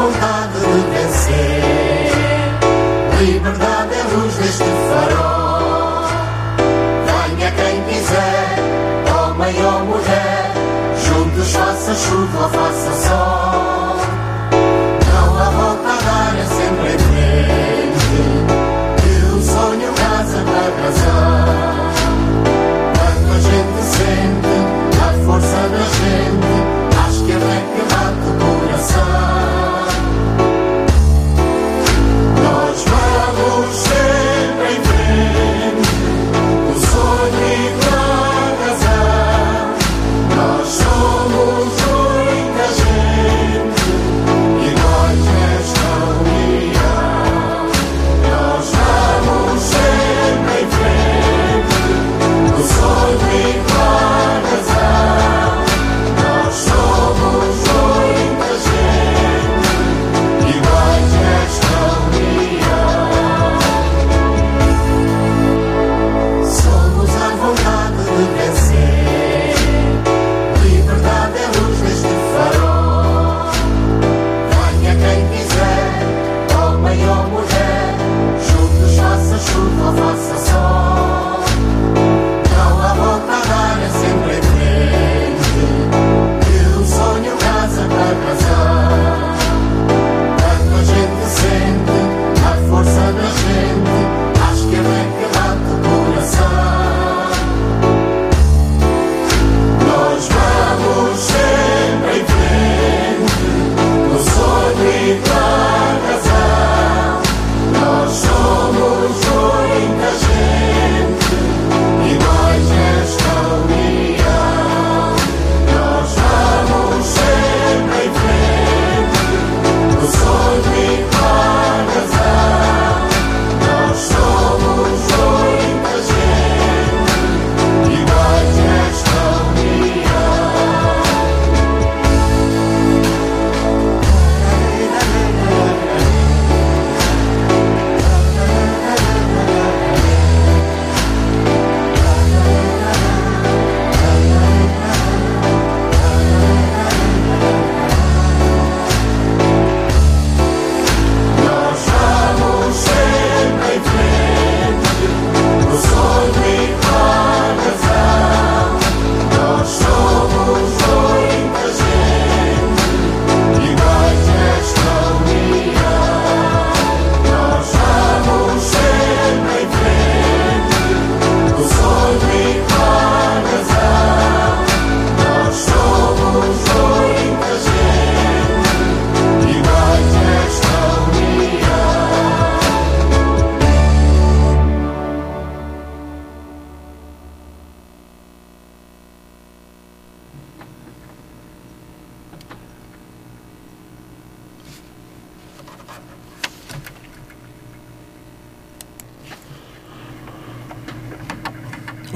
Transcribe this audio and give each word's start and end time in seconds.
vontade 0.00 0.58
de 0.60 0.80
vencer. 0.92 1.62
Liberdade 3.20 3.94
é 3.94 4.02
luz 4.14 4.34
deste 4.36 4.70
farol. 4.88 6.04
Venha 7.06 7.50
quem 7.52 7.76
quiser, 7.84 8.48
homem 9.14 9.56
ou 9.64 9.84
mulher, 9.84 10.52
juntos 11.04 11.52
faça 11.52 11.94
chuva 11.94 12.42
ou 12.44 12.48
faça 12.48 13.08
sol. 13.08 13.29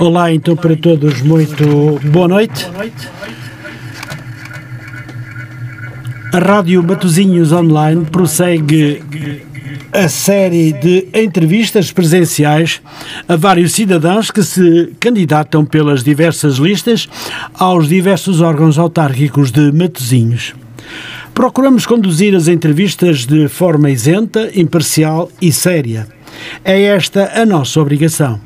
Olá, 0.05 0.31
então, 0.31 0.55
para 0.55 0.77
todos, 0.77 1.23
muito 1.23 1.99
boa 2.13 2.29
noite. 2.29 2.69
A 6.31 6.39
Rádio 6.39 6.83
Matozinhos 6.83 7.53
Online 7.53 8.05
prossegue 8.05 9.03
a 9.91 10.07
série 10.07 10.73
de 10.73 11.09
entrevistas 11.15 11.91
presenciais 11.91 12.83
a 13.27 13.35
vários 13.35 13.73
cidadãos 13.73 14.31
que 14.31 14.43
se 14.43 14.93
candidatam 15.01 15.65
pelas 15.65 16.05
diversas 16.05 16.57
listas 16.57 17.09
aos 17.55 17.89
diversos 17.89 18.43
órgãos 18.43 18.79
autárquicos 18.79 19.51
de 19.51 19.73
Matozinhos. 19.73 20.55
Procuramos 21.33 21.87
conduzir 21.87 22.37
as 22.37 22.47
entrevistas 22.47 23.25
de 23.25 23.49
forma 23.49 23.91
isenta, 23.91 24.51
imparcial 24.55 25.31
e 25.41 25.51
séria. 25.51 26.07
É 26.63 26.83
esta 26.83 27.41
a 27.41 27.47
nossa 27.47 27.81
obrigação. 27.81 28.39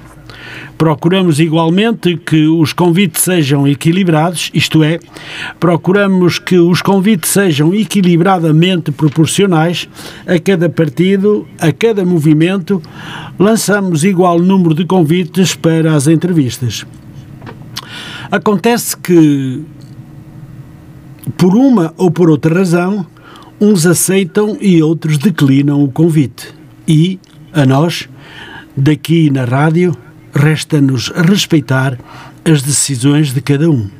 Procuramos 0.76 1.40
igualmente 1.40 2.16
que 2.16 2.46
os 2.46 2.72
convites 2.72 3.22
sejam 3.22 3.66
equilibrados, 3.66 4.50
isto 4.54 4.84
é, 4.84 5.00
procuramos 5.58 6.38
que 6.38 6.58
os 6.58 6.80
convites 6.80 7.30
sejam 7.30 7.74
equilibradamente 7.74 8.92
proporcionais 8.92 9.88
a 10.26 10.38
cada 10.38 10.68
partido, 10.68 11.46
a 11.58 11.72
cada 11.72 12.04
movimento. 12.04 12.80
Lançamos 13.38 14.04
igual 14.04 14.38
número 14.38 14.74
de 14.74 14.84
convites 14.84 15.54
para 15.54 15.94
as 15.94 16.06
entrevistas. 16.06 16.86
Acontece 18.30 18.96
que, 18.96 19.62
por 21.36 21.56
uma 21.56 21.94
ou 21.96 22.10
por 22.10 22.30
outra 22.30 22.54
razão, 22.54 23.06
uns 23.60 23.86
aceitam 23.86 24.56
e 24.60 24.82
outros 24.82 25.18
declinam 25.18 25.82
o 25.82 25.90
convite. 25.90 26.54
E, 26.86 27.18
a 27.52 27.66
nós, 27.66 28.08
daqui 28.76 29.30
na 29.30 29.44
rádio, 29.44 29.96
resta-nos 30.38 31.08
respeitar 31.08 31.98
as 32.44 32.62
decisões 32.62 33.34
de 33.34 33.40
cada 33.40 33.68
um. 33.68 33.90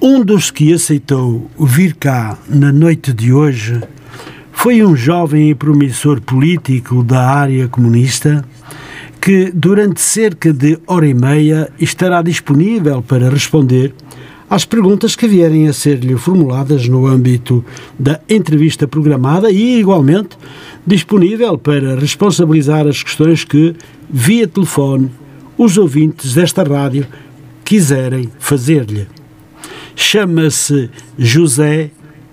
Um 0.00 0.24
dos 0.24 0.50
que 0.50 0.72
aceitou 0.72 1.50
vir 1.58 1.94
cá 1.94 2.38
na 2.48 2.70
noite 2.70 3.12
de 3.12 3.32
hoje 3.32 3.80
foi 4.52 4.84
um 4.84 4.94
jovem 4.94 5.50
e 5.50 5.54
promissor 5.54 6.20
político 6.20 7.02
da 7.02 7.28
área 7.28 7.68
comunista 7.68 8.44
que, 9.20 9.50
durante 9.52 10.00
cerca 10.00 10.52
de 10.52 10.78
hora 10.86 11.06
e 11.06 11.14
meia, 11.14 11.70
estará 11.80 12.22
disponível 12.22 13.02
para 13.02 13.28
responder 13.28 13.94
às 14.54 14.64
perguntas 14.64 15.16
que 15.16 15.26
vierem 15.26 15.66
a 15.66 15.72
ser-lhe 15.72 16.16
formuladas 16.16 16.86
no 16.86 17.08
âmbito 17.08 17.64
da 17.98 18.20
entrevista 18.30 18.86
programada 18.86 19.50
e, 19.50 19.80
igualmente, 19.80 20.38
disponível 20.86 21.58
para 21.58 21.98
responsabilizar 21.98 22.86
as 22.86 23.02
questões 23.02 23.42
que, 23.42 23.74
via 24.08 24.46
telefone, 24.46 25.10
os 25.58 25.76
ouvintes 25.76 26.34
desta 26.34 26.62
rádio 26.62 27.04
quiserem 27.64 28.30
fazer-lhe. 28.38 29.08
Chama-se 29.96 30.88
José 31.18 31.90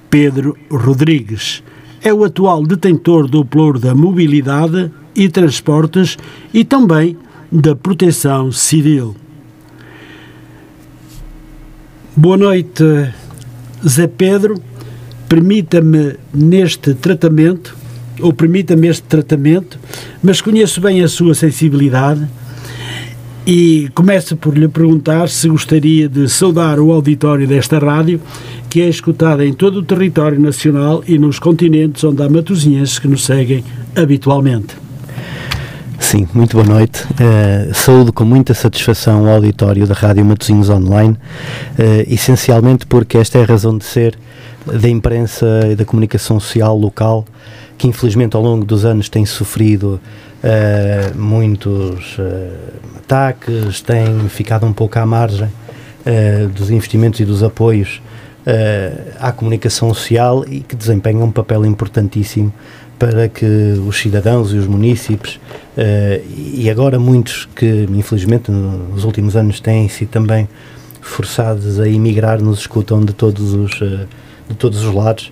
Pedro 0.07 0.55
Rodrigues. 0.69 1.63
É 2.03 2.13
o 2.13 2.23
atual 2.23 2.61
detentor 2.67 3.27
do 3.27 3.43
pluro 3.43 3.79
da 3.79 3.95
mobilidade 3.95 4.91
e 5.15 5.27
transportes 5.27 6.19
e 6.53 6.63
também 6.63 7.17
da 7.51 7.75
proteção 7.75 8.51
civil. 8.51 9.15
Boa 12.13 12.35
noite, 12.35 12.83
Zé 13.87 14.05
Pedro. 14.05 14.61
Permita-me 15.29 16.17
neste 16.33 16.93
tratamento, 16.93 17.73
ou 18.19 18.33
permita-me 18.33 18.89
este 18.89 19.03
tratamento, 19.03 19.79
mas 20.21 20.41
conheço 20.41 20.81
bem 20.81 21.01
a 21.01 21.07
sua 21.07 21.33
sensibilidade 21.33 22.27
e 23.47 23.89
começo 23.95 24.35
por 24.35 24.57
lhe 24.57 24.67
perguntar 24.67 25.29
se 25.29 25.47
gostaria 25.47 26.09
de 26.09 26.27
saudar 26.27 26.81
o 26.81 26.91
auditório 26.91 27.47
desta 27.47 27.79
rádio, 27.79 28.19
que 28.69 28.81
é 28.81 28.89
escutada 28.89 29.45
em 29.45 29.53
todo 29.53 29.77
o 29.77 29.83
território 29.83 30.37
nacional 30.37 31.01
e 31.07 31.17
nos 31.17 31.39
continentes 31.39 32.03
onde 32.03 32.21
há 32.21 32.27
matosinhenses 32.27 32.99
que 32.99 33.07
nos 33.07 33.23
seguem 33.23 33.63
habitualmente. 33.95 34.75
Sim, 36.01 36.27
muito 36.33 36.57
boa 36.57 36.67
noite. 36.67 37.05
Uh, 37.13 37.73
saúdo 37.73 38.11
com 38.11 38.25
muita 38.25 38.55
satisfação 38.55 39.23
o 39.23 39.29
auditório 39.29 39.85
da 39.85 39.93
Rádio 39.93 40.25
Matosinhos 40.25 40.67
Online, 40.67 41.13
uh, 41.13 42.03
essencialmente 42.07 42.87
porque 42.87 43.17
esta 43.19 43.37
é 43.37 43.43
a 43.43 43.45
razão 43.45 43.77
de 43.77 43.85
ser 43.85 44.17
da 44.65 44.89
imprensa 44.89 45.45
e 45.71 45.75
da 45.75 45.85
comunicação 45.85 46.39
social 46.39 46.75
local, 46.75 47.23
que 47.77 47.87
infelizmente 47.87 48.35
ao 48.35 48.41
longo 48.41 48.65
dos 48.65 48.83
anos 48.83 49.07
tem 49.07 49.25
sofrido 49.25 50.01
uh, 50.43 51.17
muitos 51.17 52.17
ataques, 52.97 53.79
tem 53.79 54.27
ficado 54.27 54.65
um 54.65 54.73
pouco 54.73 54.97
à 54.99 55.05
margem 55.05 55.49
dos 56.55 56.71
investimentos 56.71 57.19
e 57.19 57.25
dos 57.25 57.43
apoios 57.43 58.01
à 59.19 59.31
comunicação 59.31 59.93
social 59.93 60.43
e 60.47 60.61
que 60.61 60.75
desempenham 60.75 61.23
um 61.23 61.31
papel 61.31 61.65
importantíssimo 61.65 62.51
para 63.01 63.27
que 63.27 63.45
os 63.87 63.99
cidadãos 63.99 64.53
e 64.53 64.57
os 64.57 64.67
munícipes, 64.67 65.37
uh, 65.75 66.23
e 66.29 66.69
agora 66.69 66.99
muitos 66.99 67.49
que, 67.55 67.87
infelizmente, 67.89 68.51
nos 68.51 69.03
últimos 69.03 69.35
anos 69.35 69.59
têm 69.59 69.89
sido 69.89 70.09
também 70.09 70.47
forçados 71.01 71.79
a 71.79 71.89
emigrar, 71.89 72.39
nos 72.39 72.59
escutam 72.59 73.03
de 73.03 73.11
todos 73.11 73.55
os, 73.55 73.81
uh, 73.81 74.07
de 74.47 74.55
todos 74.55 74.83
os 74.83 74.93
lados 74.93 75.31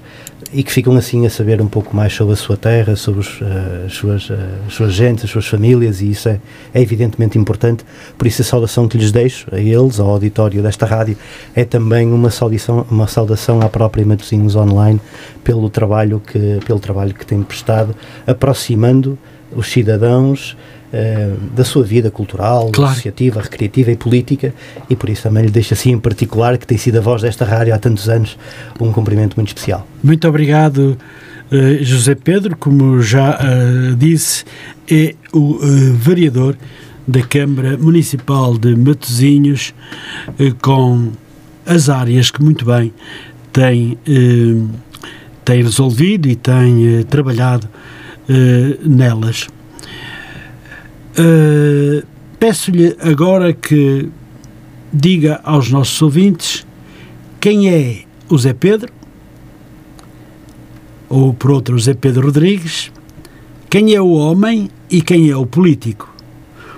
e 0.52 0.64
que 0.64 0.72
ficam 0.72 0.96
assim 0.96 1.26
a 1.26 1.30
saber 1.30 1.62
um 1.62 1.68
pouco 1.68 1.96
mais 1.96 2.14
sobre 2.14 2.34
a 2.34 2.36
sua 2.36 2.58
terra, 2.58 2.96
sobre 2.96 3.20
os, 3.20 3.40
uh, 3.40 3.86
as, 3.86 3.94
suas, 3.94 4.30
uh, 4.30 4.36
as 4.68 4.74
suas 4.74 4.94
gentes, 4.94 5.26
as 5.26 5.30
suas 5.30 5.46
famílias, 5.46 6.02
e 6.02 6.10
isso 6.10 6.28
é, 6.28 6.40
é, 6.74 6.82
evidentemente 6.82 7.38
importante. 7.38 7.86
Por 8.18 8.26
isso, 8.26 8.42
a 8.42 8.46
saudação 8.46 8.88
que 8.88 8.98
lhes 8.98 9.12
deixo 9.12 9.48
a 9.52 9.60
eles, 9.60 10.00
ao 10.00 10.10
auditório 10.10 10.62
desta 10.64 10.86
rádio, 10.86 11.16
é 11.56 11.64
também 11.64 12.12
uma 12.12 12.32
saudação, 12.32 12.86
uma 12.90 13.08
saudação 13.08 13.62
à 13.62 13.70
própria 13.70 14.06
Matosinhos 14.06 14.56
Online 14.56 15.00
pelo 15.44 15.70
trabalho 15.70 16.20
que, 16.20 16.60
pelo 16.66 16.80
trabalho 16.80 17.14
que 17.14 17.26
tem 17.26 17.44
prestado, 17.44 17.96
aproximando 18.26 19.18
os 19.56 19.68
cidadãos 19.68 20.58
uh, 20.94 21.38
da 21.56 21.64
sua 21.64 21.84
vida 21.84 22.10
cultural, 22.12 22.70
claro. 22.72 22.92
associativa, 22.92 23.42
recreativa 23.42 23.92
e 23.92 23.96
política, 23.96 24.54
e 24.90 24.96
por 24.96 25.10
isso 25.10 25.24
também 25.24 25.46
lhe 25.46 25.52
deixo 25.52 25.74
assim 25.74 25.92
em 25.92 26.00
particular, 26.00 26.58
que 26.58 26.68
tem 26.68 26.78
sido 26.78 26.98
a 26.98 27.02
voz 27.02 27.22
desta 27.22 27.46
rádio 27.46 27.74
há 27.74 27.78
tantos 27.78 28.10
anos, 28.10 28.38
um 28.80 28.92
cumprimento 28.92 29.36
muito 29.36 29.50
especial. 29.50 29.88
Muito 30.04 30.28
obrigado. 30.28 30.98
Uh, 31.52 31.84
José 31.84 32.16
Pedro, 32.16 32.56
como 32.58 33.02
já 33.02 33.38
uh, 33.38 33.96
disse, 33.96 34.46
é 34.90 35.16
o 35.34 35.60
vereador 35.94 36.58
da 37.08 37.22
Câmara 37.22 37.78
Municipal 37.78 38.58
de 38.58 38.76
Matosinhos, 38.76 39.74
com 40.62 41.12
as 41.66 41.90
áreas 41.90 42.30
que 42.30 42.42
muito 42.42 42.66
bem 42.66 42.94
tem, 43.52 43.98
tem 45.44 45.64
resolvido 45.64 46.28
e 46.28 46.36
tem 46.36 47.04
trabalhado 47.10 47.68
nelas. 48.84 49.48
Uh, 51.20 52.06
Peço-lhe 52.40 52.96
agora 53.02 53.52
que 53.52 54.08
diga 54.94 55.42
aos 55.44 55.70
nossos 55.70 56.02
ouvintes 56.02 56.66
quem 57.38 57.70
é 57.70 58.04
o 58.30 58.38
Zé 58.38 58.54
Pedro, 58.54 58.94
ou 61.10 61.34
por 61.34 61.52
outro, 61.52 61.76
o 61.76 61.80
Zé 61.80 61.94
Pedro 61.94 62.28
Rodrigues, 62.28 62.94
quem 63.70 63.94
é 63.94 64.00
o 64.00 64.12
homem 64.12 64.70
e 64.90 65.02
quem 65.02 65.30
é 65.30 65.36
o 65.36 65.46
político. 65.46 66.10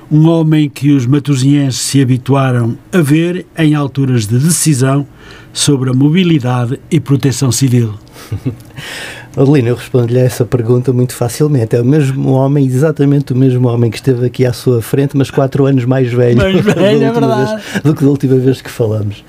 Um 0.09 0.27
homem 0.27 0.67
que 0.67 0.91
os 0.91 1.05
matosinhenses 1.05 1.79
se 1.79 2.01
habituaram 2.01 2.75
a 2.91 3.01
ver 3.01 3.45
em 3.55 3.75
alturas 3.75 4.25
de 4.25 4.39
decisão 4.39 5.05
sobre 5.53 5.91
a 5.91 5.94
mobilidade 5.94 6.79
e 6.89 6.99
proteção 6.99 7.51
civil. 7.51 8.00
Adelina, 9.35 9.69
eu 9.69 9.75
respondo-lhe 9.75 10.19
a 10.19 10.23
essa 10.23 10.44
pergunta 10.44 10.91
muito 10.91 11.13
facilmente. 11.13 11.75
É 11.75 11.81
o 11.81 11.85
mesmo 11.85 12.31
homem, 12.31 12.65
exatamente 12.65 13.31
o 13.31 13.35
mesmo 13.35 13.68
homem 13.69 13.89
que 13.89 13.97
esteve 13.97 14.25
aqui 14.25 14.45
à 14.45 14.51
sua 14.51 14.81
frente, 14.81 15.15
mas 15.15 15.31
quatro 15.31 15.65
anos 15.65 15.85
mais 15.85 16.12
velho, 16.12 16.38
mais 16.38 16.59
velho 16.63 17.03
é 17.03 17.12
verdade. 17.12 17.62
Vez, 17.62 17.83
do 17.83 17.95
que 17.95 18.03
da 18.03 18.09
última 18.09 18.35
vez 18.35 18.62
que 18.62 18.69
falamos. 18.69 19.23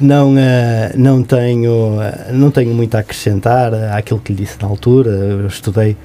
Não, 0.00 0.34
uh, 0.34 0.36
não, 0.96 1.22
tenho, 1.22 1.96
uh, 1.96 2.32
não 2.32 2.50
tenho 2.50 2.74
muito 2.74 2.94
a 2.96 3.00
acrescentar 3.00 3.72
àquilo 3.92 4.20
que 4.20 4.32
lhe 4.32 4.44
disse 4.44 4.56
na 4.60 4.68
altura. 4.68 5.10
Eu 5.10 5.46
estudei, 5.46 5.96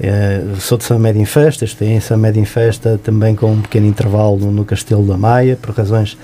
uh, 0.00 0.60
sou 0.60 0.78
de 0.78 0.84
São 0.84 0.98
Médio 0.98 1.20
em 1.20 1.24
Festa, 1.24 1.64
estudei 1.64 1.94
em 1.94 2.00
São 2.00 2.16
Médio 2.16 2.40
em 2.40 2.44
Festa 2.44 2.98
também 3.02 3.34
com 3.34 3.52
um 3.52 3.60
pequeno 3.60 3.86
intervalo 3.86 4.50
no 4.50 4.64
Castelo 4.64 5.06
da 5.06 5.16
Maia, 5.16 5.56
por 5.60 5.74
razões 5.74 6.16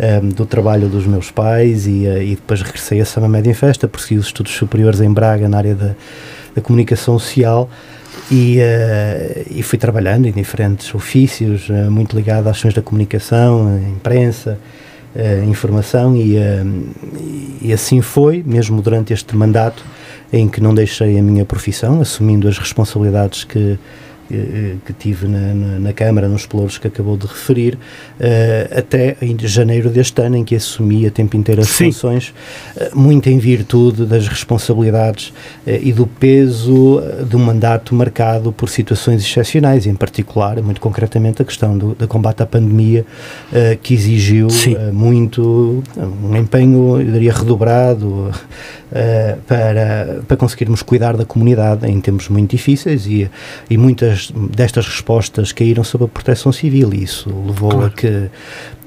um, 0.00 0.04
ehm, 0.04 0.28
do 0.30 0.46
trabalho 0.46 0.88
dos 0.88 1.06
meus 1.06 1.30
pais 1.30 1.86
e, 1.86 2.06
uh, 2.06 2.22
e 2.22 2.34
depois 2.34 2.62
regressei 2.62 3.00
a 3.00 3.04
Sama 3.04 3.28
Média 3.28 3.50
em 3.50 3.54
Festa, 3.54 3.86
persegui 3.86 4.18
os 4.18 4.26
estudos 4.26 4.52
superiores 4.52 5.00
em 5.00 5.12
Braga 5.12 5.48
na 5.48 5.58
área 5.58 5.74
da, 5.74 5.94
da 6.54 6.62
comunicação 6.62 7.18
social 7.18 7.68
e, 8.30 8.58
uh, 8.58 9.46
e 9.50 9.62
fui 9.62 9.78
trabalhando 9.78 10.26
em 10.26 10.32
diferentes 10.32 10.94
ofícios, 10.94 11.68
uh, 11.68 11.90
muito 11.90 12.16
ligado 12.16 12.48
às 12.48 12.56
ações 12.58 12.74
da 12.74 12.82
comunicação, 12.82 13.78
imprensa, 13.78 14.58
informação 15.48 16.14
e, 16.14 16.36
e 17.60 17.72
assim 17.72 18.00
foi, 18.00 18.44
mesmo 18.46 18.80
durante 18.80 19.12
este 19.12 19.34
mandato 19.34 19.84
em 20.32 20.48
que 20.48 20.60
não 20.60 20.74
deixei 20.74 21.18
a 21.18 21.22
minha 21.22 21.44
profissão, 21.44 22.00
assumindo 22.00 22.48
as 22.48 22.58
responsabilidades 22.58 23.44
que 23.44 23.72
eh, 23.72 23.78
que 24.84 24.92
tive 24.92 25.26
na, 25.26 25.54
na, 25.54 25.78
na, 25.78 25.92
Câmara, 25.92 26.28
nos 26.28 26.46
pelouros 26.46 26.78
que 26.78 26.86
acabou 26.86 27.16
de 27.16 27.26
referir, 27.26 27.74
uh, 27.74 28.78
até 28.78 29.16
em 29.20 29.36
janeiro 29.40 29.90
deste 29.90 30.22
ano, 30.22 30.36
em 30.36 30.44
que 30.44 30.54
assumi 30.54 31.06
a 31.06 31.10
tempo 31.10 31.36
inteiro 31.36 31.60
as 31.60 31.68
Sim. 31.68 31.86
funções, 31.86 32.32
uh, 32.76 32.96
muito 32.96 33.28
em 33.28 33.38
virtude 33.38 34.06
das 34.06 34.28
responsabilidades 34.28 35.28
uh, 35.28 35.70
e 35.82 35.92
do 35.92 36.06
peso 36.06 37.02
do 37.28 37.38
mandato 37.38 37.94
marcado 37.94 38.52
por 38.52 38.68
situações 38.68 39.22
excepcionais, 39.22 39.86
em 39.86 39.94
particular, 39.94 40.62
muito 40.62 40.80
concretamente, 40.80 41.42
a 41.42 41.44
questão 41.44 41.76
do, 41.76 41.94
do 41.94 42.06
combate 42.06 42.42
à 42.42 42.46
pandemia, 42.46 43.04
que 43.82 43.94
exigiu 43.94 44.48
muito 44.92 45.82
um 46.22 46.36
empenho, 46.36 47.00
eu 47.00 47.12
diria, 47.12 47.32
redobrado 47.32 48.30
para, 49.46 50.20
para 50.26 50.36
conseguirmos 50.36 50.82
cuidar 50.82 51.16
da 51.16 51.24
comunidade 51.24 51.86
em 51.86 52.00
tempos 52.00 52.28
muito 52.28 52.50
difíceis 52.50 53.06
e, 53.06 53.30
e 53.68 53.76
muitas 53.76 54.32
destas 54.50 54.86
respostas 54.86 55.52
caíram 55.52 55.84
sob 55.84 56.04
a 56.04 56.08
proteção 56.08 56.52
civil 56.52 56.92
e 56.92 57.04
isso 57.04 57.28
levou 57.46 57.70
claro. 57.70 57.86
a 57.86 57.90
que 57.90 58.30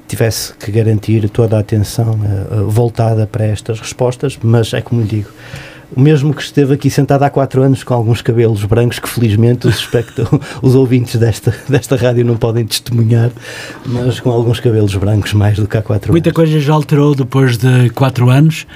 tivesse 0.06 0.54
que 0.54 0.70
garantir 0.70 1.28
toda 1.28 1.56
a 1.56 1.60
atenção 1.60 2.18
uh, 2.20 2.68
voltada 2.68 3.26
para 3.26 3.44
estas 3.44 3.80
respostas, 3.80 4.38
mas 4.42 4.72
é 4.72 4.80
como 4.80 5.00
lhe 5.00 5.08
digo, 5.08 5.30
o 5.94 6.00
mesmo 6.00 6.32
que 6.34 6.42
esteve 6.42 6.74
aqui 6.74 6.90
sentado 6.90 7.22
há 7.22 7.30
quatro 7.30 7.62
anos 7.62 7.82
com 7.82 7.94
alguns 7.94 8.22
cabelos 8.22 8.64
brancos 8.64 8.98
que 8.98 9.08
felizmente 9.08 9.66
os, 9.66 9.88
os 10.62 10.74
ouvintes 10.74 11.16
desta, 11.16 11.54
desta 11.68 11.96
rádio 11.96 12.24
não 12.24 12.36
podem 12.36 12.64
testemunhar, 12.64 13.30
mas 13.86 14.20
com 14.20 14.30
alguns 14.30 14.60
cabelos 14.60 14.94
brancos 14.94 15.32
mais 15.32 15.56
do 15.56 15.66
que 15.66 15.76
há 15.76 15.82
quatro 15.82 16.12
Muita 16.12 16.30
anos. 16.30 16.36
Muita 16.36 16.52
coisa 16.52 16.60
já 16.60 16.72
alterou 16.72 17.14
depois 17.14 17.56
de 17.56 17.90
quatro 17.90 18.30
anos 18.30 18.66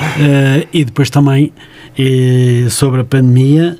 uh, 0.00 0.66
e 0.72 0.84
depois 0.84 1.10
também 1.10 1.52
uh, 1.98 2.70
sobre 2.70 3.00
a 3.00 3.04
pandemia 3.04 3.78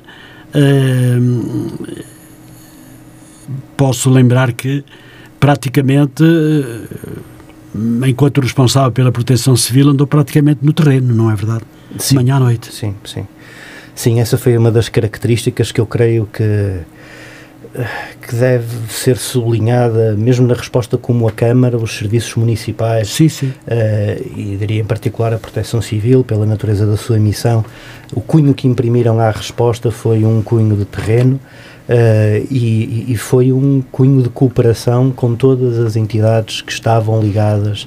posso 3.75 4.09
lembrar 4.09 4.53
que 4.53 4.83
praticamente 5.39 6.23
eh, 6.23 8.07
enquanto 8.07 8.39
responsável 8.39 8.91
pela 8.91 9.11
proteção 9.11 9.55
civil 9.55 9.89
andou 9.89 10.07
praticamente 10.07 10.59
no 10.63 10.71
terreno, 10.71 11.13
não 11.13 11.29
é 11.29 11.35
verdade? 11.35 11.63
Sim, 11.97 12.15
manhã 12.15 12.35
à 12.35 12.39
noite. 12.39 12.73
Sim, 12.73 12.95
sim. 13.05 13.27
Sim, 13.95 14.19
essa 14.19 14.37
foi 14.37 14.57
uma 14.57 14.71
das 14.71 14.89
características 14.89 15.71
que 15.71 15.79
eu 15.79 15.85
creio 15.85 16.27
que 16.31 16.81
que 18.21 18.35
deve 18.35 18.91
ser 18.91 19.17
sublinhada, 19.17 20.15
mesmo 20.15 20.47
na 20.47 20.53
resposta 20.53 20.97
como 20.97 21.27
a 21.27 21.31
Câmara, 21.31 21.75
os 21.75 21.97
serviços 21.97 22.35
municipais, 22.35 23.09
sim, 23.09 23.27
sim. 23.27 23.47
Uh, 23.47 24.37
e 24.37 24.55
diria 24.57 24.81
em 24.81 24.85
particular 24.85 25.33
a 25.33 25.39
Proteção 25.39 25.81
Civil, 25.81 26.23
pela 26.23 26.45
natureza 26.45 26.85
da 26.85 26.95
sua 26.95 27.17
missão, 27.17 27.65
o 28.13 28.21
cunho 28.21 28.53
que 28.53 28.67
imprimiram 28.67 29.19
à 29.19 29.31
resposta 29.31 29.89
foi 29.89 30.23
um 30.23 30.41
cunho 30.43 30.75
de 30.75 30.85
terreno, 30.85 31.39
Uh, 31.83 32.47
e, 32.49 33.11
e, 33.11 33.17
foi 33.17 33.51
um 33.51 33.83
cunho 33.91 34.23
de 34.23 34.29
cooperação 34.29 35.11
com 35.11 35.35
todas 35.35 35.77
as 35.77 35.97
entidades 35.97 36.61
que 36.61 36.71
estavam 36.71 37.21
ligadas 37.21 37.83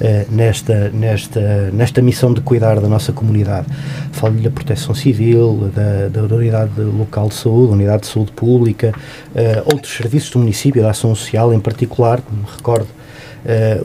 uh, 0.00 0.32
nesta, 0.32 0.88
nesta, 0.90 1.68
nesta 1.72 2.00
missão 2.00 2.32
de 2.32 2.40
cuidar 2.40 2.78
da 2.78 2.86
nossa 2.86 3.12
comunidade. 3.12 3.66
Falo 4.12 4.34
da 4.34 4.52
Proteção 4.52 4.94
Civil, 4.94 5.68
da, 5.74 6.26
da 6.26 6.32
Unidade 6.36 6.80
Local 6.80 7.28
de 7.28 7.34
Saúde, 7.34 7.66
da 7.66 7.72
Unidade 7.72 8.02
de 8.02 8.08
Saúde 8.08 8.30
Pública, 8.30 8.94
uh, 9.34 9.74
outros 9.74 9.96
serviços 9.96 10.30
do 10.30 10.38
município, 10.38 10.80
da 10.80 10.90
Ação 10.90 11.12
Social 11.12 11.52
em 11.52 11.58
particular, 11.58 12.22
me 12.30 12.44
recordo. 12.56 12.86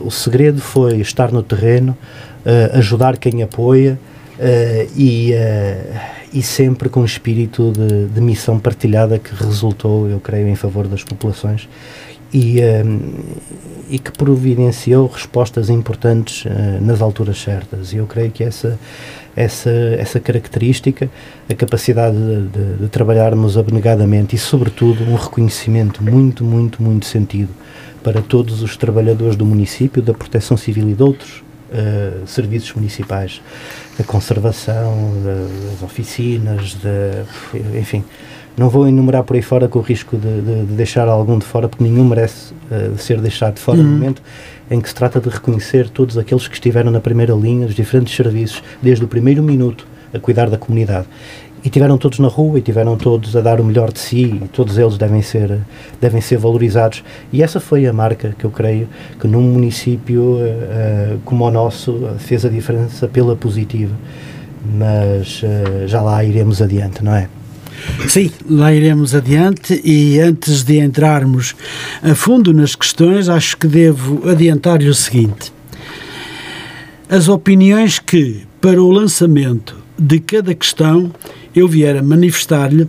o 0.01 0.11
segredo 0.11 0.61
foi 0.61 0.99
estar 0.99 1.31
no 1.31 1.41
terreno, 1.41 1.97
ajudar 2.73 3.17
quem 3.17 3.41
apoia 3.41 3.97
e 4.95 5.33
e 6.35 6.43
sempre 6.43 6.89
com 6.89 6.99
um 6.99 7.05
espírito 7.05 7.71
de, 7.71 8.07
de, 8.07 8.19
missão 8.19 8.59
partilhada 8.59 9.17
que 9.17 9.33
resultou, 9.33 10.09
eu 10.09 10.19
creio, 10.19 10.49
em 10.49 10.55
favor 10.55 10.85
das 10.85 11.01
populações 11.01 11.69
e, 12.33 12.59
um, 12.85 13.13
e 13.89 13.97
que 13.97 14.11
providenciou 14.11 15.07
respostas 15.07 15.69
importantes 15.69 16.43
uh, 16.43 16.49
nas 16.81 17.01
alturas 17.01 17.41
certas. 17.41 17.93
E 17.93 17.97
eu 17.97 18.05
creio 18.05 18.31
que 18.31 18.43
essa, 18.43 18.77
essa, 19.33 19.69
essa 19.69 20.19
característica, 20.19 21.09
a 21.49 21.53
capacidade 21.53 22.17
de, 22.17 22.47
de, 22.49 22.77
de 22.81 22.89
trabalharmos 22.89 23.57
abnegadamente 23.57 24.35
e, 24.35 24.39
sobretudo, 24.39 25.05
um 25.05 25.15
reconhecimento 25.15 26.03
muito, 26.03 26.43
muito, 26.43 26.83
muito 26.83 27.05
sentido 27.05 27.53
para 28.03 28.21
todos 28.21 28.61
os 28.61 28.75
trabalhadores 28.75 29.37
do 29.37 29.45
município, 29.45 30.01
da 30.01 30.13
Proteção 30.13 30.57
Civil 30.57 30.89
e 30.89 30.93
de 30.93 31.01
outros 31.01 31.44
uh, 31.75 32.27
serviços 32.27 32.73
municipais 32.73 33.41
da 33.97 34.03
conservação, 34.03 35.13
das 35.23 35.83
oficinas, 35.83 36.75
de, 36.75 37.77
enfim. 37.79 38.03
Não 38.57 38.69
vou 38.69 38.87
enumerar 38.87 39.23
por 39.23 39.35
aí 39.35 39.41
fora 39.41 39.67
com 39.67 39.79
o 39.79 39.81
risco 39.81 40.15
de, 40.15 40.41
de, 40.41 40.65
de 40.65 40.73
deixar 40.73 41.09
algum 41.09 41.37
de 41.37 41.45
fora, 41.45 41.67
porque 41.67 41.83
nenhum 41.83 42.05
merece 42.05 42.53
uh, 42.71 42.97
ser 42.97 43.19
deixado 43.19 43.55
de 43.55 43.61
fora 43.61 43.77
uhum. 43.77 43.83
no 43.83 43.91
momento 43.91 44.21
em 44.71 44.81
que 44.81 44.87
se 44.87 44.95
trata 44.95 45.19
de 45.19 45.29
reconhecer 45.29 45.89
todos 45.89 46.17
aqueles 46.17 46.47
que 46.47 46.55
estiveram 46.55 46.89
na 46.89 46.99
primeira 46.99 47.33
linha, 47.33 47.67
os 47.67 47.75
diferentes 47.75 48.15
serviços, 48.15 48.63
desde 48.81 49.03
o 49.03 49.07
primeiro 49.07 49.43
minuto 49.43 49.85
a 50.13 50.19
cuidar 50.19 50.49
da 50.49 50.57
comunidade 50.57 51.07
e 51.65 51.69
tiveram 51.69 51.97
todos 51.97 52.19
na 52.19 52.27
rua 52.27 52.59
e 52.59 52.61
tiveram 52.61 52.95
todos 52.95 53.35
a 53.35 53.41
dar 53.41 53.59
o 53.59 53.63
melhor 53.63 53.91
de 53.91 53.97
si 53.97 54.39
e 54.43 54.47
todos 54.53 54.77
eles 54.77 54.99
devem 54.99 55.23
ser 55.23 55.59
devem 55.99 56.21
ser 56.21 56.37
valorizados. 56.37 57.03
E 57.33 57.41
essa 57.41 57.59
foi 57.59 57.87
a 57.87 57.91
marca 57.91 58.35
que 58.37 58.45
eu 58.45 58.51
creio 58.51 58.87
que 59.19 59.27
num 59.27 59.41
município 59.41 60.21
uh, 60.21 61.19
como 61.25 61.43
o 61.43 61.49
nosso 61.49 62.07
fez 62.19 62.45
a 62.45 62.49
diferença 62.49 63.07
pela 63.07 63.35
positiva. 63.35 63.95
Mas 64.77 65.41
uh, 65.41 65.87
já 65.87 66.03
lá 66.03 66.23
iremos 66.23 66.61
adiante 66.61 67.03
não 67.03 67.15
é? 67.15 67.27
Sim, 68.07 68.31
lá 68.47 68.71
iremos 68.71 69.15
adiante. 69.15 69.81
E 69.83 70.19
antes 70.19 70.63
de 70.63 70.79
entrarmos 70.79 71.55
a 72.03 72.13
fundo 72.13 72.53
nas 72.53 72.75
questões, 72.75 73.27
acho 73.27 73.57
que 73.57 73.67
devo 73.67 74.29
adiantar-lhe 74.29 74.87
o 74.87 74.93
seguinte: 74.93 75.51
as 77.09 77.27
opiniões 77.27 77.97
que, 77.97 78.43
para 78.61 78.81
o 78.81 78.91
lançamento 78.91 79.75
de 79.97 80.19
cada 80.19 80.53
questão, 80.53 81.11
eu 81.55 81.67
vier 81.67 81.97
a 81.97 82.03
manifestar-lhe 82.03 82.87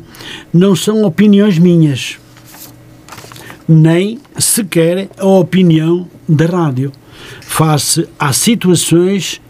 não 0.52 0.75
são 0.75 1.04
opiniões 1.04 1.58
minhas, 1.58 2.18
nem 3.68 4.18
sequer 4.38 5.08
a 5.18 5.26
opinião 5.26 6.08
da 6.28 6.46
rádio, 6.46 6.92
face 7.40 8.06
às 8.18 8.37
situações 8.37 9.40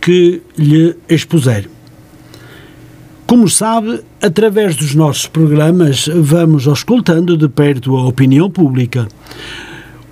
que 0.00 0.42
lhe 0.56 0.96
expuser. 1.08 1.68
Como 3.26 3.48
sabe, 3.48 4.00
através 4.20 4.76
dos 4.76 4.94
nossos 4.94 5.26
programas 5.26 6.08
vamos 6.14 6.66
auscultando 6.66 7.36
de 7.36 7.48
perto 7.48 7.96
a 7.96 8.06
opinião 8.06 8.50
pública, 8.50 9.08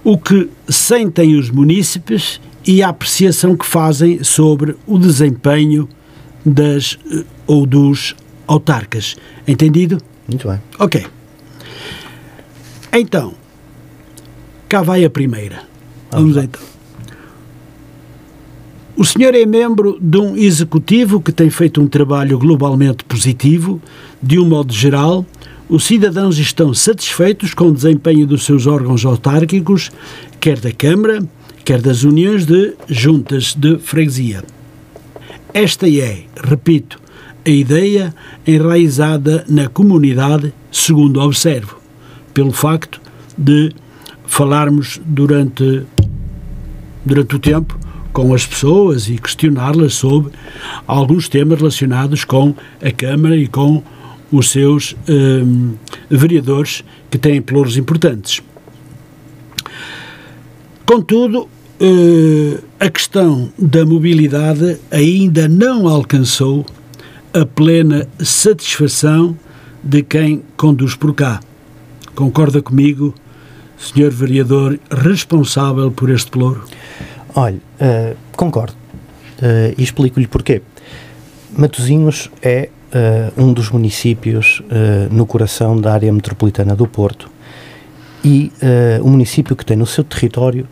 o 0.03 0.17
que 0.17 0.49
sentem 0.69 1.37
os 1.37 1.51
munícipes 1.51 2.41
e 2.67 2.83
a 2.83 2.89
apreciação 2.89 3.57
que 3.57 3.67
fazem 3.67 4.23
sobre 4.23 4.77
o 4.87 4.99
desempenho 4.99 5.89
das 6.45 6.99
eh, 7.13 7.25
ou 7.47 7.67
dos 7.67 8.15
autarcas. 8.51 9.17
Entendido? 9.47 9.99
Muito 10.27 10.49
bem. 10.49 10.61
Ok. 10.79 11.07
Então, 12.93 13.33
cá 14.69 14.83
vai 14.83 15.05
a 15.05 15.11
primeira. 15.11 15.63
Vamos, 16.11 16.35
Vamos 16.35 16.45
então. 16.45 16.63
O 18.97 19.05
senhor 19.05 19.35
é 19.35 19.47
membro 19.47 19.97
de 20.01 20.19
um 20.19 20.37
executivo 20.37 21.23
que 21.23 21.31
tem 21.31 21.49
feito 21.49 21.81
um 21.81 21.87
trabalho 21.87 22.39
globalmente 22.39 23.05
positivo. 23.05 23.81
De 24.21 24.39
um 24.39 24.45
modo 24.45 24.73
geral, 24.73 25.25
os 25.69 25.85
cidadãos 25.85 26.37
estão 26.37 26.75
satisfeitos 26.75 27.55
com 27.55 27.69
o 27.69 27.73
desempenho 27.73 28.27
dos 28.27 28.45
seus 28.45 28.67
órgãos 28.67 29.05
autárquicos, 29.05 29.93
quer 30.41 30.59
da 30.59 30.73
Câmara, 30.73 31.23
quer 31.65 31.81
das 31.81 32.03
uniões 32.03 32.45
de 32.45 32.75
juntas 32.89 33.55
de 33.55 33.79
freguesia. 33.79 34.43
Esta 35.55 35.89
é, 35.89 36.25
repito, 36.37 37.01
a 37.45 37.51
ideia 37.51 38.15
enraizada 38.47 39.45
na 39.49 39.69
comunidade, 39.69 40.53
segundo 40.71 41.21
observo, 41.21 41.79
pelo 42.35 42.53
facto 42.53 43.01
de 43.37 43.73
falarmos 44.27 45.01
durante, 45.05 45.83
durante 47.05 47.37
o 47.37 47.39
tempo 47.39 47.79
com 48.13 48.35
as 48.35 48.47
pessoas 48.47 49.09
e 49.09 49.19
questioná-las 49.19 49.95
sobre 49.95 50.33
alguns 50.87 51.29
temas 51.29 51.59
relacionados 51.59 52.25
com 52.25 52.55
a 52.83 52.91
Câmara 52.91 53.37
e 53.37 53.47
com 53.47 53.83
os 54.31 54.51
seus 54.51 54.97
hum, 55.09 55.75
vereadores 56.09 56.85
que 57.11 57.19
têm 57.19 57.43
pelouros 57.43 57.77
importantes. 57.77 58.43
Contudo, 60.87 61.49
eh, 61.81 62.59
a 62.79 62.91
questão 62.91 63.53
da 63.59 63.85
mobilidade 63.87 64.79
ainda 64.91 65.49
não 65.49 65.89
alcançou 65.89 66.65
a 67.33 67.47
plena 67.47 68.07
satisfação 68.19 69.37
de 69.83 70.03
quem 70.03 70.43
conduz 70.57 70.95
por 70.95 71.15
cá. 71.15 71.41
Concorda 72.15 72.61
comigo, 72.61 73.15
senhor 73.79 74.11
vereador 74.11 74.79
responsável 74.91 75.91
por 75.91 76.11
este 76.11 76.31
pelouro? 76.31 76.65
Olha, 77.35 77.57
uh, 77.57 78.17
concordo. 78.37 78.75
Uh, 79.39 79.75
e 79.79 79.83
explico-lhe 79.83 80.27
porquê. 80.27 80.61
Matosinhos 81.57 82.31
é 82.43 82.69
uh, 83.37 83.43
um 83.43 83.53
dos 83.53 83.71
municípios 83.71 84.63
no 85.11 85.25
coração 85.27 85.81
da 85.81 85.93
área 85.93 86.13
metropolitana 86.13 86.77
do 86.77 86.87
Porto 86.87 87.31
e 88.25 88.53
uh, 88.63 89.07
um 89.07 89.11
município 89.11 89.57
que 89.57 89.65
tem 89.65 89.77
no 89.77 89.87
seu 89.87 90.05
território 90.05 90.69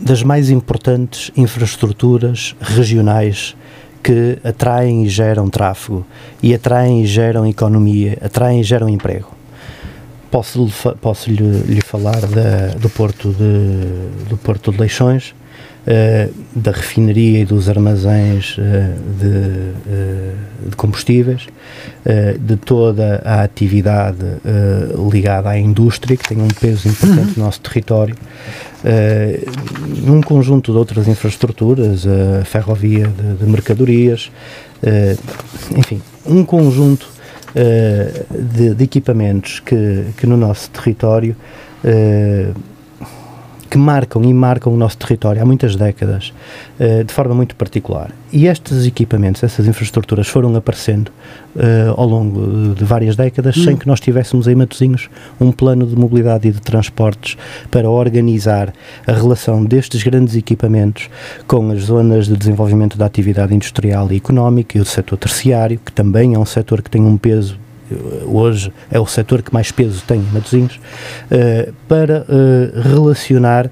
das 0.00 0.22
mais 0.22 0.48
importantes 0.50 1.30
infraestruturas 1.36 2.54
regionais 2.60 3.56
que 4.02 4.38
atraem 4.44 5.04
e 5.04 5.08
geram 5.08 5.48
tráfego 5.48 6.06
e 6.42 6.54
atraem 6.54 7.02
e 7.02 7.06
geram 7.06 7.46
economia, 7.46 8.18
atraem 8.20 8.60
e 8.60 8.64
geram 8.64 8.88
emprego. 8.88 9.28
Posso, 10.30 10.68
posso 11.00 11.30
lhe, 11.30 11.62
lhe 11.62 11.80
falar 11.80 12.20
da, 12.26 12.74
do, 12.78 12.90
porto 12.90 13.30
de, 13.30 14.28
do 14.28 14.36
Porto 14.36 14.70
de 14.70 14.78
Leixões, 14.78 15.34
uh, 15.88 16.34
da 16.54 16.70
refinaria 16.70 17.40
e 17.40 17.44
dos 17.44 17.68
armazéns 17.68 18.56
uh, 18.58 18.62
de, 19.18 19.26
uh, 19.26 20.68
de, 20.70 20.76
combustíveis, 20.76 21.46
de 22.40 22.56
toda 22.56 23.20
a 23.24 23.42
atividade 23.42 24.18
ligada 25.10 25.50
à 25.50 25.58
indústria, 25.58 26.16
que 26.16 26.28
tem 26.28 26.40
um 26.40 26.48
peso 26.48 26.88
importante 26.88 27.28
uhum. 27.28 27.34
no 27.36 27.44
nosso 27.44 27.60
território, 27.60 28.14
num 30.04 30.20
conjunto 30.22 30.72
de 30.72 30.78
outras 30.78 31.06
infraestruturas, 31.06 32.06
a 32.06 32.44
ferrovia 32.44 33.08
de, 33.08 33.44
de 33.44 33.50
mercadorias, 33.50 34.30
enfim, 35.76 36.00
um 36.26 36.44
conjunto 36.44 37.08
de, 38.54 38.74
de, 38.74 38.84
equipamentos 38.84 39.60
que, 39.60 40.06
que 40.16 40.26
no 40.26 40.36
nosso 40.36 40.70
território 40.70 41.36
que 43.68 43.78
marcam 43.78 44.22
e 44.24 44.32
marcam 44.32 44.72
o 44.72 44.76
nosso 44.76 44.96
território 44.96 45.42
há 45.42 45.44
muitas 45.44 45.76
décadas 45.76 46.32
uh, 46.80 47.04
de 47.04 47.12
forma 47.12 47.34
muito 47.34 47.54
particular. 47.54 48.10
E 48.32 48.46
estes 48.46 48.86
equipamentos, 48.86 49.42
essas 49.42 49.66
infraestruturas 49.66 50.26
foram 50.28 50.54
aparecendo 50.56 51.08
uh, 51.56 51.94
ao 51.96 52.06
longo 52.06 52.74
de 52.74 52.84
várias 52.84 53.16
décadas 53.16 53.56
hum. 53.56 53.64
sem 53.64 53.76
que 53.76 53.86
nós 53.86 54.00
tivéssemos 54.00 54.46
em 54.46 54.54
Matosinhos 54.54 55.08
um 55.40 55.52
plano 55.52 55.86
de 55.86 55.96
mobilidade 55.96 56.48
e 56.48 56.52
de 56.52 56.60
transportes 56.60 57.36
para 57.70 57.88
organizar 57.88 58.72
a 59.06 59.12
relação 59.12 59.64
destes 59.64 60.02
grandes 60.02 60.34
equipamentos 60.34 61.08
com 61.46 61.70
as 61.70 61.84
zonas 61.84 62.26
de 62.26 62.36
desenvolvimento 62.36 62.96
da 62.96 63.06
atividade 63.06 63.54
industrial 63.54 64.10
e 64.10 64.16
económica 64.16 64.78
e 64.78 64.80
o 64.80 64.84
setor 64.84 65.16
terciário, 65.16 65.80
que 65.84 65.92
também 65.92 66.34
é 66.34 66.38
um 66.38 66.46
setor 66.46 66.82
que 66.82 66.90
tem 66.90 67.02
um 67.02 67.16
peso 67.16 67.58
hoje 68.24 68.72
é 68.90 68.98
o 68.98 69.06
setor 69.06 69.42
que 69.42 69.52
mais 69.52 69.70
peso 69.70 70.02
tem 70.06 70.20
em 70.20 70.32
Matosinhos, 70.32 70.80
para 71.86 72.26
relacionar 72.82 73.70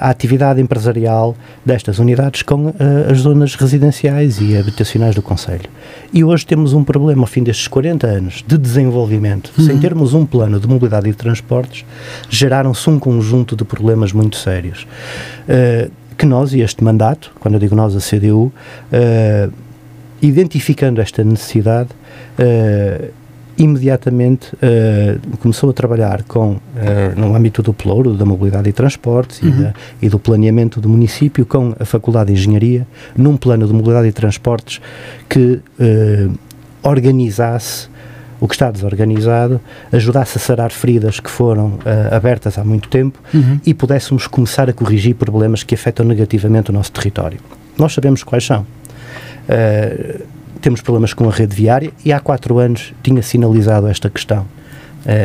a 0.00 0.10
atividade 0.10 0.60
empresarial 0.60 1.36
destas 1.64 1.98
unidades 1.98 2.42
com 2.42 2.72
as 3.10 3.18
zonas 3.18 3.54
residenciais 3.54 4.40
e 4.40 4.56
habitacionais 4.56 5.14
do 5.14 5.22
Conselho. 5.22 5.68
E 6.12 6.22
hoje 6.24 6.46
temos 6.46 6.72
um 6.72 6.84
problema, 6.84 7.22
ao 7.22 7.26
fim 7.26 7.42
destes 7.42 7.68
40 7.68 8.06
anos 8.06 8.44
de 8.46 8.56
desenvolvimento, 8.56 9.52
uhum. 9.58 9.64
sem 9.64 9.78
termos 9.78 10.14
um 10.14 10.24
plano 10.24 10.60
de 10.60 10.66
mobilidade 10.66 11.08
e 11.08 11.10
de 11.10 11.16
transportes, 11.16 11.84
geraram-se 12.28 12.88
um 12.88 12.98
conjunto 12.98 13.56
de 13.56 13.64
problemas 13.64 14.12
muito 14.12 14.36
sérios. 14.36 14.86
Que 16.16 16.26
nós, 16.26 16.52
e 16.54 16.60
este 16.60 16.82
mandato, 16.84 17.32
quando 17.40 17.54
eu 17.54 17.60
digo 17.60 17.74
nós, 17.74 17.96
a 17.96 17.98
CDU, 17.98 18.52
eh, 18.92 19.48
identificando 20.22 21.00
esta 21.00 21.22
necessidade, 21.22 21.90
uh, 22.38 23.12
imediatamente 23.56 24.54
uh, 24.54 25.36
começou 25.38 25.70
a 25.70 25.72
trabalhar 25.72 26.22
com, 26.24 26.52
uh, 26.52 26.60
no 27.16 27.34
âmbito 27.34 27.62
do 27.62 27.72
Pelouro, 27.72 28.14
da 28.14 28.24
mobilidade 28.24 28.68
e 28.68 28.72
transportes 28.72 29.40
uhum. 29.40 29.48
e, 29.48 29.52
da, 29.52 29.74
e, 30.02 30.08
do 30.08 30.18
planeamento 30.18 30.80
do 30.80 30.88
município, 30.88 31.46
com 31.46 31.74
a 31.78 31.84
Faculdade 31.84 32.32
de 32.32 32.38
Engenharia, 32.38 32.86
num 33.16 33.36
plano 33.36 33.66
de 33.66 33.72
mobilidade 33.72 34.08
e 34.08 34.12
transportes 34.12 34.80
que 35.28 35.60
uh, 35.78 36.38
organizasse 36.82 37.88
o 38.40 38.48
que 38.48 38.54
está 38.54 38.70
desorganizado, 38.70 39.60
ajudasse 39.90 40.36
a 40.36 40.40
sarar 40.40 40.70
feridas 40.70 41.18
que 41.18 41.30
foram 41.30 41.78
abertas 42.10 42.58
há 42.58 42.64
muito 42.64 42.90
tempo 42.90 43.18
uhum. 43.32 43.58
e 43.64 43.72
pudéssemos 43.72 44.26
começar 44.26 44.68
a 44.68 44.72
corrigir 44.72 45.14
problemas 45.14 45.62
que 45.62 45.74
afetam 45.74 46.04
negativamente 46.04 46.68
o 46.68 46.72
nosso 46.72 46.92
território. 46.92 47.38
Nós 47.78 47.94
sabemos 47.94 48.22
quais 48.22 48.44
são. 48.44 48.66
Uh, 49.48 50.24
temos 50.64 50.80
problemas 50.80 51.12
com 51.12 51.28
a 51.28 51.30
rede 51.30 51.54
viária 51.54 51.92
e 52.02 52.10
há 52.10 52.18
quatro 52.18 52.58
anos 52.58 52.94
tinha 53.02 53.22
sinalizado 53.22 53.86
esta 53.86 54.08
questão 54.08 54.40
uh, 54.40 54.46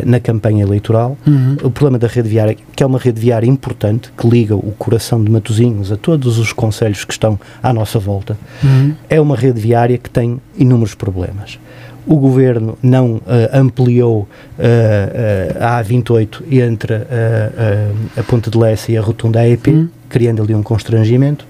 na 0.03 0.19
campanha 0.19 0.63
eleitoral. 0.63 1.17
Uhum. 1.25 1.55
O 1.63 1.71
problema 1.71 1.97
da 1.97 2.07
rede 2.07 2.27
viária, 2.27 2.57
que 2.75 2.83
é 2.83 2.85
uma 2.85 2.99
rede 2.99 3.21
viária 3.21 3.47
importante, 3.47 4.11
que 4.17 4.27
liga 4.27 4.53
o 4.53 4.73
coração 4.77 5.23
de 5.23 5.31
Matosinhos 5.31 5.93
a 5.93 5.95
todos 5.95 6.37
os 6.37 6.51
conselhos 6.51 7.05
que 7.05 7.13
estão 7.13 7.39
à 7.63 7.71
nossa 7.71 7.97
volta, 7.97 8.37
uhum. 8.61 8.93
é 9.09 9.21
uma 9.21 9.37
rede 9.37 9.61
viária 9.61 9.97
que 9.97 10.09
tem 10.09 10.41
inúmeros 10.57 10.93
problemas. 10.93 11.57
O 12.05 12.17
governo 12.17 12.77
não 12.83 13.13
uh, 13.13 13.21
ampliou 13.53 14.27
uh, 14.57 15.57
a 15.57 15.81
A28 15.81 16.41
entre 16.51 16.95
a 16.95 18.23
Ponte 18.23 18.49
de 18.49 18.57
Lessa 18.57 18.91
e 18.91 18.97
a 18.97 19.01
Rotunda 19.01 19.39
AEP, 19.39 19.69
uhum. 19.69 19.87
criando 20.09 20.43
ali 20.43 20.53
um 20.53 20.63
constrangimento. 20.63 21.47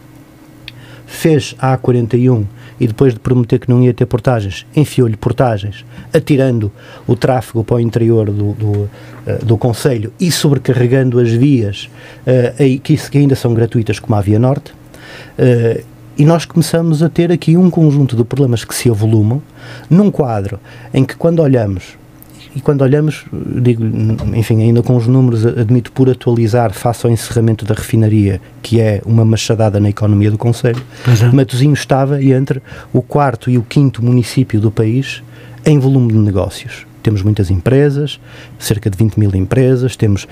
Fez 1.08 1.56
a 1.58 1.76
A41 1.76 2.46
e 2.80 2.88
depois 2.88 3.14
de 3.14 3.20
prometer 3.20 3.60
que 3.60 3.70
não 3.70 3.84
ia 3.84 3.94
ter 3.94 4.06
portagens, 4.06 4.66
enfiou-lhe 4.76 5.18
portagens, 5.18 5.86
atirando 6.14 6.72
o 7.06 7.16
tráfego 7.16 7.64
para 7.64 7.76
o 7.76 7.80
interior 7.80 8.28
do, 8.28 8.54
do, 8.54 8.72
uh, 8.72 8.90
do 9.46 9.58
Conselho 9.58 10.14
e 10.20 10.32
sobrecarregando 10.32 11.20
as 11.20 11.30
vias 11.30 11.90
uh, 12.26 12.80
que, 12.82 13.18
ainda 13.18 13.36
são 13.36 13.54
gratuitas, 13.54 14.00
como 14.00 14.16
a 14.16 14.22
Via 14.22 14.40
Norte. 14.40 14.72
Uh, 15.38 15.84
e 16.18 16.26
nós 16.26 16.46
começamos 16.46 17.02
a 17.02 17.10
ter 17.10 17.32
aqui 17.32 17.56
um 17.56 17.70
conjunto 17.70 18.16
de 18.16 18.24
problemas 18.24 18.66
que 18.66 18.76
se 18.76 18.90
avolumam 18.90 19.42
num 19.90 20.12
quadro 20.12 20.60
em 20.94 21.06
que, 21.06 21.16
quando 21.16 21.42
olhamos 21.42 21.99
e 22.56 22.62
quando 22.62 22.82
olhamos, 22.82 23.26
digo, 23.62 23.84
enfim, 24.36 24.62
ainda 24.62 24.82
com 24.82 24.96
os 24.96 25.06
números, 25.06 25.46
admito 25.46 25.92
por 25.92 26.10
atualizar 26.10 26.74
face 26.74 27.06
ao 27.06 27.12
encerramento 27.12 27.64
da 27.64 27.76
refinaria, 27.76 28.42
que 28.62 28.82
é 28.82 29.02
uma 29.06 29.24
machadada 29.24 29.80
na 29.80 29.90
economia 29.90 30.32
do 30.32 30.38
Conselho, 30.38 30.82
é. 31.08 31.36
Matosinhos 31.36 31.80
estava 31.80 32.24
entre 32.24 32.62
o 32.92 33.02
quarto 33.02 33.50
e 33.50 33.58
o 33.58 33.62
quinto 33.62 34.04
município 34.04 34.60
do 34.60 34.72
país 34.72 35.22
em 35.66 35.78
volume 35.78 36.12
de 36.12 36.20
negócios. 36.20 36.88
Temos 37.04 37.22
muitas 37.22 37.50
empresas, 37.50 38.20
cerca 38.58 38.90
de 38.90 38.98
20 38.98 39.20
mil 39.20 39.34
empresas, 39.36 39.96
temos 39.96 40.24
uh, 40.26 40.28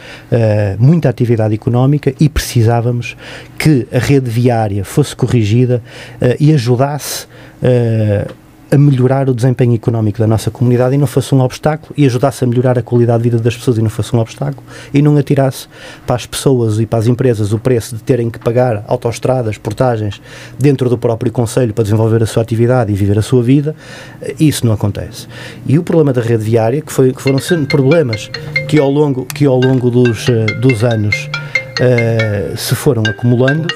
muita 0.80 1.08
atividade 1.08 1.54
económica 1.54 2.14
e 2.20 2.28
precisávamos 2.28 3.16
que 3.58 3.88
a 3.92 4.00
rede 4.00 4.30
viária 4.30 4.84
fosse 4.84 5.16
corrigida 5.16 5.82
uh, 6.22 6.36
e 6.40 6.54
ajudasse 6.54 7.26
uh, 7.62 8.34
a 8.72 8.78
melhorar 8.78 9.30
o 9.30 9.34
desempenho 9.34 9.74
económico 9.74 10.20
da 10.20 10.28
nossa 10.28 10.52
comunidade 10.52 10.96
e 10.96 10.98
não 10.98 11.08
fosse 11.08 11.34
um 11.34 11.42
obstáculo 11.42 11.94
e 11.98 12.06
ajudasse 12.06 12.44
a 12.44 12.48
melhorar 12.48 12.78
a 12.78 12.82
qualidade 12.82 13.24
de 13.24 13.30
vida 13.30 13.42
das 13.42 13.56
pessoas 13.56 13.78
e 13.78 13.82
não 13.82 13.90
fosse 13.90 14.16
um 14.16 14.20
obstáculo 14.20 14.64
e 14.94 15.02
não 15.02 15.18
atirasse 15.18 15.68
para 16.06 16.16
as 16.16 16.26
pessoas 16.26 16.80
e 16.80 16.86
para 16.86 17.00
as 17.00 17.08
empresas 17.08 17.54
o 17.54 17.60
preço 17.60 17.96
de 17.96 18.04
terem 18.04 18.30
que 18.30 18.40
pagar 18.40 18.84
autoestradas, 18.88 19.58
portagens 19.58 20.22
dentro 20.58 20.90
do 20.90 20.98
próprio 20.98 21.32
Conselho 21.32 21.74
para 21.74 21.84
desenvolver 21.84 22.22
a 22.24 22.26
sua 22.26 22.44
atividade 22.44 22.92
e 22.92 22.96
viver 22.96 23.18
a 23.18 23.22
sua 23.22 23.42
vida, 23.42 23.76
isso 24.40 24.66
não 24.66 24.74
acontece. 24.74 25.28
E 25.66 25.78
o 25.78 25.84
problema 25.84 26.14
da 26.14 26.22
rede 26.22 26.44
viária, 26.44 26.82
que, 26.82 26.92
foi, 26.92 27.14
que 27.14 27.22
foram 27.22 27.40
sendo 27.40 27.68
problemas 27.68 28.30
que 28.68 28.80
ao 28.80 28.90
longo, 28.90 29.26
que 29.26 29.46
ao 29.46 29.60
longo 29.60 29.90
dos, 29.90 30.28
eh, 30.30 30.46
dos 30.60 30.84
anos 30.84 31.30
uh, 31.80 32.58
se 32.58 32.76
foram 32.76 33.04
acumulando, 33.08 33.68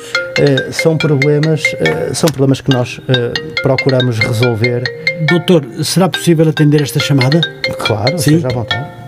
são, 0.71 0.97
problemas, 0.97 1.63
uh, 1.63 2.13
são 2.13 2.27
problemas 2.29 2.61
que 2.61 2.71
nós 2.71 2.99
procuramos 3.61 4.19
resolver. 4.19 4.83
Doutor, 5.27 5.65
será 5.83 6.09
possível 6.09 6.49
atender 6.49 6.81
esta 6.81 6.99
chamada? 6.99 7.41
Claro, 7.79 8.17
sim. 8.17 8.31
seja 8.31 8.47
à 8.47 8.53
vontade. 8.53 9.01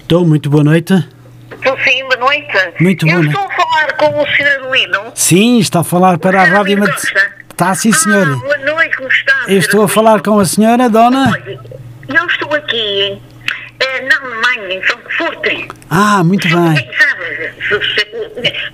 Estou, 0.00 0.24
muito 0.24 0.48
boa 0.48 0.62
noite. 0.62 0.94
Estou 1.50 1.76
sim, 1.84 2.02
boa 2.04 2.16
noite. 2.16 2.46
Muito 2.80 3.06
boa 3.06 3.18
Eu 3.18 3.24
estou 3.24 3.42
a 3.44 3.50
falar 3.50 3.96
com 3.96 4.22
o 4.22 4.26
Sr. 4.26 4.70
Lino. 4.72 5.12
Sim, 5.14 5.58
está 5.58 5.80
a 5.80 5.84
falar 5.84 6.18
para 6.18 6.42
a 6.42 6.44
Rádio 6.44 6.78
Mat... 6.78 6.96
Está 7.50 7.74
sim, 7.74 7.90
senhora. 7.90 8.32
Ah, 8.32 8.36
boa 8.36 8.58
noite, 8.58 8.96
como 8.96 9.08
está? 9.08 9.44
Eu 9.48 9.58
estou 9.58 9.82
a 9.82 9.88
falar 9.88 10.20
com 10.20 10.38
a 10.38 10.44
senhora, 10.44 10.88
dona? 10.88 11.32
Eu 12.06 12.26
estou 12.26 12.54
aqui 12.54 13.20
na 14.08 14.16
Alemanha, 14.16 14.74
em 14.74 14.82
Frankfurt. 14.82 15.70
Ah, 15.90 16.24
muito 16.24 16.48
bem. 16.48 16.90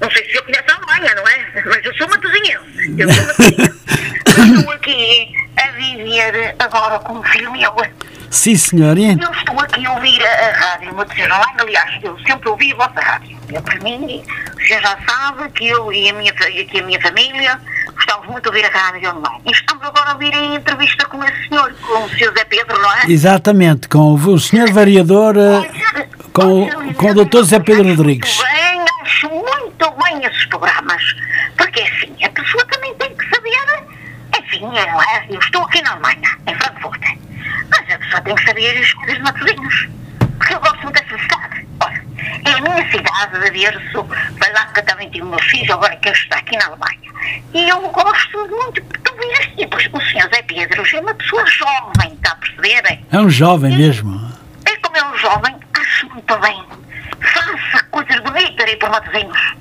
Não 0.00 0.10
sei 0.10 0.24
se 0.24 0.36
eu 0.36 0.42
conheço 0.44 0.64
a 0.68 0.74
Alemanha, 0.74 1.14
não 1.14 1.28
é? 1.28 1.62
Mas 1.66 1.84
eu 1.84 1.94
sou 1.94 2.08
matosinhense. 2.08 2.94
Eu 2.98 3.12
sou 3.12 3.26
matosinhense. 3.26 3.82
estou 4.26 4.72
aqui 4.72 5.34
a 5.56 5.70
viver 5.72 6.54
agora 6.58 6.98
com 7.00 7.18
o 7.18 7.22
filho 7.24 7.52
meu. 7.52 7.74
Sim, 8.30 8.56
senhor. 8.56 8.96
Eu 8.96 9.32
estou 9.32 9.60
aqui 9.60 9.84
a 9.84 9.92
ouvir 9.92 10.24
a, 10.24 10.48
a 10.48 10.52
rádio 10.52 10.94
Matosinhos 10.94 11.30
Online. 11.30 11.56
Aliás, 11.58 12.02
eu 12.02 12.18
sempre 12.20 12.48
ouvi 12.48 12.72
a 12.72 12.76
vossa 12.76 13.00
rádio. 13.00 13.38
Eu, 13.52 13.62
para 13.62 13.78
mim, 13.80 14.24
você 14.54 14.80
já 14.80 14.96
sabe 15.06 15.50
que 15.50 15.68
eu 15.68 15.92
e 15.92 16.08
a 16.08 16.12
minha, 16.14 16.32
aqui 16.32 16.80
a 16.80 16.82
minha 16.82 17.00
família 17.00 17.60
Gostamos 17.94 18.26
muito 18.26 18.42
de 18.42 18.48
ouvir 18.48 18.64
a 18.64 18.70
rádio 18.70 19.10
online. 19.16 19.42
E 19.46 19.50
estamos 19.50 19.82
agora 19.84 20.10
a 20.10 20.12
ouvir 20.14 20.34
a 20.34 20.44
entrevista 20.56 21.06
com 21.06 21.22
esse 21.24 21.48
senhor, 21.48 21.72
com 21.74 22.04
o 22.04 22.08
Sr. 22.08 22.32
Zé 22.36 22.44
Pedro, 22.44 22.80
não 22.80 22.92
é? 22.92 23.06
Exatamente, 23.06 23.88
com 23.88 24.14
o 24.14 24.38
senhor 24.38 24.72
vereador, 24.72 25.36
eh, 25.36 26.08
com, 26.32 26.68
com 26.94 27.10
o 27.10 27.24
Dr. 27.24 27.42
Zé 27.42 27.60
Pedro 27.60 27.88
Rodrigues. 27.88 28.36
Muito 28.36 28.50
bem, 28.52 28.84
acho 29.02 29.28
muito 29.28 29.90
bem 30.02 30.24
esses 30.24 30.46
programas. 30.46 31.02
Porque 31.56 31.80
assim, 31.80 32.24
a 32.24 32.30
pessoa 32.30 32.64
também 32.66 32.94
tem 32.94 33.14
que 33.14 33.28
saber, 33.28 33.84
enfim, 34.38 34.60
não 34.60 35.02
é? 35.02 35.26
Eu 35.28 35.38
estou 35.38 35.62
aqui 35.62 35.82
na 35.82 35.92
Alemanha, 35.92 36.38
em 36.46 36.54
Frankfurt. 36.54 37.02
Mas 37.70 37.94
a 37.94 37.98
pessoa 37.98 38.20
tem 38.22 38.34
que 38.34 38.44
saber 38.44 38.78
as 38.78 38.92
coisas 38.94 39.16
de 39.16 39.22
Matosinhos. 39.22 39.88
Porque 40.38 40.54
eu 40.54 40.60
gosto 40.60 40.82
muito 40.82 41.00
dessa 41.00 41.22
cidade. 41.22 41.66
Olha, 41.80 42.02
é 42.46 42.50
a 42.52 42.60
minha 42.60 42.90
cidade 42.90 43.40
de 43.40 43.50
berço, 43.50 44.04
foi 44.38 44.52
lá 44.52 44.66
que 44.66 44.80
eu 44.80 44.84
também 44.84 45.10
tive 45.10 45.24
o 45.24 45.30
meu 45.30 45.38
filho, 45.40 45.74
agora 45.74 45.96
que 45.96 46.08
está 46.08 46.38
aqui 46.38 46.56
na 46.56 46.66
Alemanha. 46.66 47.11
E 47.54 47.68
eu 47.68 47.80
gosto 47.88 48.38
muito 48.38 48.82
ouvir 49.12 49.32
as 49.38 49.46
tipos. 49.56 49.88
O 49.92 50.00
senhor 50.10 50.28
Zé 50.30 50.42
Pedro 50.42 50.84
é 50.92 51.00
uma 51.00 51.14
pessoa 51.14 51.44
jovem, 51.46 52.14
está 52.14 52.32
a 52.32 52.36
perceber? 52.36 53.00
É 53.10 53.18
um 53.18 53.30
jovem 53.30 53.72
e, 53.72 53.76
mesmo. 53.76 54.20
É 54.64 54.76
como 54.76 54.96
é 54.96 55.12
um 55.12 55.16
jovem, 55.16 55.54
acho 55.74 56.08
muito 56.08 56.38
bem. 56.38 56.62
Faça 57.20 57.84
coisas 57.90 58.20
bonitas 58.20 58.66
aí 58.66 58.76
por 58.76 58.90
Matosinhos. 58.90 59.54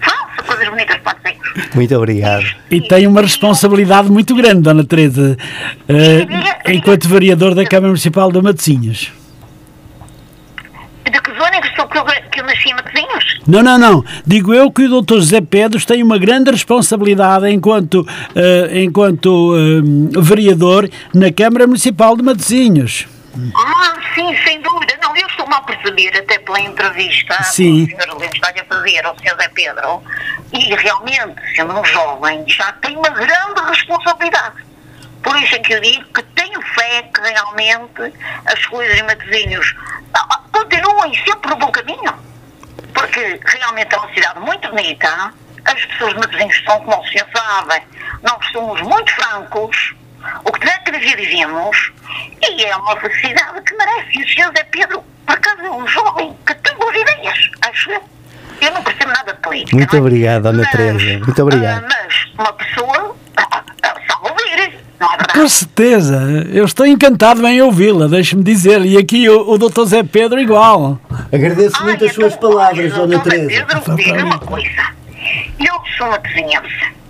Faça 0.00 0.42
coisas 0.46 0.68
bonitas 0.68 0.96
para 0.98 1.14
Matosinhos. 1.14 1.74
Muito 1.74 1.96
obrigado. 1.96 2.46
E 2.70 2.80
tem 2.80 3.06
uma 3.06 3.22
responsabilidade 3.22 4.10
muito 4.10 4.34
grande, 4.34 4.62
Dona 4.62 4.84
Teresa, 4.84 5.36
uh, 5.88 6.70
enquanto 6.70 7.08
vereador 7.08 7.54
da 7.54 7.64
Câmara 7.64 7.88
Municipal 7.88 8.30
de 8.30 8.40
Matosinhos. 8.40 9.19
De 11.86 11.92
que 11.92 11.98
é 11.98 12.02
que, 12.02 12.20
estou, 12.20 12.40
eu 12.40 12.44
nasci 12.44 12.68
em 12.68 12.74
Matosinhos? 12.74 13.40
Não, 13.46 13.62
não, 13.62 13.78
não. 13.78 14.04
Digo 14.26 14.54
eu 14.54 14.70
que 14.70 14.82
o 14.82 15.02
Dr. 15.02 15.14
José 15.14 15.40
Pedros 15.40 15.84
tem 15.84 16.02
uma 16.02 16.18
grande 16.18 16.50
responsabilidade 16.50 17.48
enquanto, 17.48 18.00
uh, 18.00 18.76
enquanto 18.76 19.54
uh, 19.54 20.22
vereador 20.22 20.88
na 21.14 21.32
Câmara 21.32 21.66
Municipal 21.66 22.16
de 22.16 22.22
Matosinhos. 22.22 23.06
Ah, 23.54 23.94
sim, 24.14 24.36
sem 24.44 24.60
dúvida. 24.60 24.98
Não, 25.02 25.16
eu 25.16 25.26
estou-me 25.26 25.54
a 25.54 25.60
perceber, 25.60 26.16
até 26.16 26.38
pela 26.38 26.60
entrevista 26.60 27.42
sim. 27.44 27.86
que 27.86 27.94
o 27.94 27.98
Sr. 27.98 28.18
Lemos 28.18 28.34
está 28.34 28.50
a 28.50 28.64
fazer 28.64 29.06
ao 29.06 29.16
Sr. 29.18 29.36
Zé 29.36 29.48
Pedro, 29.54 30.02
e 30.52 30.74
realmente, 30.74 31.40
sendo 31.54 31.78
um 31.78 31.84
jovem, 31.84 32.44
já 32.48 32.72
tem 32.72 32.96
uma 32.96 33.10
grande 33.10 33.60
responsabilidade. 33.68 34.69
Por 35.22 35.36
isso 35.36 35.54
é 35.54 35.58
que 35.58 35.74
eu 35.74 35.80
digo 35.80 36.04
que 36.12 36.22
tenho 36.22 36.60
fé 36.62 37.02
que 37.02 37.20
realmente 37.20 38.14
as 38.46 38.66
coisas 38.66 38.98
em 38.98 39.02
Matosinhos 39.02 39.76
ah, 40.14 40.40
continuem 40.52 41.14
sempre 41.24 41.50
no 41.50 41.56
bom 41.56 41.70
caminho. 41.70 42.14
Porque 42.94 43.40
realmente 43.44 43.94
é 43.94 43.98
uma 43.98 44.12
cidade 44.14 44.40
muito 44.40 44.68
bonita. 44.70 45.32
As 45.64 45.84
pessoas 45.86 46.14
de 46.14 46.20
Matosinhos 46.20 46.64
são, 46.64 46.80
como 46.80 47.02
o 47.02 47.06
senhor 47.08 47.26
sabe, 47.34 47.82
nós 48.22 48.46
somos 48.52 48.80
muito 48.82 49.12
francos. 49.14 49.94
O 50.44 50.52
que 50.52 50.60
tiver 50.60 50.78
que 50.84 50.98
dizer, 50.98 51.16
dizemos. 51.16 51.92
E 52.42 52.64
é 52.64 52.76
uma 52.76 52.96
felicidade 52.96 53.60
que 53.62 53.74
merece. 53.74 54.18
E 54.18 54.22
o 54.22 54.28
senhor 54.28 54.52
Zé 54.56 54.64
Pedro, 54.64 55.04
por 55.26 55.34
acaso, 55.34 55.62
é 55.62 55.70
um 55.70 55.86
jovem 55.86 56.36
que 56.46 56.54
tem 56.54 56.74
boas 56.76 56.96
ideias, 56.96 57.50
acho 57.62 57.90
eu. 57.90 58.02
Eu 58.60 58.72
não 58.72 58.82
percebo 58.82 59.10
nada 59.12 59.32
de 59.32 59.40
política. 59.40 59.76
Muito 59.76 59.96
é? 59.96 60.00
obrigado, 60.00 60.42
Dona 60.42 60.62
Mas, 60.62 60.70
Teresa. 60.70 61.24
Muito 61.24 61.42
obrigado. 61.42 61.84
ah, 61.84 61.88
mas 61.88 62.32
uma 62.38 62.52
pessoa 62.52 63.16
ah, 63.36 63.64
ah, 63.82 63.94
sabe 64.06 64.28
ouvir, 64.28 64.78
não 64.98 65.09
é 65.09 65.09
verdade? 65.09 65.09
Com 65.32 65.48
certeza, 65.48 66.48
eu 66.52 66.64
estou 66.64 66.86
encantado 66.86 67.46
em 67.46 67.60
ouvi-la, 67.62 68.06
deixe-me 68.06 68.42
dizer. 68.42 68.84
E 68.84 68.96
aqui 68.96 69.28
o, 69.28 69.52
o 69.52 69.58
Dr. 69.58 69.84
Zé 69.84 70.02
Pedro 70.02 70.40
igual. 70.40 70.98
Agradeço 71.32 71.76
Ai, 71.78 71.84
muito 71.84 72.04
as 72.04 72.12
então, 72.12 72.30
suas 72.30 72.36
palavras, 72.36 72.92
Dona 72.92 73.06
doutor 73.06 73.30
Teresa. 73.30 73.66
Pedro, 73.66 73.96
diga 73.96 74.24
uma 74.24 74.38
coisa. 74.38 74.94
Eu 75.58 75.74
sou 75.96 76.06
uma 76.06 76.18
cozinhense. 76.18 77.00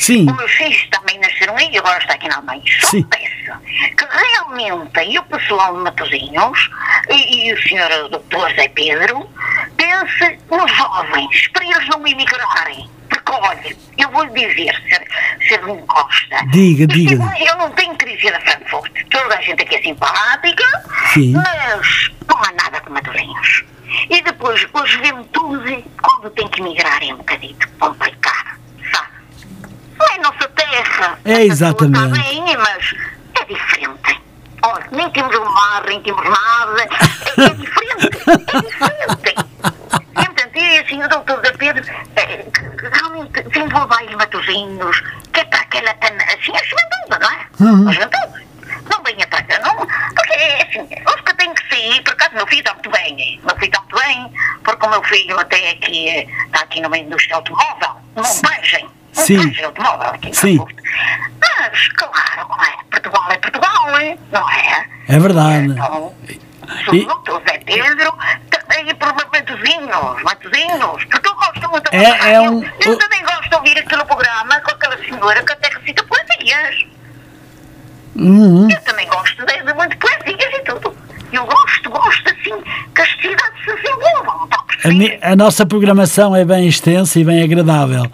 Sim. 0.00 0.26
Os 0.30 0.34
meus 0.34 0.50
filhos 0.52 0.88
também 0.90 1.18
nasceram 1.20 1.54
aí 1.58 1.68
e 1.70 1.78
agora 1.78 1.98
está 1.98 2.14
aqui 2.14 2.26
na 2.26 2.36
Alemanha. 2.36 2.62
Só 2.80 2.86
Sim. 2.86 3.02
peço 3.02 3.60
que 3.96 4.06
realmente 4.32 5.00
e 5.02 5.18
o 5.18 5.22
pessoal 5.24 5.76
de 5.76 5.82
Matosinhos 5.82 6.70
e, 7.10 7.48
e 7.48 7.52
o 7.52 7.62
senhor 7.62 8.08
doutor 8.08 8.50
Zé 8.54 8.68
Pedro 8.68 9.28
pense 9.76 10.38
nos 10.50 10.72
jovens 10.74 11.48
para 11.48 11.64
eles 11.64 11.86
não 11.88 12.06
emigrarem. 12.06 12.88
Olha, 13.32 13.76
eu 13.96 14.10
vou 14.10 14.24
lhe 14.24 14.46
dizer, 14.48 14.74
me 15.64 15.76
gosta. 15.82 16.46
Diga, 16.50 16.86
diga. 16.86 17.14
Eu 17.38 17.56
não 17.56 17.70
tenho 17.70 17.94
crise 17.96 18.30
da 18.30 18.40
Frankfurt. 18.40 18.92
Toda 19.10 19.36
a 19.36 19.40
gente 19.40 19.62
aqui 19.62 19.76
é 19.76 19.82
simpática, 19.82 20.64
Sim. 21.14 21.34
mas 21.34 22.10
não 22.28 22.36
há 22.38 22.52
nada 22.62 22.80
com 22.80 22.92
Matosinhos. 22.92 23.64
E 24.08 24.20
depois, 24.22 24.66
a 24.74 24.86
juventude, 24.86 25.84
quando 26.02 26.30
tem 26.30 26.48
que 26.48 26.60
emigrar, 26.60 27.02
é 27.02 27.12
um 27.14 27.18
bocadito 27.18 27.68
complicado, 27.78 28.58
sabe? 28.92 29.08
Não 29.98 30.06
é 30.06 30.18
nossa 30.18 30.48
terra. 30.48 31.18
É, 31.24 31.34
A 31.34 31.44
exatamente. 31.44 32.18
Está 32.18 32.28
bem, 32.30 32.56
mas 32.56 32.94
é 33.40 33.44
diferente. 33.44 34.20
Olha, 34.62 34.86
nem 34.92 35.10
temos 35.10 35.34
o 35.36 35.44
mar, 35.44 35.84
nem 35.86 36.02
temos 36.02 36.24
nada. 36.24 36.82
É, 36.82 37.44
é 37.44 37.48
diferente. 37.50 38.10
É 38.48 38.60
diferente. 38.60 39.99
E, 40.54 40.58
e 40.60 40.78
assim, 40.78 41.02
o 41.02 41.08
doutor 41.08 41.40
Zé 41.44 41.52
Pedro, 41.52 41.84
eh, 42.16 42.44
realmente 42.92 43.42
se 43.52 43.58
envolve 43.58 43.94
aí 43.98 44.06
em 44.12 44.16
Matosinhos, 44.16 45.00
que 45.32 45.40
é 45.40 45.44
para 45.44 45.60
aquela, 45.60 45.90
assim, 45.90 46.52
a 46.56 46.64
juventude, 46.64 47.20
não 47.20 47.30
é? 47.30 47.88
A 47.88 47.92
juventude. 47.92 48.50
Não 48.90 49.02
venha 49.04 49.26
para 49.26 49.42
cá, 49.42 49.58
não. 49.60 49.76
Porque, 50.14 50.32
é 50.32 50.62
assim, 50.62 50.88
os 51.06 51.20
que 51.22 51.34
têm 51.34 51.54
que 51.54 51.68
sair, 51.68 52.02
por 52.02 52.12
acaso, 52.14 52.34
meu 52.34 52.46
filho 52.46 52.60
está 52.60 52.72
muito 52.74 52.90
bem. 52.90 53.40
Meu 53.44 53.56
filho 53.56 53.66
está 53.66 53.80
muito 53.80 53.96
bem, 53.96 54.32
porque 54.64 54.86
o 54.86 54.90
meu 54.90 55.02
filho 55.04 55.38
até 55.38 55.70
aqui, 55.70 56.08
está 56.46 56.60
aqui 56.60 56.80
numa 56.80 56.98
indústria 56.98 57.36
automóvel, 57.36 57.96
Sim. 59.14 59.36
bangem 59.36 59.64
automóvel 59.64 60.08
aqui 60.10 60.28
em 60.28 60.32
Sim. 60.32 60.58
Mas, 61.40 61.88
claro, 61.92 62.48
não 62.48 62.64
é? 62.64 62.72
Portugal 62.90 63.26
é 63.30 63.38
Portugal, 63.38 63.86
não 64.32 64.50
é? 64.50 64.86
É 65.08 65.18
verdade. 65.18 65.66
Então, 65.66 66.14
sou 66.84 66.94
E- 66.94 67.02
o 67.02 67.06
doutor 67.06 67.42
Zé 67.48 67.58
Pedro, 67.58 68.14
também 68.70 68.94
por 68.94 69.14
Matozinhos, 69.14 70.22
Matozinhos, 70.22 71.04
porque 71.04 71.28
eu 71.28 71.34
gosto 71.34 71.70
muito 71.70 71.88
É- 71.92 72.02
da 72.02 72.08
é 72.28 72.34
rádio. 72.36 72.52
um- 72.52 72.64
Eu 72.80 72.92
o- 72.92 72.98
também 72.98 73.22
gosto 73.22 73.48
de 73.48 73.54
ouvir 73.56 73.78
aquele 73.78 74.04
programa 74.04 74.60
com 74.60 74.70
aquela 74.70 74.96
senhora 74.98 75.42
que 75.42 75.52
até 75.52 75.68
recita 75.68 76.04
poesias. 76.04 76.84
Uhum. 78.16 78.68
Eu 78.70 78.80
também 78.82 79.08
gosto 79.08 79.44
de, 79.46 79.62
de 79.62 79.74
muito 79.74 79.96
poesias 79.98 80.54
e 80.54 80.60
tudo. 80.64 80.96
Eu 81.32 81.44
gosto, 81.46 81.90
gosto 81.90 82.28
assim, 82.28 82.62
que 82.94 83.00
as 83.02 83.08
cidades 83.20 83.64
se 83.64 83.72
desenvolvam, 83.76 84.48
a 84.84 84.88
mi- 84.88 85.18
a 85.22 85.36
nossa 85.36 85.64
programação 85.64 86.34
é 86.34 86.44
bem 86.44 86.66
extensa 86.66 87.20
e 87.20 87.24
bem 87.24 87.42
agradável. 87.44 88.04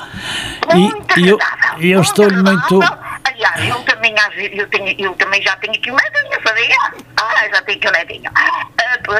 Muito 0.75 1.19
E, 1.21 1.23
e 1.25 1.29
eu, 1.31 1.37
agradável. 1.41 1.83
e 1.85 1.93
eu 1.93 2.01
estou-lhe 2.03 2.37
muito. 2.43 2.83
agradável. 2.83 3.06
Aliás, 3.27 3.69
eu 3.69 3.83
também, 3.83 4.15
eu, 4.53 4.69
tenho, 4.69 4.95
eu 5.01 5.15
também 5.15 5.43
já 5.43 5.57
tenho 5.57 5.75
aqui 5.75 5.91
um 5.91 5.97
netinho, 5.97 6.43
sabia? 6.47 6.77
Ah, 7.17 7.49
já 7.53 7.63
tenho 7.63 7.79
aqui 7.79 7.89
um 7.89 7.93
netinho. 7.93 8.31
Ah, 8.35 8.67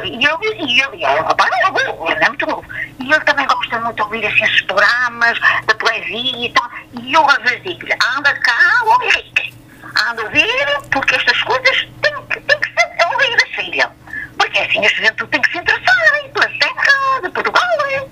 E 0.05 0.25
eu, 0.25 0.39
e 0.43 0.81
eu, 0.81 0.95
e 0.95 1.05
ele, 1.05 1.21
rapaz, 1.21 1.51
é 1.53 1.67
novo, 1.67 2.11
ele 2.11 2.25
é 2.25 2.29
muito 2.29 2.47
novo. 2.47 2.65
E 3.01 3.13
ele 3.13 3.25
também 3.25 3.47
gosta 3.47 3.79
muito 3.81 3.97
de 3.97 4.03
ouvir 4.03 4.27
assim, 4.27 4.45
esses 4.45 4.63
programas 4.63 5.39
da 5.67 5.75
poesia 5.75 6.47
e 6.47 6.53
tal. 6.53 6.71
E 7.03 7.13
eu 7.13 7.29
às 7.29 7.39
vezes 7.39 7.63
digo-lhe, 7.65 7.93
anda 8.17 8.33
cá, 8.41 8.57
Henrique, 9.03 9.55
anda 10.09 10.23
a 10.23 10.25
ouvir, 10.25 10.47
porque 10.91 11.15
estas 11.17 11.43
coisas 11.43 11.89
têm 12.03 12.15
que, 12.31 12.41
têm 12.41 12.61
que 12.61 12.69
ser 12.75 13.07
ouvidas, 13.13 13.49
filha. 13.57 13.91
Porque 14.39 14.59
assim 14.59 14.87
a 14.87 14.89
juventude 14.89 15.31
tem 15.31 15.43
que 15.43 15.51
se 15.51 15.59
interessar 15.59 16.15
hein, 16.23 16.31
pela 16.33 16.49
terra 16.49 17.21
de 17.23 17.31
Portugal, 17.31 17.63
hein? 17.91 18.07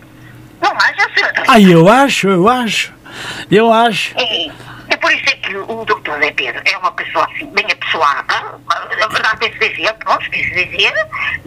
Não 0.60 0.72
acha, 0.72 1.08
senhora? 1.14 1.44
Ai, 1.48 1.72
eu 1.72 1.88
acho, 1.88 2.28
eu 2.28 2.48
acho. 2.48 2.92
Eu 3.50 3.72
acho. 3.72 4.18
É, 4.18 4.50
é 4.88 4.96
por 4.96 5.12
isso 5.12 5.24
é 5.28 5.32
que 5.36 5.56
o 5.56 5.84
doutor 5.84 6.18
Zé 6.20 6.30
Pedro 6.32 6.62
é 6.64 6.76
uma 6.78 6.92
pessoa 6.92 7.26
assim, 7.32 7.46
bem 7.50 7.66
apessoada, 7.70 8.34
a 8.68 9.06
verdade 9.08 9.38
tem-se 9.40 9.58
dizer, 9.74 9.92
pronto, 9.94 10.30
tem-se 10.30 10.50
dizer, 10.50 10.92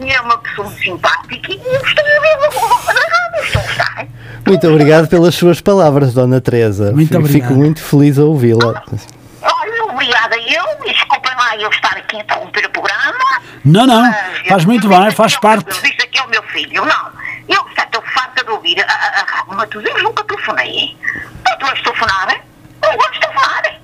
e 0.00 0.10
é 0.12 0.20
uma 0.20 0.38
pessoa 0.38 0.68
muito 0.68 0.82
simpática 0.82 1.52
e 1.52 1.56
eu 1.56 1.82
estou 1.84 2.04
a 2.04 2.20
ver 2.20 2.38
na 2.86 3.00
rádio, 3.00 3.44
estou 3.46 3.60
a 3.60 3.64
gostar. 3.66 4.00
hein? 4.00 4.10
Muito 4.46 4.68
obrigado 4.68 5.08
pelas 5.08 5.34
suas 5.34 5.60
palavras, 5.60 6.14
Dona 6.14 6.40
Teresa. 6.40 6.92
Muito 6.92 7.08
Fico- 7.08 7.20
obrigado. 7.20 7.48
Fico 7.48 7.58
muito 7.60 7.82
feliz 7.82 8.18
a 8.18 8.22
ouvi-la. 8.24 8.82
Olha, 9.42 9.84
obrigada 9.84 10.36
eu, 10.36 10.64
e 10.86 10.92
desculpem 10.92 11.32
lá 11.36 11.56
eu 11.56 11.68
estar 11.70 11.96
aqui 11.96 12.16
a 12.16 12.20
interromper 12.20 12.66
o 12.66 12.70
programa. 12.70 13.40
Não, 13.64 13.86
não. 13.86 14.02
mas 14.02 14.48
Faz 14.48 14.64
muito 14.64 14.88
bem, 14.88 15.10
faz 15.10 15.36
parte. 15.36 15.66
Disse 15.82 16.02
aqui 16.02 16.18
ao 16.18 16.28
meu 16.28 16.42
filho, 16.44 16.84
não, 16.84 17.10
eu 17.48 17.64
já 17.76 17.82
estou 17.84 18.02
farta 18.14 18.42
de 18.42 18.50
ouvir 18.50 18.80
a, 18.80 18.84
a, 18.84 19.20
a 19.20 19.36
rádio 19.36 19.54
Matosinhos, 19.54 20.02
nunca 20.02 20.24
telefonei, 20.24 20.96
tu 21.58 21.66
vais 21.66 21.80
telefonar, 21.82 22.30
hein? 22.30 22.40
Não 22.82 22.90
hein? 22.92 23.78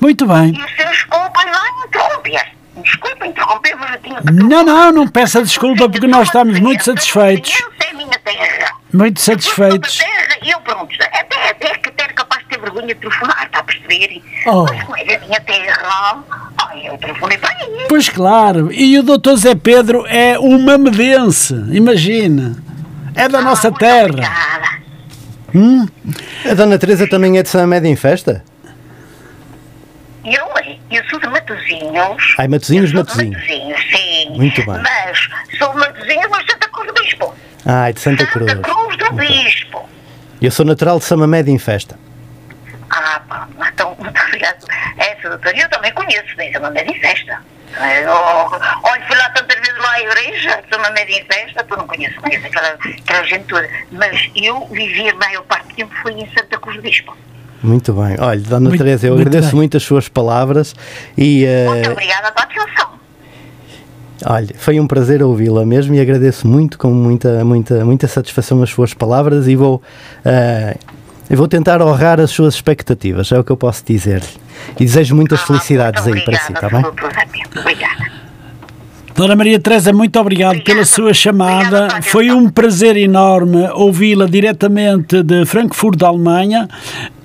Muito 0.00 0.26
bem. 0.26 0.48
E 0.48 0.62
o 0.64 0.68
senhor 0.76 0.90
desculpem 0.90 1.46
lá 1.46 1.62
interromper. 1.86 2.46
Desculpa 2.82 3.26
interromper, 3.26 3.76
mas 3.76 3.90
eu 3.92 3.98
tinha 4.00 4.20
Não, 4.32 4.62
não, 4.64 4.92
não 4.92 5.08
peça 5.08 5.42
desculpa 5.42 5.88
porque 5.88 6.06
nós 6.06 6.28
estamos 6.28 6.58
muito 6.60 6.84
satisfeitos. 6.84 7.52
É 7.80 7.90
a 7.90 7.94
minha 7.94 8.18
terra. 8.18 8.70
Muito 8.92 9.20
Satisfeitos. 9.20 10.00
eu 10.44 10.60
pronto, 10.62 10.92
até, 11.12 11.50
até 11.50 11.74
que 11.78 11.90
ter 11.92 12.12
capaz 12.12 12.42
de 12.42 12.48
ter 12.48 12.60
vergonha 12.60 12.88
de 12.88 12.94
telefonar, 12.96 13.44
está 13.44 13.60
a 13.60 13.62
perceber? 13.62 14.22
Oh. 14.46 14.64
Mas 14.64 14.82
como 14.82 14.96
é 14.96 15.14
a 15.14 15.18
minha 15.20 15.40
terra, 15.40 16.24
eu 16.82 16.98
telefonei 16.98 17.38
para 17.38 17.50
aí. 17.50 17.86
Pois 17.88 18.08
claro. 18.08 18.72
E 18.72 18.98
o 18.98 19.02
doutor 19.02 19.36
Zé 19.36 19.54
Pedro 19.54 20.04
é 20.08 20.38
uma 20.38 20.78
medense. 20.78 21.54
Imagina. 21.70 22.56
É 23.14 23.28
da 23.28 23.40
nossa 23.42 23.68
Ah, 23.68 23.70
muito 23.70 23.80
terra. 23.80 24.04
obrigada. 24.08 24.80
Hum? 25.54 25.86
A 26.50 26.54
Dona 26.54 26.78
Teresa 26.78 27.08
também 27.08 27.38
é 27.38 27.42
de 27.42 27.48
São 27.48 27.66
Médio 27.66 27.88
em 27.88 27.96
Festa? 27.96 28.44
Eu, 30.24 30.46
é, 30.58 30.76
eu 30.90 31.02
sou 31.08 31.18
de 31.18 31.26
Matozinhos. 31.28 32.34
Ai, 32.38 32.46
de 32.92 32.92
Matosinhos. 32.92 32.92
Matosinhos, 33.40 33.80
sim. 33.90 34.30
Muito 34.30 34.64
bem. 34.66 34.82
Mas 34.82 35.28
sou 35.58 35.72
de 35.72 35.78
Matozinhos, 35.78 36.26
mas 36.30 36.46
Santa 36.50 36.68
Cruz 36.68 36.86
do 36.88 36.94
Bispo. 36.94 37.34
Ai, 37.64 37.92
de 37.92 38.00
Santa 38.00 38.26
Cruz. 38.26 38.50
Santa 38.50 38.68
Cruz 38.68 38.96
do 38.98 39.12
Bispo. 39.12 39.88
Eu 40.42 40.50
sou 40.50 40.64
natural 40.64 40.98
de 40.98 41.04
Médio 41.26 41.52
em 41.52 41.58
Festa. 41.58 41.98
Ah, 42.90 43.22
pá, 43.28 43.48
então, 43.72 43.96
muito 43.98 44.20
obrigado. 44.26 44.66
Essa 44.98 45.28
doutora, 45.28 45.56
eu 45.56 45.68
também 45.70 45.92
conheço, 45.92 46.36
bem, 46.36 46.52
Média 46.70 46.90
em 46.90 47.00
Festa. 47.00 47.38
Eu, 48.02 48.12
olha, 48.12 49.06
fui 49.06 49.16
lá 49.16 49.30
tantas 49.30 49.58
vezes 49.58 49.78
lá 49.78 49.90
à 49.92 50.00
igreja, 50.00 50.60
São 50.70 50.92
Média 50.92 51.18
em 51.18 51.24
Festa, 51.24 51.64
tu 51.64 51.76
não 51.76 51.86
conheces, 51.86 52.16
conheço 52.18 52.46
aquela, 52.46 52.68
aquela 52.68 53.24
gente 53.24 53.44
toda. 53.44 53.68
Mas 53.92 54.30
eu 54.36 54.66
vivi 54.70 55.08
a 55.08 55.14
maior 55.14 55.42
parte 55.44 55.68
do 55.68 55.74
tempo 55.76 55.94
foi 56.02 56.12
em 56.12 56.26
Santa 56.36 56.58
Cruz 56.58 56.76
do 56.76 56.82
Bispo. 56.82 57.16
Muito 57.62 57.92
bem. 57.92 58.16
Olha, 58.18 58.40
Dona 58.40 58.68
Muito- 58.68 58.78
Teresa, 58.82 59.06
eu 59.06 59.14
muito 59.14 59.28
agradeço 59.28 59.50
bem. 59.52 59.56
muito 59.56 59.76
as 59.76 59.82
suas 59.82 60.08
palavras 60.08 60.74
e 61.16 61.44
eh, 61.44 61.66
Muito 61.68 61.90
obrigada 61.90 62.32
pela 62.32 62.46
atenção. 62.46 62.90
olha, 64.26 64.54
foi 64.58 64.80
um 64.80 64.86
prazer 64.86 65.22
ouvi-la 65.22 65.64
mesmo 65.66 65.94
e 65.94 66.00
agradeço 66.00 66.46
muito, 66.48 66.78
com 66.78 66.88
muita, 66.88 67.44
muita, 67.44 67.84
muita 67.84 68.08
satisfação 68.08 68.62
as 68.62 68.70
suas 68.70 68.94
palavras 68.94 69.46
e 69.46 69.56
vou, 69.56 69.82
eh, 70.24 70.76
eu 71.30 71.36
vou 71.36 71.46
tentar 71.48 71.80
honrar 71.80 72.20
as 72.20 72.30
suas 72.30 72.54
expectativas, 72.54 73.30
é 73.32 73.38
o 73.38 73.44
que 73.44 73.52
eu 73.52 73.56
posso 73.56 73.84
dizer. 73.86 74.22
E 74.78 74.84
desejo 74.84 75.14
muitas 75.14 75.40
Ah, 75.40 75.46
felicidades 75.46 76.04
muito 76.04 76.18
aí 76.18 76.24
para 76.24 76.38
si, 76.40 76.52
está 76.52 76.68
bem? 76.68 76.84
Obrigada. 77.60 78.20
Dona 79.14 79.36
Maria 79.36 79.58
Teresa, 79.60 79.92
muito 79.92 80.18
obrigado 80.18 80.52
Obrigada. 80.56 80.72
pela 80.74 80.84
sua 80.86 81.12
chamada. 81.12 81.84
Obrigada 81.84 82.02
Foi 82.02 82.30
um 82.30 82.48
prazer 82.48 82.96
enorme 82.96 83.68
ouvi-la 83.74 84.26
diretamente 84.26 85.22
de 85.22 85.44
Frankfurt, 85.44 85.98
da 85.98 86.08
Alemanha, 86.08 86.66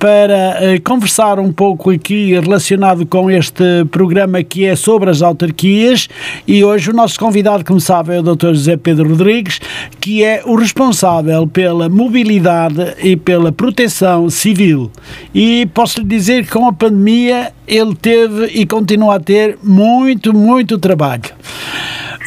para 0.05 0.63
eh, 0.63 0.79
conversar 0.83 1.39
um 1.39 1.51
pouco 1.51 1.89
aqui 1.89 2.39
relacionado 2.39 3.07
com 3.07 3.31
este 3.31 3.83
programa 3.89 4.43
que 4.43 4.63
é 4.63 4.75
sobre 4.75 5.09
as 5.09 5.23
autarquias. 5.23 6.07
E 6.47 6.63
hoje 6.63 6.91
o 6.91 6.93
nosso 6.93 7.19
convidado, 7.19 7.65
como 7.65 7.79
sabe, 7.79 8.13
é 8.13 8.19
o 8.19 8.21
Dr. 8.21 8.49
José 8.49 8.77
Pedro 8.77 9.09
Rodrigues, 9.09 9.59
que 9.99 10.23
é 10.23 10.43
o 10.45 10.53
responsável 10.57 11.47
pela 11.47 11.89
mobilidade 11.89 12.93
e 13.03 13.15
pela 13.15 13.51
proteção 13.51 14.29
civil. 14.29 14.91
E 15.33 15.65
posso 15.73 16.01
lhe 16.01 16.05
dizer 16.05 16.45
que 16.45 16.51
com 16.51 16.67
a 16.67 16.73
pandemia 16.73 17.51
ele 17.67 17.95
teve 17.95 18.45
e 18.53 18.63
continua 18.67 19.15
a 19.15 19.19
ter 19.19 19.57
muito, 19.63 20.31
muito 20.37 20.77
trabalho. 20.77 21.33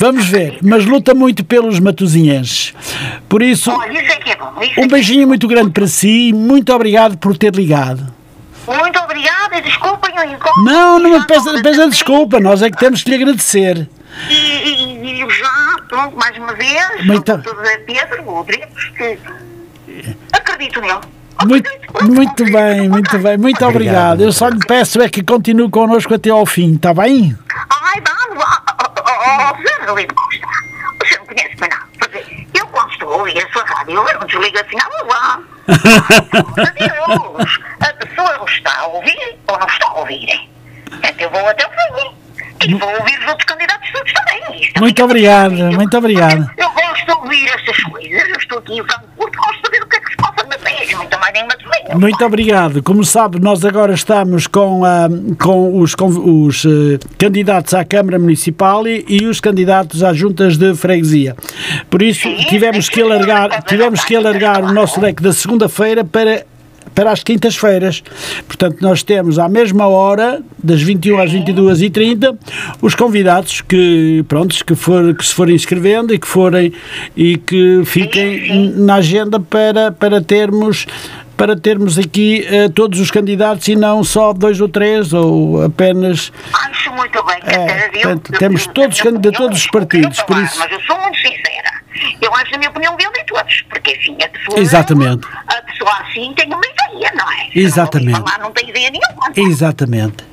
Vamos 0.01 0.27
ver, 0.27 0.59
mas 0.63 0.85
luta 0.85 1.15
muito 1.15 1.45
pelos 1.45 1.81
matosinhenses. 1.81 2.73
Por 3.29 3.43
isso, 3.43 3.71
Olha, 3.71 3.93
isso 4.03 4.13
é 4.13 4.17
que 4.17 4.31
é 4.31 4.37
bom. 4.37 4.53
Isso 4.63 4.79
é 4.79 4.83
um 4.83 4.85
é 4.85 4.89
beijinho 4.89 5.27
muito 5.27 5.49
grande 5.49 5.71
para 5.71 5.87
si 5.87 6.29
e 6.29 6.33
muito 6.33 6.73
obrigado 6.73 7.17
por 7.19 7.37
ter 7.37 7.55
ligado. 7.55 8.07
Muito 8.67 8.99
obrigada 9.01 9.57
peço 9.57 9.61
desculpa. 9.63 10.09
Eu 10.09 10.31
encontro- 10.31 10.65
Não, 10.65 10.99
não 10.99 11.19
me 11.19 11.27
peça, 11.27 11.53
peça 11.63 11.89
desculpa, 11.89 12.39
nós 12.41 12.61
é 12.63 12.71
que 12.71 12.77
temos 12.79 13.03
que 13.03 13.11
lhe 13.11 13.17
agradecer. 13.17 13.89
E, 14.29 14.35
e, 14.35 15.23
e 15.23 15.31
já, 15.31 15.77
pronto, 15.89 16.17
mais 16.17 16.37
uma 16.37 16.53
vez, 16.55 17.05
Muito- 17.05 17.21
o. 17.33 17.43
José 17.55 17.79
Pedro 17.79 18.23
que 18.97 19.19
acredito 20.33 20.81
nele. 20.81 20.99
Muito, 21.47 21.71
muito 22.03 22.45
bem, 22.47 22.89
muito 22.89 23.19
bem, 23.21 23.39
muito 23.39 23.65
obrigado. 23.65 24.21
Eu 24.23 24.33
só 24.33 24.49
lhe 24.49 24.59
peço 24.67 25.01
é 25.01 25.09
que 25.09 25.23
continue 25.23 25.71
connosco 25.71 26.13
até 26.13 26.31
ao 26.31 26.45
fim, 26.45 26.75
está 26.75 26.93
bem? 26.93 27.37
Ai, 27.71 28.03
vamos, 28.05 28.45
ó, 29.29 29.43
ó, 29.43 29.53
ó, 29.53 29.63
Zé 29.63 29.83
Adelino 29.83 30.15
Costa, 30.15 30.47
você 30.99 31.19
não 31.19 31.27
conhece 31.27 31.57
bem 31.57 31.69
nada. 31.69 31.89
Quer 32.01 32.09
dizer, 32.09 32.47
Eu, 32.55 32.67
quando 32.69 32.93
estou 32.93 33.13
a 33.13 33.17
ouvir 33.17 33.39
a 33.39 33.53
sua 33.53 33.65
rádio, 33.65 33.95
eu 33.95 34.19
não 34.19 34.27
desligo 34.27 34.59
assim, 34.59 34.77
não 34.77 35.07
vá. 35.09 35.41
Deus, 36.79 37.61
a 37.81 37.93
pessoa 37.95 38.45
está 38.49 38.79
a 38.79 38.87
ouvir 38.87 39.39
ou 39.47 39.59
não 39.59 39.67
está 39.67 39.87
a 39.89 39.95
ouvir? 40.01 40.51
Que 41.17 41.25
eu 41.25 41.31
vou 41.31 41.49
até 41.49 41.67
o 41.67 41.71
fim. 41.71 42.17
E 42.67 42.75
vou 42.75 42.89
ouvir 42.89 43.19
os 43.21 43.27
outros 43.29 43.45
candidatos 43.45 43.91
todos 43.93 44.13
também. 44.13 44.73
Muito 44.79 45.07
possível. 45.07 45.73
muito 45.73 45.97
obrigado. 45.97 46.51
Eu 46.57 46.71
gosto 46.71 47.05
de 47.05 47.13
ouvir 47.13 47.49
estas 47.49 47.77
coisas. 47.85 48.29
Eu 48.29 48.37
estou 48.37 48.59
aqui 48.59 48.79
em 48.79 48.85
Frankfurt, 48.85 49.35
gosto 49.37 49.63
de 49.63 49.71
ver 49.71 49.83
o 49.83 49.89
que 49.89 49.97
é 49.97 50.01
que 50.01 50.11
se 50.11 50.17
passa 50.17 50.38
Muito 50.97 52.01
Muito 52.01 52.25
obrigado. 52.25 52.83
Como 52.83 53.05
sabe, 53.05 53.41
nós 53.41 53.65
agora 53.65 53.95
estamos 53.95 54.47
com, 54.47 54.85
ah, 54.85 55.09
com 55.41 55.81
os, 55.81 55.95
com 55.95 56.07
os 56.47 56.65
eh, 56.65 56.99
candidatos 57.17 57.75
à 57.75 57.85
Câmara 57.85 58.19
Municipal 58.19 58.87
e, 58.87 59.05
e 59.09 59.27
os 59.27 59.41
candidatos 59.41 60.03
às 60.03 60.17
juntas 60.17 60.57
de 60.57 60.75
freguesia. 60.75 61.35
Por 61.89 62.03
isso, 62.03 62.23
Sim, 62.23 62.37
tivemos 62.49 62.87
sim, 62.87 62.93
que 62.93 63.03
alargar, 63.03 63.63
tivemos 63.65 64.05
que 64.05 64.15
alargar 64.15 64.65
o 64.65 64.73
nosso 64.73 65.01
leque 65.01 65.23
da 65.23 65.33
segunda-feira 65.33 66.05
para 66.05 66.45
para 66.95 67.13
as 67.13 67.23
quintas-feiras. 67.23 68.03
Portanto, 68.47 68.79
nós 68.81 69.03
temos 69.03 69.39
à 69.39 69.49
mesma 69.49 69.87
hora, 69.87 70.43
das 70.63 70.83
21 70.83 71.19
às 71.21 71.33
22h30, 71.33 72.37
os 72.83 72.95
convidados 72.95 73.61
que, 73.61 74.25
prontos, 74.29 74.63
que, 74.63 74.75
for, 74.75 75.15
que 75.15 75.25
se 75.27 75.35
forem 75.35 75.55
inscrevendo 75.55 76.15
e 76.15 76.19
que 76.19 76.27
forem 76.29 76.73
e 77.17 77.37
que 77.39 77.83
fiquem 77.85 78.73
na 78.77 78.97
agenda 78.97 79.39
para, 79.41 79.93
para 79.93 80.21
termos 80.21 80.87
para 81.37 81.57
termos 81.57 81.97
aqui 81.97 82.45
eh, 82.51 82.69
todos 82.69 82.99
os 82.99 83.13
candidatos 83.13 83.69
e 83.69 83.77
não 83.77 84.03
só 84.03 84.33
dois 84.33 84.61
ou 84.61 84.69
três 84.69 85.13
ou 85.13 85.63
apenas 85.63 86.33
Acho 86.53 86.93
muito 86.95 87.23
bem 87.25 87.37
É, 87.45 87.89
portanto, 87.91 88.33
eu- 88.33 88.39
temos 88.41 88.67
eu- 88.67 88.73
todos 88.73 89.01
a 89.07 89.11
de 89.13 89.31
todos 89.31 89.59
os 89.59 89.67
partidos, 89.69 90.21
por 90.23 90.37
isso- 90.43 90.59
Mas 90.59 90.73
eu 90.73 90.81
sou 90.81 90.97
muito. 91.01 91.17
Eu 92.21 92.35
acho, 92.35 92.51
na 92.53 92.59
minha 92.59 92.71
opinião, 92.71 92.97
dele 92.97 93.13
de 93.13 93.25
todos. 93.27 93.63
Porque 93.69 93.93
assim, 93.93 94.17
a 94.23 94.29
pessoa. 94.29 94.59
Exatamente. 94.59 95.27
A 95.47 95.63
pessoa 95.63 95.93
assim 96.01 96.33
tem 96.35 96.47
uma 96.47 96.61
ideia, 96.67 97.13
não 97.15 97.31
é? 97.31 97.49
Exatamente. 97.55 98.19
Não, 98.19 98.27
falar, 98.27 98.39
não 98.39 98.53
tem 98.53 98.69
ideia 98.69 98.91
nenhuma. 98.91 99.33
exatamente. 99.37 100.25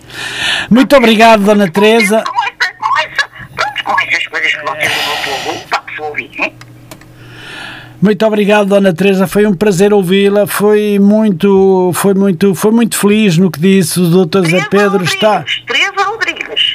Muito 0.69 0.95
obrigado, 0.95 1.43
Dona 1.43 1.69
Teresa. 1.69 2.23
Com, 2.23 2.43
essa, 2.43 2.73
com, 2.73 2.97
essa, 2.99 3.29
pronto, 3.55 3.83
com 3.83 3.99
essas 4.01 4.27
coisas 4.27 4.51
que 4.51 4.61
você 4.61 4.89
falou 4.89 5.59
para 5.69 5.77
a 5.77 5.81
pessoa 5.81 6.09
ouvir, 6.09 6.31
né? 6.37 6.51
Muito 8.01 8.25
obrigado, 8.25 8.67
Dona 8.67 8.93
Teresa. 8.93 9.25
Foi 9.25 9.45
um 9.45 9.53
prazer 9.53 9.93
ouvi-la. 9.93 10.45
Foi 10.45 10.99
muito, 10.99 11.91
foi 11.93 12.13
muito, 12.13 12.53
foi 12.53 12.71
muito 12.71 12.97
feliz 12.97 13.37
no 13.37 13.49
que 13.49 13.59
disse. 13.59 13.99
O 13.99 14.25
Dr. 14.25 14.45
Zé 14.47 14.65
Pedro 14.69 15.03
está. 15.03 15.37
Rodrigues, 15.37 15.63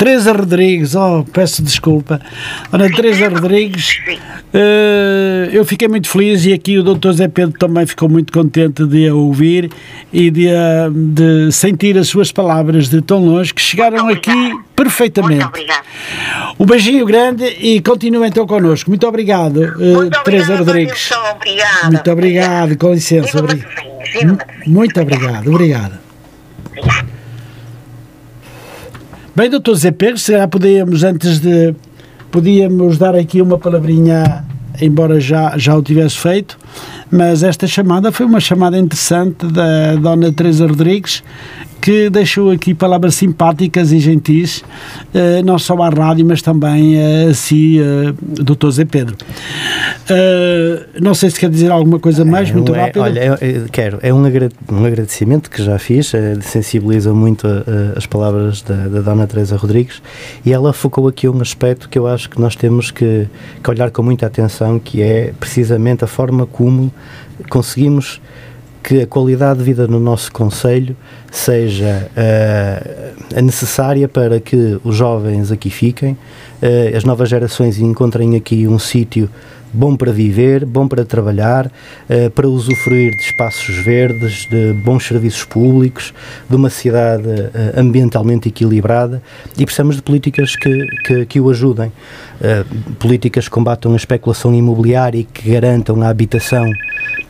Teresa 0.01 0.33
Rodrigues. 0.33 0.95
Oh, 0.95 1.25
peço 1.31 1.63
desculpa. 1.63 2.19
Dona 2.73 2.91
Teresa 2.91 3.29
Rodrigues, 3.29 4.01
eh, 4.55 5.51
eu 5.53 5.63
fiquei 5.63 5.89
muito 5.89 6.09
feliz 6.09 6.47
e 6.47 6.55
aqui 6.55 6.79
o 6.79 6.83
Dr. 6.83 7.13
Zé 7.13 7.29
Pedro 7.29 7.59
também 7.59 7.85
ficou 7.85 8.09
muito 8.09 8.33
contente 8.33 8.87
de 8.87 9.07
a 9.09 9.15
ouvir 9.15 9.71
e 10.11 10.31
de, 10.31 10.49
a- 10.49 10.89
de 10.91 11.53
sentir 11.53 11.99
as 11.99 12.09
suas 12.09 12.33
palavras 12.33 12.89
de 12.89 13.03
tão 13.03 13.23
longe 13.23 13.53
que 13.53 13.61
chegaram 13.61 14.09
aqui 14.09 14.55
perfeitamente. 14.75 15.45
Muito. 15.45 15.73
Um 16.59 16.65
beijinho 16.65 17.05
grande 17.05 17.45
e 17.45 17.83
continue 17.83 18.27
então 18.27 18.47
connosco. 18.47 18.89
Muito 18.89 19.07
obrigado, 19.07 19.63
eh, 19.63 19.69
Muito 19.93 20.19
Teresa 20.25 20.57
Rodrigues. 20.57 21.11
Muito 21.93 22.11
obrigado, 22.11 22.79
com 22.79 22.95
licença. 22.95 23.39
Muito 24.67 24.99
obrigado, 24.99 25.47
obrigado. 25.51 26.01
Obrigada. 26.71 27.11
Bem, 29.41 29.49
doutor 29.49 29.75
Zé 29.75 29.91
se 30.19 30.33
calhar 30.33 30.47
podíamos, 30.51 31.03
antes 31.03 31.41
de. 31.41 31.75
Podíamos 32.31 32.99
dar 32.99 33.15
aqui 33.15 33.41
uma 33.41 33.57
palavrinha, 33.57 34.45
embora 34.79 35.19
já, 35.19 35.57
já 35.57 35.75
o 35.75 35.83
tivesse 35.83 36.19
feito, 36.19 36.59
mas 37.11 37.43
esta 37.43 37.67
chamada 37.67 38.13
foi 38.13 38.27
uma 38.27 38.39
chamada 38.39 38.77
interessante 38.77 39.47
da 39.47 39.97
Dona 39.97 40.31
Teresa 40.31 40.67
Rodrigues, 40.67 41.23
que 41.81 42.11
deixou 42.11 42.51
aqui 42.51 42.75
palavras 42.75 43.15
simpáticas 43.15 43.91
e 43.93 43.99
gentis, 43.99 44.63
eh, 45.15 45.43
não 45.43 45.59
só 45.59 45.75
à 45.83 45.89
rádio, 45.89 46.25
mas 46.27 46.43
também 46.43 46.97
eh, 46.97 47.29
a 47.31 47.35
si, 47.35 47.79
eh, 47.81 48.13
doutor 48.21 48.71
Zé 48.73 48.85
Pedro. 48.85 49.17
Eh, 50.09 50.87
não 51.01 51.15
sei 51.15 51.31
se 51.31 51.39
quer 51.41 51.49
dizer 51.51 51.71
alguma 51.71 51.99
coisa 51.99 52.25
mais, 52.25 52.51
É, 52.51 52.53
muito 52.53 52.75
é- 52.75 52.81
rápido. 52.81 53.03
Olha, 53.03 53.21
eu, 53.25 53.35
eu 53.37 53.67
quero, 53.71 53.99
é 54.03 54.13
um, 54.13 54.25
agra- 54.25 54.49
um 54.71 54.85
agradecimento 54.85 55.51
que 55.51 55.63
já 55.63 55.79
fiz, 55.79 56.13
eh, 56.15 56.37
sensibiliza 56.41 57.13
muito 57.15 57.47
a- 57.47 57.51
a- 57.95 57.99
as 57.99 58.07
palavras 58.07 58.63
da, 58.63 58.75
da 58.89 59.01
Dona 59.01 59.27
Teresa 59.27 59.57
Rodrigues 59.57 60.03
e 60.45 60.53
ela 60.53 60.73
focou 60.73 61.07
aqui 61.09 61.29
um 61.29 61.41
aspecto 61.41 61.89
que 61.89 61.99
eu 61.99 62.07
acho 62.07 62.29
que 62.29 62.41
nós 62.41 62.55
temos 62.57 62.91
que, 62.91 63.27
que 63.63 63.71
olhar 63.71 63.91
com 63.91 64.03
muita 64.03 64.27
atenção, 64.27 64.79
que 64.79 65.01
é 65.03 65.33
precisamente 65.39 66.05
a 66.05 66.07
forma 66.07 66.47
como 66.47 66.93
conseguimos 67.49 68.21
que 68.83 69.03
a 69.03 69.07
qualidade 69.07 69.59
de 69.59 69.65
vida 69.65 69.87
no 69.87 70.01
nosso 70.01 70.33
Conselho 70.33 70.97
seja 71.31 72.11
eh, 72.17 73.13
a 73.37 73.41
necessária 73.41 74.09
para 74.09 74.41
que 74.41 74.79
os 74.83 74.97
jovens 74.97 75.53
aqui 75.53 75.71
fiquem, 75.71 76.17
eh, 76.61 76.93
as 76.97 77.05
novas 77.05 77.29
gerações 77.29 77.79
encontrem 77.79 78.37
aqui 78.37 78.67
um 78.67 78.79
sítio 78.79 79.31
bom 79.73 79.97
para 79.97 80.13
viver, 80.13 80.65
bom 80.65 80.87
para 80.89 81.05
trabalhar, 81.05 81.71
eh, 82.09 82.29
para 82.29 82.49
usufruir 82.49 83.13
de 83.17 83.23
espaços 83.23 83.77
verdes, 83.77 84.47
de 84.47 84.73
bons 84.73 85.07
serviços 85.07 85.45
públicos, 85.45 86.13
de 86.49 86.57
uma 86.57 86.71
cidade 86.71 87.29
eh, 87.29 87.73
ambientalmente 87.77 88.49
equilibrada 88.49 89.23
e 89.57 89.65
precisamos 89.65 89.97
de 89.97 90.03
políticas 90.03 90.57
que, 90.57 90.87
que, 91.05 91.27
que 91.27 91.41
o 91.41 91.51
ajudem. 91.51 91.93
Eh, 92.41 92.65
políticas 92.99 93.45
que 93.45 93.51
combatam 93.51 93.93
a 93.93 93.97
especulação 93.97 94.55
imobiliária 94.55 95.19
e 95.19 95.25
que 95.25 95.51
garantam 95.51 96.03
a 96.03 96.09
habitação 96.09 96.71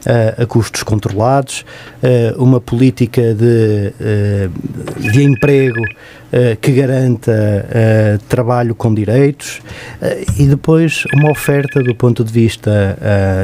eh, 0.07 0.43
a 0.43 0.47
custos 0.47 0.83
controlados, 0.83 1.65
eh, 2.03 2.33
uma 2.39 2.59
política 2.61 3.35
de, 3.35 3.93
eh, 4.01 4.49
de 4.99 5.23
emprego 5.23 5.85
que 6.61 6.71
garanta 6.71 7.33
trabalho 8.29 8.73
com 8.73 8.95
direitos 8.95 9.61
e 10.39 10.47
depois 10.47 11.03
uma 11.13 11.33
oferta 11.33 11.83
do 11.83 11.93
ponto 11.93 12.23
de 12.23 12.33
vista 12.33 12.97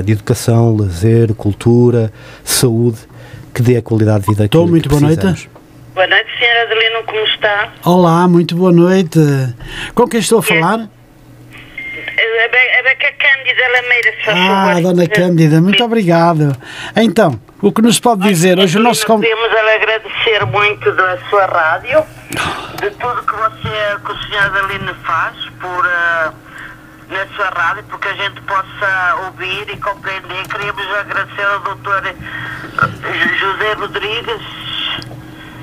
de 0.04 0.12
educação, 0.12 0.76
lazer, 0.76 1.34
cultura, 1.34 2.12
saúde, 2.44 2.98
que 3.52 3.60
dê 3.60 3.78
a 3.78 3.82
qualidade 3.82 4.20
de 4.20 4.26
vida 4.30 4.42
que, 4.42 4.44
Estou, 4.44 4.66
que 4.66 4.70
muito 4.70 4.88
boa 4.88 5.00
noite. 5.00 5.50
Boa 5.96 6.06
noite, 6.06 6.28
senhora 6.38 6.62
Adelino, 6.62 7.02
como 7.06 7.24
está? 7.24 7.72
Olá, 7.84 8.28
muito 8.28 8.54
boa 8.54 8.70
noite. 8.70 9.18
Com 9.92 10.06
quem 10.06 10.20
estou 10.20 10.38
a 10.38 10.42
falar? 10.44 10.88
É 12.18 12.44
a 12.44 12.48
Be- 12.48 12.78
a 12.78 12.82
Beca 12.82 13.12
Cândida 13.18 13.62
Lameira, 13.74 14.12
se 14.18 14.24
faz 14.24 14.38
Ah, 14.38 14.64
favor. 14.66 14.82
Dona 14.82 15.06
Cândida, 15.08 15.60
muito 15.60 15.84
obrigado. 15.84 16.56
Então, 16.96 17.38
o 17.60 17.70
que 17.72 17.82
nos 17.82 18.00
pode 18.00 18.22
dizer? 18.22 18.58
Hoje 18.58 18.78
o 18.78 18.82
nosso 18.82 19.02
Adelino, 19.12 19.36
con- 19.36 19.44
Queremos 19.44 19.52
lhe 19.52 19.74
agradecer 19.74 20.46
muito 20.46 20.92
da 20.92 21.18
sua 21.28 21.46
rádio, 21.46 22.02
de 22.80 22.90
tudo 22.90 23.22
que 23.22 23.34
você, 23.34 23.96
que 24.04 24.12
o 24.12 24.18
senhor 24.28 24.44
Adelino 24.44 24.94
faz 25.04 25.36
por, 25.60 25.86
ah, 25.86 26.32
na 27.10 27.26
sua 27.36 27.50
rádio, 27.50 27.84
porque 27.90 28.08
a 28.08 28.14
gente 28.14 28.40
possa 28.42 29.16
ouvir 29.26 29.66
e 29.72 29.76
compreender. 29.76 30.48
Queríamos 30.48 30.86
agradecer 30.98 31.44
ao 31.44 31.60
doutor 31.60 32.06
eh, 32.06 32.14
José 33.38 33.72
Rodrigues 33.74 34.42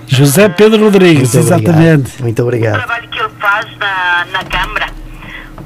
José 0.08 0.50
Pedro 0.50 0.84
Rodrigues, 0.84 1.34
Muito 1.34 1.54
obrigado. 1.54 1.64
exatamente. 1.64 2.22
Muito 2.22 2.40
o 2.40 2.44
obrigado. 2.44 2.78
trabalho 2.78 3.08
que 3.10 3.20
ele 3.20 3.30
faz 3.40 3.78
na, 3.78 4.26
na 4.32 4.44
Câmara. 4.44 4.86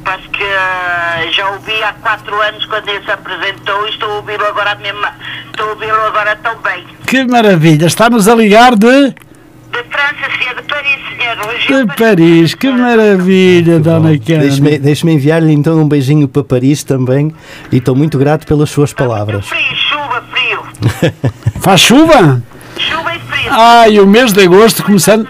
Parece 0.08 0.30
que 0.30 0.42
eh, 0.42 1.30
já 1.34 1.50
ouvi 1.50 1.84
há 1.84 1.92
quatro 2.02 2.42
anos 2.42 2.66
quando 2.68 2.88
ele 2.88 3.04
se 3.04 3.12
apresentou 3.12 3.86
e 3.86 3.90
estou 3.90 4.10
a 4.10 4.16
ouvi-lo 4.16 4.46
agora 4.46 4.74
mesmo. 4.76 5.06
Estou 5.48 5.66
a 5.68 5.70
ouvi-lo 5.72 6.02
agora 6.08 6.34
tão 6.38 6.56
bem. 6.62 6.86
Que 7.06 7.26
maravilha, 7.26 7.88
está-nos 7.88 8.26
a 8.30 8.34
ligar 8.34 8.74
de, 8.78 9.10
De 9.10 9.84
França, 9.92 10.38
senhor, 10.40 10.56
de 10.56 10.62
Paris, 10.62 11.00
senhor. 11.10 11.48
Hoje 11.50 11.86
de 11.86 11.96
Paris. 11.98 12.56
Que 12.56 12.72
maravilha, 12.72 13.80
Dona 13.82 14.12
Deixe-me 14.18 14.48
Cândida. 14.48 14.80
deixe-me 14.80 15.12
enviar-lhe 15.12 15.52
então 15.52 15.78
um 15.78 15.90
beijinho 15.90 16.26
para 16.30 16.42
Paris 16.42 16.86
também 16.86 17.36
e 17.70 17.76
estou 17.76 17.94
muito 17.94 18.18
grato 18.18 18.48
pelas 18.48 18.70
suas 18.70 18.94
palavras. 18.94 19.46
Frio, 19.46 19.76
chuva, 19.76 20.24
frio. 20.32 20.64
Faz 21.60 21.82
chuva? 21.82 22.42
Chuva 22.78 23.14
e 23.14 23.20
frio. 23.20 23.52
Ai, 23.52 24.00
o 24.00 24.08
mês 24.08 24.32
de 24.32 24.42
agosto 24.42 24.86
começando. 24.86 25.28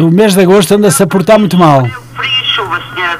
Um. 0.00 0.06
O 0.06 0.10
mês 0.10 0.32
de 0.34 0.40
agosto 0.40 0.74
anda-se 0.74 1.02
a 1.02 1.06
portar 1.06 1.38
muito 1.38 1.58
mal. 1.58 1.86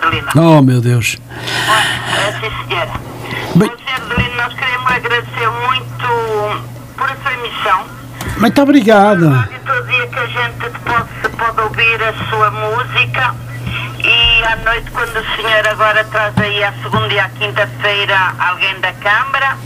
Adelina. 0.02 0.30
Oh, 0.36 0.62
meu 0.62 0.80
Deus. 0.80 1.16
É, 1.38 2.32
sim, 2.32 2.50
senhora. 2.68 2.90
Bem- 3.56 3.68
Bom, 3.68 3.74
Adelina, 3.94 4.42
nós 4.44 4.54
queremos 4.54 4.90
agradecer 4.90 5.48
muito 5.66 6.64
por 6.96 7.10
a 7.10 7.16
sua 7.22 7.32
emissão. 7.34 7.84
Muito 8.38 8.62
obrigado. 8.62 9.26
E 9.54 9.58
todo 9.66 9.86
dia 9.88 10.06
que 10.08 10.18
a 10.18 10.26
gente 10.26 10.78
pode, 10.84 11.36
pode 11.36 11.60
ouvir 11.60 12.02
a 12.02 12.12
sua 12.30 12.50
música 12.50 13.34
e 14.04 14.44
à 14.44 14.56
noite, 14.64 14.90
quando 14.90 15.16
o 15.16 15.36
senhor 15.36 15.66
agora 15.68 16.04
traz 16.04 16.36
aí 16.38 16.64
à 16.64 16.72
segunda 16.82 17.12
e 17.12 17.18
à 17.18 17.28
quinta-feira 17.28 18.34
alguém 18.38 18.80
da 18.80 18.92
Câmara, 18.94 19.56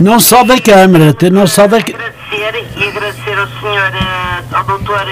Não 0.00 0.18
só 0.18 0.42
da 0.44 0.58
Câmara, 0.60 1.14
não 1.30 1.46
só 1.46 1.66
da. 1.66 1.76
agradecer 1.78 2.66
e 2.76 2.88
agradecer 2.88 3.38
ao 3.38 3.46
senhor, 3.60 3.92
eh, 3.94 4.44
ao 4.54 4.64
doutor 4.64 5.06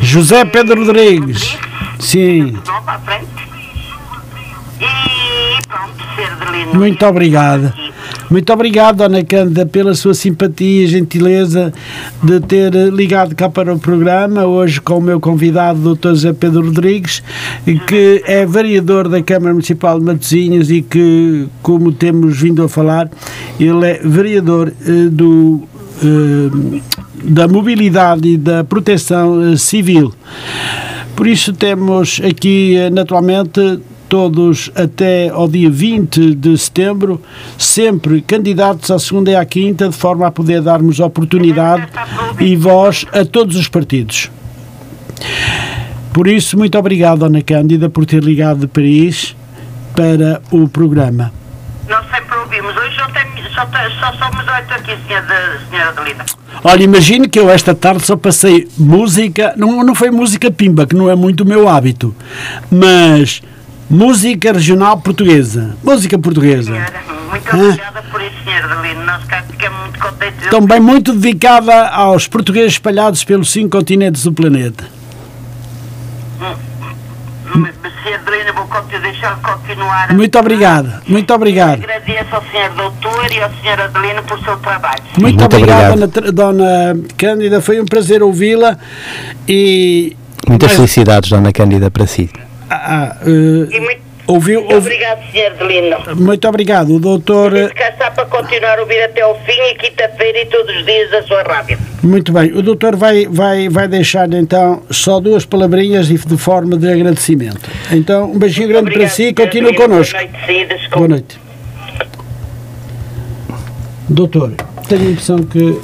José 0.00 0.44
Pedro 0.44 0.84
Rodrigues. 0.84 1.56
Sim. 1.98 2.60
Para 2.84 2.94
a 2.94 2.98
frente. 2.98 3.26
E 4.80 5.66
pronto. 5.66 6.76
Muito 6.76 7.06
obrigado. 7.06 7.72
Muito 8.28 8.52
obrigado, 8.52 8.96
Dona 8.96 9.22
Cândida, 9.24 9.64
pela 9.64 9.94
sua 9.94 10.12
simpatia 10.12 10.84
e 10.84 10.86
gentileza 10.86 11.72
de 12.22 12.40
ter 12.40 12.72
ligado 12.92 13.34
cá 13.36 13.48
para 13.48 13.72
o 13.72 13.78
programa, 13.78 14.44
hoje 14.44 14.80
com 14.80 14.98
o 14.98 15.00
meu 15.00 15.20
convidado, 15.20 15.94
Dr. 15.94 16.08
José 16.08 16.32
Pedro 16.32 16.66
Rodrigues, 16.66 17.22
que 17.86 18.22
é 18.26 18.44
vereador 18.44 19.08
da 19.08 19.22
Câmara 19.22 19.52
Municipal 19.52 19.98
de 19.98 20.04
Matosinhos 20.04 20.70
e 20.70 20.82
que, 20.82 21.46
como 21.62 21.92
temos 21.92 22.36
vindo 22.36 22.64
a 22.64 22.68
falar, 22.68 23.08
ele 23.60 23.86
é 23.86 24.00
vereador 24.02 24.72
eh, 24.84 25.08
do, 25.08 25.62
eh, 26.02 26.80
da 27.22 27.46
mobilidade 27.46 28.28
e 28.28 28.36
da 28.36 28.64
proteção 28.64 29.52
eh, 29.52 29.56
civil. 29.56 30.12
Por 31.14 31.28
isso 31.28 31.52
temos 31.52 32.20
aqui, 32.28 32.74
naturalmente, 32.90 33.80
todos 34.08 34.70
até 34.74 35.28
ao 35.28 35.48
dia 35.48 35.70
20 35.70 36.34
de 36.34 36.56
setembro, 36.56 37.20
sempre 37.58 38.20
candidatos 38.20 38.90
à 38.90 38.98
segunda 38.98 39.30
e 39.30 39.36
à 39.36 39.44
quinta, 39.44 39.88
de 39.88 39.96
forma 39.96 40.26
a 40.26 40.30
poder 40.30 40.60
darmos 40.62 41.00
oportunidade 41.00 41.88
e 42.40 42.56
voz 42.56 43.04
a 43.12 43.24
todos 43.24 43.56
os 43.56 43.68
partidos. 43.68 44.30
Por 46.12 46.26
isso, 46.26 46.56
muito 46.56 46.78
obrigado, 46.78 47.24
Ana 47.24 47.42
Cândida, 47.42 47.90
por 47.90 48.06
ter 48.06 48.22
ligado 48.22 48.60
de 48.60 48.66
Paris 48.66 49.36
para 49.94 50.40
o 50.50 50.68
programa. 50.68 51.32
Nós 51.88 52.04
sempre 52.10 52.36
ouvimos. 52.36 52.76
Hoje 52.76 52.96
só, 52.96 53.06
tem, 53.08 53.24
só, 53.54 53.66
só 54.00 54.12
somos 54.18 54.46
oito 54.48 54.74
aqui, 54.74 54.96
senhora, 55.06 55.60
senhora 55.70 55.88
Adelina. 55.90 56.24
Olha, 56.64 56.82
imagine 56.82 57.28
que 57.28 57.38
eu 57.38 57.50
esta 57.50 57.74
tarde 57.74 58.04
só 58.04 58.16
passei 58.16 58.68
música, 58.76 59.54
não, 59.56 59.84
não 59.84 59.94
foi 59.94 60.10
música 60.10 60.50
pimba, 60.50 60.86
que 60.86 60.96
não 60.96 61.10
é 61.10 61.14
muito 61.14 61.42
o 61.42 61.46
meu 61.46 61.68
hábito, 61.68 62.14
mas 62.70 63.42
música 63.88 64.52
regional 64.52 64.98
portuguesa. 64.98 65.76
Música 65.82 66.18
portuguesa. 66.18 66.72
Senhora, 66.72 66.92
muito 67.30 67.48
Ah. 67.50 67.56
obrigada 67.56 68.02
por 68.10 68.20
isso, 68.22 68.34
senhora 68.44 68.72
Adelina. 68.72 69.04
Nós 69.04 69.24
cá 69.24 69.42
ficamos 69.50 69.80
muito 69.80 69.98
contentes. 69.98 70.50
Também 70.50 70.80
muito 70.80 71.12
dedicada 71.12 71.88
aos 71.88 72.26
portugueses 72.26 72.72
espalhados 72.72 73.22
pelos 73.24 73.50
cinco 73.50 73.70
continentes 73.70 74.22
do 74.24 74.32
planeta. 74.32 74.84
Senhora 78.02 78.22
Adelina, 78.22 78.52
vou 78.52 78.66
deixar 79.00 79.36
continuar. 79.40 80.12
Muito 80.14 80.38
obrigado, 80.38 80.92
muito 81.08 81.32
obrigado. 81.34 81.82
Agradeço 81.82 82.34
ao 82.34 82.42
senhor 82.50 82.70
doutor 82.70 83.32
e 83.32 83.40
ao 83.42 83.50
senhor 83.60 83.80
Adelino 83.80 84.22
por 84.24 84.38
seu 84.44 84.56
trabalho. 84.58 85.02
Muito, 85.18 85.38
Muito 85.40 85.44
obrigado, 85.44 85.92
obrigado. 85.94 86.32
Dona, 86.32 86.52
Dona 86.92 87.00
Cândida. 87.16 87.60
Foi 87.60 87.80
um 87.80 87.84
prazer 87.84 88.22
ouvi-la 88.22 88.76
e. 89.48 90.16
Muitas 90.46 90.68
mas- 90.70 90.76
felicidades, 90.76 91.30
Dona 91.30 91.52
Cândida, 91.52 91.90
para 91.90 92.06
si. 92.06 92.30
Ah, 92.70 93.16
muito, 93.24 94.00
ouviu, 94.26 94.60
muito 94.60 94.74
ouvi- 94.74 94.86
obrigado, 94.94 95.30
senhor 95.30 95.52
Adelino. 95.52 95.96
muito 96.16 96.48
obrigado. 96.48 96.94
O 96.96 96.98
doutor. 97.00 97.54
Está 97.56 98.10
para 98.10 98.24
continuar 98.26 98.78
a 98.78 98.82
ouvir 98.82 99.02
até 99.02 99.20
ao 99.22 99.34
fim 99.44 99.60
e 99.70 99.74
quinta-feira 99.74 100.42
e 100.42 100.46
todos 100.46 100.76
os 100.76 100.84
dias 100.84 101.12
a 101.12 101.22
sua 101.22 101.42
rádio. 101.42 101.78
Muito 102.02 102.32
bem. 102.32 102.52
O 102.52 102.62
doutor 102.62 102.94
vai, 102.96 103.26
vai, 103.26 103.68
vai 103.68 103.88
deixar 103.88 104.32
então 104.32 104.82
só 104.90 105.18
duas 105.20 105.44
palavrinhas 105.44 106.08
e 106.10 106.14
de 106.18 106.36
forma 106.36 106.76
de 106.76 106.88
agradecimento. 106.90 107.60
Então, 107.90 108.30
um 108.32 108.38
beijinho 108.38 108.68
grande 108.68 108.84
para 108.84 108.92
Obrigado, 108.92 109.14
si 109.14 109.22
e 109.28 109.34
continue 109.34 109.74
connosco. 109.74 110.16
Boa 110.16 110.28
noite, 110.28 110.46
sim. 110.46 110.88
Boa 110.90 111.08
noite. 111.08 111.40
Doutor, 114.08 114.52
tenho 114.88 115.02
a 115.02 115.10
impressão 115.10 115.38
que 115.38 115.80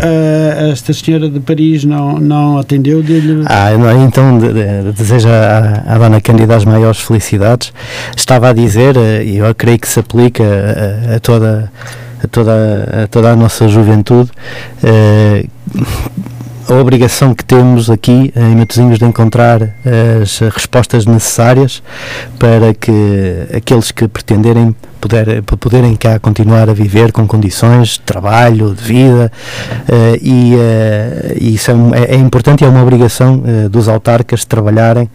ah, 0.00 0.68
esta 0.72 0.92
senhora 0.92 1.28
de 1.28 1.40
Paris 1.40 1.84
não, 1.84 2.18
não 2.18 2.58
atendeu 2.58 3.02
dele. 3.02 3.44
Ah, 3.46 3.70
então 4.04 4.38
de- 4.38 4.52
de- 4.52 4.92
desejo 4.92 5.28
à, 5.28 5.82
à 5.94 5.98
Dona 5.98 6.20
Cândida 6.20 6.56
as 6.56 6.64
maiores 6.64 7.00
felicidades. 7.00 7.72
Estava 8.16 8.50
a 8.50 8.52
dizer, 8.52 8.96
eh, 8.96 9.24
e 9.24 9.36
eu 9.38 9.54
creio 9.54 9.78
que 9.78 9.88
se 9.88 10.00
aplica 10.00 10.42
a, 10.44 11.16
a 11.16 11.20
toda, 11.20 11.70
a, 12.22 12.28
toda, 12.28 13.02
a 13.04 13.06
toda 13.08 13.30
a 13.32 13.36
nossa 13.36 13.68
juventude, 13.68 14.30
eh, 14.82 15.44
a 16.68 16.74
obrigação 16.74 17.34
que 17.34 17.44
temos 17.44 17.90
aqui 17.90 18.32
em 18.36 18.56
Matosinhos 18.56 18.98
de 18.98 19.04
encontrar 19.04 19.60
as 20.22 20.38
respostas 20.38 21.04
necessárias 21.06 21.82
para 22.38 22.72
que 22.72 22.92
aqueles 23.54 23.90
que 23.90 24.06
pretenderem 24.06 24.74
poder, 25.02 25.42
poderem 25.42 25.96
cá 25.96 26.18
continuar 26.20 26.70
a 26.70 26.72
viver 26.72 27.10
com 27.10 27.26
condições 27.26 27.88
de 27.90 28.00
trabalho, 28.00 28.72
de 28.72 28.82
vida 28.82 29.32
eh, 29.88 30.18
e, 30.22 30.54
e 31.40 31.54
isso 31.54 31.70
é, 31.72 31.74
é- 32.04 32.14
é 32.14 32.16
importante 32.16 32.62
e 32.62 32.64
é 32.64 32.68
uma 32.68 32.80
obrigação 32.82 33.42
eh, 33.44 33.68
dos 33.68 33.88
autarcas 33.88 34.44
trabalharem 34.44 35.10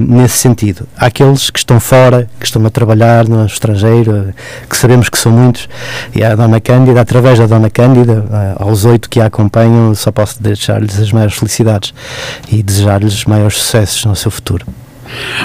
nesse 0.00 0.36
sentido. 0.38 0.86
Há 0.98 1.06
aqueles 1.06 1.48
que 1.48 1.58
estão 1.58 1.78
fora, 1.78 2.28
que 2.38 2.44
estão 2.44 2.64
a 2.66 2.70
trabalhar 2.70 3.26
no 3.28 3.46
estrangeiro, 3.46 4.34
que 4.68 4.76
sabemos 4.76 5.08
que 5.08 5.16
são 5.16 5.30
muitos, 5.30 5.68
e 6.14 6.22
a 6.24 6.34
Dona 6.34 6.60
Cândida, 6.60 7.00
através 7.00 7.38
da 7.38 7.46
Dona 7.46 7.70
Cândida, 7.70 8.56
aos 8.58 8.84
oito 8.84 9.08
que 9.08 9.20
a 9.20 9.26
acompanham, 9.26 9.94
só 9.94 10.10
posso 10.10 10.42
deixar-lhes 10.42 10.98
as 10.98 11.12
maiores 11.12 11.36
felicidades 11.36 11.94
e 12.50 12.62
desejar-lhes 12.62 13.24
maiores 13.24 13.58
sucessos 13.58 14.04
no 14.04 14.16
seu 14.16 14.30
futuro. 14.30 14.66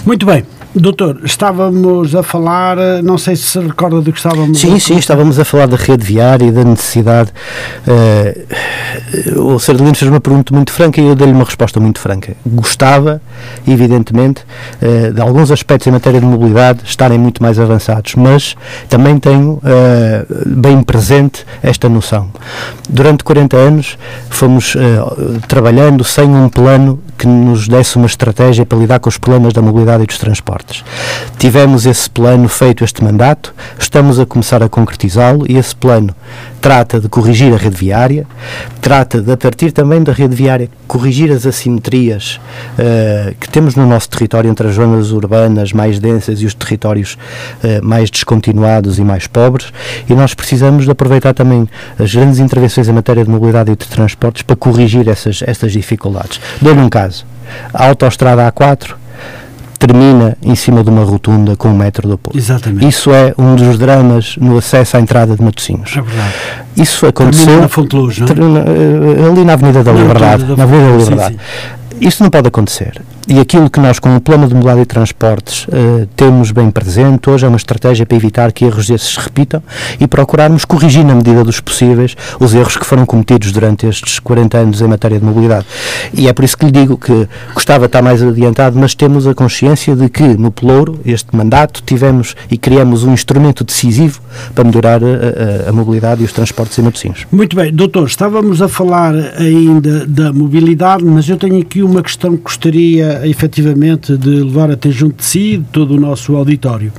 Muito 0.05 0.25
bem. 0.25 0.43
Doutor, 0.77 1.21
estávamos 1.23 2.13
a 2.15 2.21
falar, 2.21 2.77
eh, 2.77 3.01
não 3.01 3.17
sei 3.17 3.33
se 3.37 3.43
se 3.43 3.59
recorda 3.59 4.01
do 4.01 4.11
que 4.11 4.17
estávamos 4.17 4.59
Sim, 4.59 4.75
a 4.75 4.79
sim, 4.79 4.97
estávamos 4.97 5.39
a 5.39 5.45
falar 5.45 5.67
da 5.67 5.77
rede 5.77 6.03
viária 6.05 6.45
e 6.45 6.51
da 6.51 6.65
necessidade. 6.65 7.31
eh, 7.87 8.45
o 9.37 9.57
Sardelino 9.57 9.95
fez 9.95 10.11
uma 10.11 10.19
pergunta 10.19 10.53
muito 10.53 10.73
franca 10.73 10.99
e 10.99 11.07
eu 11.07 11.15
dei-lhe 11.15 11.31
uma 11.31 11.45
resposta 11.45 11.79
muito 11.79 11.97
franca. 11.99 12.35
Gostava, 12.45 13.21
evidentemente, 13.65 14.43
eh, 14.81 15.11
de 15.11 15.21
alguns 15.21 15.49
aspectos 15.49 15.87
em 15.87 15.91
matéria 15.91 16.19
de 16.19 16.25
mobilidade 16.25 16.81
estarem 16.83 17.17
muito 17.17 17.41
mais 17.41 17.57
avançados, 17.57 18.13
mas 18.15 18.57
também 18.89 19.17
tenho 19.17 19.61
eh, 19.63 20.25
bem 20.45 20.83
presente 20.83 21.45
esta 21.63 21.87
noção. 21.87 22.29
Durante 22.89 23.23
40 23.23 23.55
anos 23.55 23.97
fomos 24.29 24.75
trabalhando 25.47 26.03
sem 26.03 26.25
um 26.25 26.49
plano 26.49 26.99
que 27.17 27.27
nos 27.27 27.67
desse 27.67 27.97
uma 27.97 28.05
estratégia 28.05 28.65
para 28.65 28.77
lidar 28.77 28.99
com 28.99 29.09
os 29.09 29.17
problemas 29.17 29.53
da 29.53 29.61
mobilidade 29.61 30.03
e 30.03 30.05
dos 30.07 30.17
transportes. 30.17 30.83
Tivemos 31.37 31.85
esse 31.85 32.09
plano 32.09 32.47
feito 32.47 32.83
este 32.83 33.03
mandato, 33.03 33.53
estamos 33.79 34.19
a 34.19 34.25
começar 34.25 34.61
a 34.61 34.69
concretizá-lo 34.69 35.45
e 35.49 35.57
esse 35.57 35.75
plano 35.75 36.15
trata 36.65 36.99
de 36.99 37.07
corrigir 37.07 37.53
a 37.53 37.57
rede 37.57 37.75
viária, 37.75 38.25
trata 38.81 39.21
de, 39.21 39.31
a 39.31 39.37
partir 39.37 39.71
também 39.71 40.01
da 40.01 40.11
rede 40.11 40.35
viária, 40.35 40.67
corrigir 40.87 41.31
as 41.31 41.45
assimetrias 41.45 42.39
eh, 42.77 43.35
que 43.39 43.47
temos 43.47 43.75
no 43.75 43.85
nosso 43.85 44.09
território 44.09 44.49
entre 44.49 44.67
as 44.67 44.73
zonas 44.73 45.11
urbanas 45.11 45.71
mais 45.71 45.99
densas 45.99 46.41
e 46.41 46.45
os 46.45 46.55
territórios 46.55 47.19
eh, 47.63 47.79
mais 47.81 48.09
descontinuados 48.09 48.97
e 48.97 49.03
mais 49.03 49.27
pobres 49.27 49.71
e 50.09 50.13
nós 50.15 50.33
precisamos 50.33 50.85
de 50.85 50.91
aproveitar 50.91 51.35
também 51.35 51.69
as 51.99 52.13
grandes 52.13 52.39
intervenções 52.39 52.87
em 52.87 52.93
matéria 52.93 53.23
de 53.23 53.29
mobilidade 53.29 53.71
e 53.71 53.75
de 53.75 53.85
transportes 53.87 54.41
para 54.41 54.55
corrigir 54.55 55.07
essas, 55.07 55.43
essas 55.45 55.71
dificuldades. 55.71 56.41
Dou-lhe 56.59 56.81
um 56.81 56.89
caso. 56.89 57.04
A 57.73 57.87
autoestrada 57.87 58.51
A4 58.51 58.95
termina 59.77 60.37
em 60.41 60.55
cima 60.55 60.83
de 60.83 60.89
uma 60.89 61.03
rotunda 61.03 61.55
com 61.55 61.67
um 61.69 61.75
metro 61.77 62.07
de 62.07 62.13
apoio. 62.13 62.37
Exatamente. 62.37 62.87
Isso 62.87 63.11
é 63.13 63.33
um 63.37 63.55
dos 63.55 63.77
dramas 63.77 64.35
no 64.37 64.57
acesso 64.57 64.97
à 64.97 64.99
entrada 64.99 65.35
de 65.35 65.41
Matosinhos. 65.43 65.91
É 65.97 66.01
verdade. 66.01 66.33
Isso 66.77 67.05
aconteceu 67.05 67.45
Termina 67.45 67.61
na 67.63 67.69
Fonte 67.69 67.95
Luz, 67.95 68.17
não 68.19 68.27
é? 68.27 68.31
eh, 68.31 69.31
ali 69.31 69.43
na 69.45 69.53
Avenida 69.53 69.83
da 69.83 69.93
Na 69.93 69.99
Liberdade. 69.99 70.43
da 70.45 70.55
Na 70.55 70.63
Avenida 70.63 70.91
da 70.91 70.97
Liberdade. 70.97 71.35
sim, 71.91 71.97
Isso 72.07 72.23
não 72.23 72.29
pode 72.29 72.47
acontecer. 72.47 73.01
E 73.27 73.39
aquilo 73.39 73.71
que 73.71 73.79
nós, 73.79 73.97
com 73.97 74.15
o 74.15 74.21
Plano 74.21 74.47
de 74.47 74.53
Mobilidade 74.53 74.81
e 74.81 74.85
Transportes, 74.85 75.65
eh, 75.71 76.05
temos 76.15 76.51
bem 76.51 76.69
presente 76.69 77.27
hoje 77.27 77.43
é 77.43 77.47
uma 77.47 77.57
estratégia 77.57 78.05
para 78.05 78.15
evitar 78.15 78.51
que 78.51 78.65
erros 78.65 78.85
desses 78.87 79.15
se 79.15 79.19
repitam 79.19 79.63
e 79.99 80.05
procurarmos 80.05 80.63
corrigir, 80.63 81.03
na 81.03 81.15
medida 81.15 81.43
dos 81.43 81.59
possíveis, 81.59 82.15
os 82.39 82.53
erros 82.53 82.77
que 82.77 82.85
foram 82.85 83.03
cometidos 83.03 83.51
durante 83.51 83.87
estes 83.87 84.19
40 84.19 84.57
anos 84.59 84.79
em 84.81 84.87
matéria 84.87 85.17
de 85.19 85.25
mobilidade. 85.25 85.65
E 86.13 86.27
é 86.27 86.33
por 86.33 86.45
isso 86.45 86.55
que 86.55 86.65
lhe 86.65 86.71
digo 86.71 86.97
que 86.99 87.27
gostava 87.55 87.79
de 87.81 87.85
estar 87.87 88.03
mais 88.03 88.21
adiantado, 88.21 88.77
mas 88.77 88.93
temos 88.93 89.25
a 89.25 89.33
consciência 89.33 89.95
de 89.95 90.07
que 90.07 90.21
no 90.21 90.51
Pelouro, 90.51 90.99
este 91.03 91.35
mandato, 91.35 91.81
tivemos 91.83 92.35
e 92.51 92.59
criamos 92.59 93.03
um 93.03 93.11
instrumento 93.11 93.63
decisivo 93.63 94.21
para 94.53 94.63
melhorar 94.63 95.01
a, 95.03 95.65
a- 95.65 95.69
a 95.69 95.73
mobilidade 95.73 96.21
e 96.21 96.25
os 96.25 96.31
transportes 96.31 96.77
em 96.77 96.83
Matosinhos. 96.83 97.25
Muito 97.31 97.55
bem, 97.55 97.73
doutor, 97.73 98.05
estávamos 98.05 98.61
a 98.61 98.67
falar 98.67 99.15
ainda 99.39 100.05
da 100.05 100.31
mobilidade, 100.31 101.03
mas 101.03 101.27
eu 101.27 101.37
tenho 101.37 101.59
aqui 101.59 101.81
uma 101.81 102.03
questão 102.03 102.37
que 102.37 102.43
gostaria 102.43 103.14
efetivamente 103.23 104.17
de 104.17 104.29
levar 104.29 104.71
até 104.71 104.89
junto 104.91 105.17
de 105.17 105.25
si 105.25 105.63
todo 105.71 105.95
o 105.95 105.99
nosso 105.99 106.35
auditório. 106.35 106.91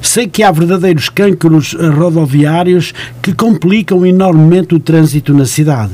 Sei 0.00 0.26
que 0.26 0.42
há 0.42 0.50
verdadeiros 0.50 1.08
cânceres 1.08 1.74
rodoviários 1.96 2.92
que 3.22 3.32
complicam 3.32 4.04
enormemente 4.04 4.74
o 4.74 4.80
trânsito 4.80 5.32
na 5.34 5.46
cidade. 5.46 5.92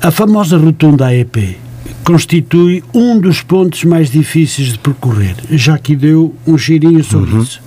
A 0.00 0.10
famosa 0.10 0.56
rotunda 0.58 1.06
AEP, 1.06 1.56
constitui 2.04 2.84
um 2.92 3.18
dos 3.18 3.40
pontos 3.40 3.82
mais 3.84 4.10
difíceis 4.10 4.72
de 4.72 4.78
percorrer. 4.78 5.34
Já 5.50 5.78
que 5.78 5.96
deu 5.96 6.34
um 6.46 6.58
girinho 6.58 7.02
sobre 7.02 7.38
isso. 7.38 7.60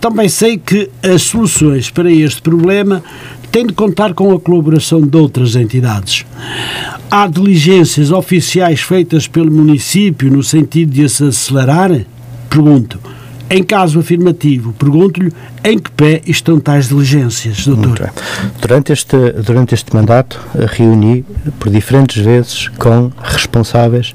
Também 0.00 0.28
sei 0.28 0.56
que 0.56 0.88
as 1.02 1.22
soluções 1.22 1.90
para 1.90 2.10
este 2.10 2.40
problema 2.40 3.02
têm 3.50 3.66
de 3.66 3.72
contar 3.72 4.14
com 4.14 4.32
a 4.32 4.40
colaboração 4.40 5.00
de 5.00 5.16
outras 5.16 5.56
entidades. 5.56 6.24
Há 7.10 7.26
diligências 7.26 8.10
oficiais 8.10 8.80
feitas 8.80 9.26
pelo 9.26 9.50
município 9.50 10.30
no 10.30 10.42
sentido 10.42 10.92
de 10.92 11.08
se 11.08 11.24
acelerar? 11.24 11.90
Pergunto. 12.50 12.98
Em 13.50 13.62
caso 13.62 13.98
afirmativo, 13.98 14.74
pergunto-lhe 14.74 15.32
em 15.64 15.78
que 15.78 15.90
pé 15.90 16.20
estão 16.26 16.60
tais 16.60 16.88
diligências, 16.88 17.66
doutor? 17.66 18.10
Durante 18.60 18.92
este, 18.92 19.16
durante 19.44 19.74
este 19.74 19.94
mandato, 19.94 20.38
eh, 20.54 20.66
reuni 20.68 21.24
por 21.58 21.70
diferentes 21.70 22.22
vezes 22.22 22.68
com 22.68 23.10
responsáveis 23.22 24.14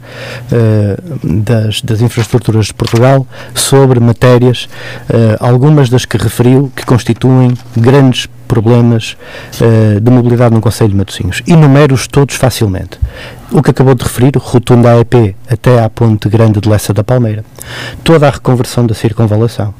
eh, 0.51 0.97
das, 1.23 1.81
das 1.81 2.01
infraestruturas 2.01 2.67
de 2.67 2.73
Portugal 2.75 3.25
sobre 3.55 3.99
matérias, 3.99 4.69
eh, 5.09 5.35
algumas 5.39 5.89
das 5.89 6.05
que 6.05 6.17
referiu 6.17 6.71
que 6.75 6.85
constituem 6.85 7.53
grandes 7.75 8.27
problemas 8.47 9.17
eh, 9.59 9.99
de 9.99 10.11
mobilidade 10.11 10.53
no 10.53 10.61
Conselho 10.61 10.91
de 10.91 10.95
Matosinhos. 10.95 11.41
Enumero-os 11.47 12.07
todos 12.07 12.35
facilmente. 12.35 12.99
O 13.51 13.61
que 13.61 13.71
acabou 13.71 13.93
de 13.93 14.03
referir, 14.03 14.31
rotunda 14.37 14.91
AEP 14.93 15.35
até 15.49 15.83
à 15.83 15.89
Ponte 15.89 16.27
Grande 16.29 16.59
de 16.59 16.69
Lessa 16.69 16.93
da 16.93 17.03
Palmeira. 17.03 17.43
Toda 18.03 18.27
a 18.27 18.31
reconversão 18.31 18.85
da 18.85 18.95
circunvalação. 18.95 19.73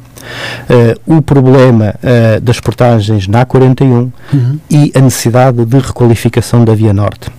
Eh, 0.70 0.96
o 1.06 1.22
problema 1.22 1.96
eh, 2.02 2.40
das 2.40 2.60
portagens 2.60 3.28
na 3.28 3.46
A41 3.46 4.10
e 4.70 4.92
a 4.96 5.02
necessidade 5.02 5.66
de 5.66 5.78
requalificação 5.80 6.64
da 6.64 6.74
Via 6.74 6.94
Norte. 6.94 7.30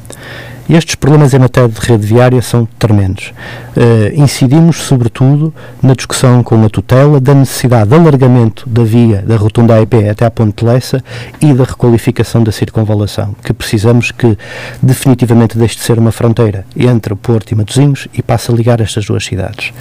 Estes 0.68 0.94
problemas 0.94 1.34
em 1.34 1.38
matéria 1.38 1.68
de 1.68 1.78
rede 1.78 2.06
viária 2.06 2.40
são 2.40 2.66
tremendos. 2.78 3.34
Eh, 3.76 4.14
incidimos, 4.16 4.76
sobretudo, 4.76 5.52
na 5.82 5.94
discussão 5.94 6.42
com 6.42 6.64
a 6.64 6.70
tutela 6.70 7.20
da 7.20 7.34
necessidade 7.34 7.90
de 7.90 7.94
alargamento 7.94 8.66
da 8.68 8.82
via 8.82 9.22
da 9.22 9.36
rotunda 9.36 9.74
AEP 9.74 10.08
até 10.08 10.24
à 10.24 10.30
Ponte 10.30 10.64
de 10.64 10.64
Lessa 10.64 11.04
e 11.40 11.52
da 11.52 11.64
requalificação 11.64 12.42
da 12.42 12.50
circunvalação, 12.50 13.36
que 13.44 13.52
precisamos 13.52 14.10
que 14.10 14.38
definitivamente 14.82 15.58
deixe 15.58 15.76
de 15.76 15.82
ser 15.82 15.98
uma 15.98 16.12
fronteira 16.12 16.64
entre 16.74 17.12
o 17.12 17.16
Porto 17.16 17.52
e 17.52 17.54
Matosinhos 17.54 18.08
e 18.14 18.22
passe 18.22 18.50
a 18.50 18.54
ligar 18.54 18.80
estas 18.80 19.04
duas 19.04 19.24
cidades. 19.24 19.72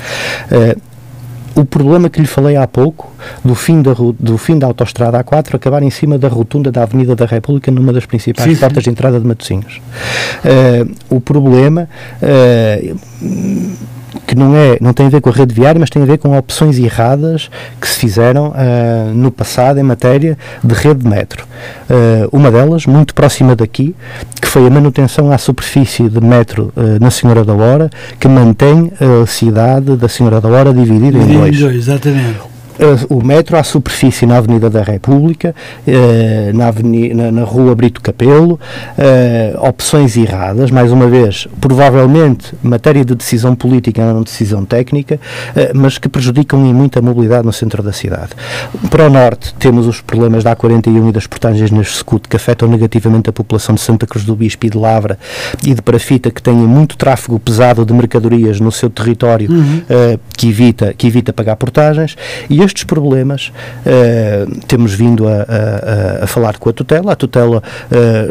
Eh, 0.52 0.76
o 1.56 1.66
problema 1.66 2.10
que 2.10 2.20
lhe 2.20 2.28
falei 2.28 2.56
há 2.56 2.68
pouco, 2.68 3.12
do 3.44 3.54
fim 3.54 3.82
da, 3.82 3.94
do 4.20 4.38
fim 4.38 4.58
da 4.58 4.68
autoestrada 4.68 5.24
A4 5.24 5.56
acabar 5.56 5.84
em 5.84 5.90
cima 5.90 6.18
da 6.18 6.28
rotunda 6.28 6.72
da 6.72 6.84
Avenida 6.84 7.16
da 7.16 7.26
República, 7.26 7.72
numa 7.72 7.94
das 7.94 8.06
principais 8.06 8.48
Sim, 8.48 8.56
sim. 8.56 8.60
portas 8.60 8.84
de 8.84 8.90
entrada 8.90 9.20
de 9.20 9.26
Matosinhos. 9.26 9.82
Eh, 10.44 10.86
o 11.10 11.20
problema 11.20 11.88
eh, 12.22 12.94
que 14.28 14.36
não, 14.36 14.56
é, 14.56 14.78
não 14.80 14.94
tem 14.94 15.08
a 15.08 15.10
ver 15.10 15.22
com 15.22 15.30
a 15.30 15.34
rede 15.34 15.54
viária, 15.54 15.80
mas 15.80 15.90
tem 15.90 16.02
a 16.02 16.06
ver 16.06 16.18
com 16.18 16.38
opções 16.38 16.78
erradas 16.78 17.50
que 17.80 17.88
se 17.88 18.00
fizeram 18.00 18.54
eh, 18.56 19.12
no 19.14 19.32
passado 19.32 19.80
em 19.80 19.84
matéria 19.84 20.38
de 20.64 20.74
rede 20.74 21.02
de 21.02 21.08
metro. 21.08 21.46
Eh, 21.90 22.28
uma 22.32 22.52
delas, 22.52 22.86
muito 22.86 23.14
próxima 23.14 23.56
daqui, 23.56 23.96
que 24.40 24.48
foi 24.48 24.68
a 24.68 24.70
manutenção 24.70 25.32
à 25.32 25.38
superfície 25.38 26.10
de 26.10 26.22
metro 26.22 26.72
eh, 26.76 26.98
na 27.00 27.10
Senhora 27.10 27.44
da 27.44 27.54
Hora, 27.54 27.90
que 28.20 28.28
mantém 28.28 28.92
a 29.00 29.26
cidade 29.26 29.96
da 29.96 30.08
Senhora 30.08 30.40
da 30.40 30.50
Hora 30.50 30.74
dividida 30.74 31.18
em 31.18 31.28
dois. 31.28 31.62
exatamente. 31.76 32.53
Uh, 32.80 33.18
o 33.18 33.24
metro 33.24 33.56
à 33.56 33.64
superfície 33.64 34.26
na 34.26 34.38
Avenida 34.38 34.70
da 34.70 34.82
República, 34.82 35.54
uh, 35.88 36.58
na, 36.58 36.68
aveni- 36.68 37.14
na, 37.14 37.44
Rua 37.44 37.76
Brito 37.76 38.02
Capelo, 38.02 38.60
uh, 38.98 39.68
opções 39.68 40.18
erradas, 40.18 40.72
mais 40.72 40.92
uma 40.92 41.08
vez, 41.08 41.48
provavelmente 41.62 42.54
matéria 42.64 43.06
de 43.06 43.14
decisão 43.14 43.56
política, 43.56 44.02
não 44.14 44.24
decisão 44.24 44.66
técnica, 44.66 45.20
mas 45.76 45.98
que 45.98 46.08
prejudicam 46.08 46.66
em 46.66 46.74
muito 46.74 46.98
a 46.98 47.02
mobilidade 47.02 47.46
no 47.46 47.54
centro 47.54 47.84
da 47.84 47.92
cidade. 47.92 48.30
Para 48.90 49.08
o 49.08 49.10
norte, 49.10 49.54
temos 49.56 49.86
os 49.88 50.02
problemas 50.02 50.44
da 50.44 50.56
A41 50.56 51.10
e 51.10 51.12
das 51.12 51.28
portagens 51.28 51.70
nas 51.72 51.98
Secute, 51.98 52.28
que 52.28 52.36
afetam 52.36 52.68
negativamente 52.68 53.30
a 53.30 53.34
população 53.34 53.76
de 53.76 53.82
Santa 53.82 54.08
Cruz 54.08 54.26
do 54.26 54.36
Bispo 54.36 54.66
e 54.66 54.70
de 54.70 54.78
Lavra 54.78 55.18
e 55.64 55.74
de 55.74 55.82
Parafita, 55.82 56.32
que 56.32 56.42
têm 56.42 56.54
muito 56.54 56.98
tráfego 56.98 57.40
pesado 57.40 57.86
de 57.86 57.94
mercadorias 57.94 58.60
no 58.60 58.72
seu 58.72 58.90
território, 58.90 59.50
uh, 59.52 60.20
que, 60.36 60.48
evita, 60.48 60.94
que 60.94 61.08
evita 61.08 61.34
pagar 61.34 61.56
portagens. 61.56 62.16
E 62.50 62.63
estes 62.64 62.84
problemas 62.84 63.52
eh, 63.86 64.46
temos 64.68 64.94
vindo 64.94 65.28
a, 65.28 65.32
a- 65.32 66.24
a- 66.24 66.28
falar 66.28 66.58
com 66.58 66.70
a 66.70 66.74
tutela. 66.74 67.12
A 67.14 67.16
tutela 67.16 67.62
eh, 67.92 68.28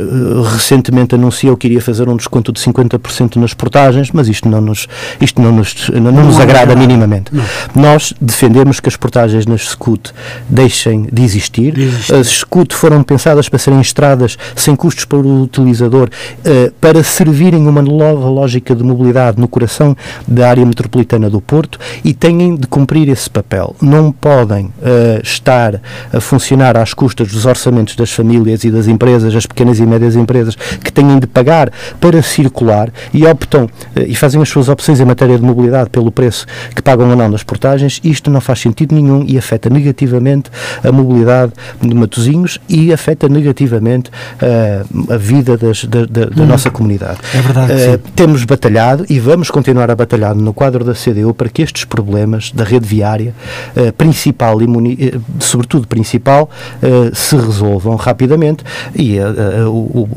recentemente 0.52 1.14
anunciou 1.14 1.56
que 1.56 1.66
iria 1.66 1.80
fazer 1.80 2.08
um 2.08 2.16
desconto 2.16 2.52
de 2.52 2.60
50% 2.60 3.36
nas 3.36 3.54
portagens, 3.54 4.10
mas 4.12 4.28
isto 4.28 4.48
não 4.48 4.60
nos, 4.60 4.86
isto 5.20 5.40
não 5.40 5.52
nos, 5.52 5.88
não, 5.90 6.12
não 6.12 6.24
nos 6.24 6.40
agrada 6.40 6.74
minimamente. 6.74 7.30
Nós 7.74 8.12
defendemos 8.20 8.80
que 8.80 8.88
as 8.88 8.96
portagens 8.96 9.46
nas 9.46 9.62
SCUT 9.68 10.12
deixem 10.48 11.08
de 11.12 11.22
existir. 11.22 11.72
De 11.72 11.82
existir. 11.82 12.14
As 12.14 12.26
SCUT 12.28 12.74
foram 12.74 13.02
pensadas 13.02 13.48
para 13.48 13.58
serem 13.58 13.80
estradas 13.80 14.36
sem 14.56 14.74
custos 14.76 15.04
para 15.04 15.18
o 15.18 15.42
utilizador, 15.42 16.08
eh, 16.44 16.70
para 16.80 17.02
servirem 17.02 17.66
uma 17.66 17.82
nova 17.82 18.28
lógica 18.28 18.74
de 18.74 18.82
mobilidade 18.82 19.40
no 19.40 19.48
coração 19.48 19.96
da 20.26 20.48
área 20.48 20.64
metropolitana 20.64 21.28
do 21.30 21.40
Porto 21.40 21.78
e 22.04 22.12
têm 22.14 22.56
de 22.56 22.66
cumprir 22.66 23.08
esse 23.08 23.28
papel. 23.28 23.74
Não 23.80 24.12
podem 24.22 24.70
eh, 24.80 25.20
estar 25.24 25.80
a 26.12 26.20
funcionar 26.20 26.76
às 26.76 26.94
custas 26.94 27.26
dos 27.32 27.44
orçamentos 27.44 27.96
das 27.96 28.12
famílias 28.12 28.62
e 28.62 28.70
das 28.70 28.86
empresas, 28.86 29.34
as 29.34 29.46
pequenas 29.46 29.80
e 29.80 29.82
médias 29.84 30.14
empresas, 30.14 30.54
que 30.54 30.92
têm 30.92 31.18
de 31.18 31.26
pagar 31.26 31.72
para 32.00 32.22
circular 32.22 32.88
e 33.12 33.26
optam 33.26 33.68
eh, 33.96 34.04
e 34.06 34.14
fazem 34.14 34.40
as 34.40 34.48
suas 34.48 34.68
opções 34.68 35.00
em 35.00 35.04
matéria 35.04 35.36
de 35.36 35.44
mobilidade 35.44 35.90
pelo 35.90 36.12
preço 36.12 36.46
que 36.74 36.80
pagam 36.80 37.10
ou 37.10 37.16
não 37.16 37.28
nas 37.28 37.42
portagens. 37.42 38.00
Isto 38.04 38.30
não 38.30 38.40
faz 38.40 38.60
sentido 38.60 38.94
nenhum 38.94 39.24
e 39.26 39.36
afeta 39.36 39.68
negativamente 39.68 40.50
a 40.84 40.92
mobilidade 40.92 41.52
de 41.80 41.92
Matosinhos 41.92 42.60
e 42.68 42.92
afeta 42.92 43.28
negativamente 43.28 44.08
eh, 44.40 44.82
a 45.10 45.16
vida 45.16 45.56
das- 45.58 45.84
da, 45.84 46.06
da- 46.06 46.26
da 46.26 46.46
nossa 46.46 46.70
comunidade. 46.70 47.18
É 47.34 47.40
verdade 47.42 47.72
temos 48.14 48.44
batalhado 48.44 49.04
e 49.10 49.18
vamos 49.18 49.50
continuar 49.50 49.90
a 49.90 49.96
batalhar 49.96 50.32
no 50.36 50.54
quadro 50.54 50.84
da 50.84 50.94
CDU 50.94 51.34
para 51.34 51.48
que 51.48 51.60
estes 51.62 51.84
problemas 51.84 52.52
da 52.54 52.62
rede 52.62 52.86
viária, 52.86 53.34
eh, 53.74 53.90
principal 54.12 54.60
eh, 54.60 55.18
sobretudo 55.40 55.86
principal, 55.88 56.50
eh, 56.82 57.10
se 57.14 57.36
resolvam 57.36 57.96
rapidamente 57.96 58.62
e 58.94 59.16
eh, 59.18 59.24
o, 59.66 59.70
o- 59.70 60.08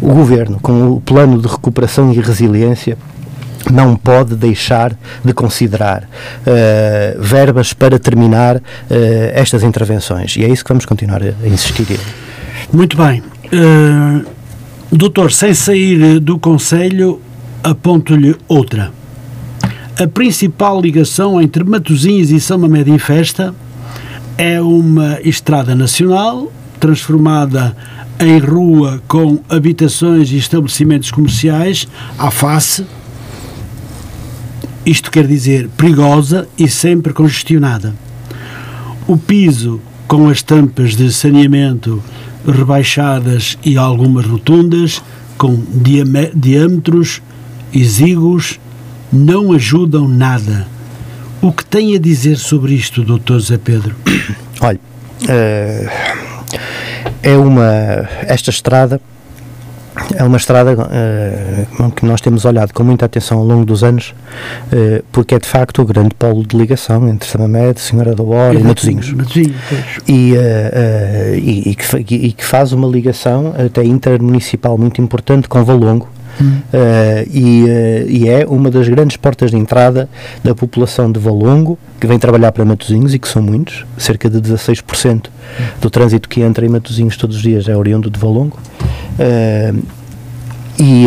o, 0.00 0.08
o 0.10 0.14
governo, 0.14 0.58
com 0.60 0.92
o 0.92 1.00
plano 1.00 1.40
de 1.40 1.46
recuperação 1.46 2.12
e 2.12 2.20
resiliência, 2.20 2.96
não 3.70 3.96
pode 3.96 4.34
deixar 4.36 4.96
de 5.24 5.32
considerar 5.34 6.08
eh, 6.46 7.16
verbas 7.18 7.72
para 7.72 7.98
terminar 7.98 8.62
eh, 8.88 9.32
estas 9.34 9.62
intervenções. 9.62 10.36
E 10.36 10.44
é 10.44 10.48
isso 10.48 10.64
que 10.64 10.68
vamos 10.70 10.86
continuar 10.86 11.20
a, 11.22 11.46
insistir. 11.48 11.98
Muito 12.72 12.96
bem. 12.96 13.22
Eh, 13.52 14.24
doutor, 14.90 15.32
sem 15.32 15.52
sair 15.52 16.20
do 16.20 16.38
Conselho, 16.38 17.20
aponto-lhe 17.62 18.36
outra. 18.48 18.90
A 19.98 20.06
principal 20.06 20.78
ligação 20.78 21.40
entre 21.40 21.64
Matosinhos 21.64 22.30
e 22.30 22.38
São 22.38 22.58
Mamede 22.58 22.90
em 22.90 22.98
Festa 22.98 23.54
é 24.36 24.60
uma 24.60 25.18
estrada 25.22 25.74
nacional 25.74 26.52
transformada 26.78 27.74
em 28.20 28.38
rua 28.38 29.02
com 29.08 29.40
habitações 29.48 30.30
e 30.30 30.36
estabelecimentos 30.36 31.10
comerciais 31.10 31.88
à 32.18 32.30
face. 32.30 32.84
Isto 34.84 35.10
quer 35.10 35.26
dizer 35.26 35.70
perigosa 35.78 36.46
e 36.58 36.68
sempre 36.68 37.14
congestionada. 37.14 37.94
O 39.08 39.16
piso 39.16 39.80
com 40.06 40.28
as 40.28 40.42
tampas 40.42 40.94
de 40.94 41.10
saneamento 41.10 42.04
rebaixadas 42.46 43.56
e 43.64 43.78
algumas 43.78 44.26
rotundas, 44.26 45.02
com 45.38 45.58
diâmetros 46.34 47.22
exíguos, 47.72 48.60
não 49.12 49.52
ajudam 49.52 50.08
nada. 50.08 50.66
O 51.40 51.52
que 51.52 51.64
tem 51.64 51.94
a 51.94 51.98
dizer 51.98 52.36
sobre 52.36 52.74
isto, 52.74 53.02
Dr. 53.04 53.38
Zé 53.38 53.58
Pedro? 53.58 53.94
Olha, 54.60 54.80
eh, 55.28 55.88
é 57.22 57.36
uma. 57.36 57.64
Esta 58.26 58.50
estrada 58.50 59.00
é 60.14 60.22
uma 60.24 60.36
estrada 60.36 60.76
eh, 60.90 61.66
que 61.94 62.04
nós 62.04 62.20
temos 62.20 62.44
olhado 62.44 62.72
com 62.72 62.82
muita 62.84 63.06
atenção 63.06 63.38
ao 63.38 63.44
longo 63.44 63.64
dos 63.64 63.82
anos, 63.84 64.14
eh, 64.72 65.02
porque 65.12 65.34
é 65.34 65.38
de 65.38 65.46
facto 65.46 65.82
o 65.82 65.84
grande 65.86 66.14
polo 66.14 66.44
de 66.46 66.56
ligação 66.56 67.08
entre 67.08 67.28
Samamed, 67.28 67.80
Senhora 67.80 68.14
da 68.14 68.22
Hora 68.22 68.58
e 68.58 68.62
Matosinhos. 68.62 69.12
Matosinhos, 69.12 69.56
pois. 69.68 69.84
E, 70.08 70.34
e- 71.42 71.70
e 71.70 71.74
que, 71.74 72.14
e 72.14 72.32
que 72.32 72.44
faz 72.44 72.72
uma 72.72 72.86
ligação 72.88 73.54
até 73.58 73.84
intermunicipal 73.84 74.76
muito 74.76 75.00
importante 75.00 75.48
com 75.48 75.62
Valongo. 75.64 76.08
Eh, 76.72 77.26
e, 77.30 77.64
eh, 77.68 78.06
e 78.08 78.28
é 78.28 78.46
uma 78.46 78.70
das 78.70 78.88
grandes 78.88 79.16
portas 79.16 79.50
de 79.50 79.56
entrada 79.56 80.08
da 80.42 80.54
população 80.54 81.10
de 81.10 81.18
Valongo 81.18 81.78
que 81.98 82.06
vem 82.06 82.18
trabalhar 82.18 82.52
para 82.52 82.64
Matosinhos 82.64 83.14
e 83.14 83.18
que 83.18 83.28
são 83.28 83.42
muitos, 83.42 83.86
cerca 83.96 84.28
de 84.28 84.40
16% 84.40 85.30
do 85.80 85.88
trânsito 85.88 86.28
que 86.28 86.42
entra 86.42 86.66
em 86.66 86.68
Matosinhos 86.68 87.16
todos 87.16 87.36
os 87.36 87.42
dias 87.42 87.68
é 87.68 87.76
oriundo 87.76 88.10
de 88.10 88.18
Valongo. 88.18 88.58
Eh, 89.18 89.72
e, 90.78 91.06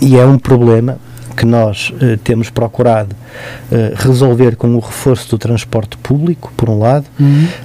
e 0.00 0.16
é 0.16 0.24
um 0.24 0.38
problema 0.38 0.96
que 1.36 1.44
nós 1.44 1.92
eh, 2.00 2.18
temos 2.22 2.50
procurado 2.50 3.14
eh, 3.70 3.92
resolver 3.96 4.56
com 4.56 4.74
o 4.74 4.78
reforço 4.78 5.30
do 5.30 5.38
transporte 5.38 5.96
público, 5.98 6.52
por 6.56 6.68
um 6.70 6.78
lado, 6.78 7.06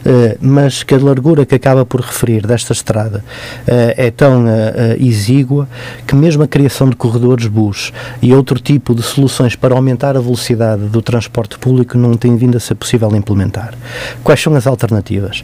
eh, 0.06 0.38
mas 0.42 0.84
que 0.84 0.96
a 0.96 0.98
largura 0.98 1.46
que 1.46 1.56
acaba 1.56 1.86
por 1.86 2.02
referir 2.02 2.46
desta 2.46 2.74
estrada 2.74 3.24
eh, 3.68 4.08
é 4.08 4.12
tão 4.12 4.48
eh, 4.48 4.74
eh, 4.76 4.98
exígua 5.00 5.68
que 6.08 6.16
mesmo 6.16 6.44
a 6.44 6.48
criação 6.48 6.90
de 6.90 6.96
corredores 6.96 7.48
bus 7.48 7.94
e 8.22 8.34
outro 8.34 8.60
tipo 8.60 8.96
de 8.96 9.02
soluções 9.02 9.56
para 9.56 9.76
aumentar 9.76 10.16
a 10.18 10.20
velocidade 10.20 10.84
do 10.84 11.02
transporte 11.02 11.58
público 11.60 11.98
não 11.98 12.16
tem 12.16 12.36
vindo 12.36 12.58
a 12.58 12.60
ser 12.60 12.76
possível 12.76 13.16
implementar. 13.16 13.74
Quais 14.24 14.42
são 14.42 14.56
as 14.56 14.66
alternativas? 14.66 15.44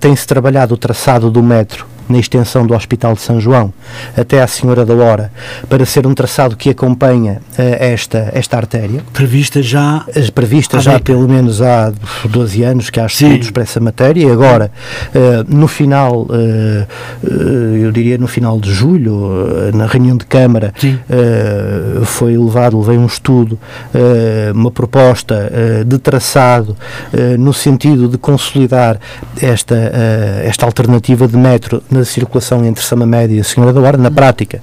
Tem-se 0.00 0.26
trabalhado 0.26 0.74
o 0.74 0.76
traçado 0.76 1.30
do 1.30 1.42
metro 1.42 1.86
na 2.08 2.18
extensão 2.18 2.66
do 2.66 2.74
Hospital 2.74 3.14
de 3.14 3.20
São 3.20 3.40
João 3.40 3.72
até 4.16 4.42
à 4.42 4.46
Senhora 4.46 4.84
da 4.84 4.94
Hora 4.94 5.32
para 5.68 5.84
ser 5.84 6.06
um 6.06 6.14
traçado 6.14 6.56
que 6.56 6.70
acompanha 6.70 7.40
eh, 7.56 7.92
esta, 7.92 8.30
esta 8.32 8.56
artéria. 8.56 9.02
Prevista 9.12 9.62
já. 9.62 10.04
As 10.14 10.30
previstas 10.30 10.86
Há 10.86 10.92
já 10.92 11.00
pelo 11.00 11.28
menos 11.28 11.60
há 11.62 11.92
12 12.24 12.62
anos 12.62 12.90
que 12.90 13.00
há 13.00 13.08
Sim. 13.08 13.26
estudos 13.26 13.50
para 13.50 13.62
essa 13.62 13.80
matéria 13.80 14.26
e 14.26 14.30
agora, 14.30 14.70
eh, 15.14 15.44
no 15.48 15.68
final, 15.68 16.26
eh, 16.30 16.86
eh, 17.24 17.84
eu 17.84 17.92
diria 17.92 18.18
no 18.18 18.26
final 18.26 18.58
de 18.60 18.72
julho, 18.72 19.68
eh, 19.68 19.76
na 19.76 19.86
reunião 19.86 20.16
de 20.16 20.24
Câmara, 20.26 20.72
eh, 20.82 22.00
foi 22.04 22.36
levado, 22.36 22.78
levei 22.78 22.98
um 22.98 23.06
estudo, 23.06 23.58
eh, 23.94 24.50
uma 24.54 24.70
proposta 24.70 25.50
eh, 25.52 25.84
de 25.84 25.98
traçado 25.98 26.76
eh, 27.12 27.36
no 27.36 27.52
sentido 27.52 28.08
de 28.08 28.18
consolidar 28.18 28.98
esta, 29.40 29.74
eh, 29.74 30.44
esta 30.46 30.66
alternativa 30.66 31.26
de 31.26 31.36
metro 31.36 31.82
na 31.90 31.97
circulação 32.04 32.64
entre 32.64 32.84
Samamédia 32.84 33.36
e 33.36 33.40
a 33.40 33.44
Senhora 33.44 33.72
da 33.72 33.80
Hora, 33.80 33.96
na 33.96 34.10
prática, 34.10 34.60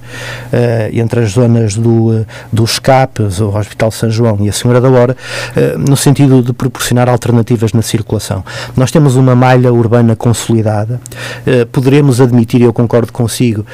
eh, 0.52 0.90
entre 0.94 1.20
as 1.20 1.32
zonas 1.32 1.76
do, 1.76 2.14
eh, 2.14 2.24
dos 2.52 2.72
escapes, 2.72 3.40
o 3.40 3.48
Hospital 3.48 3.90
São 3.90 4.10
João 4.10 4.38
e 4.40 4.48
a 4.48 4.52
Senhora 4.52 4.80
da 4.80 4.88
Hora, 4.88 5.16
eh, 5.56 5.76
no 5.76 5.96
sentido 5.96 6.42
de 6.42 6.52
proporcionar 6.52 7.08
alternativas 7.08 7.72
na 7.72 7.82
circulação. 7.82 8.44
Nós 8.76 8.90
temos 8.90 9.16
uma 9.16 9.34
malha 9.34 9.72
urbana 9.72 10.14
consolidada, 10.14 11.00
eh, 11.46 11.64
poderemos 11.64 12.20
admitir, 12.20 12.60
e 12.60 12.64
eu 12.64 12.72
concordo 12.72 13.12
consigo, 13.12 13.64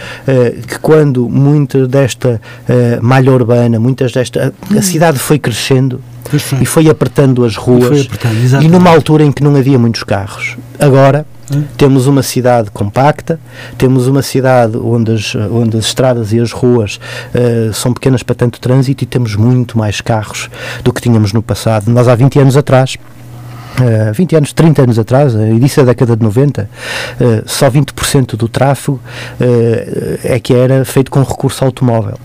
que 0.67 0.79
quando 0.79 1.29
muita 1.29 1.87
desta 1.87 2.41
malha 3.01 3.33
urbana, 3.33 3.79
muitas 3.79 4.13
desta. 4.13 4.53
A, 4.71 4.79
a 4.79 4.83
cidade 4.83 5.19
foi 5.19 5.39
crescendo. 5.39 6.01
E 6.61 6.67
foi 6.67 6.89
apertando 6.89 7.45
as 7.45 7.57
ruas 7.57 8.07
apertando, 8.07 8.63
e 8.63 8.69
numa 8.69 8.91
altura 8.91 9.25
em 9.25 9.33
que 9.33 9.43
não 9.43 9.55
havia 9.57 9.79
muitos 9.79 10.03
carros. 10.03 10.57
Agora 10.79 11.27
Hum. 11.53 11.65
temos 11.77 12.07
uma 12.07 12.23
cidade 12.23 12.71
compacta, 12.71 13.39
temos 13.77 14.07
uma 14.07 14.23
cidade 14.23 14.77
onde 14.79 15.13
as, 15.13 15.35
onde 15.35 15.77
as 15.77 15.87
estradas 15.87 16.33
e 16.33 16.41
as 16.41 16.53
ruas 16.53 16.99
eh, 17.35 17.71
são 17.75 17.93
pequenas 17.93 18.23
para 18.23 18.35
tanto 18.35 18.61
trânsito 18.61 19.05
e 19.05 19.07
temos 19.07 19.35
muito 19.35 19.77
mais 19.77 20.01
carros 20.01 20.49
do 20.83 20.93
que 20.93 21.03
tínhamos 21.03 21.33
no 21.33 21.43
passado. 21.43 21.91
Nós 21.91 22.09
há 22.09 22.15
20 22.15 22.39
anos 22.39 22.57
atrás 22.57 22.97
Uh, 23.81 24.13
20 24.13 24.37
anos, 24.37 24.53
30 24.53 24.83
anos 24.83 24.99
atrás, 24.99 25.35
uh, 25.35 25.43
início 25.47 25.83
da 25.83 25.93
década 25.93 26.17
de 26.17 26.23
90, 26.23 26.63
uh, 26.63 27.43
só 27.47 27.71
20% 27.71 28.37
do 28.37 28.49
tráfego 28.49 29.01
uh, 29.41 30.19
é 30.25 30.39
que 30.39 30.53
era 30.55 30.85
feito 30.85 31.11
com 31.11 31.23
recurso 31.23 31.65
automóvel. 31.65 32.19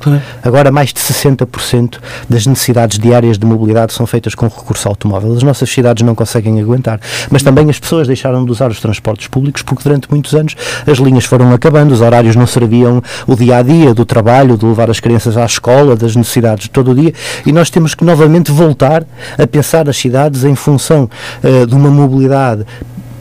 Agora, 0.43 0.71
mais 0.71 0.91
de 0.91 0.99
60% 0.99 1.99
das 2.29 2.45
necessidades 2.45 2.99
diárias 2.99 3.37
de 3.37 3.45
mobilidade 3.45 3.93
são 3.93 4.05
feitas 4.05 4.35
com 4.35 4.47
recurso 4.47 4.87
automóvel. 4.87 5.33
As 5.33 5.43
nossas 5.43 5.69
cidades 5.69 6.03
não 6.03 6.15
conseguem 6.15 6.59
aguentar. 6.59 6.99
Mas 7.29 7.43
também 7.43 7.69
as 7.69 7.79
pessoas 7.79 8.07
deixaram 8.07 8.43
de 8.43 8.51
usar 8.51 8.69
os 8.69 8.79
transportes 8.79 9.27
públicos 9.27 9.61
porque 9.61 9.83
durante 9.83 10.09
muitos 10.09 10.33
anos 10.33 10.55
as 10.85 10.97
linhas 10.97 11.25
foram 11.25 11.51
acabando, 11.53 11.93
os 11.93 12.01
horários 12.01 12.35
não 12.35 12.47
serviam 12.47 13.01
o 13.25 13.35
dia 13.35 13.57
a 13.57 13.61
dia 13.61 13.93
do 13.93 14.05
trabalho, 14.05 14.57
de 14.57 14.65
levar 14.65 14.89
as 14.89 14.99
crianças 14.99 15.37
à 15.37 15.45
escola, 15.45 15.95
das 15.95 16.15
necessidades 16.15 16.63
de 16.63 16.69
todo 16.69 16.91
o 16.91 16.95
dia, 16.95 17.13
e 17.45 17.51
nós 17.51 17.69
temos 17.69 17.93
que 17.93 18.03
novamente 18.03 18.51
voltar 18.51 19.03
a 19.37 19.47
pensar 19.47 19.87
as 19.89 19.97
cidades 19.97 20.43
em 20.43 20.55
função 20.55 21.09
eh, 21.36 21.36
de 21.67 21.75
uma 21.75 21.89
mobilidade 21.89 22.65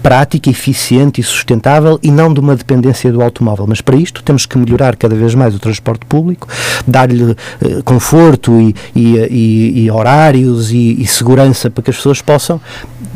prática, 0.07 0.49
eficiente 0.49 1.21
e 1.21 1.25
sustentável 1.25 1.99
e 2.01 2.13
não 2.13 2.33
de 2.33 2.39
uma 2.39 2.55
dependência 2.55 3.11
do 3.11 3.21
automóvel. 3.21 3.67
Mas 3.69 3.81
para 3.81 3.97
isto 3.97 4.23
temos 4.23 4.47
que 4.47 4.57
melhorar 4.57 4.95
cada 4.95 5.17
vez 5.17 5.35
mais 5.35 5.53
o 5.53 5.59
transporte 5.59 6.07
público, 6.07 6.47
dar-lhe 6.87 7.33
eh, 7.61 7.83
conforto 7.85 8.53
e, 8.61 8.73
e, 8.95 9.17
e- 9.17 9.83
e 9.83 9.91
horários 9.91 10.71
e, 10.71 11.05
segurança 11.09 11.69
para 11.69 11.83
que 11.83 11.91
as 11.91 11.97
pessoas 11.97 12.23
possam 12.23 12.61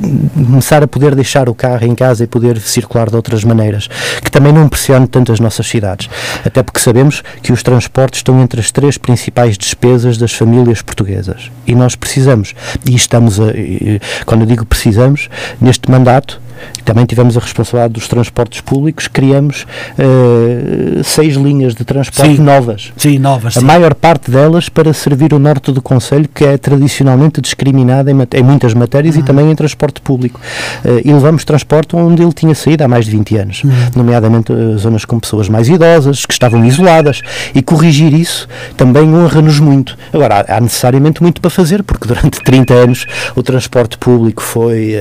hum, 0.03 0.28
começar 0.47 0.82
a 0.82 0.88
poder 0.88 1.14
deixar 1.14 1.49
o 1.49 1.55
carro 1.55 1.86
em 1.86 1.95
casa 1.95 2.24
e 2.24 2.26
poder 2.26 2.59
circular 2.61 3.09
de 3.09 3.14
outras 3.14 3.45
maneiras, 3.45 3.88
que 4.20 4.30
também 4.30 4.53
não 4.53 4.68
pressione 4.68 5.07
tanto 5.07 5.30
as 5.30 5.38
nossas 5.38 5.68
cidades. 5.68 6.11
Até 6.45 6.61
porque 6.61 6.80
sabemos 6.80 7.22
que 7.41 7.53
os 7.53 7.62
transportes 7.62 8.18
estão 8.18 8.43
entre 8.43 8.59
as 8.59 8.72
três 8.72 8.99
principais 8.99 9.57
despesas 9.57 10.18
das 10.18 10.32
famílias 10.32 10.82
portuguesas. 10.82 11.53
E 11.68 11.72
nós 11.72 11.95
precisamos, 11.95 12.53
e 12.84 12.97
estamos 12.97 13.38
a, 13.38 13.45
quando 14.26 14.41
eu 14.41 14.47
digo 14.49 14.66
precisamos, 14.66 15.28
neste 15.61 15.88
mandato, 15.88 16.41
também 16.84 17.04
tivemos 17.06 17.36
a 17.36 17.40
responsabilidade 17.40 17.94
dos 17.94 18.08
transportes 18.08 18.61
públicos, 18.61 19.08
criamos 19.08 19.66
eh, 19.98 21.02
seis 21.02 21.34
linhas 21.34 21.74
de 21.74 21.84
transporte 21.84 22.36
Sim. 22.36 22.42
novas. 22.42 22.92
Sim, 22.96 23.18
novas. 23.18 23.56
A 23.56 23.61
sim. 23.61 23.66
maior 23.66 23.94
parte 23.94 24.30
delas 24.30 24.68
para 24.68 24.92
servir 24.92 25.32
o 25.32 25.38
norte 25.38 25.72
do 25.72 25.80
Conselho, 25.82 26.28
que 26.34 26.44
é 26.44 26.56
tradicionalmente 26.58 27.40
discriminado 27.40 28.11
em, 28.11 28.16
em 28.34 28.42
muitas 28.42 28.74
matérias 28.74 29.14
Uhum. 29.16 29.22
e 29.22 29.24
também 29.24 29.50
em 29.50 29.54
transporte 29.54 30.00
público. 30.00 30.40
Eh, 30.84 31.02
e 31.04 31.12
levamos 31.12 31.44
transporte 31.44 31.96
onde 31.96 32.22
ele 32.22 32.32
tinha 32.32 32.54
saído 32.54 32.84
há 32.84 32.88
mais 32.88 33.04
de 33.04 33.11
20 33.12 33.36
anos, 33.36 33.64
Uhum. 33.64 33.70
nomeadamente 33.96 34.52
eh, 34.52 34.76
zonas 34.76 35.04
com 35.04 35.18
pessoas 35.18 35.48
mais 35.48 35.68
idosas, 35.68 36.26
que 36.26 36.32
estavam 36.32 36.64
isoladas. 36.64 37.22
E 37.54 37.62
corrigir 37.62 38.12
isso 38.14 38.48
também 38.76 39.02
honra-nos 39.14 39.58
muito. 39.61 39.96
Agora, 40.12 40.44
há, 40.48 40.56
há 40.56 40.61
necessariamente 40.61 41.22
muito 41.22 41.40
para 41.40 41.50
fazer, 41.50 41.82
porque 41.82 42.06
durante 42.08 42.42
30 42.42 42.74
anos 42.74 43.06
o 43.34 43.42
transporte 43.42 43.96
público 43.98 44.42
foi, 44.42 44.94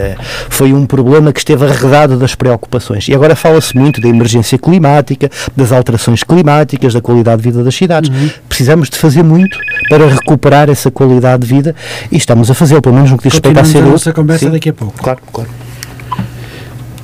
foi 0.50 0.74
um 0.74 0.86
problema 0.86 1.32
que 1.34 1.40
esteve 1.50 1.66
arredado 1.66 2.18
das 2.18 2.36
preocupações. 2.36 3.08
E 3.08 3.16
agora 3.16 3.36
fala-se 3.36 3.76
muito 3.76 4.00
da 4.00 4.08
emergência 4.08 4.58
climática, 4.58 5.30
das 5.58 5.72
alterações 5.72 6.24
climáticas, 6.24 6.94
da 6.94 7.02
qualidade 7.02 7.42
de 7.42 7.50
vida 7.50 7.64
das 7.64 7.74
cidades. 7.74 8.12
Precisamos 8.48 8.90
de 8.90 8.98
fazer 8.98 9.24
muito 9.24 9.58
para 9.90 10.08
recuperar 10.08 10.70
essa 10.70 10.92
qualidade 10.92 11.48
de 11.48 11.54
vida 11.54 11.76
e 12.12 12.18
estamos 12.18 12.52
a 12.52 12.54
fazer, 12.54 12.80
pelo 12.82 12.94
menos 12.94 13.10
no 13.10 13.18
que 13.18 13.24
diz 13.24 13.34
respeito 13.34 13.58
à 13.58 13.64
Continuamos 13.64 13.76
a 13.76 13.82
CDU. 13.82 13.92
nossa 13.92 14.14
conversa 14.14 14.46
Sim, 14.46 14.52
daqui 14.52 14.70
a 14.70 14.74
pouco. 14.74 15.02
Claro, 15.02 15.20
claro. 15.34 15.50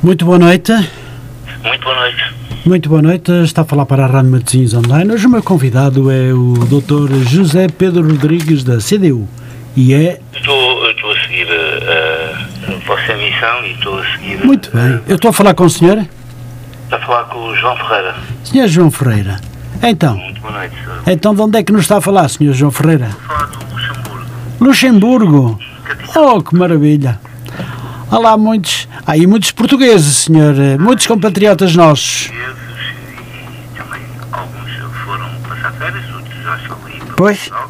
Muito 0.04 0.26
boa 0.26 0.38
noite. 0.38 0.72
Muito 0.72 1.84
boa 1.84 1.96
noite. 1.96 2.36
Muito 2.66 2.90
boa 2.90 3.02
noite. 3.02 3.32
Está 3.44 3.64
a 3.64 3.66
falar 3.66 3.88
para 3.88 4.06
a 4.06 4.08
Rádio 4.08 4.30
Matosinhos 4.30 4.76
Online. 4.76 5.12
Hoje 5.12 5.26
o 5.26 5.30
meu 5.30 5.42
convidado 5.42 6.12
é 6.12 6.32
o 6.32 6.54
Dr. 6.54 7.16
José 7.28 7.68
Pedro 7.68 8.08
Rodrigues 8.08 8.64
da 8.64 8.78
CDU. 8.78 9.28
E 9.76 9.94
é. 9.94 10.20
Estou, 10.34 10.90
estou 10.92 11.12
a 11.12 11.20
seguir 11.22 11.48
uh, 11.48 12.72
a 12.72 12.88
vossa 12.88 13.12
emissão 13.12 13.66
e 13.66 13.72
estou 13.72 14.00
a 14.00 14.06
seguir. 14.06 14.15
Muito 14.44 14.72
bem. 14.76 15.02
Eu 15.08 15.16
estou 15.16 15.30
a 15.30 15.34
falar 15.34 15.54
com 15.54 15.66
o 15.66 15.70
senhor? 15.70 15.98
Estou 16.84 16.98
a 17.00 17.02
falar 17.02 17.24
com 17.26 17.40
o 17.50 17.56
João 17.56 17.76
Ferreira. 17.78 18.16
Senhor 18.44 18.68
João 18.68 18.92
Ferreira. 18.92 19.40
Então, 19.82 20.16
Muito 20.18 20.42
boa 20.42 20.54
noite. 20.54 20.76
Estou 20.76 21.14
então 21.14 21.36
de 21.36 21.42
onde 21.42 21.58
é 21.60 21.64
que 21.64 21.72
nos 21.72 21.82
está 21.82 21.98
a 21.98 22.02
falar, 22.02 22.28
senhor 22.30 22.54
João 22.54 22.72
Ferreira? 22.72 23.08
a 23.08 23.28
falar 23.28 23.46
do 23.48 23.60
Luxemburgo. 23.74 24.26
Luxemburgo. 24.62 25.60
Oh, 26.16 26.42
que 26.42 26.56
maravilha. 26.56 27.20
Há 28.10 28.18
lá 28.20 28.38
muitos. 28.38 28.88
Há 29.06 29.14
aí 29.14 29.28
muitos 29.28 29.52
portugueses, 29.52 30.18
senhor. 30.18 30.56
Muitos 30.80 31.06
compatriotas 31.08 31.76
nossos. 31.76 32.28
Portugueses 32.28 32.56
e 33.74 33.78
também 33.78 34.02
alguns 34.32 34.72
foram 35.04 35.30
passar 35.48 35.72
férias, 35.74 36.06
outros 36.16 36.44
já 36.44 36.56
estão 36.58 36.78
aí 36.86 37.02
Pois. 37.18 37.38
Portugal. 37.50 37.70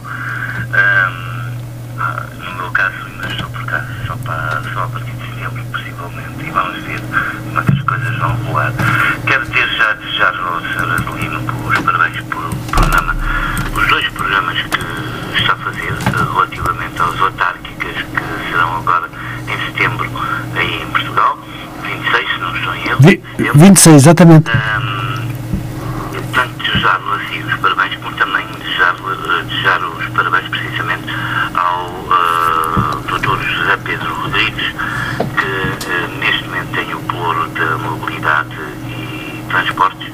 Ahm, 0.73 1.51
ah, 1.99 2.23
no 2.49 2.55
meu 2.61 2.71
caso, 2.71 2.95
ainda 3.07 3.27
estou 3.33 3.49
por 3.49 3.65
cá 3.65 3.85
só, 4.05 4.15
para, 4.17 4.61
só 4.73 4.83
a 4.83 4.87
partir 4.87 5.11
de 5.11 5.25
setembro, 5.33 5.63
possivelmente, 5.71 6.45
e 6.45 6.51
vamos 6.51 6.83
ver 6.83 6.99
como 7.01 7.59
é 7.59 7.63
que 7.63 7.71
as 7.73 7.81
coisas 7.83 8.17
vão 8.19 8.35
rolar. 8.45 8.73
Quero 9.25 9.45
desde 9.45 9.77
já 9.77 9.93
desejar 9.93 10.35
ao 10.35 10.59
Sr. 10.61 10.91
Adelino 11.09 11.39
os 11.69 11.79
parabéns 11.79 12.21
pelo 12.21 12.55
programa, 12.71 13.15
os 13.75 13.87
dois 13.87 14.07
programas 14.09 14.57
que 14.61 15.37
está 15.39 15.53
a 15.53 15.55
fazer 15.57 15.93
eh, 15.93 16.33
relativamente 16.33 17.01
às 17.01 17.21
autárquicas 17.21 17.95
que 17.95 18.49
serão 18.51 18.75
agora 18.77 19.09
em 19.47 19.65
setembro 19.71 20.09
aí 20.55 20.81
em 20.81 20.87
Portugal, 20.87 21.37
26, 21.83 22.29
se 22.29 22.37
não 22.39 22.55
estou 22.55 22.75
em 22.75 22.79
erro. 22.81 22.84
Vi- 22.99 23.21
setembro. 23.37 23.59
26, 23.59 23.95
exatamente. 23.95 24.51
Ahm, 24.51 25.27
tanto 26.33 26.53
desejar-lhe 26.63 27.23
assim 27.23 27.43
os 27.47 27.55
parabéns, 27.59 27.95
como 27.97 28.15
também 28.15 28.45
desejar, 28.59 28.95
eh, 28.95 29.43
desejar 29.43 29.79
os 29.83 30.05
parabéns 30.09 30.47
precisamente 30.49 31.05
ao 31.55 31.85
uh, 31.89 33.01
Dr. 33.07 33.41
José 33.43 33.77
Pedro 33.83 34.13
Rodrigues, 34.15 34.65
que 35.17 35.89
eh, 35.89 36.07
neste 36.19 36.43
momento 36.45 36.71
tem 36.73 36.93
o 36.93 36.99
ploro 37.01 37.47
da 37.49 37.77
mobilidade 37.77 38.49
e 38.87 39.43
transportes 39.49 40.11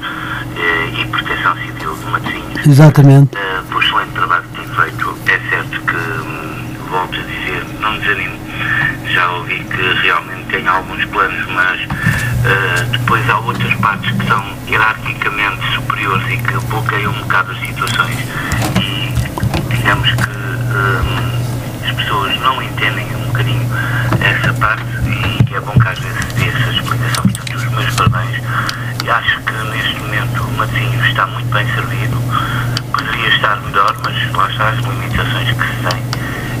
eh, 0.56 1.00
e 1.00 1.04
proteção 1.06 1.54
civil 1.56 1.94
de 1.96 2.06
Matosinhos. 2.10 2.66
Exatamente. 2.66 3.36
Uh, 3.36 3.62
pelo 3.68 3.82
excelente 3.82 4.12
trabalho 4.12 4.42
que 4.44 4.60
tem 4.60 4.68
feito. 4.76 5.18
É 5.26 5.38
certo 5.50 5.80
que, 5.80 5.96
hum, 5.96 6.76
volto 6.90 7.18
a 7.18 7.22
dizer, 7.22 7.66
não 7.80 7.98
desanimo. 7.98 8.36
já 9.12 9.30
ouvi 9.32 9.58
que 9.64 9.82
realmente 10.02 10.44
tem 10.50 10.66
alguns 10.68 11.04
planos, 11.06 11.46
mas 11.54 11.80
eh, 12.44 12.86
depois 12.90 13.28
há 13.30 13.38
outras 13.38 13.72
partes 13.74 14.10
que 14.10 14.26
são 14.26 14.44
hierarquicamente 14.68 15.60
superiores 15.74 16.26
e 16.28 16.36
que 16.38 16.66
bloqueiam 16.66 17.12
um 17.12 17.20
bocado 17.20 17.52
as 17.52 17.60
situações. 17.60 18.18
E 18.80 19.14
digamos 19.68 20.10
que 20.10 20.30
eh, 20.30 21.88
as 21.88 21.92
pessoas 21.92 22.40
não 22.40 22.60
entendem 22.62 23.06
um 23.16 23.26
bocadinho 23.26 23.68
essa 24.20 24.52
parte 24.54 24.84
e 25.06 25.54
é 25.54 25.60
bom 25.60 25.72
que 25.72 25.88
às 25.88 25.98
vezes 25.98 26.32
dê 26.34 26.48
essa 26.48 26.70
explicação. 26.70 27.22
Portanto, 27.22 27.54
os 27.54 27.64
meus 27.64 27.94
parabéns. 27.94 28.42
E 29.04 29.10
acho 29.10 29.40
que 29.40 29.52
neste 29.52 30.00
momento 30.00 30.42
o 30.42 30.56
Matosinhos 30.56 31.06
está 31.06 31.26
muito 31.26 31.52
bem 31.52 31.66
servido, 31.74 32.16
poderia 32.92 33.28
estar 33.28 33.60
melhor, 33.60 33.96
mas 34.04 34.32
lá 34.32 34.48
está 34.48 34.68
as 34.68 34.78
limitações 34.78 35.48
que 35.50 35.66
se 35.66 35.76
tem 35.88 36.02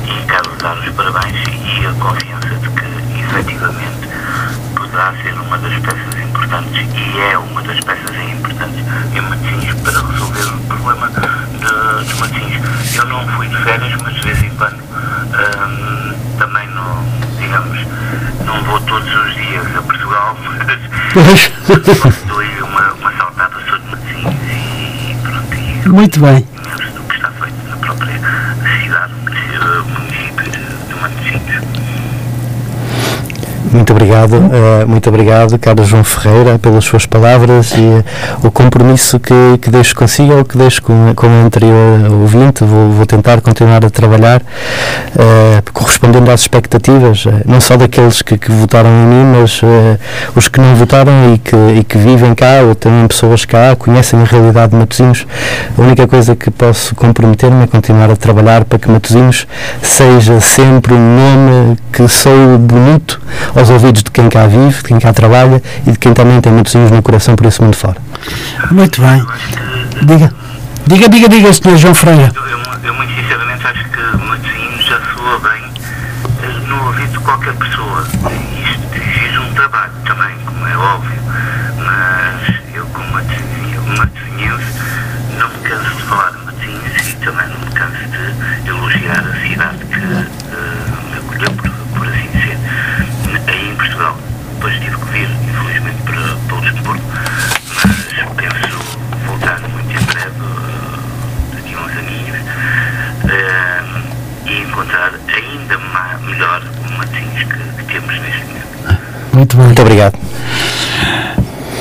e 0.04 0.26
quero 0.26 0.56
dar 0.58 0.76
os 0.78 0.88
parabéns 0.90 1.36
e 1.46 1.86
a 1.86 1.92
confiança 1.92 2.54
de 2.54 2.68
que 2.68 3.20
efetivamente 3.20 4.01
poderá 4.92 5.14
ser 5.22 5.32
uma 5.32 5.56
das 5.56 5.72
peças 5.78 6.20
importantes 6.22 6.86
e 6.94 7.18
é 7.18 7.38
uma 7.38 7.62
das 7.62 7.80
peças 7.80 8.14
importantes 8.30 8.84
em 9.14 9.20
Matosinhos 9.22 9.74
para 9.80 10.06
resolver 10.06 10.44
o 10.44 10.58
problema 10.66 11.08
de, 11.08 12.04
dos 12.04 12.18
Matosinhos. 12.20 12.96
Eu 12.96 13.06
não 13.06 13.26
fui 13.28 13.48
de 13.48 13.56
férias, 13.64 14.02
mas 14.02 14.14
de 14.14 14.20
vez 14.20 14.42
em 14.42 14.50
quando 14.50 14.76
hum, 14.76 16.14
também 16.38 16.68
não, 16.68 17.02
digamos, 17.38 17.78
não 18.44 18.62
vou 18.64 18.78
todos 18.82 19.08
os 19.14 19.34
dias 19.34 19.64
a 19.76 19.80
Portugal, 19.80 20.36
mas 20.44 20.68
dou 22.28 22.42
uma, 22.68 22.92
uma 22.92 23.12
saltada 23.16 23.54
sobre 23.70 23.90
Matosinhos 23.90 24.34
e 24.46 25.16
pronto, 25.22 25.54
e 25.54 25.88
Muito 25.88 26.20
bem. 26.20 26.46
imenso 26.66 26.92
do 26.92 27.02
que 27.04 27.16
está 27.16 27.30
feito 27.30 27.56
na 27.66 27.76
própria 27.76 28.20
cidade, 28.82 29.12
eh, 29.32 29.82
município 29.88 30.50
de, 30.50 30.60
de 30.86 30.94
Matosinhos. 31.00 31.82
Muito 33.72 33.90
obrigado, 33.90 34.36
eh, 34.36 34.84
muito 34.84 35.08
obrigado, 35.08 35.58
Carlos 35.58 35.88
João 35.88 36.04
Ferreira, 36.04 36.58
pelas 36.58 36.84
suas 36.84 37.06
palavras 37.06 37.72
e 37.72 37.80
eh, 37.80 38.04
o 38.42 38.50
compromisso 38.50 39.18
que, 39.18 39.34
que 39.62 39.70
deixo 39.70 39.96
consigo 39.96 40.34
ou 40.34 40.44
que 40.44 40.58
deixo 40.58 40.82
com, 40.82 41.14
com 41.14 41.26
o 41.26 41.46
anterior 41.46 42.12
ouvinte. 42.20 42.64
Vou, 42.64 42.90
vou 42.90 43.06
tentar 43.06 43.40
continuar 43.40 43.82
a 43.82 43.88
trabalhar 43.88 44.42
eh, 45.18 45.62
correspondendo 45.72 46.30
às 46.30 46.42
expectativas, 46.42 47.24
não 47.46 47.62
só 47.62 47.78
daqueles 47.78 48.20
que, 48.20 48.36
que 48.36 48.52
votaram 48.52 48.90
em 48.90 49.06
mim, 49.06 49.40
mas 49.40 49.62
os 50.36 50.48
que 50.48 50.60
não 50.60 50.74
votaram 50.74 51.32
e 51.32 51.38
que, 51.38 51.56
e 51.78 51.82
que 51.82 51.96
vivem 51.96 52.34
cá, 52.34 52.60
ou 52.66 52.74
também 52.74 53.06
pessoas 53.08 53.46
cá, 53.46 53.74
conhecem 53.74 54.20
a 54.20 54.24
realidade 54.24 54.72
de 54.72 54.76
Matosinhos. 54.76 55.26
A 55.78 55.80
única 55.80 56.06
coisa 56.06 56.36
que 56.36 56.50
posso 56.50 56.94
comprometer-me 56.94 57.64
é 57.64 57.66
continuar 57.66 58.10
a 58.10 58.16
trabalhar 58.16 58.66
para 58.66 58.78
que 58.78 58.90
Matosinhos 58.90 59.46
seja 59.80 60.40
sempre 60.40 60.92
um 60.92 61.16
nome 61.16 61.78
que 61.90 62.06
soe 62.06 62.58
bonito 62.58 63.22
aos 63.62 63.70
ouvidos 63.70 64.02
de 64.02 64.10
quem 64.10 64.28
cá 64.28 64.46
vive, 64.46 64.76
de 64.76 64.82
quem 64.82 64.98
cá 64.98 65.12
trabalha 65.12 65.62
e 65.86 65.92
de 65.92 65.98
quem 65.98 66.12
também 66.12 66.40
tem 66.40 66.52
Matosinhos 66.52 66.90
no 66.90 67.00
coração 67.00 67.36
por 67.36 67.46
esse 67.46 67.62
mundo 67.62 67.76
fora. 67.76 67.96
Muito 68.70 69.00
bem. 69.00 69.24
Diga. 70.02 70.32
Diga, 70.84 71.08
diga, 71.08 71.28
diga, 71.28 71.52
Sr. 71.52 71.76
João 71.76 71.94
Freire. 71.94 72.32
Eu, 72.34 72.42
eu, 72.42 72.58
eu 72.84 72.94
Muito 109.32 109.56
bem. 109.56 109.66
Muito 109.66 109.82
obrigado. 109.82 110.18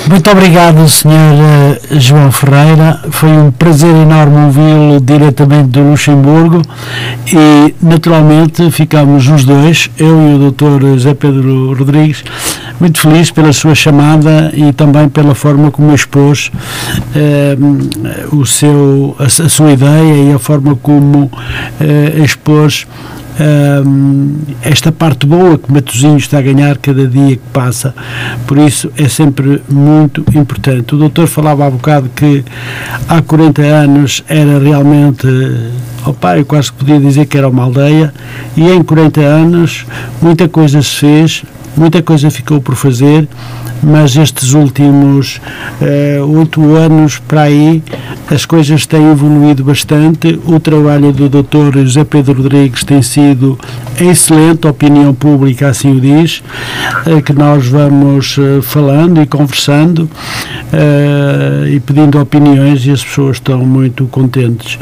Muito 0.08 0.30
obrigado, 0.30 0.90
Sr. 0.90 1.80
João 1.92 2.32
Ferreira. 2.32 3.00
Foi 3.12 3.30
um 3.30 3.52
prazer 3.52 3.96
enorme 3.96 4.46
ouvi-lo 4.46 5.00
diretamente 5.00 5.70
do 5.70 5.92
Luxemburgo 5.92 6.62
e, 7.32 7.74
naturalmente, 7.82 8.70
ficámos 8.72 9.28
os 9.28 9.46
dois, 9.46 9.90
eu 9.98 10.08
e 10.08 10.36
o 10.36 10.52
Dr. 10.52 10.82
José 10.96 11.14
Pedro 11.14 11.74
Rodrigues, 11.76 12.24
muito 12.80 13.00
felizes 13.00 13.32
pela 13.32 13.54
sua 13.54 13.76
chamada 13.76 14.52
e 14.54 14.74
também 14.74 15.08
pela 15.08 15.36
forma 15.36 15.70
como 15.70 15.94
expôs 15.94 16.52
eh, 17.16 17.56
o 18.32 18.46
seu, 18.46 19.16
a, 19.20 19.26
a 19.26 19.50
sua 19.50 19.72
ideia 19.72 20.32
e 20.32 20.34
a 20.34 20.40
forma 20.40 20.76
como 20.76 21.32
eh, 21.80 22.22
expôs 22.24 22.88
hum, 23.40 24.36
esta 24.62 24.92
parte 24.92 25.26
boa 25.26 25.58
que 25.58 25.72
Matosinhos 25.72 26.24
está 26.24 26.40
a 26.40 26.42
ganhar 26.42 26.78
cada 26.78 27.08
dia 27.08 27.36
que 27.36 27.44
passa. 27.54 27.94
Por 28.46 28.58
isso 28.58 28.92
é 28.98 29.08
sempre 29.08 29.62
muito 29.70 30.24
importante. 30.36 30.96
O 30.96 30.98
doutor 30.98 31.28
falava 31.28 31.66
há 31.66 31.70
bocado 31.70 32.10
que 32.16 32.44
há 33.08 33.22
40 33.22 33.62
anos 33.62 34.24
era 34.28 34.60
realmente, 34.60 35.28
opa, 36.06 36.38
eu 36.38 36.46
quase 36.46 36.72
podia 36.72 37.00
dizer 37.00 37.26
que 37.26 37.38
era 37.38 37.48
uma 37.48 37.64
aldeia, 37.64 38.14
e 38.56 38.70
em 38.70 38.84
40 38.84 39.22
anos 39.22 39.86
muita 40.22 40.48
coisa 40.48 40.82
se 40.82 40.96
fez, 40.96 41.44
muita 41.76 42.02
coisa 42.02 42.30
ficou 42.30 42.62
por 42.62 42.76
fazer, 42.76 43.28
mas 43.84 44.16
estes 44.16 44.54
últimos 44.54 45.42
eh, 45.82 46.20
oito 46.22 46.76
anos 46.76 47.18
para 47.20 47.44
aí 47.44 47.84
as 48.30 48.46
coisas 48.46 48.86
têm 48.86 49.12
evoluído 49.12 49.64
bastante. 49.64 50.40
O 50.46 50.60
trabalho 50.60 51.12
do 51.12 51.28
Dr. 51.28 51.80
José 51.80 52.04
Pedro 52.04 52.42
Rodrigues 52.42 52.84
tem 52.84 53.02
sido 53.02 53.58
excelente, 54.00 54.68
a 54.68 54.72
opinião 54.72 55.14
pública 55.14 55.68
assim 55.68 55.98
o 55.98 56.00
diz, 56.00 56.44
eh, 57.06 57.22
que 57.22 57.34
nós 57.34 57.68
vamos 57.68 58.38
eh, 58.38 58.62
falando 58.62 59.22
e 59.22 59.26
conversando 59.26 60.10
e 61.68 61.80
pedindo 61.82 62.18
opiniões 62.20 62.86
e 62.86 62.92
as 62.92 63.04
pessoas 63.04 63.38
estão 63.38 63.60
muito 63.66 64.06
contentes. 64.06 64.80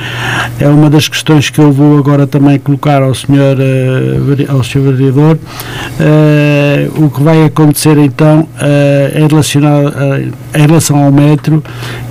É 0.60 0.68
uma 0.68 0.88
das 0.88 1.08
questões 1.08 1.50
que 1.50 1.60
eu 1.60 1.72
vou 1.72 1.98
agora 1.98 2.28
também 2.28 2.60
colocar 2.60 3.02
ao 3.02 3.16
senhor, 3.16 3.58
ao 4.48 4.64
senhor 4.64 4.94
vereador. 4.94 5.40
O 6.96 7.10
que 7.10 7.24
vai 7.24 7.44
acontecer 7.44 7.98
então 7.98 8.48
é 9.14 9.28
relacionado 9.30 9.94
eh, 9.96 10.30
em 10.60 10.68
relação 10.68 11.04
ao 11.04 11.12
metro, 11.12 11.64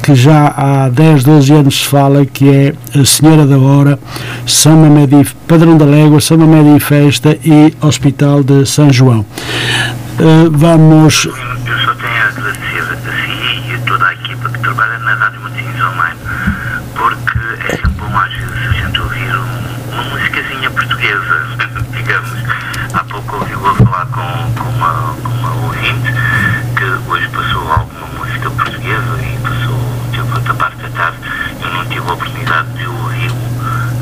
que 0.02 0.14
já 0.14 0.48
há 0.56 0.88
10, 0.88 1.24
12 1.24 1.52
anos 1.52 1.80
se 1.82 1.86
fala 1.86 2.24
que 2.24 2.48
é 2.48 2.74
a 2.98 3.04
Senhora 3.04 3.46
da 3.46 3.58
Hora, 3.58 3.98
São 4.46 4.76
Mamede, 4.76 5.24
Padrão 5.46 5.76
da 5.76 5.84
Légua, 5.84 6.20
São 6.20 6.38
Mamede 6.38 6.76
e 6.76 6.80
Festa 6.80 7.36
e 7.44 7.74
Hospital 7.80 8.42
de 8.42 8.64
São 8.66 8.92
João. 8.92 9.24
Eh, 10.20 10.48
vamos 10.50 11.26
Eu 11.26 11.78
só 11.80 11.94
tenho 11.94 12.22
a 12.22 12.28
agradecer 12.28 12.82
a 12.82 12.96
si 12.96 13.70
e 13.70 13.74
a 13.74 13.78
toda 13.86 14.06
a 14.06 14.12
equipa 14.14 14.48
que 14.48 14.58
trabalha 14.60 14.98
na 14.98 15.14
Rádio 15.14 15.40
Matosinhos 15.42 15.80
Online, 15.80 16.18
porque 16.94 17.38
é 17.66 17.76
sempre 17.76 17.90
bom 18.00 18.18
às 18.18 18.32
vezes 18.32 18.68
a 18.68 18.72
gente 18.72 19.00
ouvir 19.00 19.36
um- 19.36 19.92
uma 19.94 20.02
musicazinha 20.10 20.70
portuguesa, 20.70 21.46
digamos. 21.92 22.38
Há 22.94 23.04
pouco 23.04 23.36
ouvi-o 23.36 23.66
a 23.68 23.74
falar 23.74 24.06
com, 24.06 24.52
com, 24.62 24.68
uma, 24.70 25.14
com 25.22 25.28
uma 25.28 25.50
ouvinte 25.66 26.12
que 26.76 27.10
hoje 27.10 27.28
passou 27.28 27.60
alguma 27.70 28.06
música 28.18 28.50
portuguesa 28.50 29.18
e 29.22 29.38
passou, 29.42 29.78
teve 30.12 30.34
outra 30.34 30.54
parte 30.54 30.76
da 30.82 30.88
tarde. 30.88 31.18
Eu 31.62 31.70
não 31.74 31.84
tive 31.86 32.08
a 32.08 32.12
oportunidade 32.12 32.68
de 32.74 32.86
ouvi-lo, 32.86 33.36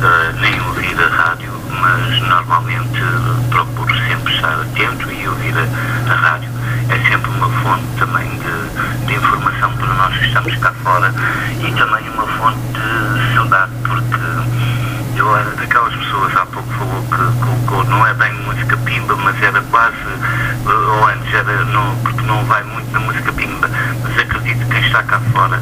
eh, 0.03 0.33
nem 0.41 0.61
ouvir 0.61 0.97
a 1.03 1.09
rádio, 1.17 1.51
mas 1.81 2.21
normalmente 2.29 2.99
eh, 3.01 3.49
procuro 3.51 3.95
sempre 4.09 4.35
estar 4.35 4.53
atento 4.61 5.11
e 5.11 5.29
ouvir 5.29 5.55
a, 5.59 6.13
a 6.13 6.15
rádio. 6.15 6.51
É 6.89 7.11
sempre 7.11 7.31
uma 7.31 7.49
fonte 7.63 7.85
também 7.99 8.29
de, 8.39 9.07
de 9.07 9.15
informação 9.15 9.73
para 9.73 9.95
nós 9.95 10.17
que 10.17 10.27
estamos 10.27 10.55
cá 10.59 10.73
fora 10.85 11.13
e 11.61 11.73
também 11.73 12.09
uma 12.11 12.27
fonte 12.39 12.59
de 12.73 13.35
saudade, 13.35 13.73
porque 13.83 15.19
eu 15.19 15.35
era 15.37 15.51
daquelas 15.57 15.95
pessoas, 15.97 16.37
há 16.37 16.47
pouco 16.47 16.69
falou 16.75 17.03
que 17.05 17.45
colocou, 17.67 17.85
não 17.91 18.07
é 18.07 18.13
bem 18.15 18.33
música 18.45 18.77
pimba, 18.77 19.17
mas 19.17 19.43
era 19.43 19.61
quase, 19.63 19.97
eh, 19.97 20.69
ou 20.71 21.07
antes 21.09 21.35
era, 21.35 21.65
não, 21.65 21.97
porque 22.05 22.21
não 22.23 22.45
vai 22.45 22.63
muito 22.65 22.93
na 22.93 23.01
música 23.01 23.33
pimba, 23.33 23.69
mas 24.05 24.19
acredito 24.19 24.59
que 24.61 24.67
quem 24.67 24.87
está 24.87 25.03
cá 25.03 25.19
fora 25.33 25.61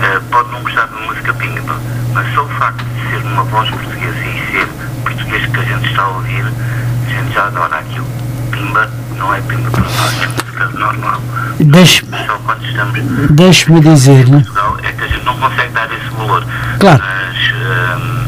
eh, 0.00 0.20
pode 0.30 0.50
não 0.52 0.62
gostar 0.62 0.86
de 0.86 1.06
música 1.06 1.34
pimba, 1.34 1.74
mas 2.14 2.32
só 2.34 2.44
o 2.44 2.48
facto 2.50 2.84
de 2.84 3.10
ser 3.10 3.26
uma 3.26 3.42
voz 3.44 3.68
portuguesa 3.68 4.18
e 4.18 4.52
ser 4.52 4.66
português 5.02 5.44
que 5.46 5.58
a 5.58 5.62
gente 5.64 5.88
está 5.90 6.02
a 6.02 6.08
ouvir, 6.08 6.44
a 6.44 7.10
gente 7.10 7.34
já 7.34 7.46
adora 7.48 7.78
aquilo. 7.78 8.06
Pimba 8.52 8.88
não 9.18 9.34
é 9.34 9.40
pimba 9.40 9.70
para 9.72 9.80
nós, 9.82 10.22
é 10.22 10.26
música 10.28 10.66
normal. 10.78 11.20
Deixe-me 11.58 12.16
Só 12.26 12.36
quando 12.44 12.64
estamos 12.64 12.98
deixe-me 13.34 13.80
dizer-lhe 13.80 14.32
Portugal 14.32 14.76
é 14.82 14.92
que 14.92 15.04
a 15.04 15.08
gente 15.08 15.24
não 15.24 15.36
consegue 15.36 15.72
dar 15.72 15.88
esse 15.92 16.08
valor. 16.16 16.44
Claro. 16.78 17.02
Mas 17.02 17.36
hum, 18.00 18.24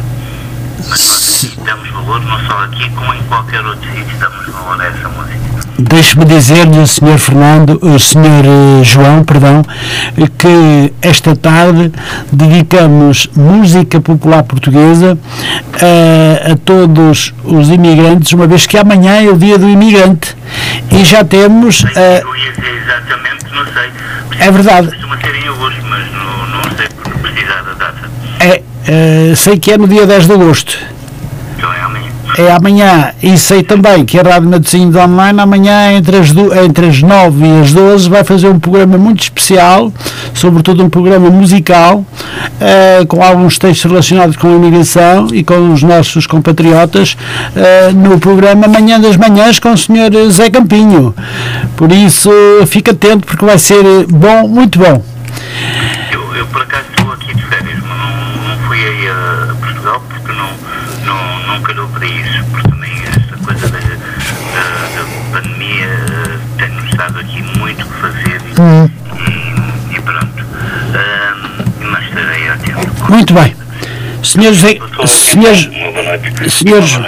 Mas 0.89 1.09
nós 1.09 1.45
aqui 1.45 1.61
damos 1.65 1.89
valor, 1.91 2.21
não 2.23 2.39
só 2.47 2.65
aqui, 2.65 2.91
como 2.91 3.15
em 3.15 3.23
qualquer 3.25 3.65
outro 3.65 3.89
sítio, 3.91 4.19
damos 4.19 4.47
valor 4.47 4.81
a 4.81 4.87
essa 4.87 5.09
música. 5.09 5.37
Deixe-me 5.79 6.25
dizer-lhe, 6.25 6.87
Sr. 6.87 7.19
Fernando, 7.19 7.79
o 7.83 7.99
Sr. 7.99 8.83
João, 8.83 9.23
perdão, 9.23 9.63
que 10.39 10.93
esta 11.03 11.37
tarde 11.37 11.93
dedicamos 12.33 13.29
música 13.37 14.01
popular 14.01 14.43
portuguesa 14.43 15.19
a, 15.75 16.53
a 16.53 16.57
todos 16.57 17.35
os 17.45 17.69
imigrantes, 17.69 18.33
uma 18.33 18.47
vez 18.47 18.67
que 18.67 18.79
amanhã 18.79 19.23
é 19.23 19.29
o 19.29 19.37
dia 19.37 19.59
do 19.59 19.69
imigrante 19.69 20.35
e 20.91 21.05
já 21.05 21.23
temos. 21.23 21.81
Sei 21.81 22.23
É 24.39 24.51
verdade. 24.51 24.89
Costuma 24.89 25.19
ser 25.21 25.35
em 25.35 25.49
agosto, 25.49 25.83
mas 25.85 26.13
não, 26.13 26.47
não 26.49 26.63
sei 26.77 26.89
precisar 27.23 27.63
da 27.63 27.73
data. 27.75 28.11
é, 28.41 28.63
eh, 28.87 29.35
sei 29.35 29.59
que 29.59 29.73
é 29.73 29.79
no 29.79 29.89
dia 29.89 30.07
10 30.07 30.27
de 30.27 30.33
agosto. 30.33 30.79
É 32.39 32.53
amanhã. 32.53 33.13
E 33.23 33.37
sei 33.39 33.63
também 33.63 34.05
que 34.05 34.19
a 34.19 34.23
Rádio 34.23 34.51
Matosinhos 34.51 34.95
Online 34.95 35.41
amanhã 35.41 35.93
entre 35.93 36.19
as, 36.19 36.33
du- 36.33 36.55
entre 36.55 36.87
as 36.89 37.01
9 37.01 37.47
e 37.47 37.61
as 37.63 37.73
12 37.73 38.09
vai 38.11 38.25
fazer 38.25 38.49
um 38.49 38.59
programa 38.59 38.99
muito 38.99 39.23
especial, 39.23 39.91
sobretudo 40.35 40.85
um 40.85 40.91
programa 40.91 41.31
musical, 41.31 42.05
eh, 42.61 43.05
com 43.09 43.23
alguns 43.23 43.59
textos 43.59 43.91
relacionados 43.91 44.37
com 44.37 44.49
a 44.49 44.51
imigração 44.57 45.29
e 45.33 45.43
com 45.43 45.73
os 45.73 45.83
nossos 45.83 46.27
compatriotas, 46.27 47.17
eh, 47.55 47.91
no 47.95 48.19
programa 48.21 48.69
Manhã 48.69 49.01
das 49.01 49.17
Manhãs 49.17 49.59
com 49.59 49.73
o 49.73 49.77
Sr. 49.79 50.29
Zé 50.31 50.51
Campinho. 50.51 51.15
Por 51.75 51.91
isso, 51.91 52.31
fica 52.67 52.91
atento 52.91 53.27
porque 53.27 53.45
vai 53.47 53.57
ser 53.59 53.83
bom, 54.11 54.47
muito 54.47 54.79
bom. 54.79 55.03
E, 69.91 70.01
pronto. 70.01 70.45
Mas 71.81 72.05
estarei 72.05 72.49
atento. 72.49 73.11
Muito 73.11 73.35
bem. 73.35 73.55
Senhores, 74.23 74.59
senhores, 75.07 75.69
senhores-. 76.49 76.99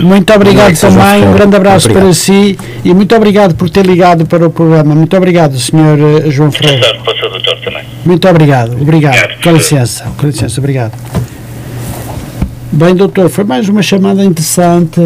Muito 0.00 0.32
obrigado 0.32 0.74
também, 0.78 1.28
um 1.28 1.32
grande 1.34 1.56
abraço 1.56 1.86
Obrigado. 1.86 2.04
para 2.04 2.14
si 2.14 2.58
e 2.82 2.94
muito 2.94 3.14
obrigado 3.14 3.54
por 3.54 3.68
ter 3.68 3.84
ligado 3.84 4.24
para 4.24 4.46
o 4.46 4.50
programa. 4.50 4.94
Muito 4.94 5.14
obrigado, 5.16 5.58
Sr. 5.58 6.30
João 6.30 6.50
Freire. 6.50 6.80
Muito 8.06 8.26
obrigado, 8.28 8.72
obrigado. 8.80 9.14
Obrigado. 9.14 9.42
Com 9.42 9.52
licença, 9.52 10.04
com 10.16 10.26
licença, 10.26 10.60
obrigado. 10.60 10.92
Bem, 12.72 12.94
doutor, 12.94 13.28
foi 13.28 13.44
mais 13.44 13.68
uma 13.68 13.82
chamada 13.82 14.24
interessante 14.24 15.00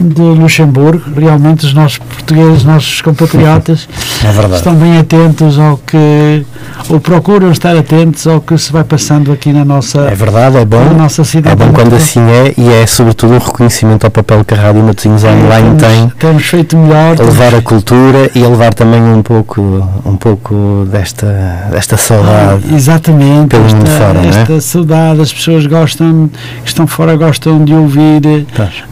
de 0.00 0.20
Luxemburgo. 0.22 1.02
Realmente 1.16 1.66
os 1.66 1.74
nossos 1.74 1.98
portugueses, 1.98 2.58
os 2.58 2.64
nossos 2.64 3.02
compatriotas 3.02 3.88
É 4.22 4.56
estão 4.56 4.74
bem 4.74 4.98
atentos 4.98 5.58
ao 5.58 5.78
que, 5.78 6.44
ou 6.90 7.00
procuram 7.00 7.50
estar 7.50 7.74
atentos 7.76 8.26
ao 8.26 8.40
que 8.40 8.56
se 8.58 8.70
vai 8.70 8.84
passando 8.84 9.32
aqui 9.32 9.50
na 9.52 9.64
nossa, 9.64 10.00
É 10.02 10.14
verdade, 10.14 10.56
é 10.56 10.60
na 10.60 10.64
bom. 10.66 10.94
nossa 10.94 11.24
cidade. 11.24 11.60
É 11.60 11.66
bom 11.66 11.72
quando 11.72 11.94
assim 11.94 12.20
é 12.20 12.54
e 12.56 12.68
é 12.68 12.86
sobretudo 12.86 13.34
um 13.34 13.38
reconhecimento 13.38 14.04
ao 14.04 14.10
papel 14.10 14.44
que 14.44 14.52
a 14.52 14.56
Rádio 14.58 14.82
Matosinhos 14.82 15.24
Online 15.24 15.76
temos, 15.76 15.82
tem 15.82 16.08
temos 16.18 16.44
feito 16.44 16.76
melhor. 16.76 17.16
a 17.18 17.22
levar 17.24 17.54
a 17.54 17.62
cultura 17.62 18.30
e 18.34 18.44
a 18.44 18.48
levar 18.48 18.74
também 18.74 19.02
um 19.02 19.22
pouco, 19.22 19.60
um 20.04 20.16
pouco 20.16 20.86
desta, 20.90 21.26
desta 21.70 21.96
saudade. 21.96 22.62
Ah, 22.70 22.74
Exatamente, 22.74 23.48
pelo 23.48 23.64
mundo 23.64 23.86
esta, 23.86 24.04
fora, 24.06 24.18
é? 24.18 24.28
esta 24.28 24.60
saudade, 24.60 25.20
as 25.22 25.32
pessoas 25.32 25.66
gostam, 25.66 26.30
que 26.62 26.68
estão 26.68 26.86
fora 26.86 27.16
gostam 27.16 27.64
de 27.64 27.72
ouvir 27.72 28.46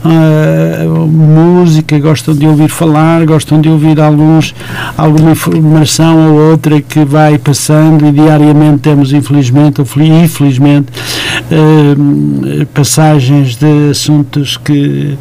ah, 0.04 0.84
música, 1.06 1.98
gostam 1.98 2.34
de 2.34 2.46
ouvir 2.46 2.68
falar, 2.68 3.24
gostam 3.26 3.60
de 3.60 3.68
ouvir 3.68 4.00
alguns, 4.00 4.54
alguma 4.96 5.32
informação 5.32 6.32
ou 6.34 6.50
outra 6.50 6.80
que 6.80 7.04
vai 7.04 7.38
passando 7.38 8.06
e 8.06 8.12
diariamente 8.12 8.78
temos 8.80 9.12
infelizmente 9.12 9.80
ou 9.80 9.86
fel- 9.86 10.04
infelizmente 10.24 10.86
ah, 11.50 12.66
passagens 12.74 13.56
de 13.56 13.90
assuntos 13.90 14.56
que, 14.56 15.16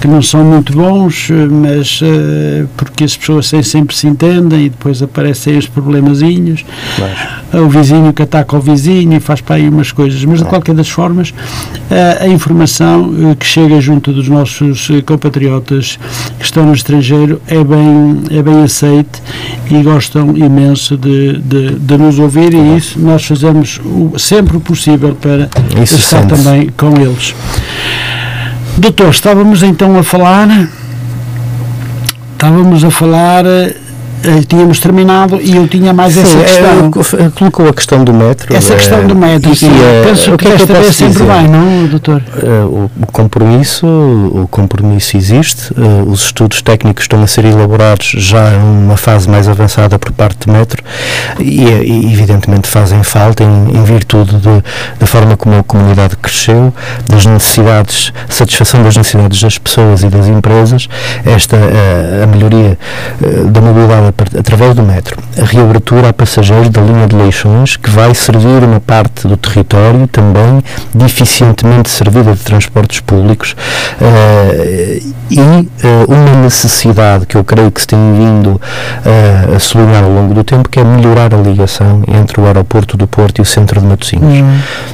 que 0.00 0.08
não 0.08 0.22
são 0.22 0.44
muito 0.44 0.72
bons, 0.72 1.28
eh, 1.30 1.46
mas 1.50 2.00
ah, 2.02 2.66
porque 2.76 3.04
as 3.04 3.16
pessoas 3.16 3.46
sempre 3.64 3.94
se 3.94 4.06
entendem 4.06 4.66
e 4.66 4.68
depois 4.68 5.02
aparecem 5.02 5.56
os 5.58 5.66
problemazinhos 5.66 6.64
o 7.52 7.68
vizinho 7.68 8.12
que 8.12 8.22
ataca 8.22 8.56
o 8.56 8.60
vizinho 8.60 9.16
e 9.16 9.20
faz 9.20 9.40
para 9.40 9.56
aí 9.56 9.68
umas 9.68 9.92
coisas, 9.92 10.22
mas 10.24 10.40
de 10.40 10.44
qualquer 10.44 10.74
das 10.74 10.88
formas 10.88 11.32
a 12.20 12.26
informação 12.28 13.12
eh, 13.30 13.34
que 13.34 13.46
chega 13.46 13.80
junto 13.80 14.12
dos 14.12 14.28
nossos 14.28 14.90
eh, 14.90 15.00
compatriotas 15.00 15.98
que 16.38 16.44
estão 16.44 16.66
no 16.66 16.74
estrangeiro 16.74 17.40
é 17.46 17.62
bem, 17.64 18.22
é 18.30 18.42
bem 18.42 18.62
aceite 18.62 19.22
e 19.70 19.82
gostam 19.82 20.36
imenso 20.36 20.96
de, 20.96 21.38
de, 21.38 21.70
de 21.78 21.96
nos 21.96 22.18
ouvir 22.18 22.52
e 22.52 22.76
isso 22.76 22.98
nós 22.98 23.24
fazemos 23.24 23.80
o, 23.84 24.18
sempre 24.18 24.56
o 24.56 24.60
possível 24.60 25.14
para 25.14 25.48
Isso 25.82 25.96
estar 25.96 26.22
sente-se. 26.22 26.44
também 26.44 26.68
com 26.76 26.94
eles. 27.00 27.34
Doutor, 28.76 29.10
estávamos 29.10 29.62
então 29.62 29.98
a 29.98 30.02
falar 30.02 30.68
estávamos 32.34 32.84
a 32.84 32.90
falar 32.90 33.46
eh, 33.46 33.74
tínhamos 34.48 34.80
terminado 34.80 35.38
e 35.40 35.56
eu 35.56 35.66
tinha 35.68 35.92
mais 35.92 36.16
essa 36.16 36.26
Sim, 36.26 36.38
questão. 36.42 37.18
é, 37.20 37.24
eh, 37.26 37.30
colocou 37.34 37.68
a 37.68 37.72
questão 37.72 38.02
do 38.04 38.12
metro. 38.12 38.54
Essa 38.54 38.74
eh, 38.74 38.76
questão 38.76 39.06
do 39.06 39.14
metro, 39.14 39.52
e, 39.52 39.56
sim. 39.56 39.70
eh, 39.70 40.02
Penso 40.06 40.30
que 40.32 40.36
que 40.38 40.48
é 40.48 40.50
que 40.52 40.58
desta 40.58 40.74
vez 40.80 40.96
sempre 40.96 41.22
bem, 41.24 41.48
não, 41.48 41.86
doutor? 41.86 42.22
Eh, 42.42 42.46
o, 42.64 42.90
o 43.02 43.06
compromisso, 43.12 43.86
o 43.86 44.48
compromisso 44.50 45.16
existe, 45.16 45.72
eh, 45.76 46.02
os 46.06 46.24
estudos 46.26 46.62
técnicos 46.62 47.04
estão 47.04 47.22
a 47.22 47.26
ser 47.26 47.44
elaborados 47.44 48.06
já 48.16 48.50
numa 48.50 48.96
fase 48.96 49.28
mais 49.28 49.48
avançada 49.48 49.98
por 49.98 50.12
parte 50.12 50.46
do 50.46 50.52
Metro 50.52 50.82
e, 51.38 51.64
eh, 51.66 51.82
e, 51.84 52.12
evidentemente 52.12 52.68
fazem 52.68 53.02
falta 53.02 53.42
em, 53.44 53.76
em 53.76 53.84
virtude 53.84 54.36
de- 54.36 54.62
da 54.98 55.06
forma 55.06 55.36
como 55.36 55.58
a 55.58 55.62
comunidade 55.62 56.16
cresceu, 56.16 56.72
das 57.08 57.24
necessidades, 57.26 58.12
satisfação 58.28 58.82
das 58.82 58.96
necessidades 58.96 59.40
das 59.40 59.58
pessoas 59.58 60.02
e 60.02 60.08
das 60.08 60.26
empresas, 60.26 60.88
esta 61.24 61.56
eh, 61.56 62.22
a 62.24 62.26
melhoria 62.26 62.78
eh, 63.22 63.44
da 63.50 63.60
mobilidade 63.60 64.07
através 64.38 64.74
do 64.74 64.82
metro, 64.82 65.16
a 65.40 65.44
reabertura 65.44 66.08
a 66.08 66.12
passageiros 66.12 66.68
da 66.68 66.80
linha 66.80 67.06
de 67.06 67.16
Leixões 67.16 67.76
que 67.76 67.90
vai 67.90 68.14
servir 68.14 68.62
uma 68.64 68.80
parte 68.80 69.26
do 69.26 69.36
território 69.36 70.06
também 70.06 70.62
deficientemente 70.94 71.90
servida 71.90 72.34
de 72.34 72.40
transportes 72.40 73.00
públicos 73.00 73.54
eh, 74.00 75.00
e 75.30 75.38
eh, 75.38 76.04
uma 76.08 76.42
necessidade 76.42 77.26
que 77.26 77.36
eu 77.36 77.44
creio 77.44 77.70
que 77.70 77.80
se 77.80 77.86
tem 77.86 77.98
vindo 78.14 78.60
eh, 79.04 79.56
a 79.56 79.58
sublinhar 79.58 80.04
ao 80.04 80.10
longo 80.10 80.34
do 80.34 80.44
tempo 80.44 80.68
que 80.68 80.80
é 80.80 80.84
melhorar 80.84 81.34
a 81.34 81.38
ligação 81.38 82.02
entre 82.08 82.40
o 82.40 82.46
aeroporto 82.46 82.96
do 82.96 83.06
Porto 83.06 83.38
e 83.38 83.42
o 83.42 83.44
centro 83.44 83.80
de 83.80 83.86
Matosinhos. 83.86 84.44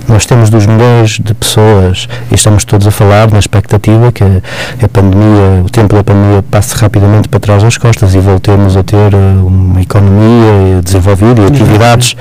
Nós 0.09 0.27
temos 0.27 0.51
dos 0.51 0.67
milhões 0.67 1.19
de 1.19 1.35
pessoas 1.35 2.09
e 2.31 2.35
estamos 2.35 2.65
todos 2.65 2.87
a 2.87 2.91
falar 2.91 3.31
na 3.31 3.39
expectativa 3.39 4.13
que 4.13 4.23
a, 4.25 4.41
a 4.83 4.89
pandemia, 4.89 5.63
o 5.65 5.71
tempo 5.71 5.95
da 5.95 6.05
pandemia 6.05 6.43
passe 6.51 6.75
rapidamente 6.77 7.29
para 7.29 7.41
trás 7.41 7.63
das 7.63 7.77
costas 7.77 8.15
e 8.15 8.19
voltemos 8.19 8.77
a 8.77 8.83
ter 8.83 9.04
eh, 9.13 9.43
uma 9.43 9.81
economia 9.81 10.81
desenvolvida 10.83 11.43
e 11.43 11.47
atividades 11.47 12.17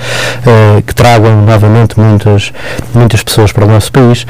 eh, 0.46 0.82
que 0.86 0.94
tragam 0.94 1.46
novamente 1.46 2.00
muitas, 2.00 2.52
muitas 2.94 3.24
pessoas 3.24 3.52
para 3.52 3.66
o 3.66 3.68
nosso 3.68 3.92
país, 3.92 4.26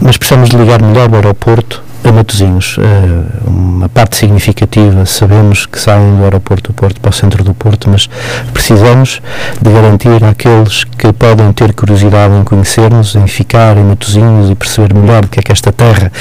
mas 0.00 0.16
precisamos 0.16 0.48
de 0.50 0.56
ligar 0.56 0.82
melhor 0.82 1.10
o 1.10 1.14
aeroporto 1.14 1.82
a 2.04 2.12
Matosinhos. 2.12 2.76
Eh, 2.78 3.46
uma 3.46 3.88
parte 3.88 4.16
significativa 4.16 5.06
sabemos 5.06 5.66
que 5.66 5.80
saem 5.80 6.16
do 6.16 6.24
aeroporto 6.24 6.70
do 6.70 6.74
Porto 6.74 7.00
para 7.00 7.10
o 7.10 7.12
centro 7.12 7.42
do 7.42 7.54
Porto, 7.54 7.88
mas 7.88 8.08
precisamos 8.52 9.22
de 9.60 9.72
garantir 9.72 10.22
àqueles 10.22 10.84
que 10.84 11.12
podem 11.12 11.50
ter 11.52 11.72
curiosidade 11.72 12.34
em 12.34 12.44
conhecer-nos, 12.44 13.16
em 13.16 13.26
ficar 13.26 13.76
em 13.78 13.84
Matosinhos 13.84 14.50
e 14.50 14.54
perceber 14.54 14.94
melhor 14.94 15.24
o 15.24 15.28
que 15.28 15.40
é 15.40 15.42
que 15.42 15.52
esta 15.52 15.72
terra 15.72 16.12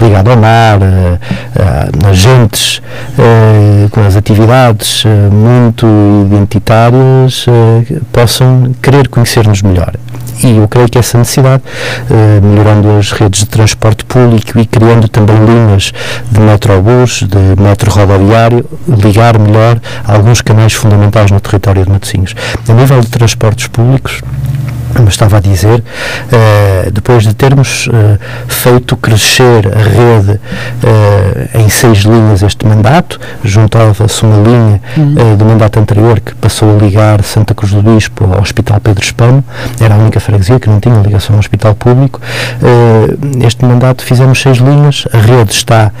ligada 0.00 0.30
ao 0.30 0.36
mar, 0.36 0.80
eh, 0.82 1.18
eh, 1.56 1.90
nas 2.04 2.18
gentes, 2.18 2.82
com 3.90 4.06
as 4.06 4.16
atividades 4.16 5.04
muito 5.30 5.86
identitárias, 6.26 7.46
eh, 7.48 8.00
possam 8.12 8.74
querer 8.82 9.08
conhecer-nos 9.08 9.62
melhor. 9.62 9.94
E 10.42 10.56
eu 10.56 10.66
creio 10.68 10.88
que 10.88 10.98
essa 10.98 11.18
necessidade, 11.18 11.62
eh, 12.10 12.40
melhorando 12.42 12.90
as 12.98 13.12
redes 13.12 13.40
de 13.40 13.46
transporte 13.46 14.04
público 14.04 14.58
e 14.58 14.64
criando 14.64 15.06
também 15.08 15.36
linhas 15.44 15.92
de 16.30 16.40
metrobus, 16.40 17.22
de 17.22 17.60
metro 17.60 17.90
rodoviário, 17.90 18.64
ligar 18.88 19.38
melhor 19.38 19.78
alguns 20.04 20.40
canais 20.40 20.72
fundamentais 20.72 21.30
no 21.30 21.40
território 21.40 21.84
de 21.84 21.90
Matosinhos. 21.90 22.34
A 22.68 22.72
nível 22.72 23.00
de 23.00 23.08
transportes 23.08 23.66
públicos, 23.66 24.22
mas 24.94 25.10
estava 25.10 25.36
a 25.36 25.40
dizer, 25.40 25.78
uh, 25.78 26.90
depois 26.90 27.22
de 27.22 27.32
termos 27.34 27.88
feito 28.48 28.96
crescer 28.96 29.68
a 29.72 29.78
rede 29.78 30.40
em 31.54 31.68
seis 31.68 31.98
linhas 31.98 32.42
este 32.42 32.66
mandato, 32.66 33.20
juntava-se 33.44 34.24
uma 34.24 34.42
linha 34.42 34.80
uhum. 34.96 35.14
Do 35.36 35.44
mandato 35.44 35.78
anterior 35.78 36.18
que 36.18 36.34
passou 36.34 36.76
a 36.76 36.82
ligar 36.82 37.22
Santa 37.22 37.54
Cruz 37.54 37.72
do 37.72 37.82
Bispo 37.82 38.24
ao 38.24 38.40
Hospital 38.40 38.80
Pedro 38.80 39.04
Espano, 39.04 39.44
era 39.80 39.94
a 39.94 39.98
única 39.98 40.18
freguesia 40.18 40.58
que 40.58 40.68
não 40.68 40.80
tinha 40.80 41.00
ligação 41.00 41.36
ao 41.36 41.40
Hospital 41.40 41.74
Público. 41.74 42.20
este 43.46 43.64
mandato 43.64 44.02
fizemos 44.02 44.40
seis 44.40 44.58
linhas, 44.58 45.06
a 45.12 45.18
rede 45.18 45.52
está 45.52 45.92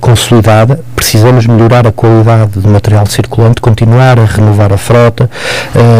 consolidada, 0.00 0.80
precisamos 0.96 1.46
melhorar 1.46 1.86
a 1.86 1.92
qualidade 1.92 2.58
do 2.58 2.68
material 2.68 3.06
circulante, 3.06 3.60
continuar 3.60 4.18
a 4.18 4.24
renovar 4.24 4.72
a 4.72 4.78
frota, 4.78 5.30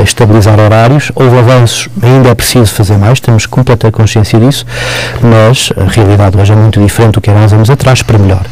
estabilizar 0.02 0.58
horários, 0.58 1.12
houve 1.14 1.38
avanços 1.38 1.88
ainda 2.02 2.22
ainda 2.22 2.30
é 2.30 2.34
preciso 2.34 2.72
fazer 2.72 2.96
mais, 2.96 3.18
temos 3.20 3.46
completa 3.46 3.90
consciência 3.90 4.38
disso, 4.38 4.64
mas 5.20 5.72
a 5.76 5.90
realidade 5.90 6.38
hoje 6.38 6.52
é 6.52 6.56
muito 6.56 6.80
diferente 6.80 7.14
do 7.14 7.20
que 7.20 7.28
era 7.28 7.40
há 7.40 7.44
uns 7.44 7.52
anos 7.52 7.68
atrás, 7.68 8.02
para 8.02 8.16
melhor. 8.16 8.42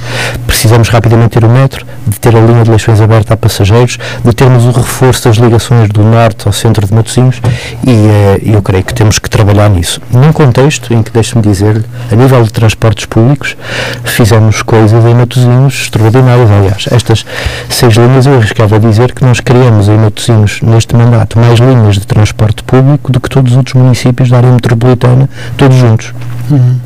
Precisamos 0.46 0.88
rapidamente 0.88 1.30
ter 1.30 1.44
o 1.44 1.48
metro, 1.48 1.86
de 2.06 2.18
ter 2.18 2.36
a 2.36 2.40
linha 2.40 2.64
de 2.64 2.70
Leixões 2.70 3.00
aberta 3.00 3.34
a 3.34 3.36
passageiros, 3.36 3.98
de 4.24 4.32
termos 4.32 4.64
o 4.64 4.70
reforço 4.70 5.24
das 5.24 5.36
ligações 5.36 5.88
do 5.90 6.03
norte 6.03 6.46
ao 6.46 6.53
centro 6.53 6.86
de 6.86 6.94
Matosinhos 6.94 7.40
e 7.86 7.90
uh, 7.90 8.55
eu 8.57 8.62
creio 8.62 8.84
que 8.84 8.94
temos 8.94 9.18
que 9.18 9.28
trabalhar 9.28 9.68
nisso. 9.68 10.01
Num 10.11 10.32
contexto 10.32 10.92
em 10.92 11.03
que, 11.03 11.11
deixe-me 11.11 11.42
dizer-lhe, 11.42 11.84
a 12.11 12.16
nível 12.16 12.42
de 12.42 12.53
transportes 12.53 13.07
públicos, 13.07 13.57
fizemos 14.05 14.62
coisas 14.62 15.05
em 15.05 15.14
Matosinhos 15.14 15.82
extraordinárias. 15.82 16.51
Aliás, 16.51 16.84
estas 16.90 17.24
seis 17.68 17.94
linhas 17.94 18.26
eu 18.26 18.36
arriscava 18.36 18.76
a 18.76 18.78
dizer 18.78 19.12
que 19.12 19.24
nós 19.24 19.40
criamos 19.40 19.88
em 19.88 19.96
Matosinhos, 19.96 20.61
neste 20.62 20.94
mandato, 20.94 21.38
mais 21.38 21.59
linhas 21.59 21.96
de 21.96 22.07
transporte 22.07 22.62
público 22.62 23.12
do 23.12 23.20
que 23.20 23.28
todos 23.28 23.53
os 23.53 23.57
outros 23.57 23.74
municípios 23.74 24.28
da 24.28 24.38
área 24.38 24.51
metropolitana, 24.51 25.28
todos 25.57 25.76
juntos. 25.76 26.12
Uhum. 26.51 26.80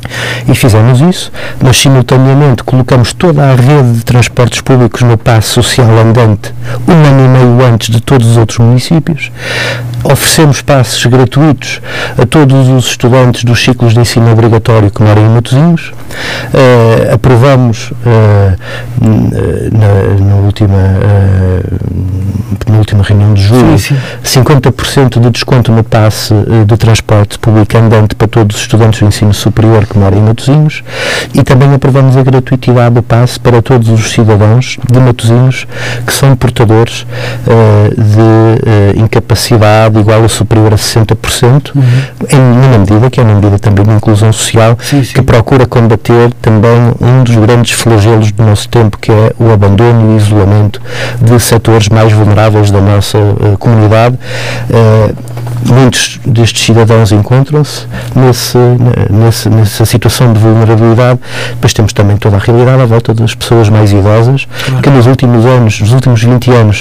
E 0.47 0.53
fizemos 0.53 1.01
isso, 1.01 1.31
mas 1.59 1.77
simultaneamente 1.77 2.63
colocamos 2.63 3.13
toda 3.13 3.51
a 3.51 3.55
rede 3.55 3.93
de 3.93 4.05
transportes 4.05 4.61
públicos 4.61 5.01
no 5.01 5.17
passo 5.17 5.63
social 5.63 5.89
andante 5.97 6.53
um 7.05 7.09
ano 7.09 7.25
e 7.25 7.27
meio 7.27 7.65
antes 7.65 7.89
de 7.89 8.01
todos 8.01 8.27
os 8.27 8.37
outros 8.37 8.57
municípios. 8.59 9.31
Oferecemos 10.03 10.61
passos 10.61 11.03
gratuitos 11.07 11.81
a 12.15 12.27
todos 12.27 12.69
os 12.69 12.85
estudantes 12.85 13.43
dos 13.43 13.63
ciclos 13.63 13.93
de 13.93 13.99
ensino 13.99 14.31
obrigatório 14.31 14.91
que 14.91 15.01
moram 15.01 15.25
em 15.25 15.29
Matosinhos. 15.29 15.91
Uh, 16.53 17.13
aprovamos 17.13 17.91
uh, 17.91 18.55
na, 19.01 20.25
na, 20.25 20.35
última, 20.35 20.77
uh, 20.77 22.71
na 22.71 22.77
última 22.77 23.03
reunião 23.03 23.33
de 23.33 23.41
julho 23.41 23.77
sim, 23.79 23.97
sim. 24.23 24.43
50% 24.43 25.19
de 25.19 25.29
desconto 25.31 25.71
no 25.71 25.83
passe 25.83 26.33
de 26.65 26.77
transporte 26.77 27.37
público 27.39 27.75
andante 27.75 28.15
para 28.15 28.27
todos 28.27 28.55
os 28.55 28.61
estudantes 28.61 28.99
do 28.99 29.07
ensino 29.07 29.33
superior 29.33 29.85
que 29.85 29.97
moram 29.97 30.19
em 30.19 30.21
Matosinhos 30.21 30.83
e 31.33 31.43
também 31.43 31.73
aprovamos 31.73 32.15
a 32.15 32.23
gratuitidade 32.23 32.95
do 32.95 33.03
passe 33.03 33.39
para 33.39 33.61
todos 33.61 33.89
os 33.89 34.11
cidadãos 34.11 34.77
de 34.89 34.99
Matosinhos 34.99 35.67
que 36.05 36.13
são 36.13 36.35
portadores 36.35 36.94
uh, 37.01 38.01
de 38.01 38.99
uh, 38.99 39.03
incapacidade 39.03 39.99
igual 39.99 40.21
ou 40.21 40.29
superior 40.29 40.73
a 40.73 40.77
60%, 40.77 41.71
uhum. 41.75 41.83
em 42.31 42.67
uma 42.67 42.77
medida 42.79 43.09
que 43.09 43.19
é 43.19 43.23
uma 43.23 43.35
medida 43.35 43.59
também 43.59 43.85
de 43.85 43.91
inclusão 43.91 44.31
social 44.31 44.77
sim, 44.81 45.03
sim. 45.03 45.13
que 45.13 45.21
procura 45.21 45.65
combater 45.65 46.31
também 46.41 46.93
um 47.01 47.23
dos 47.23 47.35
grandes 47.35 47.71
flagelos 47.71 48.31
do 48.31 48.43
nosso 48.43 48.69
tempo 48.69 48.97
que 48.97 49.11
é 49.11 49.31
o 49.39 49.51
abandono 49.51 50.11
e 50.11 50.15
o 50.15 50.17
isolamento 50.17 50.81
de 51.21 51.39
setores 51.39 51.89
mais 51.89 52.11
vulneráveis 52.11 52.71
da 52.71 52.81
nossa 52.81 53.17
uh, 53.17 53.57
comunidade 53.57 54.17
muitos 55.65 56.19
destes 56.25 56.63
cidadãos 56.63 57.11
encontram-se 57.11 57.87
nesse, 58.15 58.57
nessa 59.49 59.85
situação 59.85 60.31
de 60.33 60.39
vulnerabilidade. 60.39 61.19
Depois 61.51 61.73
temos 61.73 61.93
também 61.93 62.17
toda 62.17 62.37
a 62.37 62.39
realidade 62.39 62.81
à 62.81 62.85
volta 62.85 63.13
das 63.13 63.33
pessoas 63.33 63.69
mais 63.69 63.91
idosas, 63.91 64.47
claro. 64.65 64.81
que 64.81 64.89
nos 64.89 65.07
últimos 65.07 65.45
anos, 65.45 65.79
nos 65.81 65.91
últimos 65.91 66.23
20 66.23 66.51
anos, 66.51 66.74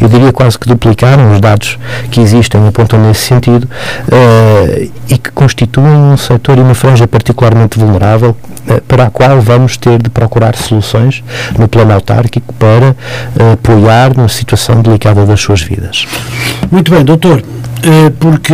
eu 0.00 0.08
diria 0.08 0.32
quase 0.32 0.58
que 0.58 0.68
duplicaram 0.68 1.32
os 1.32 1.40
dados 1.40 1.78
que 2.10 2.20
existem 2.20 2.66
apontam 2.66 3.00
nesse 3.00 3.22
sentido 3.22 3.64
uh, 3.64 4.90
e 5.08 5.18
que 5.18 5.30
constituem 5.30 5.92
um 5.92 6.16
setor 6.16 6.58
e 6.58 6.60
uma 6.60 6.74
franja 6.74 7.08
particularmente 7.08 7.78
vulnerável 7.78 8.36
uh, 8.68 8.80
para 8.82 9.04
a 9.04 9.10
qual 9.10 9.40
vamos 9.40 9.76
ter 9.76 10.00
de 10.02 10.10
procurar 10.10 10.56
soluções 10.56 11.22
no 11.58 11.68
plano 11.68 11.92
autárquico 11.94 12.52
para 12.54 12.90
uh, 12.90 13.52
apoiar 13.54 14.16
na 14.16 14.28
situação 14.28 14.82
delicada 14.82 15.24
das 15.24 15.40
suas 15.40 15.62
vidas. 15.62 16.06
Muito 16.70 16.90
bem, 16.90 17.04
doutor. 17.04 17.42
Eh, 17.82 18.12
porque 18.20 18.52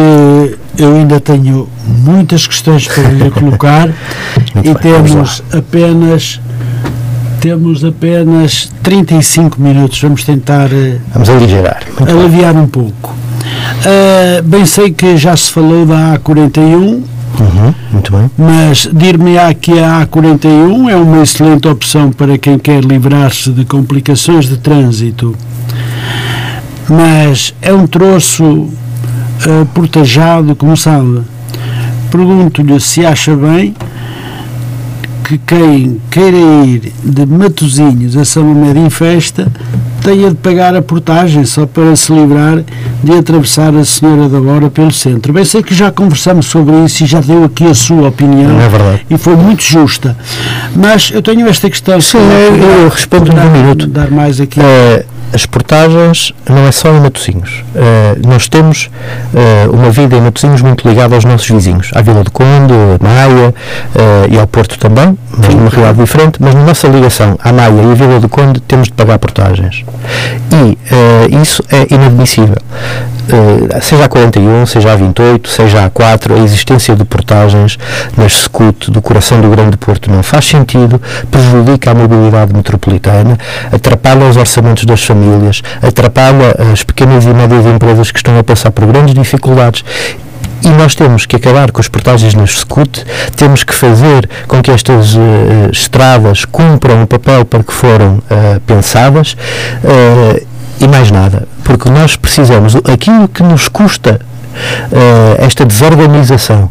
eu 0.78 0.94
ainda 0.94 1.18
tenho 1.18 1.68
muitas 1.84 2.46
questões 2.46 2.86
para 2.86 3.08
lhe 3.08 3.30
colocar 3.30 3.88
e 4.54 4.62
bem, 4.62 4.74
temos 4.74 5.42
apenas 5.52 6.40
temos 7.46 7.84
apenas 7.84 8.68
35 8.82 9.62
minutos. 9.62 10.00
Vamos 10.02 10.24
tentar 10.24 10.68
eh, 10.72 10.98
vamos 11.12 11.28
aligerar, 11.28 11.84
aliviar 12.00 12.52
bem. 12.52 12.62
um 12.64 12.66
pouco. 12.66 13.14
Uh, 13.14 14.42
bem 14.42 14.66
sei 14.66 14.90
que 14.90 15.16
já 15.16 15.36
se 15.36 15.52
falou 15.52 15.86
da 15.86 16.18
A41. 16.18 16.58
Uhum, 17.38 17.74
muito 17.92 18.10
bem. 18.10 18.28
Mas 18.36 18.90
dir-me-á 18.92 19.54
que 19.54 19.78
a 19.78 20.04
A41 20.04 20.90
é 20.90 20.96
uma 20.96 21.22
excelente 21.22 21.68
opção 21.68 22.10
para 22.10 22.36
quem 22.36 22.58
quer 22.58 22.82
livrar-se 22.82 23.52
de 23.52 23.64
complicações 23.64 24.48
de 24.48 24.56
trânsito. 24.56 25.36
Mas 26.88 27.54
é 27.62 27.72
um 27.72 27.86
troço 27.86 28.44
uh, 28.44 28.72
portajado, 29.72 30.56
como 30.56 30.76
sabe. 30.76 31.20
Pergunto-lhe 32.10 32.80
se 32.80 33.06
acha 33.06 33.36
bem 33.36 33.72
que 35.26 35.38
quem 35.38 36.00
queira 36.08 36.36
ir 36.36 36.92
de 37.02 37.26
Matozinhos 37.26 38.16
a 38.16 38.24
São 38.24 38.44
Mamed 38.44 38.78
em 38.78 38.88
festa 38.88 39.50
tenha 40.00 40.28
de 40.28 40.36
pagar 40.36 40.76
a 40.76 40.80
portagem 40.80 41.44
só 41.44 41.66
para 41.66 41.96
se 41.96 42.12
livrar 42.12 42.62
de 43.02 43.12
atravessar 43.12 43.74
a 43.74 43.84
Senhora 43.84 44.28
da 44.28 44.40
Hora 44.40 44.70
pelo 44.70 44.92
centro. 44.92 45.32
Bem, 45.32 45.44
sei 45.44 45.64
que 45.64 45.74
já 45.74 45.90
conversamos 45.90 46.46
sobre 46.46 46.76
isso 46.84 47.02
e 47.02 47.06
já 47.08 47.20
deu 47.20 47.42
aqui 47.42 47.64
a 47.64 47.74
sua 47.74 48.06
opinião. 48.06 48.60
É 48.60 48.68
verdade. 48.68 49.06
E 49.10 49.18
foi 49.18 49.34
muito 49.34 49.64
justa. 49.64 50.16
Mas 50.76 51.10
eu 51.12 51.20
tenho 51.20 51.48
esta 51.48 51.68
questão. 51.68 52.00
Sim, 52.00 52.18
eu, 52.18 52.82
eu 52.84 52.88
respondo 52.88 53.32
num 53.32 53.50
minuto. 53.50 53.88
Dar 53.88 54.08
mais 54.12 54.40
aqui. 54.40 54.60
É 54.60 55.04
as 55.32 55.44
portagens 55.46 56.32
não 56.48 56.66
é 56.66 56.72
só 56.72 56.88
em 56.90 57.00
Matosinhos. 57.00 57.64
Uh, 57.74 58.28
nós 58.28 58.48
temos 58.48 58.90
uh, 59.34 59.70
uma 59.72 59.90
vida 59.90 60.16
em 60.16 60.20
Matosinhos 60.20 60.62
muito 60.62 60.88
ligada 60.88 61.14
aos 61.14 61.24
nossos 61.24 61.48
vizinhos, 61.48 61.90
à 61.94 62.02
Vila 62.02 62.22
do 62.22 62.30
Conde, 62.30 62.72
à 62.72 63.04
Maia 63.04 63.48
uh, 63.50 64.32
e 64.32 64.38
ao 64.38 64.46
Porto 64.46 64.78
também, 64.78 65.16
mas 65.36 65.54
numa 65.54 65.68
realidade 65.68 65.98
diferente. 65.98 66.38
Mas 66.40 66.54
na 66.54 66.64
nossa 66.64 66.88
ligação 66.88 67.36
à 67.42 67.52
Maia 67.52 67.70
e 67.70 67.90
à 67.90 67.94
Vila 67.94 68.20
do 68.20 68.28
Conde 68.28 68.60
temos 68.60 68.88
de 68.88 68.94
pagar 68.94 69.18
portagens. 69.18 69.84
E 70.52 71.36
isso 71.42 71.62
é 71.70 71.92
inadmissível. 71.92 72.56
Seja 73.82 74.04
a 74.04 74.08
41, 74.08 74.66
seja 74.66 74.92
a 74.92 74.96
28, 74.96 75.48
seja 75.48 75.84
a 75.84 75.90
4, 75.90 76.34
a 76.34 76.38
existência 76.38 76.94
de 76.94 77.04
portagens 77.04 77.78
nas 78.16 78.32
SCUT 78.32 78.90
do 78.90 79.02
coração 79.02 79.40
do 79.40 79.48
Grande 79.48 79.76
Porto 79.76 80.10
não 80.10 80.22
faz 80.22 80.44
sentido, 80.44 81.00
prejudica 81.30 81.90
a 81.90 81.94
mobilidade 81.94 82.52
metropolitana, 82.52 83.38
atrapalha 83.72 84.26
os 84.26 84.36
orçamentos 84.36 84.84
das 84.84 85.02
famílias 85.02 85.62
atrapalha 85.82 86.54
as 86.72 86.82
pequenas 86.82 87.24
e 87.24 87.28
médias 87.28 87.64
empresas 87.66 88.10
que 88.10 88.18
estão 88.18 88.38
a 88.38 88.44
passar 88.44 88.70
por 88.70 88.86
grandes 88.86 89.14
dificuldades. 89.14 89.84
E 90.62 90.68
nós 90.68 90.94
temos 90.94 91.26
que 91.26 91.36
acabar 91.36 91.70
com 91.70 91.80
as 91.80 91.86
portagens 91.86 92.34
nas 92.34 92.58
SCUT, 92.58 93.04
temos 93.36 93.62
que 93.62 93.74
fazer 93.74 94.28
com 94.48 94.60
que 94.62 94.70
estas 94.70 95.14
uh, 95.14 95.20
estradas 95.70 96.44
cumpram 96.44 97.02
o 97.02 97.06
papel 97.06 97.44
para 97.44 97.62
que 97.62 97.72
foram 97.72 98.16
uh, 98.16 98.60
pensadas 98.66 99.36
uh, 99.84 100.46
e 100.80 100.86
mais 100.86 101.10
nada, 101.10 101.48
porque 101.64 101.88
nós 101.90 102.16
precisamos, 102.16 102.76
aquilo 102.76 103.28
que 103.28 103.42
nos 103.42 103.68
custa 103.68 104.20
esta 105.38 105.64
desorganização 105.64 106.70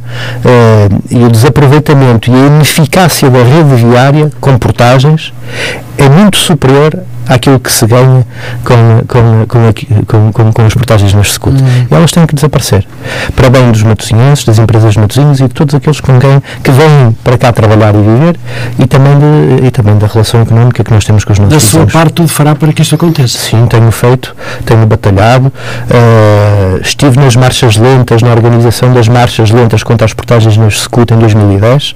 e 1.09 1.23
o 1.23 1.29
desaproveitamento 1.29 2.31
e 2.31 2.33
a 2.33 2.47
ineficácia 2.47 3.29
da 3.29 3.43
rede 3.43 3.75
viária 3.75 4.31
com 4.39 4.57
portagens 4.57 5.31
é 5.97 6.09
muito 6.09 6.37
superior 6.37 6.97
àquilo 7.27 7.59
que 7.59 7.71
se 7.71 7.85
ganha 7.85 8.25
com, 8.63 9.05
com, 9.07 9.45
com, 10.05 10.31
com, 10.31 10.53
com 10.53 10.61
as 10.65 10.73
portagens 10.73 11.13
nas. 11.13 11.35
Uhum. 11.37 11.55
E 11.89 11.93
elas 11.93 12.11
têm 12.11 12.25
que 12.25 12.35
desaparecer. 12.35 12.85
Para 13.35 13.49
bem 13.49 13.71
dos 13.71 13.83
matosinhenses, 13.83 14.45
das 14.45 14.57
empresas 14.57 14.93
de 14.93 14.99
matosinhos 14.99 15.39
e 15.39 15.43
de 15.43 15.49
todos 15.49 15.75
aqueles 15.75 15.99
com 15.99 16.19
quem 16.19 16.41
que 16.63 16.71
vêm 16.71 17.15
para 17.23 17.37
cá 17.37 17.51
trabalhar 17.51 17.93
e 17.95 18.01
viver 18.01 18.39
e 18.79 18.87
também, 18.87 19.13
de, 19.17 19.67
e 19.67 19.71
também 19.71 19.97
da 19.97 20.07
relação 20.07 20.41
económica 20.41 20.83
que 20.83 20.91
nós 20.91 21.03
temos 21.03 21.23
com 21.23 21.33
os 21.33 21.39
nossos 21.39 21.53
Da 21.53 21.59
sua 21.59 21.85
parte, 21.85 22.13
tudo 22.13 22.29
fará 22.29 22.55
para 22.55 22.71
que 22.71 22.81
isto 22.81 22.95
aconteça? 22.95 23.37
Sim, 23.37 23.65
tenho 23.67 23.91
feito, 23.91 24.35
tenho 24.65 24.85
batalhado, 24.85 25.47
uh, 25.47 26.81
estive 26.81 27.19
nas 27.19 27.35
marchas 27.35 27.77
lentas, 27.77 28.21
na 28.21 28.31
organização 28.31 28.93
das 28.93 29.07
marchas 29.07 29.51
lentas 29.51 29.83
contra 29.83 30.05
as 30.05 30.13
portagens 30.13 30.57
nas 30.57 30.81
SECUT 30.81 31.13
em 31.13 31.17
2010 31.17 31.95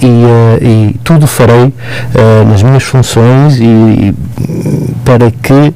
e, 0.00 0.06
uh, 0.06 0.58
e 0.60 0.96
tudo 1.04 1.26
farei 1.26 1.66
uh, 1.66 1.72
nas 2.48 2.62
minhas 2.62 2.82
funções 2.82 3.58
e, 3.58 3.64
e 3.64 4.14
para 5.04 5.30
que 5.30 5.72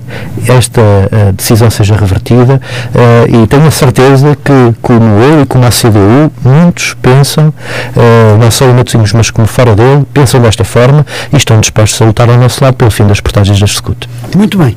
esta 0.48 0.80
uh, 0.80 1.32
decisão 1.32 1.70
seja 1.70 1.96
revertida 1.96 2.60
uh, 2.94 3.44
e 3.44 3.46
tenho 3.46 3.66
a 3.66 3.70
certeza 3.70 4.36
que, 4.36 4.74
como 4.80 5.04
eu 5.20 5.42
e 5.42 5.46
como 5.46 5.64
a 5.64 5.70
CDU, 5.70 6.32
muitos 6.44 6.94
pensam, 6.94 7.48
uh, 7.48 8.38
não 8.38 8.50
só 8.50 8.66
em 8.66 8.74
Matosinhos, 8.74 9.12
mas 9.12 9.30
como 9.30 9.46
fora 9.46 9.74
dele, 9.74 10.04
pensam 10.12 10.40
desta 10.40 10.64
forma 10.64 11.04
e 11.32 11.36
estão 11.36 11.60
dispostos 11.60 12.00
a 12.00 12.04
lutar 12.04 12.28
ao 12.28 12.36
nosso 12.36 12.62
lado 12.62 12.74
pelo 12.74 12.90
fim 12.90 13.06
das 13.06 13.20
portagens 13.20 13.58
da 13.58 13.66
SECUT. 13.66 14.08
Muito 14.34 14.58
bem. 14.58 14.76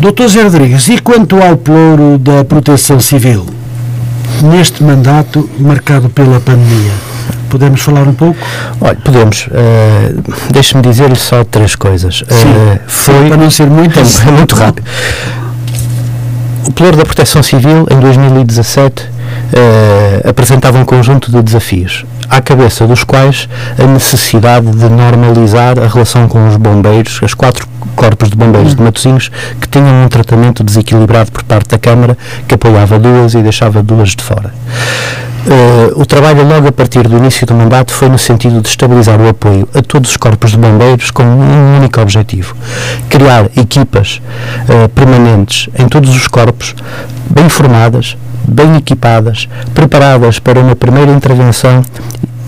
Doutor 0.00 0.28
Zé 0.28 0.42
Rodrigues, 0.42 0.88
e 0.88 0.98
quanto 0.98 1.42
ao 1.42 1.56
ploro 1.56 2.18
da 2.18 2.44
proteção 2.44 3.00
civil? 3.00 3.46
Neste 4.42 4.82
mandato 4.82 5.48
marcado 5.58 6.10
pela 6.10 6.38
pandemia, 6.38 6.92
podemos 7.46 7.80
falar 7.80 8.02
um 8.02 8.14
pouco? 8.14 8.38
Olha, 8.80 8.96
podemos. 8.96 9.46
Uh, 9.46 10.22
Deixe-me 10.52 10.82
dizer-lhe 10.82 11.16
só 11.16 11.44
três 11.44 11.74
coisas. 11.74 12.22
Sim, 12.28 12.48
uh, 12.48 12.80
foi 12.86 13.28
para 13.28 13.36
não 13.36 13.50
ser 13.50 13.66
muito, 13.66 13.98
é, 13.98 14.30
muito 14.30 14.54
rápido. 14.54 14.86
O 16.66 16.72
ploro 16.72 16.96
da 16.96 17.04
proteção 17.04 17.42
civil 17.42 17.86
em 17.90 18.00
2017 18.00 19.04
uh, 19.04 20.28
apresentava 20.28 20.78
um 20.78 20.84
conjunto 20.84 21.30
de 21.30 21.42
desafios, 21.42 22.04
à 22.28 22.40
cabeça 22.40 22.86
dos 22.86 23.04
quais 23.04 23.48
a 23.78 23.86
necessidade 23.86 24.70
de 24.70 24.88
normalizar 24.88 25.78
a 25.78 25.86
relação 25.86 26.26
com 26.26 26.48
os 26.48 26.56
bombeiros, 26.56 27.20
as 27.22 27.34
quatro 27.34 27.66
corpos 27.94 28.30
de 28.30 28.36
bombeiros 28.36 28.74
de 28.74 28.82
Matosinhos, 28.82 29.30
que 29.60 29.68
tinham 29.68 30.04
um 30.04 30.08
tratamento 30.08 30.64
desequilibrado 30.64 31.30
por 31.30 31.42
parte 31.44 31.70
da 31.70 31.78
Câmara, 31.78 32.16
que 32.48 32.54
apoiava 32.54 32.98
duas 32.98 33.34
e 33.34 33.42
deixava 33.42 33.82
duas 33.82 34.10
de 34.10 34.22
fora. 34.22 34.52
Uh, 35.46 36.00
o 36.00 36.04
trabalho 36.04 36.44
logo 36.44 36.66
a 36.66 36.72
partir 36.72 37.06
do 37.06 37.16
início 37.16 37.46
do 37.46 37.54
mandato 37.54 37.92
foi 37.92 38.08
no 38.08 38.18
sentido 38.18 38.60
de 38.60 38.68
estabilizar 38.68 39.20
o 39.20 39.28
apoio 39.28 39.68
a 39.72 39.80
todos 39.80 40.10
os 40.10 40.16
corpos 40.16 40.50
de 40.50 40.56
bombeiros 40.56 41.12
com 41.12 41.22
um 41.22 41.76
único 41.76 42.00
objetivo: 42.00 42.56
criar 43.08 43.44
equipas 43.56 44.20
uh, 44.68 44.88
permanentes 44.88 45.68
em 45.78 45.86
todos 45.86 46.16
os 46.16 46.26
corpos, 46.26 46.74
bem 47.30 47.48
formadas, 47.48 48.16
bem 48.46 48.74
equipadas, 48.76 49.48
preparadas 49.72 50.40
para 50.40 50.58
uma 50.58 50.74
primeira 50.74 51.12
intervenção 51.12 51.80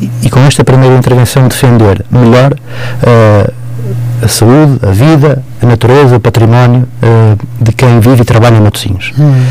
e, 0.03 0.11
e 0.25 0.29
com 0.29 0.41
esta 0.41 0.65
primeira 0.65 0.97
intervenção 0.97 1.47
defender 1.47 2.05
melhor 2.11 2.53
uh, 2.53 3.53
a 4.23 4.29
saúde, 4.29 4.79
a 4.83 4.91
vida, 4.91 5.43
a 5.63 5.67
natureza, 5.67 6.17
o 6.17 6.21
património 6.21 6.89
uh, 7.03 7.65
de 7.65 7.73
quem 7.73 8.01
vive 8.01 8.23
e 8.23 8.25
trabalha 8.25 8.57
em 8.57 8.61
Matosinhos. 8.61 9.13
Hum. 9.19 9.45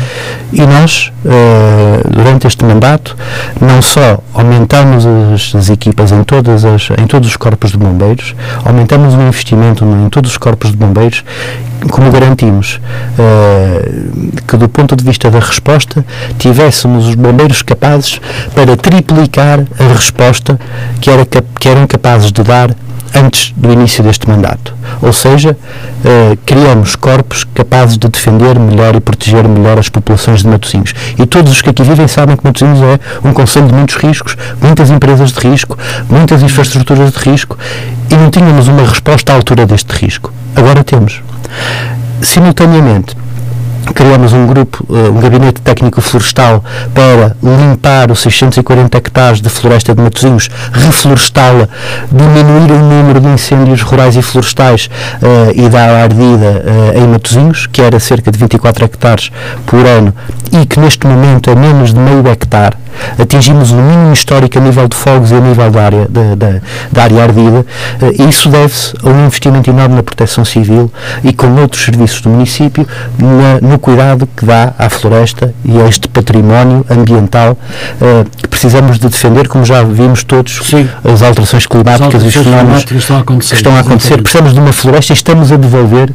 E 0.52 0.60
nós, 0.62 1.12
uh, 1.24 2.10
durante 2.10 2.46
este 2.46 2.64
mandato, 2.64 3.16
não 3.60 3.80
só 3.82 4.18
aumentamos 4.34 5.04
as, 5.06 5.54
as, 5.54 5.70
equipas 5.70 6.12
em, 6.12 6.22
todas 6.24 6.64
as, 6.64 6.88
em 6.98 7.06
todos 7.06 7.28
os 7.28 7.36
corpos 7.36 7.70
de 7.70 7.78
bombeiros, 7.78 8.34
aumentamos 8.64 9.14
o 9.14 9.20
investimento 9.20 9.84
em 9.84 10.08
todos 10.08 10.32
os 10.32 10.38
corpos 10.38 10.70
de 10.70 10.76
bombeiros, 10.76 11.24
como 11.90 12.10
garantimos 12.10 12.80
uh, 13.18 14.42
que, 14.46 14.56
do 14.56 14.68
ponto 14.68 14.96
de 14.96 15.04
vista 15.04 15.30
da 15.30 15.38
resposta, 15.38 16.04
tivéssemos 16.38 17.08
os 17.08 17.14
bombeiros 17.14 17.62
capazes 17.62 18.20
para 18.54 18.76
triplicar 18.76 19.60
a 19.78 19.92
resposta 19.92 20.58
que, 21.00 21.10
era, 21.10 21.24
que 21.24 21.68
eram 21.68 21.86
capazes 21.86 22.32
de 22.32 22.42
dar 22.42 22.74
antes 23.14 23.52
do 23.56 23.72
início 23.72 24.02
deste 24.02 24.28
mandato. 24.28 24.74
Ou 25.00 25.12
seja, 25.12 25.56
eh, 26.04 26.36
criamos 26.44 26.96
corpos 26.96 27.44
capazes 27.54 27.98
de 27.98 28.08
defender 28.08 28.58
melhor 28.58 28.94
e 28.94 29.00
proteger 29.00 29.46
melhor 29.46 29.78
as 29.78 29.88
populações 29.88 30.42
de 30.42 30.48
Matosinhos. 30.48 30.94
E 31.18 31.26
todos 31.26 31.52
os 31.52 31.62
que 31.62 31.70
aqui 31.70 31.82
vivem 31.82 32.08
sabem 32.08 32.36
que 32.36 32.44
Matosinhos 32.44 32.80
é 32.82 32.98
um 33.26 33.32
conselho 33.32 33.66
de 33.66 33.74
muitos 33.74 33.96
riscos, 33.96 34.36
muitas 34.60 34.90
empresas 34.90 35.32
de 35.32 35.40
risco, 35.40 35.78
muitas 36.08 36.42
infraestruturas 36.42 37.12
de 37.12 37.18
risco 37.18 37.56
e 38.10 38.14
não 38.14 38.30
tínhamos 38.30 38.68
uma 38.68 38.82
resposta 38.82 39.32
à 39.32 39.36
altura 39.36 39.66
deste 39.66 39.90
risco. 39.92 40.32
Agora 40.54 40.82
temos. 40.82 41.22
Simultaneamente, 42.20 43.16
criamos 43.94 44.32
um 44.32 44.46
grupo, 44.46 44.84
uh, 44.88 45.10
um 45.10 45.20
gabinete 45.20 45.60
técnico 45.60 46.00
florestal 46.00 46.64
para 46.94 47.36
limpar 47.42 48.10
os 48.10 48.20
640 48.20 48.96
hectares 48.98 49.40
de 49.40 49.48
floresta 49.48 49.94
de 49.94 50.00
Matosinhos, 50.00 50.48
reflorestá-la, 50.72 51.68
diminuir 52.10 52.72
o 52.72 52.78
número 52.78 53.20
de 53.20 53.28
incêndios 53.28 53.82
rurais 53.82 54.16
e 54.16 54.22
florestais 54.22 54.88
uh, 55.22 55.52
e 55.54 55.68
dar 55.68 55.90
a 55.90 56.02
ardida 56.02 56.64
uh, 56.64 56.98
em 56.98 57.06
Matosinhos, 57.08 57.66
que 57.66 57.82
era 57.82 57.98
cerca 57.98 58.30
de 58.30 58.38
24 58.38 58.84
hectares 58.84 59.30
por 59.66 59.84
ano 59.86 60.14
e 60.52 60.64
que 60.66 60.80
neste 60.80 61.06
momento 61.06 61.50
é 61.50 61.54
menos 61.54 61.92
de 61.92 62.00
meio 62.00 62.26
hectare. 62.28 62.76
Atingimos 63.18 63.70
o 63.70 63.76
mínimo 63.76 64.12
histórico 64.12 64.58
a 64.58 64.60
nível 64.60 64.88
de 64.88 64.96
fogos 64.96 65.30
e 65.30 65.34
a 65.34 65.40
nível 65.40 65.70
da 65.70 65.84
área, 65.84 66.08
da, 66.08 67.02
área 67.02 67.22
ardida. 67.22 67.66
isso 68.28 68.48
deve-se 68.48 68.94
a 69.04 69.08
um 69.08 69.26
investimento 69.26 69.70
enorme 69.70 69.94
na 69.96 70.02
proteção 70.02 70.44
civil 70.44 70.90
e 71.22 71.32
com 71.32 71.46
outros 71.60 71.84
serviços 71.84 72.20
do 72.22 72.30
município 72.30 72.86
na, 73.18 73.67
no 73.68 73.78
cuidado 73.78 74.28
que 74.36 74.44
dá 74.44 74.72
à 74.78 74.88
floresta 74.88 75.54
e 75.64 75.80
a 75.80 75.86
este 75.86 76.08
património 76.08 76.84
ambiental 76.90 77.52
uh, 77.52 78.28
que 78.36 78.48
precisamos 78.48 78.98
de 78.98 79.08
defender, 79.08 79.46
como 79.48 79.64
já 79.64 79.82
vimos 79.82 80.24
todos, 80.24 80.60
Sim. 80.64 80.88
as 81.04 81.22
alterações 81.22 81.66
climáticas 81.66 82.22
e 82.22 82.26
os 82.26 82.34
fenómenos 82.34 82.84
que 82.84 82.96
estão 82.96 83.16
a 83.16 83.20
acontecer. 83.20 83.54
Estão 83.54 83.76
a 83.76 83.80
acontecer. 83.80 84.22
Precisamos 84.22 84.54
de 84.54 84.60
uma 84.60 84.72
floresta 84.72 85.12
e 85.12 85.14
estamos 85.14 85.52
a 85.52 85.56
devolver 85.56 86.12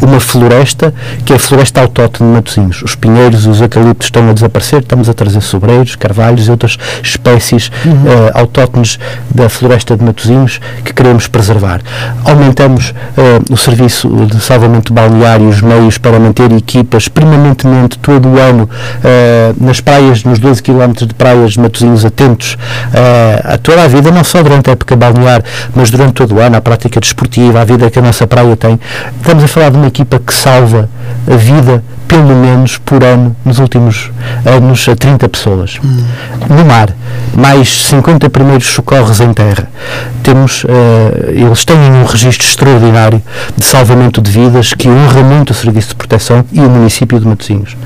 uma 0.00 0.20
floresta 0.20 0.92
que 1.24 1.32
é 1.32 1.36
a 1.36 1.38
floresta 1.38 1.80
autóctone 1.80 2.30
de 2.30 2.36
Matosinhos. 2.36 2.82
Os 2.82 2.94
pinheiros 2.94 3.44
e 3.44 3.48
os 3.48 3.60
eucaliptos 3.60 4.06
estão 4.06 4.28
a 4.28 4.32
desaparecer, 4.32 4.80
estamos 4.80 5.08
a 5.08 5.14
trazer 5.14 5.40
sobreiros, 5.40 5.96
carvalhos 5.96 6.46
e 6.48 6.50
outras 6.50 6.78
espécies 7.02 7.70
uhum. 7.84 7.92
uh, 7.92 8.30
autóctones 8.34 8.98
da 9.34 9.48
floresta 9.48 9.96
de 9.96 10.04
Matosinhos 10.04 10.60
que 10.84 10.92
queremos 10.92 11.28
preservar. 11.28 11.80
Aumentamos 12.24 12.90
uh, 12.90 13.52
o 13.52 13.56
serviço 13.56 14.08
de 14.26 14.40
salvamento 14.40 14.92
balneário 14.92 15.46
e 15.46 15.48
os 15.48 15.60
meios 15.60 15.98
para 15.98 16.18
manter 16.18 16.50
equipas 16.86 17.08
permanentemente 17.08 17.98
todo 17.98 18.28
o 18.28 18.38
ano 18.38 18.64
uh, 18.64 19.64
nas 19.64 19.80
praias, 19.80 20.22
nos 20.22 20.38
12 20.38 20.62
km 20.62 20.92
de 21.06 21.14
praias 21.14 21.52
de 21.52 21.60
Matosinhos 21.60 22.04
atentos 22.04 22.54
uh, 22.54 23.54
a 23.54 23.58
toda 23.58 23.82
a 23.82 23.88
vida, 23.88 24.10
não 24.10 24.22
só 24.22 24.42
durante 24.42 24.70
a 24.70 24.72
época 24.72 24.94
balnear, 24.94 25.42
mas 25.74 25.90
durante 25.90 26.14
todo 26.14 26.36
o 26.36 26.40
ano, 26.40 26.56
à 26.56 26.60
prática 26.60 27.00
desportiva, 27.00 27.60
à 27.60 27.64
vida 27.64 27.90
que 27.90 27.98
a 27.98 28.02
nossa 28.02 28.26
praia 28.26 28.56
tem. 28.56 28.78
Estamos 29.20 29.44
a 29.44 29.48
falar 29.48 29.70
de 29.70 29.76
uma 29.76 29.88
equipa 29.88 30.18
que 30.18 30.32
salva 30.32 30.88
a 31.30 31.36
vida 31.36 31.82
pelo 32.06 32.34
menos 32.36 32.78
por 32.78 33.02
ano, 33.02 33.34
nos 33.44 33.58
últimos 33.58 34.10
anos, 34.44 34.88
a 34.88 34.94
30 34.94 35.28
pessoas. 35.28 35.78
Hum. 35.84 36.04
No 36.48 36.64
mar, 36.64 36.90
mais 37.36 37.86
50 37.86 38.30
primeiros 38.30 38.68
socorros 38.68 39.20
em 39.20 39.32
terra. 39.32 39.68
Temos, 40.22 40.64
uh, 40.64 40.68
eles 41.28 41.64
têm 41.64 41.76
um 41.76 42.04
registro 42.04 42.46
extraordinário 42.46 43.20
de 43.56 43.64
salvamento 43.64 44.22
de 44.22 44.30
vidas 44.30 44.72
que 44.72 44.88
honra 44.88 45.22
muito 45.22 45.50
o 45.50 45.54
Serviço 45.54 45.88
de 45.90 45.96
Proteção 45.96 46.44
e 46.52 46.60
o 46.60 46.70
município 46.70 47.18
de 47.18 47.26
Matosinhos 47.26 47.76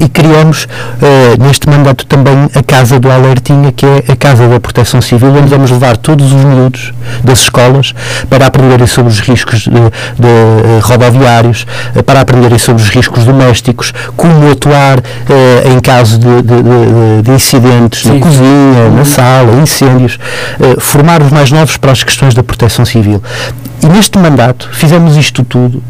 e 0.00 0.08
criamos 0.08 0.64
uh, 0.64 1.42
neste 1.42 1.68
mandato 1.68 2.06
também 2.06 2.48
a 2.54 2.62
Casa 2.62 3.00
do 3.00 3.10
Alertinha, 3.10 3.72
que 3.72 3.84
é 3.84 4.04
a 4.08 4.16
Casa 4.16 4.46
da 4.48 4.60
Proteção 4.60 5.00
Civil, 5.00 5.30
onde 5.30 5.48
vamos 5.48 5.70
levar 5.70 5.96
todos 5.96 6.32
os 6.32 6.44
miúdos 6.44 6.92
das 7.22 7.40
escolas 7.40 7.94
para 8.30 8.46
aprenderem 8.46 8.86
sobre 8.86 9.12
os 9.12 9.20
riscos 9.20 9.60
de, 9.62 9.70
de 9.70 9.76
uh, 9.76 10.80
rodoviários, 10.82 11.66
uh, 11.96 12.02
para 12.02 12.20
aprenderem 12.20 12.58
sobre 12.58 12.82
os 12.82 12.88
riscos 12.88 13.24
domésticos, 13.24 13.92
como 14.16 14.50
atuar 14.50 15.02
em 15.64 15.80
caso 15.80 16.18
de, 16.18 16.42
de, 16.42 17.22
de 17.22 17.30
incidentes 17.30 18.02
Sim. 18.02 18.14
na 18.14 18.20
cozinha, 18.20 18.84
uhum. 18.88 18.96
na 18.96 19.04
sala, 19.04 19.60
incêndios, 19.60 20.18
formar 20.78 21.22
os 21.22 21.30
mais 21.30 21.50
novos 21.50 21.76
para 21.76 21.92
as 21.92 22.02
questões 22.02 22.34
da 22.34 22.42
proteção 22.42 22.84
civil. 22.84 23.22
E 23.82 23.86
neste 23.86 24.18
mandato 24.18 24.68
fizemos 24.72 25.16
isto 25.16 25.42
tudo 25.44 25.82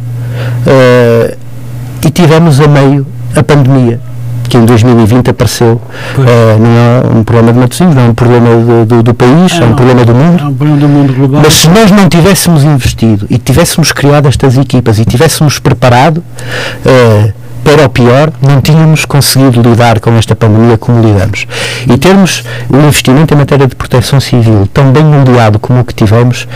e 2.05 2.11
tivemos 2.11 2.61
a 2.61 2.69
meio 2.69 3.07
a 3.35 3.43
pandemia 3.43 4.01
que 4.49 4.57
em 4.57 4.65
2020 4.65 5.31
apareceu 5.31 5.75
uh, 5.75 6.59
não 6.59 6.71
é 6.71 7.19
um 7.19 7.23
problema 7.23 7.53
de 7.53 7.59
Matosinhos, 7.59 7.95
não 7.95 8.03
é 8.03 8.09
um 8.09 8.15
problema 8.15 8.49
do, 8.57 8.87
do, 8.87 9.03
do 9.03 9.15
país, 9.15 9.53
é, 9.53 9.63
é 9.63 9.67
um 9.67 9.75
problema 9.75 10.05
do 10.05 10.15
mundo. 10.15 10.43
É 10.43 10.47
um 10.47 10.55
problema 10.55 10.81
do 10.81 10.89
mundo 10.89 11.13
global. 11.13 11.43
Mas 11.45 11.55
se 11.55 11.69
nós 11.69 11.91
não 11.91 12.09
tivéssemos 12.09 12.65
investido 12.65 13.27
e 13.29 13.39
tivéssemos 13.39 13.93
criado 13.93 14.27
estas 14.27 14.57
equipas 14.57 14.99
e 14.99 15.05
tivéssemos 15.05 15.59
preparado 15.59 16.19
uh, 16.19 17.33
para 17.63 17.85
o 17.85 17.91
pior, 17.91 18.33
não 18.41 18.63
tínhamos 18.63 19.05
conseguido 19.05 19.61
lidar 19.61 20.01
com 20.01 20.17
esta 20.17 20.35
pandemia 20.35 20.79
como 20.79 21.03
lidamos. 21.03 21.47
E 21.87 21.99
termos 21.99 22.43
o 22.71 22.77
investimento 22.77 23.35
em 23.35 23.37
matéria 23.37 23.67
de 23.67 23.77
proteção 23.77 24.19
civil 24.21 24.67
tão 24.73 24.91
bem 24.91 25.05
mundiado 25.05 25.59
como 25.59 25.81
o 25.81 25.85
que 25.85 25.93
tivemos, 25.93 26.49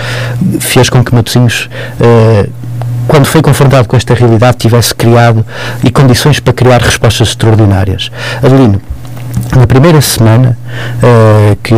fez 0.61 0.89
com 0.89 1.05
que 1.05 1.15
Matosinhos 1.15 1.69
uh, 2.01 2.51
quando 3.07 3.27
foi 3.27 3.43
confrontado 3.43 3.89
com 3.89 3.97
esta 3.97 4.15
realidade, 4.15 4.59
tivesse 4.59 4.95
criado 4.95 5.45
e 5.83 5.91
condições 5.91 6.41
para 6.41 6.53
criar 6.53 6.81
respostas 6.81 7.29
extraordinárias. 7.29 8.11
Adelino, 8.43 8.81
na 9.57 9.67
primeira 9.67 10.01
semana 10.01 10.57
uh, 10.99 11.57
que, 11.63 11.75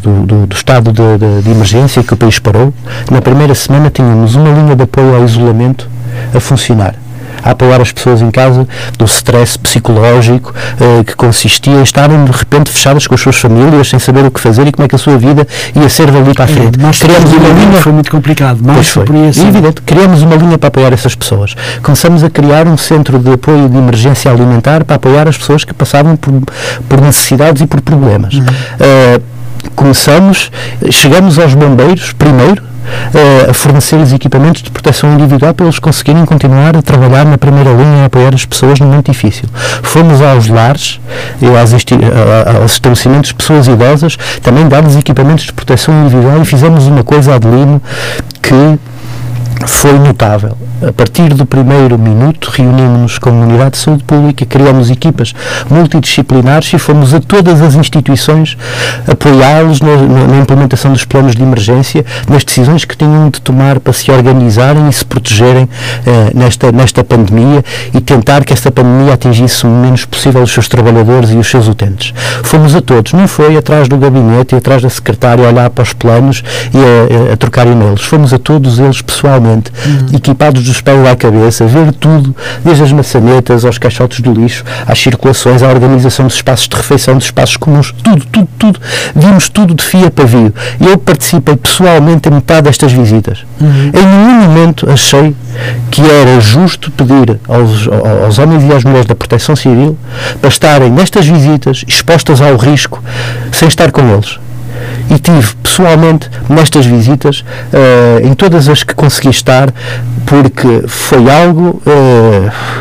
do, 0.00 0.26
do, 0.26 0.46
do 0.46 0.54
estado 0.54 0.92
de, 0.92 1.18
de, 1.18 1.42
de, 1.42 1.50
emergência 1.50 2.02
que 2.02 2.14
o 2.14 2.16
país 2.16 2.38
parou, 2.38 2.72
na 3.10 3.20
primeira 3.20 3.54
semana 3.54 3.90
tínhamos 3.90 4.34
uma 4.34 4.50
linha 4.50 4.76
de 4.76 4.82
apoio 4.82 5.14
ao 5.14 5.24
isolamento 5.24 5.88
a 6.34 6.40
funcionar. 6.40 6.94
A 7.42 7.50
apoiar 7.50 7.80
as 7.80 7.92
pessoas 7.92 8.20
em 8.20 8.30
casa 8.30 8.66
do 8.96 9.04
stress 9.04 9.58
psicológico 9.58 10.54
eh, 10.80 11.04
que 11.04 11.14
consistia 11.14 11.74
em 11.74 11.82
estarem 11.82 12.24
de 12.24 12.32
repente 12.32 12.70
fechadas 12.70 13.06
com 13.06 13.14
as 13.14 13.20
suas 13.20 13.36
famílias, 13.36 13.88
sem 13.88 13.98
saber 13.98 14.24
o 14.24 14.30
que 14.30 14.40
fazer 14.40 14.66
e 14.66 14.72
como 14.72 14.84
é 14.84 14.88
que 14.88 14.94
a 14.94 14.98
sua 14.98 15.16
vida 15.16 15.46
ia 15.74 15.88
ser 15.88 16.10
dali 16.10 16.34
para 16.34 16.44
a 16.44 16.48
frente. 16.48 16.78
É, 16.78 16.82
mas 16.82 16.98
Criamos 16.98 17.32
uma 17.32 17.48
linha 17.48 17.80
foi 17.80 17.92
muito 17.92 18.10
complicado. 18.10 18.58
Mas 18.62 18.88
foi. 18.88 19.04
É 19.04 19.48
evidente, 19.48 19.82
criamos 19.82 20.22
uma 20.22 20.36
linha 20.36 20.58
para 20.58 20.68
apoiar 20.68 20.92
essas 20.92 21.14
pessoas. 21.14 21.54
Começamos 21.82 22.22
a 22.24 22.30
criar 22.30 22.66
um 22.66 22.76
centro 22.76 23.18
de 23.18 23.32
apoio 23.32 23.68
de 23.68 23.76
emergência 23.76 24.30
alimentar 24.30 24.84
para 24.84 24.96
apoiar 24.96 25.28
as 25.28 25.36
pessoas 25.36 25.64
que 25.64 25.74
passavam 25.74 26.16
por, 26.16 26.32
por 26.88 27.00
necessidades 27.00 27.62
e 27.62 27.66
por 27.66 27.80
problemas. 27.80 28.34
Uh, 28.34 29.22
começamos, 29.74 30.50
chegamos 30.90 31.38
aos 31.38 31.54
bombeiros 31.54 32.12
primeiro. 32.12 32.62
Uh, 33.14 33.50
a 33.50 33.54
fornecer-lhes 33.54 34.12
equipamentos 34.12 34.62
de 34.62 34.70
proteção 34.70 35.12
individual 35.14 35.54
para 35.54 35.66
eles 35.66 35.78
conseguirem 35.78 36.24
continuar 36.24 36.76
a 36.76 36.82
trabalhar 36.82 37.24
na 37.24 37.38
primeira 37.38 37.70
linha 37.70 38.02
e 38.02 38.04
apoiar 38.06 38.34
as 38.34 38.44
pessoas 38.44 38.80
num 38.80 38.86
momento 38.86 39.10
difícil. 39.10 39.48
Fomos 39.82 40.20
aos 40.22 40.48
lares, 40.48 41.00
e 41.40 41.46
às 41.56 41.72
insti- 41.72 41.94
a- 41.94 42.50
a- 42.50 42.62
aos 42.62 42.72
estabelecimentos 42.72 43.28
de 43.28 43.34
pessoas 43.34 43.66
idosas, 43.66 44.16
também 44.42 44.66
dar-lhes 44.68 44.96
equipamentos 44.96 45.44
de 45.46 45.52
proteção 45.52 45.94
individual 46.02 46.40
e 46.42 46.44
fizemos 46.44 46.86
uma 46.86 47.02
coisa, 47.04 47.34
Adelino, 47.34 47.80
que 48.42 48.78
foi 49.66 49.98
notável. 49.98 50.56
A 50.86 50.92
partir 50.92 51.34
do 51.34 51.44
primeiro 51.44 51.98
minuto, 51.98 52.50
reunimos-nos 52.52 53.18
com 53.18 53.30
a 53.30 53.32
Unidade 53.32 53.72
de 53.72 53.78
Saúde 53.78 54.04
Pública, 54.04 54.46
criamos 54.46 54.90
equipas 54.90 55.34
multidisciplinares 55.68 56.72
e 56.72 56.78
fomos 56.78 57.12
a 57.14 57.20
todas 57.20 57.60
as 57.60 57.74
instituições 57.74 58.56
apoiá-los 59.10 59.80
na, 59.80 59.96
na- 59.96 60.38
implementação 60.38 60.92
dos 60.92 61.04
planos 61.04 61.34
de 61.34 61.42
emergência, 61.42 62.04
nas 62.28 62.44
decisões 62.44 62.84
que 62.84 62.96
tinham 62.96 63.28
de 63.30 63.40
tomar 63.40 63.80
para 63.80 63.92
se 63.92 64.10
organizarem 64.10 64.88
e 64.88 64.92
se 64.92 65.04
protegerem 65.04 65.68
eh, 66.06 66.30
nesta, 66.34 66.70
nesta 66.72 67.02
pandemia 67.02 67.64
e 67.92 68.00
tentar 68.00 68.44
que 68.44 68.52
esta 68.52 68.70
pandemia 68.70 69.14
atingisse 69.14 69.66
o 69.66 69.68
menos 69.70 70.04
possível 70.04 70.42
os 70.42 70.52
seus 70.52 70.68
trabalhadores 70.68 71.30
e 71.30 71.36
os 71.36 71.48
seus 71.48 71.66
utentes. 71.68 72.12
Fomos 72.44 72.74
a 72.74 72.80
todos, 72.80 73.12
não 73.12 73.26
foi 73.26 73.56
atrás 73.56 73.88
do 73.88 73.96
gabinete 73.98 74.54
e 74.54 74.58
atrás 74.58 74.80
da 74.82 74.88
secretária 74.90 75.44
a 75.44 75.48
olhar 75.50 75.70
para 75.70 75.82
os 75.82 75.92
planos 75.92 76.42
e 76.72 76.78
a, 76.78 77.30
a- 77.30 77.34
a 77.34 77.36
trocar 77.36 77.66
e-mails. 77.66 78.02
Fomos 78.04 78.32
a 78.32 78.38
todos 78.38 78.78
eles 78.78 79.02
pessoalmente, 79.02 79.47
equipados 80.12 80.64
dos 80.64 80.80
pés 80.80 81.06
à 81.06 81.16
cabeça, 81.16 81.66
ver 81.66 81.92
tudo, 81.92 82.34
desde 82.64 82.82
as 82.82 82.92
maçanetas 82.92 83.64
aos 83.64 83.78
caixotes 83.78 84.20
do 84.20 84.32
lixo, 84.32 84.64
às 84.86 84.98
circulações, 84.98 85.62
à 85.62 85.68
organização 85.68 86.26
dos 86.26 86.36
espaços 86.36 86.68
de 86.68 86.76
refeição, 86.76 87.16
dos 87.16 87.26
espaços 87.26 87.56
comuns, 87.56 87.94
tudo, 88.02 88.24
tudo, 88.26 88.48
tudo. 88.58 88.80
Vimos 89.14 89.48
tudo 89.48 89.74
de 89.74 89.82
fio 89.82 90.06
a 90.06 90.10
pavio. 90.10 90.54
Eu 90.80 90.98
participei 90.98 91.56
pessoalmente 91.56 92.28
em 92.28 92.32
metade 92.32 92.62
destas 92.62 92.92
visitas. 92.92 93.44
Em 93.60 94.06
nenhum 94.06 94.48
momento 94.48 94.90
achei 94.90 95.34
que 95.90 96.02
era 96.02 96.40
justo 96.40 96.90
pedir 96.90 97.38
aos, 97.48 97.88
aos 98.24 98.38
homens 98.38 98.64
e 98.64 98.72
às 98.72 98.84
mulheres 98.84 99.06
da 99.06 99.14
Proteção 99.14 99.56
Civil 99.56 99.98
para 100.40 100.48
estarem 100.48 100.90
nestas 100.90 101.26
visitas 101.26 101.84
expostas 101.86 102.40
ao 102.40 102.56
risco 102.56 103.02
sem 103.52 103.68
estar 103.68 103.90
com 103.90 104.02
eles 104.12 104.38
e 105.10 105.18
tive 105.18 105.54
pessoalmente 105.62 106.30
nestas 106.48 106.86
visitas, 106.86 107.44
eh, 107.72 108.20
em 108.24 108.34
todas 108.34 108.68
as 108.68 108.82
que 108.82 108.94
consegui 108.94 109.30
estar, 109.30 109.72
porque 110.26 110.84
foi 110.86 111.30
algo, 111.30 111.80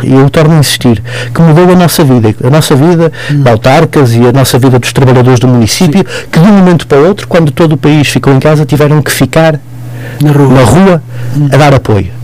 e 0.04 0.14
eu 0.14 0.30
torno 0.30 0.56
a 0.56 0.60
insistir, 0.60 1.02
que 1.34 1.42
mudou 1.42 1.72
a 1.72 1.76
nossa 1.76 2.04
vida, 2.04 2.36
a 2.44 2.50
nossa 2.50 2.76
vida 2.76 3.12
de 3.30 3.50
autarcas 3.50 4.14
e 4.14 4.28
a 4.28 4.32
nossa 4.34 4.60
vida 4.60 4.78
dos 4.80 4.92
trabalhadores 4.92 5.40
do 5.40 5.48
município, 5.48 6.04
que 6.32 6.40
de 6.40 6.46
um 6.46 6.52
momento 6.52 6.86
para 6.88 6.98
o 7.00 7.08
outro, 7.08 7.28
quando 7.28 7.52
todo 7.52 7.74
o 7.74 7.78
país 7.78 8.08
ficou 8.10 8.34
em 8.34 8.40
casa, 8.40 8.66
tiveram 8.66 9.02
que 9.02 9.12
ficar 9.12 9.60
Na 10.22 10.32
rua. 10.32 10.48
na 10.54 10.64
rua 10.64 11.04
a 11.52 11.58
dar 11.58 11.74
apoio. 11.74 12.17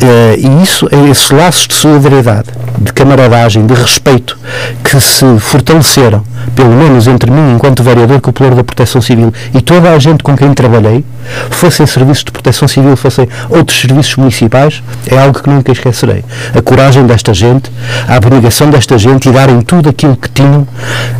Eh, 0.00 0.36
e 0.38 0.62
isso, 0.62 0.88
é 0.92 1.10
esses 1.10 1.30
laços 1.30 1.66
de 1.66 1.74
solidariedade, 1.74 2.48
de 2.78 2.92
camaradagem, 2.92 3.66
de 3.66 3.74
respeito 3.74 4.38
que 4.84 5.00
se 5.00 5.24
fortaleceram, 5.40 6.22
pelo 6.54 6.70
menos 6.70 7.06
entre 7.08 7.30
mim, 7.30 7.54
enquanto 7.54 7.82
vereador 7.82 8.20
popular 8.20 8.54
da 8.54 8.62
Proteção 8.62 9.00
Civil 9.00 9.32
e 9.54 9.60
toda 9.60 9.90
a 9.90 9.98
gente 9.98 10.22
com 10.22 10.36
quem 10.36 10.54
trabalhei, 10.54 11.04
fossem 11.50 11.84
serviços 11.86 12.24
de 12.24 12.30
proteção 12.30 12.68
civil, 12.68 12.96
fossem 12.96 13.28
outros 13.50 13.80
serviços 13.80 14.16
municipais, 14.16 14.82
é 15.06 15.18
algo 15.18 15.40
que 15.40 15.50
nunca 15.50 15.72
esquecerei. 15.72 16.24
A 16.54 16.62
coragem 16.62 17.04
desta 17.06 17.34
gente, 17.34 17.70
a 18.06 18.16
abnegação 18.16 18.70
desta 18.70 18.96
gente 18.96 19.28
e 19.28 19.32
darem 19.32 19.60
tudo 19.60 19.88
aquilo 19.88 20.16
que 20.16 20.28
tinham 20.30 20.66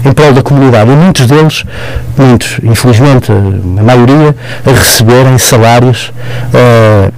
em 0.05 0.13
prol 0.13 0.33
da 0.33 0.43
comunidade. 0.43 0.91
E 0.91 0.95
muitos 0.95 1.27
deles, 1.27 1.65
muitos, 2.17 2.59
infelizmente, 2.63 3.31
a 3.33 3.83
maioria, 3.83 4.35
a 4.65 4.71
receberem 4.71 5.37
salários. 5.39 6.13
eh, 6.55 7.11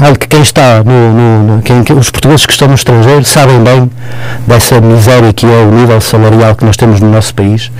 algo 0.00 0.18
que 0.18 0.28
quem 0.28 0.42
está 0.42 0.82
no, 0.84 1.12
no- 1.12 1.56
no- 1.56 1.62
quem, 1.62 1.82
que 1.82 1.92
os 1.92 2.10
portugueses 2.10 2.46
que 2.46 2.52
estão 2.52 2.68
no 2.68 2.74
estrangeiro 2.74 3.24
sabem 3.24 3.62
bem 3.62 3.90
dessa 4.46 4.80
miséria 4.80 5.32
que 5.32 5.46
é 5.46 5.64
o 5.64 5.70
nível 5.70 6.00
salarial 6.00 6.54
que 6.54 6.64
nós 6.64 6.76
temos 6.76 7.00
no 7.00 7.10
nosso 7.10 7.34
país 7.34 7.70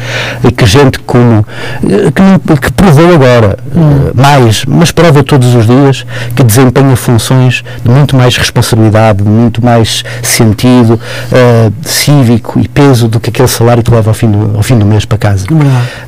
e 0.45 0.51
que 0.51 0.66
gente 0.66 0.99
como 1.01 1.47
eh, 1.85 2.11
que, 2.11 2.57
que 2.61 2.73
provou 2.73 3.14
agora 3.14 3.59
eh, 3.75 4.12
mais, 4.14 4.64
mas 4.66 4.91
prova 4.91 5.23
todos 5.23 5.55
os 5.55 5.66
dias 5.66 6.05
que 6.35 6.43
desempenha 6.43 6.97
funções 6.97 7.62
de 7.85 7.91
muito 7.91 8.16
mais 8.16 8.37
responsabilidade, 8.37 9.23
de 9.23 9.29
muito 9.29 9.64
mais 9.64 10.05
sentido 10.23 11.01
eh, 11.33 11.71
cívico 11.83 12.59
e 12.61 12.66
peso 12.69 13.09
do 13.09 13.21
que 13.21 13.31
aquele 13.31 13.49
salário 13.49 13.83
que 13.83 13.91
leva 13.91 14.11
ao 14.11 14.14
fim 14.14 14.31
do, 14.31 14.57
ao 14.57 14.62
fim 14.62 14.79
do 14.79 14.85
mês 14.87 15.05
para 15.05 15.19
casa. 15.19 15.47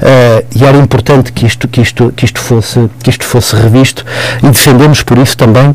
Eh, 0.01 0.45
e 0.57 0.65
era 0.65 0.77
importante 0.77 1.33
que 1.33 1.47
isto, 1.47 1.69
que, 1.69 1.81
isto, 1.81 2.13
que, 2.17 2.25
isto 2.25 2.41
fosse, 2.41 2.89
que 3.03 3.11
isto 3.11 3.25
fosse 3.25 3.55
revisto 3.57 4.05
e 4.43 4.47
defendemos 4.49 5.03
por 5.03 5.19
isso 5.19 5.37
também 5.37 5.75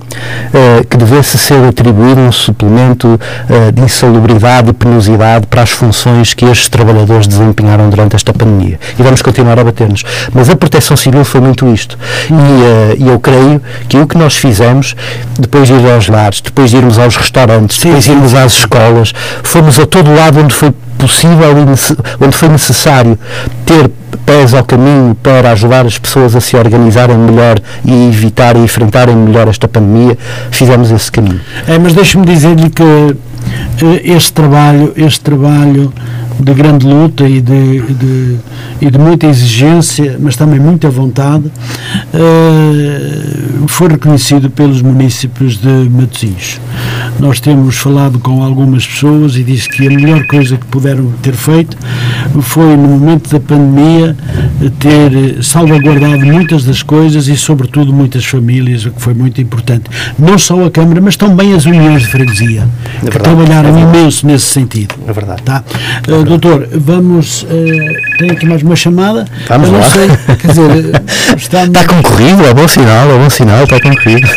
eh, 0.54 0.86
que 0.90 0.98
devesse 0.98 1.38
ser 1.38 1.64
atribuído 1.64 2.22
um 2.22 2.32
suplemento 2.32 3.20
eh, 3.50 3.72
de 3.72 3.82
insalubridade 3.82 4.70
e 4.70 4.74
penosidade 4.74 5.48
para 5.48 5.62
as 5.62 5.70
funções 5.70 6.34
que 6.34 6.46
estes 6.46 6.70
trabalhadores 6.70 7.28
desempenharam 7.28 7.90
durante 7.90 8.16
esta 8.16 8.34
pandemia. 8.34 8.80
E 8.98 9.04
vamos 9.04 9.22
continuar 9.22 9.60
a 9.60 9.64
bater-nos. 9.64 10.04
Mas 10.34 10.50
a 10.50 10.56
proteção 10.56 10.96
civil 10.96 11.24
foi 11.24 11.42
muito 11.42 11.68
isto. 11.68 11.98
E, 12.30 12.34
eh, 12.34 13.12
eu 13.12 13.20
creio 13.20 13.62
que 13.88 13.98
o 13.98 14.08
que 14.08 14.18
nós 14.18 14.36
fizemos, 14.36 14.96
depois 15.40 15.68
de 15.68 15.74
ir 15.74 15.92
aos 15.92 16.08
lares, 16.08 16.42
depois 16.42 16.70
de 16.72 16.78
irmos 16.78 16.98
aos 16.98 17.16
restaurantes, 17.16 17.78
depois 17.80 18.04
de 18.04 18.12
irmos 18.12 18.34
às 18.34 18.54
escolas, 18.54 19.14
fomos 19.44 19.80
a 19.80 19.86
todo 19.86 20.14
lado 20.14 20.40
onde 20.40 20.54
foi 20.54 20.74
possível 21.08 21.58
e 21.58 22.24
onde 22.24 22.36
foi 22.36 22.50
necessário 22.50 23.18
ter 23.66 23.90
pés 24.26 24.54
ao 24.54 24.64
caminho 24.64 25.16
para 25.22 25.52
ajudar 25.52 25.86
as 25.86 25.98
pessoas 25.98 26.36
a 26.36 26.42
se 26.42 26.56
organizarem 26.56 27.18
melhor 27.18 27.60
e 27.84 28.08
evitar 28.08 28.56
e 28.56 28.60
enfrentarem 28.60 29.16
melhor 29.16 29.48
esta 29.48 29.68
pandemia, 29.68 30.18
fizemos 30.52 30.92
esse 30.92 31.12
caminho. 31.12 31.42
É, 31.68 31.78
mas 31.78 31.94
deixe-me 31.94 32.26
dizer-lhe 32.26 32.70
que 32.70 32.84
eh, 32.84 34.02
este 34.16 34.34
trabalho, 34.34 34.94
este 34.96 35.22
trabalho 35.22 35.94
de 36.40 36.54
grande 36.54 36.86
luta 36.86 37.28
e 37.28 37.42
de, 37.42 37.82
de- 37.82 38.38
e 38.82 38.90
de 38.92 38.98
muita 38.98 39.28
exigência, 39.28 40.18
mas 40.20 40.36
também 40.36 40.60
muita 40.60 40.90
vontade, 40.90 41.46
eh, 42.14 43.66
foi 43.68 43.88
reconhecido 43.90 44.50
pelos 44.50 44.82
municípios 44.82 45.58
de 45.58 45.68
Matosinhos. 45.90 46.60
Nós 47.20 47.40
temos 47.40 47.78
falado 47.78 48.20
com 48.20 48.44
algumas 48.44 48.86
pessoas 48.86 49.36
e 49.38 49.44
disse 49.44 49.70
que 49.70 49.88
a 49.88 49.90
melhor 49.90 50.26
coisa 50.28 50.58
que 50.58 50.66
puderam 50.66 51.12
ter 51.22 51.34
feito 51.34 51.78
foi, 52.42 52.76
no 52.76 52.88
momento 52.90 53.30
da 53.32 53.40
pandemia, 53.40 54.16
eh, 54.62 54.72
ter 54.80 55.14
eh, 55.40 55.42
salvaguardado 55.42 56.26
muitas 56.26 56.64
das 56.66 56.84
coisas 56.84 57.28
e, 57.28 57.38
sobretudo, 57.38 57.94
muitas 57.94 58.26
famílias, 58.26 58.86
o 58.86 58.92
que 58.92 59.02
foi 59.02 59.14
muito 59.14 59.42
importante. 59.42 59.86
Não 60.20 60.38
só 60.38 60.66
a 60.66 60.72
Câmara, 60.72 61.00
mas 61.02 61.16
também 61.16 61.54
as 61.54 61.66
uniões 61.66 62.02
de 62.02 62.08
freguesia, 62.10 62.68
que 63.00 63.06
verdade, 63.06 63.24
trabalharam 63.24 63.78
é 63.78 63.82
imenso 63.82 64.28
nesse 64.28 64.46
sentido. 64.46 64.96
É 65.08 65.14
verdade. 65.14 65.42
Tá? 65.44 65.64
Doutor, 66.26 66.68
vamos. 66.72 67.46
eh, 67.50 68.02
tem 68.18 68.32
aqui 68.32 68.46
mais 68.46 68.64
uma 68.64 68.76
chamada. 68.76 69.26
Vamos 69.48 69.68
Eu 69.68 69.74
não 69.74 69.80
lá. 69.80 69.86
sei, 69.86 70.08
quer 70.38 70.48
dizer, 70.48 71.02
está 71.38 71.64
Está 71.66 71.86
concorrido, 71.86 72.44
é 72.46 72.54
bom 72.54 72.68
sinal, 72.68 73.10
é 73.12 73.18
bom 73.18 73.30
sinal, 73.30 73.64
está 73.64 73.80
concorrido. 73.80 74.28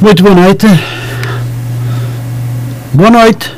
Muito 0.00 0.22
boa 0.22 0.34
noite. 0.34 0.66
Boa 2.92 3.10
noite. 3.10 3.52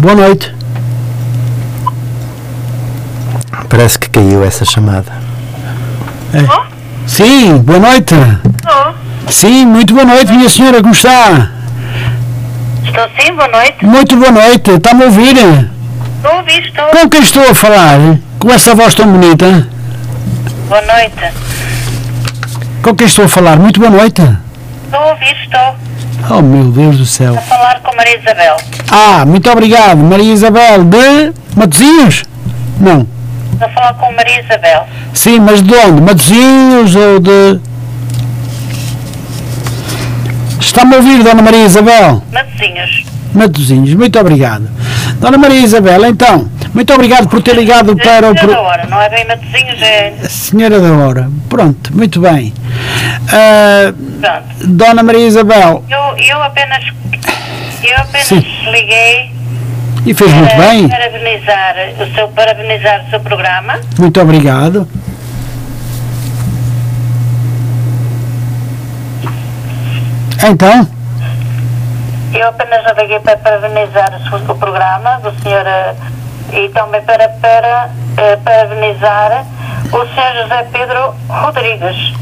Boa 0.00 0.14
noite. 0.14 0.54
Parece 3.68 3.98
que 3.98 4.08
caiu 4.10 4.44
essa 4.44 4.64
chamada. 4.64 5.12
Sim, 7.08 7.58
boa 7.64 7.78
noite. 7.78 8.14
Estou. 8.14 8.94
Sim, 9.30 9.64
muito 9.66 9.94
boa 9.94 10.04
noite, 10.04 10.30
minha 10.30 10.48
senhora, 10.48 10.80
como 10.82 10.92
está? 10.92 11.50
Estou 12.84 13.08
sim, 13.18 13.32
boa 13.32 13.48
noite. 13.48 13.84
Muito 13.84 14.16
boa 14.16 14.30
noite, 14.30 14.70
está-me 14.72 15.02
a 15.02 15.06
ouvir? 15.06 15.36
Estou 15.36 16.30
a 16.30 16.36
ouvir, 16.36 16.62
estou. 16.66 16.84
Com 16.86 17.08
quem 17.08 17.20
estou 17.20 17.50
a 17.50 17.54
falar? 17.54 17.98
Com 18.38 18.52
essa 18.52 18.74
voz 18.74 18.94
tão 18.94 19.06
bonita? 19.10 19.66
Boa 20.68 20.82
noite. 20.82 21.34
Com 22.82 22.94
quem 22.94 23.06
estou 23.06 23.24
a 23.24 23.28
falar? 23.28 23.58
Muito 23.58 23.80
boa 23.80 23.90
noite. 23.90 24.20
Estou 24.84 25.00
a 25.00 25.06
ouvir, 25.06 25.36
estou. 25.42 25.76
Oh, 26.30 26.42
meu 26.42 26.64
Deus 26.70 26.98
do 26.98 27.06
céu. 27.06 27.34
A 27.36 27.40
falar 27.40 27.80
com 27.80 27.96
Maria 27.96 28.18
Isabel. 28.20 28.56
Ah, 28.90 29.24
muito 29.24 29.50
obrigado. 29.50 29.96
Maria 29.96 30.32
Isabel 30.32 30.84
de 30.84 31.32
Matosinhos? 31.56 32.24
Não. 32.78 33.06
Estou 33.58 33.66
a 33.66 33.72
falar 33.72 33.94
com 33.94 34.12
Maria 34.12 34.40
Isabel. 34.40 34.86
Sim, 35.12 35.40
mas 35.40 35.60
de 35.60 35.74
onde? 35.74 36.00
Matosinhos 36.00 36.94
ou 36.94 37.18
de. 37.18 37.60
Está-me 40.60 40.94
a 40.94 40.98
ouvir, 40.98 41.24
Dona 41.24 41.42
Maria 41.42 41.64
Isabel? 41.64 42.22
Matosinhos. 42.32 43.04
Matosinhos, 43.34 43.94
muito 43.94 44.16
obrigado. 44.16 44.68
Dona 45.20 45.36
Maria 45.38 45.58
Isabel, 45.58 46.04
então, 46.04 46.48
muito 46.72 46.92
obrigado 46.94 47.28
por 47.28 47.42
ter 47.42 47.56
ligado 47.56 47.96
para 47.96 48.30
o. 48.30 48.38
Senhora 48.38 48.52
da 48.54 48.60
hora, 48.60 48.86
não 48.86 49.00
é 49.00 49.08
bem 49.08 49.26
Matosinhos, 49.26 49.82
é. 49.82 50.14
Senhora 50.28 50.78
da 50.80 50.92
Hora, 50.92 51.28
pronto, 51.48 51.92
muito 51.96 52.20
bem. 52.20 52.54
Ah, 53.32 53.92
Pronto. 54.20 54.68
Dona 54.68 55.02
Maria 55.02 55.26
Isabel, 55.26 55.84
Eu, 55.90 56.16
eu 56.24 56.40
apenas. 56.44 56.84
Eu 57.82 57.96
apenas 57.96 58.26
Sim. 58.26 58.44
liguei 58.70 59.32
e 60.06 60.14
fez 60.14 60.32
muito 60.32 60.56
bem, 60.56 60.88
parabenizar 60.88 61.74
o 62.00 62.14
seu, 62.14 62.28
parabenizar 62.28 63.04
o 63.06 63.10
seu 63.10 63.20
programa. 63.20 63.80
muito 63.98 64.20
obrigado. 64.20 64.88
Então, 70.44 70.86
Eu 72.32 72.48
apenas 72.48 72.84
liguei 72.98 73.18
para 73.20 73.36
parabenizar 73.38 74.10
o, 74.48 74.54
programa 74.54 75.18
do 75.20 75.32
senhor 75.42 75.66
eh, 75.66 75.94
e 76.52 76.68
também 76.68 77.00
para, 77.02 77.28
para 77.28 77.88
eh, 78.18 78.36
parabenizar 78.44 79.44
o 79.86 79.90
senhor 80.14 80.42
José 80.42 80.66
Pedro 80.72 81.14
Rodrigues. 81.28 82.12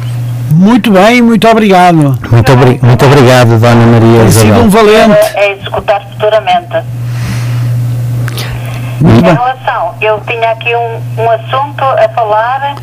muito 0.52 0.90
bem, 0.92 1.20
muito 1.20 1.46
obrigado. 1.48 2.16
Muito, 2.30 2.52
obri- 2.52 2.78
muito 2.82 3.04
obrigado, 3.04 3.58
Dona 3.58 3.86
Maria 3.86 4.20
Tem 4.22 4.30
sido 4.30 4.60
um 4.60 4.68
Isabel. 4.68 4.70
valente. 5.08 5.32
para 5.32 5.48
executar 5.50 6.02
futuramente. 6.08 6.76
Em 9.02 9.20
relação, 9.20 9.94
eu 10.00 10.20
tinha 10.26 10.50
aqui 10.50 10.74
um, 10.74 11.22
um 11.22 11.30
assunto 11.30 11.82
a 11.84 12.08
falar. 12.10 12.76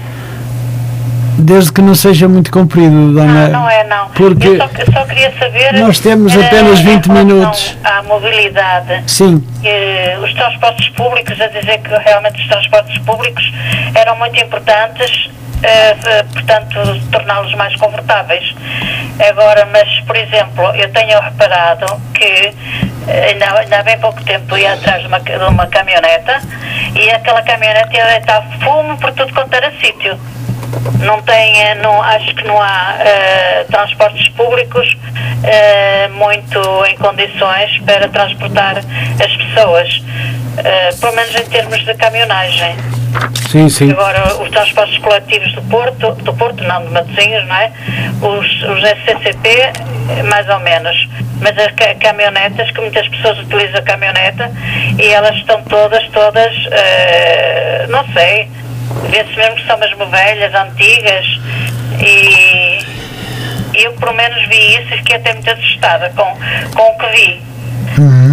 Desde 1.36 1.74
que 1.74 1.82
não 1.82 1.96
seja 1.96 2.30
muito 2.30 2.52
comprido, 2.52 3.12
Dona. 3.14 3.48
Não, 3.48 3.62
não 3.62 3.70
é 3.70 3.84
não. 3.86 4.08
Porque 4.10 4.48
Eu 4.50 4.58
só, 4.58 4.68
só 4.68 5.06
queria 5.06 5.34
saber. 5.40 5.74
nós 5.74 6.00
temos 6.00 6.36
eh, 6.36 6.46
apenas 6.46 6.80
em 6.80 6.84
20 6.84 7.08
relação 7.08 7.26
minutos. 7.26 7.78
À 7.84 8.04
mobilidade. 8.04 9.04
Sim, 9.08 9.44
eh, 9.64 10.18
os 10.24 10.32
transportes 10.36 10.90
públicos, 10.90 11.42
a 11.42 11.48
dizer 11.48 11.80
que 11.80 11.90
realmente 11.90 12.40
os 12.40 12.48
transportes 12.48 12.98
públicos 13.00 13.44
eram 13.96 14.16
muito 14.18 14.40
importantes, 14.40 15.10
eh, 15.10 15.32
eh, 15.32 15.43
portanto, 16.34 16.78
torná-los 17.12 17.54
mais 17.56 17.76
confortáveis. 17.76 18.54
Agora, 19.30 19.66
mas, 19.66 20.00
por 20.02 20.16
exemplo, 20.16 20.64
eu 20.76 20.92
tenho 20.92 21.20
reparado 21.20 21.86
que 22.14 22.54
eh, 23.08 23.28
ainda, 23.30 23.80
há 23.80 23.84
bem 23.84 24.00
pouco 24.00 24.24
tempo 24.24 24.58
ia 24.58 24.74
atrás 24.74 25.02
de 25.02 25.08
uma, 25.08 25.20
de 25.20 25.36
uma 25.36 25.68
caminhoneta 25.68 26.42
e 26.96 27.10
aquela 27.12 27.42
caminhoneta 27.42 27.90
deitar 27.90 28.44
fumo 28.62 28.98
por 28.98 29.12
tudo 29.14 29.34
quanto 29.34 29.54
era 29.54 29.72
sítio. 29.80 30.18
Não 31.00 31.22
tem, 31.22 31.62
eh, 31.62 31.76
não, 31.76 32.02
acho 32.02 32.34
que 32.36 32.44
não 32.46 32.60
há 32.62 32.96
eh, 33.00 33.66
transportes 33.70 34.28
públicos 34.30 34.98
eh, 35.44 36.08
muito 36.10 36.60
em 36.86 36.98
condições 36.98 37.78
para 37.86 38.08
transportar 38.10 38.78
as 38.78 39.36
pessoas, 39.36 40.02
eh, 40.58 40.90
pelo 41.00 41.16
menos 41.16 41.36
em 41.36 41.46
termos 41.46 41.84
de 41.86 41.94
caminhonagem. 41.96 42.76
sim, 43.50 43.70
sim. 43.70 43.92
Agora, 43.92 44.36
os 44.42 44.50
transportes 44.50 44.98
coletivos 45.00 45.52
do 45.54 45.62
Porto, 45.64 46.12
do 46.16 46.34
Porto 46.34 46.64
não, 46.64 46.84
de 46.86 46.92
Matosinhos, 46.92 47.48
não 47.48 47.56
é? 47.56 47.72
Os, 48.22 48.64
os 48.64 48.84
SCCP, 48.84 49.72
mais 50.30 50.48
ou 50.50 50.60
menos. 50.60 51.08
Mas 51.42 51.58
as 51.58 51.72
ca- 51.74 51.96
caminhonetas, 51.96 52.72
que 52.72 52.80
muitas 52.82 53.08
pessoas 53.10 53.38
utilizam 53.40 53.80
a 53.80 53.82
caminhoneta 53.82 54.52
e 54.98 55.08
elas 55.10 55.36
estão 55.38 55.62
todas, 55.64 56.04
todas, 56.10 56.54
eh, 56.72 57.86
não 57.90 58.06
sei, 58.14 58.50
vê-se 59.10 59.36
mesmo 59.38 59.56
que 59.56 59.68
são 59.68 59.78
mesmo 59.78 60.06
velhas, 60.08 60.54
antigas 60.56 61.26
e 62.00 62.80
eu 63.74 63.92
pelo 63.94 64.14
menos 64.14 64.48
vi 64.48 64.76
isso 64.76 64.94
e 64.94 64.98
fiquei 64.98 65.16
até 65.18 65.34
muito 65.34 65.50
assustada 65.50 66.10
com, 66.16 66.24
com 66.76 66.84
o 66.92 66.98
que 66.98 67.06
vi. 67.16 67.42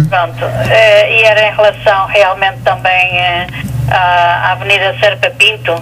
Pronto, 0.09 0.45
eh, 0.69 1.19
e 1.19 1.23
era 1.23 1.47
em 1.47 1.55
relação 1.55 2.07
realmente 2.07 2.59
também 2.63 3.17
eh, 3.17 3.47
à 3.89 4.53
Avenida 4.53 4.95
Serpa 4.99 5.29
Pinto, 5.31 5.81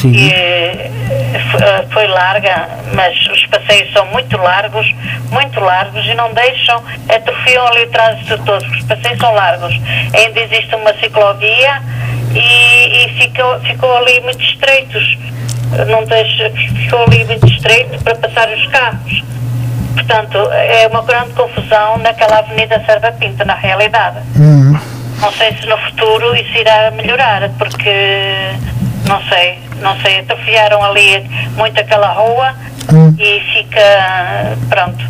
sim. 0.00 0.12
que 0.12 0.32
eh, 0.32 0.90
foi 1.90 2.06
larga, 2.06 2.68
mas 2.94 3.16
os 3.28 3.46
passeios 3.46 3.92
são 3.92 4.06
muito 4.06 4.36
largos, 4.36 4.86
muito 5.30 5.60
largos 5.60 6.04
e 6.06 6.14
não 6.14 6.32
deixam, 6.32 6.82
atrofiam 7.08 7.66
ali 7.68 7.84
o 7.84 7.90
trânsito 7.90 8.38
todo, 8.44 8.62
os 8.62 8.82
passeios 8.84 9.18
são 9.18 9.32
largos. 9.34 9.74
Ainda 10.14 10.40
existe 10.40 10.74
uma 10.74 10.92
ciclovia 10.94 11.82
e, 12.34 13.04
e 13.04 13.08
ficou, 13.20 13.58
ficou 13.60 13.96
ali 13.96 14.20
muito 14.20 14.42
estreitos, 14.42 15.18
não 15.88 16.04
deixa, 16.04 16.50
ficou 16.50 17.02
ali 17.04 17.24
muito 17.24 17.46
estreito 17.46 18.02
para 18.02 18.14
passar 18.16 18.48
os 18.50 18.66
carros. 18.66 19.22
Portanto, 19.98 20.38
é 20.52 20.86
uma 20.86 21.02
grande 21.02 21.30
confusão 21.30 21.98
naquela 21.98 22.38
Avenida 22.38 22.80
Serva 22.86 23.10
Pinto, 23.12 23.44
na 23.44 23.54
realidade. 23.54 24.18
Uhum. 24.36 24.78
Não 25.20 25.32
sei 25.32 25.52
se 25.56 25.66
no 25.66 25.76
futuro 25.78 26.34
isso 26.36 26.56
irá 26.56 26.92
melhorar, 26.92 27.50
porque 27.58 27.90
não 29.06 29.20
sei, 29.24 29.58
não 29.80 29.98
sei, 30.00 30.20
atrofiaram 30.20 30.84
ali 30.84 31.28
muito 31.56 31.80
aquela 31.80 32.12
rua 32.12 32.54
e 33.18 33.40
fica 33.52 34.56
pronto. 34.68 35.04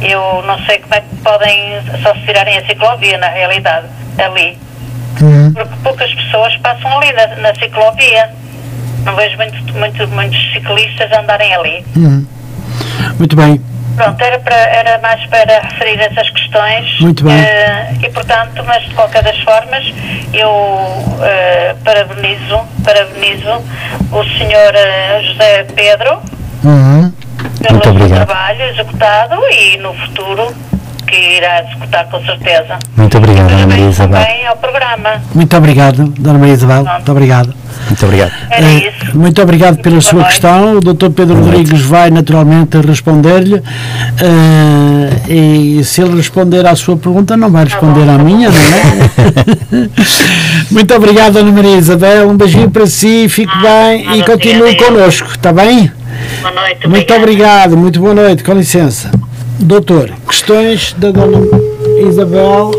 Eu 0.00 0.42
não 0.46 0.58
sei 0.64 0.78
como 0.78 0.94
é 0.94 1.00
que 1.00 1.16
podem 1.16 1.82
só 2.02 2.14
se 2.14 2.20
tirarem 2.20 2.58
a 2.58 2.66
ciclovia 2.66 3.18
na 3.18 3.28
realidade, 3.28 3.86
ali. 4.18 4.58
Uhum. 5.20 5.52
Porque 5.52 5.74
poucas 5.82 6.12
pessoas 6.14 6.56
passam 6.58 6.98
ali 6.98 7.12
na, 7.12 7.26
na 7.36 7.54
ciclovia. 7.54 8.30
Não 9.04 9.14
vejo 9.14 9.36
muito, 9.36 9.74
muito, 9.74 10.08
muitos 10.08 10.52
ciclistas 10.52 11.12
andarem 11.12 11.54
ali. 11.54 11.84
Uhum. 11.94 12.26
Muito 13.18 13.36
bem. 13.36 13.60
Pronto, 13.96 14.22
era, 14.22 14.38
para, 14.40 14.54
era 14.56 14.98
mais 14.98 15.24
para 15.26 15.60
referir 15.60 15.98
essas 16.00 16.28
questões. 16.30 17.00
Muito 17.00 17.24
bem. 17.24 17.34
Eh, 17.34 17.94
e, 18.02 18.10
portanto, 18.10 18.62
mas 18.66 18.82
de 18.84 18.94
qualquer 18.94 19.22
das 19.22 19.38
formas, 19.40 19.84
eu 20.34 21.18
eh, 21.22 21.74
parabenizo, 21.84 22.60
parabenizo 22.84 23.64
o 24.12 24.24
senhor 24.38 24.74
eh, 24.74 25.22
José 25.22 25.64
Pedro 25.74 26.20
Uhum. 26.64 27.10
pelo 27.62 27.72
Muito 27.74 27.82
seu 27.84 27.92
obrigado. 27.92 28.26
trabalho 28.26 28.62
executado 28.64 29.36
e 29.50 29.76
no 29.78 29.94
futuro 29.94 30.54
que 31.06 31.36
irá 31.36 31.62
executar 31.64 32.06
com 32.10 32.24
certeza. 32.24 32.78
Muito 32.96 33.16
obrigado, 33.18 33.48
Dona 33.48 33.66
Maria 33.66 33.88
Isabel. 33.88 34.20
também 34.20 34.46
ao 34.46 34.56
programa. 34.56 35.22
Muito 35.34 35.56
obrigado, 35.56 36.04
Dona 36.18 36.38
Maria 36.38 36.54
Isabel. 36.54 36.84
Muito 36.84 37.12
obrigado. 37.12 37.54
Muito 37.88 38.04
obrigado. 38.06 38.32
Era 38.50 38.66
Eh, 38.66 38.88
isso. 38.88 39.16
Muito 39.18 39.42
obrigado 39.42 39.76
pela 39.76 39.96
Boa 39.96 40.00
sua 40.02 40.14
noite. 40.20 40.28
questão. 40.30 40.76
O 40.76 40.80
Dr. 40.80 41.10
Pedro 41.10 41.36
Rodrigues 41.40 41.80
vai 41.82 42.10
naturalmente 42.10 42.76
responder-lhe. 42.78 43.62
eh, 44.20 45.32
e 45.32 45.84
se 45.84 46.00
ele 46.02 46.16
responder 46.16 46.66
à 46.66 46.74
sua 46.74 46.96
pergunta, 46.96 47.36
não 47.36 47.50
vai 47.50 47.64
responder 47.64 48.08
à 48.08 48.18
minha, 48.18 48.50
não 48.50 48.58
é? 48.58 49.88
muito 50.70 50.94
obrigado, 50.94 51.34
Dona 51.34 51.52
Maria 51.52 51.76
Isabel. 51.76 52.28
Um 52.28 52.36
beijinho 52.36 52.70
para 52.70 52.86
si, 52.86 53.28
fique 53.28 53.52
bem 53.60 54.18
e 54.18 54.22
continue 54.24 54.74
connosco, 54.76 55.28
está 55.30 55.52
bem? 55.52 55.90
Boa 56.40 56.52
noite. 56.54 56.88
Muito 56.88 57.14
obrigado, 57.14 57.76
muito 57.76 58.00
boa 58.00 58.14
noite, 58.14 58.42
com 58.42 58.52
licença. 58.54 59.10
Doutor, 59.60 60.12
questões 60.26 60.92
da 60.98 61.10
Dona 61.10 61.38
Isabel 62.06 62.70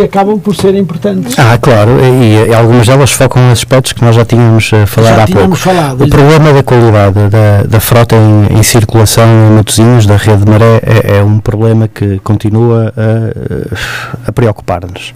que 0.00 0.04
acabam 0.18 0.38
por 0.38 0.54
ser 0.56 0.74
importantes. 0.74 1.38
Ah, 1.38 1.58
claro, 1.58 1.90
e, 2.02 2.48
e 2.48 2.54
algumas 2.54 2.86
delas 2.86 3.10
focam 3.12 3.50
aspectos 3.50 3.92
que 3.92 4.02
nós 4.02 4.14
já 4.16 4.24
tínhamos 4.24 4.72
eh, 4.72 4.86
falado 4.86 5.16
Já 5.16 5.22
há 5.22 5.26
tínhamos 5.26 5.62
pouco. 5.62 5.78
falado, 5.78 6.04
o 6.04 6.08
problema 6.08 6.52
da 6.52 6.62
qualidade 6.62 7.28
da, 7.28 7.62
da 7.68 7.80
frota 7.80 8.16
em, 8.16 8.58
em 8.58 8.62
circulação 8.62 9.24
em 9.26 9.56
Matosinhos, 9.56 10.06
da 10.06 10.16
rede 10.16 10.44
de 10.44 10.50
maré, 10.50 10.80
é, 10.82 11.18
é 11.18 11.22
um 11.22 11.38
problema 11.38 11.86
que 11.86 12.18
continua 12.20 12.94
a, 12.96 14.28
a 14.28 14.32
preocupar-nos. 14.32 15.12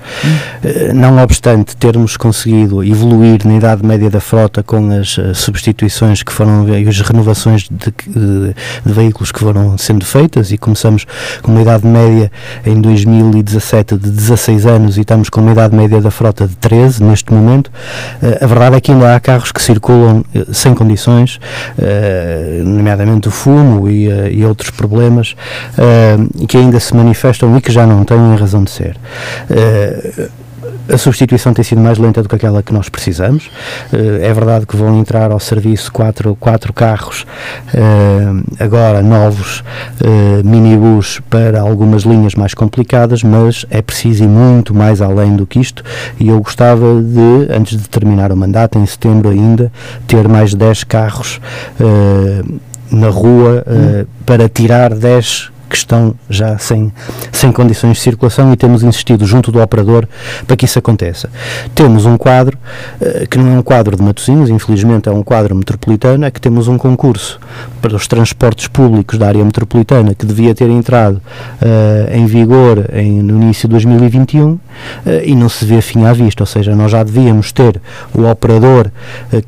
Eh, 0.63 0.93
Não 0.93 1.17
obstante 1.23 1.77
termos 1.77 2.17
conseguido 2.17 2.85
evoluir 2.85 3.41
na 3.47 3.55
idade 3.57 3.85
média 3.85 4.11
da 4.11 4.21
frota 4.21 4.63
com 4.63 4.91
as 4.91 5.17
eh, 5.19 5.33
substituições 5.35 6.23
que 6.23 6.33
foram 6.33 6.69
e 6.69 6.87
as 6.89 7.01
renovações 7.01 7.63
de, 7.71 7.93
de- 8.07 8.55
de 8.85 8.93
veículos 8.93 9.33
que 9.33 9.39
foram 9.41 9.79
sendo 9.79 10.05
feitas 10.05 10.51
e 10.53 10.59
começamos 10.59 11.07
com 11.43 11.53
uma 11.53 11.63
idade 11.63 11.87
média 11.87 12.31
em 12.67 12.81
2017 12.81 13.97
de 13.97 14.11
16 14.11 14.67
anos 14.67 14.74
e 14.75 15.01
estamos 15.01 15.29
com 15.29 15.41
uma 15.41 15.53
idade 15.53 15.75
média 15.75 16.01
da 16.01 16.11
frota 16.11 16.49
de 16.49 16.57
13 16.57 17.03
neste 17.03 17.33
momento, 17.33 17.71
eh, 18.21 18.39
a 18.41 18.47
verdade 18.47 18.77
é 18.77 18.81
que 18.81 18.91
ainda 18.91 19.15
há 19.15 19.21
carros 19.21 19.53
que 19.53 19.63
circulam 19.63 20.25
eh, 20.35 20.45
sem 20.53 20.75
condições, 20.75 21.39
eh, 21.79 22.61
nomeadamente 22.65 23.29
o 23.29 23.31
fumo 23.31 23.89
e, 23.89 24.09
e 24.33 24.45
outros 24.45 24.71
problemas, 24.71 25.37
que 26.49 26.57
ainda 26.57 26.81
se 26.81 26.95
manifestam 26.95 27.57
e 27.57 27.61
que 27.61 27.71
já 27.71 27.87
não 27.87 28.05
têm 28.05 28.37
razão 28.37 28.65
de 28.65 28.71
ser. 28.71 28.97
Eh, 30.89 30.95
a 30.95 30.99
substituição 30.99 31.53
tem 31.53 31.65
sido 31.65 31.81
mais 31.81 31.99
lenta 31.99 32.23
do 32.23 32.29
que 32.29 32.35
aquela 32.35 32.63
que 32.63 32.73
nós 32.73 32.89
precisamos. 32.89 33.47
Uh, 33.93 34.23
é 34.23 34.33
verdade 34.33 34.67
que 34.67 34.77
vão 34.77 34.99
entrar 34.99 35.31
ao 35.31 35.41
serviço 35.41 35.93
quatro, 35.93 36.37
quatro 36.37 36.73
carros 36.73 37.27
uh, 37.75 38.45
agora 38.59 39.03
novos 39.03 39.61
uh, 39.61 40.45
minibus 40.45 41.21
para 41.29 41.61
algumas 41.61 42.03
linhas 42.03 42.35
mais 42.35 42.55
complicadas, 42.55 43.23
mas 43.23 43.67
é 43.71 43.83
preciso 43.83 44.25
ir 44.25 44.29
muito 44.29 44.75
mais 44.75 45.01
além 45.01 45.37
do 45.37 45.47
que 45.47 45.59
isto 45.59 45.83
e 46.19 46.29
eu 46.29 46.41
gostava 46.41 47.03
de, 47.03 47.53
antes 47.53 47.81
de 47.81 47.89
terminar 47.89 48.33
o 48.33 48.37
mandato, 48.37 48.79
em 48.79 48.87
setembro 48.87 49.31
ainda, 49.31 49.73
ter 50.07 50.29
mais 50.29 50.55
10 50.55 50.85
carros 50.85 51.41
na 52.91 53.09
rua 53.09 53.65
hum. 53.67 54.07
para 54.25 54.49
tirar 54.49 54.95
10 54.95 55.54
que 55.69 55.77
estão 55.77 56.15
já 56.29 56.59
sem, 56.59 56.93
sem 57.33 57.51
condições 57.51 57.97
de 57.97 58.03
circulação 58.03 58.53
e 58.53 58.57
temos 58.57 58.83
insistido 58.83 59.25
junto 59.27 59.51
do 59.51 59.61
operador 59.61 60.07
para 60.47 60.57
que 60.57 60.65
isso 60.65 60.79
aconteça. 60.79 61.31
Temos 61.75 62.07
um 62.07 62.17
quadro, 62.17 62.59
uh, 63.01 63.27
que 63.29 63.39
não 63.39 63.55
é 63.55 63.59
um 63.59 63.63
quadro 63.63 63.97
de 63.97 64.03
Matosinhos, 64.03 64.51
infelizmente 64.51 65.09
é 65.09 65.13
um 65.13 65.23
quadro 65.23 65.55
metropolitano, 65.55 66.25
é 66.25 66.31
que 66.31 66.41
temos 66.41 66.69
um 66.69 66.77
concurso 66.77 67.41
para 67.81 67.95
os 67.95 68.07
transportes 68.07 68.69
públicos 68.69 69.19
da 69.19 69.27
área 69.27 69.45
metropolitana 69.45 70.15
que 70.15 70.27
devia 70.27 70.55
ter 70.55 70.69
entrado 70.71 71.17
uh, 71.17 72.15
em 72.15 72.27
vigor 72.27 72.87
em, 72.93 73.23
no 73.23 73.43
início 73.43 73.69
de 73.69 73.73
2021 73.73 74.53
uh, 74.53 74.61
eh, 75.07 75.23
e 75.27 75.35
não 75.35 75.49
se 75.49 75.65
vê 75.65 75.81
fim 75.81 76.05
à 76.05 76.13
vista, 76.13 76.43
ou 76.43 76.47
seja, 76.47 76.75
nós 76.75 76.91
já 76.91 77.03
devíamos 77.03 77.53
ter 77.53 77.81
o 78.15 78.25
operador 78.29 78.91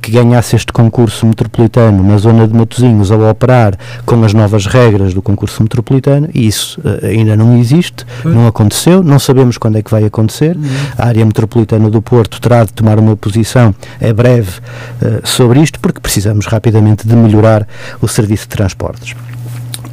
que 0.01 0.11
ganhasse 0.11 0.57
este 0.57 0.73
concurso 0.73 1.27
metropolitano 1.27 2.03
na 2.03 2.19
zona 2.19 2.47
de 2.47 2.55
Matosinhos 2.55 3.11
a 3.11 3.17
operar 3.17 3.77
com 4.05 4.23
as 4.25 4.33
novas 4.33 4.67
regras 4.67 5.15
do 5.15 5.23
concurso 5.23 5.63
metropolitano 5.63 6.06
e 6.33 6.47
isso 6.47 6.81
uh, 6.81 7.07
ainda 7.07 7.37
não 7.37 7.59
existe, 7.59 8.05
não 8.25 8.47
aconteceu, 8.47 9.03
não 9.03 9.19
sabemos 9.19 9.59
quando 9.59 9.79
é 9.79 9.83
que 9.83 9.91
vai 9.91 10.05
acontecer. 10.05 10.57
Uhum. 10.57 10.65
A 10.97 11.07
área 11.07 11.25
metropolitana 11.25 11.91
do 11.91 12.01
Porto 12.01 12.41
terá 12.41 12.65
de 12.65 12.73
tomar 12.73 12.99
uma 12.99 13.17
posição 13.17 13.75
é 14.01 14.13
breve 14.13 14.59
uh, 15.03 15.27
sobre 15.27 15.61
isto, 15.61 15.81
porque 15.81 16.01
precisamos 16.01 16.47
rapidamente 16.47 17.07
de 17.07 17.15
melhorar 17.15 17.67
o 18.01 18.09
serviço 18.09 18.45
de 18.45 18.51
transportes. 18.51 19.15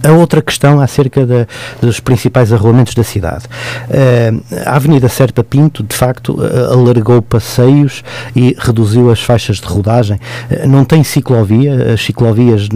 A 0.04 0.12
outra 0.12 0.42
questão 0.42 0.82
acerca 0.82 1.26
de, 1.26 1.48
dos 1.80 2.02
principais 2.02 2.52
arruamentos 2.52 2.94
da 2.94 3.04
cidade. 3.04 3.46
Uh, 3.46 4.44
a 4.66 4.76
Avenida 4.76 5.08
Serpa 5.08 5.44
Pinto, 5.46 5.82
de 5.82 5.96
facto, 5.96 6.34
uh, 6.34 6.74
alargou 6.74 7.22
passeios 7.22 8.04
e 8.36 8.54
reduziu 8.60 9.10
as 9.10 9.22
faixas 9.22 9.58
de 9.58 9.66
rodagem. 9.66 10.20
Uh, 10.52 10.68
não 10.68 10.84
tem 10.84 11.04
ciclovia, 11.06 11.94
as 11.94 12.04
ciclovias 12.04 12.68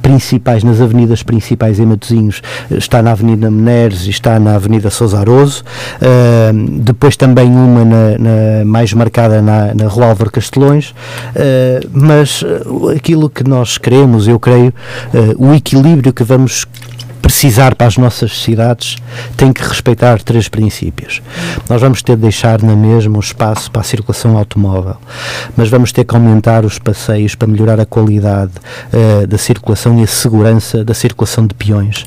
principais, 0.00 0.62
nas 0.62 0.80
avenidas 0.80 1.24
principais 1.24 1.80
em 1.80 1.86
Matosinhos, 1.86 2.40
está 2.70 3.02
na 3.02 3.12
Avenida 3.12 3.50
Meneres 3.50 4.06
e 4.06 4.10
está 4.10 4.38
na 4.38 4.54
Avenida 4.54 4.90
Sousa 4.90 5.18
Aroso. 5.18 5.64
depois 6.82 7.16
também 7.16 7.48
uma 7.48 7.84
na, 7.84 8.18
na, 8.18 8.64
mais 8.64 8.92
marcada 8.92 9.42
na, 9.42 9.74
na 9.74 9.88
Rua 9.88 10.06
Álvaro 10.06 10.30
Castelões. 10.30 10.94
mas 11.92 12.44
aquilo 12.96 13.28
que 13.28 13.42
nós 13.44 13.78
queremos, 13.78 14.28
eu 14.28 14.38
creio, 14.38 14.72
o 15.36 15.52
equilíbrio 15.52 16.12
que 16.12 16.22
vamos 16.22 16.59
знаешь, 16.60 16.89
precisar 17.20 17.74
para 17.74 17.86
as 17.86 17.96
nossas 17.96 18.42
cidades 18.42 18.96
tem 19.36 19.52
que 19.52 19.62
respeitar 19.62 20.20
três 20.22 20.48
princípios. 20.48 21.22
Nós 21.68 21.80
vamos 21.80 22.02
ter 22.02 22.16
de 22.16 22.22
deixar 22.22 22.62
na 22.62 22.74
mesma 22.74 23.16
o 23.16 23.20
espaço 23.20 23.70
para 23.70 23.82
a 23.82 23.84
circulação 23.84 24.36
automóvel, 24.36 24.96
mas 25.56 25.68
vamos 25.68 25.92
ter 25.92 26.04
que 26.04 26.14
aumentar 26.14 26.64
os 26.64 26.78
passeios 26.78 27.34
para 27.34 27.48
melhorar 27.48 27.80
a 27.80 27.86
qualidade 27.86 28.52
uh, 28.92 29.26
da 29.26 29.38
circulação 29.38 29.98
e 30.00 30.02
a 30.02 30.06
segurança 30.06 30.84
da 30.84 30.94
circulação 30.94 31.46
de 31.46 31.54
peões. 31.54 32.06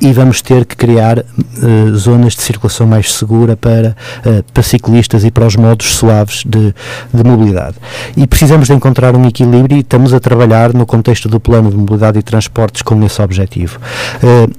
E 0.00 0.12
vamos 0.12 0.42
ter 0.42 0.64
que 0.64 0.76
criar 0.76 1.18
uh, 1.18 1.96
zonas 1.96 2.34
de 2.34 2.42
circulação 2.42 2.86
mais 2.86 3.12
segura 3.12 3.56
para, 3.56 3.96
uh, 4.26 4.42
para 4.52 4.62
ciclistas 4.62 5.24
e 5.24 5.30
para 5.30 5.46
os 5.46 5.56
modos 5.56 5.94
suaves 5.94 6.42
de, 6.44 6.74
de 7.12 7.24
mobilidade. 7.24 7.76
E 8.16 8.26
precisamos 8.26 8.66
de 8.66 8.74
encontrar 8.74 9.16
um 9.16 9.26
equilíbrio 9.26 9.76
e 9.76 9.80
estamos 9.80 10.12
a 10.12 10.20
trabalhar 10.20 10.72
no 10.72 10.86
contexto 10.86 11.28
do 11.28 11.38
plano 11.40 11.70
de 11.70 11.76
mobilidade 11.76 12.18
e 12.18 12.22
transportes 12.22 12.82
com 12.82 13.02
esse 13.04 13.20
objetivo. 13.22 13.78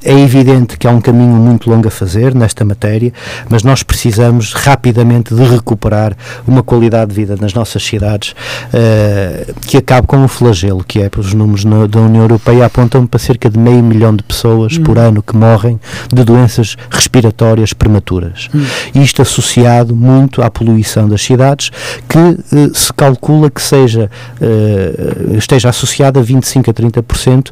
É 0.04 0.20
evidente 0.20 0.78
que 0.78 0.88
há 0.88 0.92
um 0.92 1.02
caminho 1.02 1.36
muito 1.36 1.70
longo 1.70 1.88
a 1.88 1.92
fazer 1.92 2.36
nesta 2.36 2.64
matéria, 2.64 3.12
mas 3.50 3.64
nós 3.64 3.84
precisamos 3.84 4.54
rapidamente 4.54 5.34
de 5.34 5.44
recuperar 5.44 6.16
uma 6.48 6.62
qualidade 6.62 7.10
de 7.10 7.16
vida 7.16 7.36
nas 7.40 7.54
nossas 7.54 7.84
cidades 7.84 8.32
uh, 8.32 9.54
que 9.62 9.78
acabe 9.78 10.08
com 10.08 10.24
o 10.24 10.28
flagelo, 10.28 10.84
que 10.84 11.02
é, 11.02 11.10
os 11.18 11.34
números 11.34 11.66
no, 11.66 11.88
da 11.88 12.00
União 12.00 12.24
Europeia 12.24 12.66
apontam 12.66 13.08
para 13.08 13.20
cerca 13.20 13.50
de 13.50 13.58
meio 13.58 13.82
milhão 13.82 14.16
de 14.16 14.24
pessoas 14.24 14.78
hum. 14.78 14.84
por 14.84 14.98
ano 15.00 15.24
que 15.24 15.36
morrem 15.36 15.80
de 16.14 16.24
doenças 16.24 16.76
respiratórias 16.92 17.74
prematuras. 17.74 18.50
Hum. 18.54 18.64
Isto 18.94 19.22
associado 19.22 19.96
muito 19.96 20.42
à 20.42 20.52
poluição 20.52 21.10
das 21.10 21.22
cidades, 21.22 21.72
que 22.08 22.18
uh, 22.18 22.76
se 22.76 22.94
calcula 22.94 23.50
que 23.50 23.62
seja, 23.62 24.10
uh, 24.40 25.36
esteja 25.36 25.70
associada 25.70 26.20
a 26.20 26.24
25 26.24 26.70
a 26.70 26.74
30% 26.74 27.50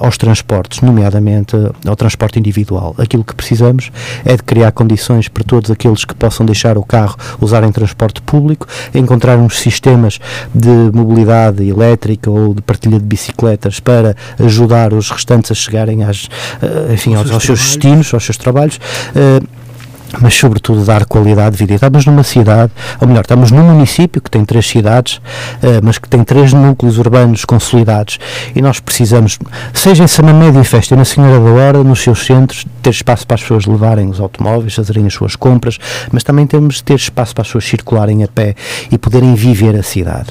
aos 0.00 0.18
transportes, 0.18 0.80
nomeadamente 0.80 1.56
ao 1.84 1.96
transporte 1.96 2.38
individual. 2.38 2.94
Aquilo 2.98 3.24
que 3.24 3.34
precisamos 3.34 3.90
é 4.24 4.36
de 4.36 4.42
criar 4.42 4.72
condições 4.72 5.28
para 5.28 5.44
todos 5.44 5.70
aqueles 5.70 6.04
que 6.04 6.14
possam 6.14 6.46
deixar 6.46 6.78
o 6.78 6.84
carro 6.84 7.16
usarem 7.40 7.70
transporte 7.72 8.20
público, 8.22 8.66
encontrar 8.94 9.38
uns 9.38 9.58
sistemas 9.58 10.18
de 10.54 10.90
mobilidade 10.92 11.68
elétrica 11.68 12.30
ou 12.30 12.54
de 12.54 12.62
partilha 12.62 12.98
de 12.98 13.04
bicicletas 13.04 13.80
para 13.80 14.16
ajudar 14.38 14.92
os 14.92 15.10
restantes 15.10 15.50
a 15.50 15.54
chegarem 15.54 16.04
às, 16.04 16.28
eh, 16.62 16.94
enfim, 16.94 17.14
aos, 17.14 17.30
aos 17.30 17.42
seus 17.42 17.60
destinos, 17.60 18.12
aos 18.14 18.24
seus 18.24 18.36
trabalhos. 18.36 18.76
Uh, 19.14 19.65
mas 20.20 20.34
sobretudo 20.34 20.84
dar 20.84 21.04
qualidade 21.04 21.56
de 21.56 21.58
vida. 21.58 21.74
Estamos 21.74 22.06
numa 22.06 22.22
cidade, 22.22 22.72
ou 23.00 23.08
melhor, 23.08 23.22
estamos 23.22 23.50
num 23.50 23.62
município 23.62 24.20
que 24.20 24.30
tem 24.30 24.44
três 24.44 24.66
cidades, 24.66 25.16
uh, 25.16 25.80
mas 25.82 25.98
que 25.98 26.08
tem 26.08 26.22
três 26.24 26.52
núcleos 26.52 26.98
urbanos 26.98 27.44
consolidados 27.44 28.18
e 28.54 28.62
nós 28.62 28.80
precisamos, 28.80 29.38
seja 29.72 30.04
em 30.04 30.06
Samamédia 30.06 30.60
e 30.60 30.64
Festa 30.64 30.94
e 30.94 30.96
na 30.96 31.04
Senhora 31.04 31.38
da 31.38 31.50
Hora, 31.50 31.84
nos 31.84 32.02
seus 32.02 32.24
centros, 32.24 32.66
ter 32.82 32.90
espaço 32.90 33.26
para 33.26 33.34
as 33.34 33.42
pessoas 33.42 33.66
levarem 33.66 34.08
os 34.08 34.20
automóveis, 34.20 34.74
fazerem 34.74 35.06
as 35.06 35.14
suas 35.14 35.36
compras, 35.36 35.78
mas 36.12 36.22
também 36.22 36.46
temos 36.46 36.76
de 36.76 36.84
ter 36.84 36.94
espaço 36.94 37.34
para 37.34 37.42
as 37.42 37.48
pessoas 37.48 37.64
circularem 37.64 38.22
a 38.22 38.28
pé 38.28 38.54
e 38.90 38.98
poderem 38.98 39.34
viver 39.34 39.74
a 39.76 39.82
cidade. 39.82 40.28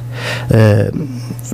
Uh, 0.49 1.07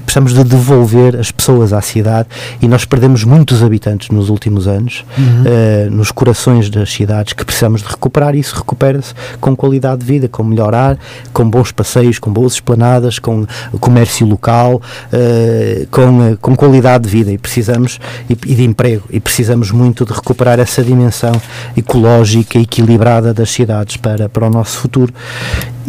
precisamos 0.06 0.34
de 0.34 0.44
devolver 0.44 1.16
as 1.18 1.32
pessoas 1.32 1.74
à 1.74 1.82
cidade 1.82 2.28
e 2.62 2.68
nós 2.68 2.86
perdemos 2.86 3.24
muitos 3.24 3.64
habitantes 3.64 4.10
nos 4.10 4.30
últimos 4.30 4.68
anos, 4.68 5.03
uhum. 5.18 5.44
uh, 5.44 5.91
nos 5.91 6.12
corações 6.12 6.70
das 6.70 6.91
cidades, 6.91 7.34
que 7.34 7.45
precisamos 7.45 7.82
de 7.82 7.88
recuperar 7.88 8.20
e 8.35 8.39
isso 8.39 8.56
recupera-se 8.56 9.14
com 9.39 9.56
qualidade 9.56 10.02
de 10.02 10.06
vida, 10.06 10.27
com 10.27 10.43
melhor 10.43 10.73
ar, 10.76 10.98
com 11.34 11.49
bons 11.49 11.72
passeios, 11.72 12.19
com 12.19 12.31
boas 12.31 12.53
esplanadas, 12.53 13.19
com 13.19 13.45
comércio 13.80 14.27
local, 14.27 14.76
uh, 14.76 15.88
com, 15.89 16.31
uh, 16.31 16.38
com 16.38 16.56
qualidade 16.56 17.06
de 17.06 17.10
vida. 17.10 17.31
E 17.31 17.38
precisamos 17.38 17.99
e, 18.30 18.34
e, 18.34 18.56
de 18.56 18.64
emprego. 18.64 19.03
E 19.10 19.19
precisamos 19.19 19.72
muito 19.72 20.06
de 20.06 20.14
recuperar 20.14 20.60
essa 20.60 20.84
dimensão 20.84 21.34
ecológica 21.76 22.60
equilibrada 22.60 23.34
das 23.34 23.49
cidades 23.49 23.98
para, 23.98 24.30
para 24.30 24.45
o 24.45 24.49
nosso 24.49 24.77
futuro 24.77 25.14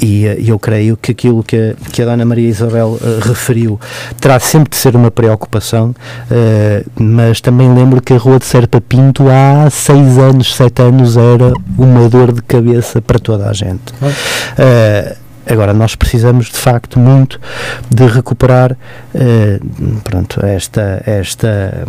e 0.03 0.49
eu 0.49 0.59
creio 0.59 0.97
que 0.97 1.13
aquilo 1.13 1.45
que 1.45 1.57
a, 1.57 1.91
que 1.91 2.03
a 2.03 2.05
Dona 2.05 2.25
Maria 2.25 2.49
Isabel 2.49 2.99
referiu 3.21 3.79
terá 4.21 4.41
sempre 4.41 4.71
de 4.71 4.77
ser 4.77 4.97
uma 4.97 5.13
preocupação, 5.13 5.91
uh, 5.91 6.91
mas 7.01 7.41
também 7.41 7.73
lembro 7.73 8.03
que 8.03 8.13
a 8.13 8.19
Rua 8.19 8.41
de 8.41 8.45
Serpa 8.45 8.81
Pinto 8.81 9.25
há 9.29 9.71
seis 9.71 10.19
anos, 10.19 10.55
sete 10.55 10.83
anos 10.83 11.17
era 11.17 11.53
uma 11.79 12.09
dor 12.09 12.33
de 12.33 12.43
cabeça 12.43 13.01
para 13.01 13.21
toda 13.21 13.49
a 13.49 13.53
gente. 13.53 13.93
Uh, 14.03 15.17
agora, 15.47 15.73
nós 15.73 15.95
precisamos 15.95 16.47
de 16.47 16.59
facto 16.59 16.99
muito 16.99 17.41
de 17.89 18.05
recuperar 18.07 18.73
uh, 18.73 20.01
pronto, 20.03 20.45
esta, 20.45 21.01
esta, 21.07 21.87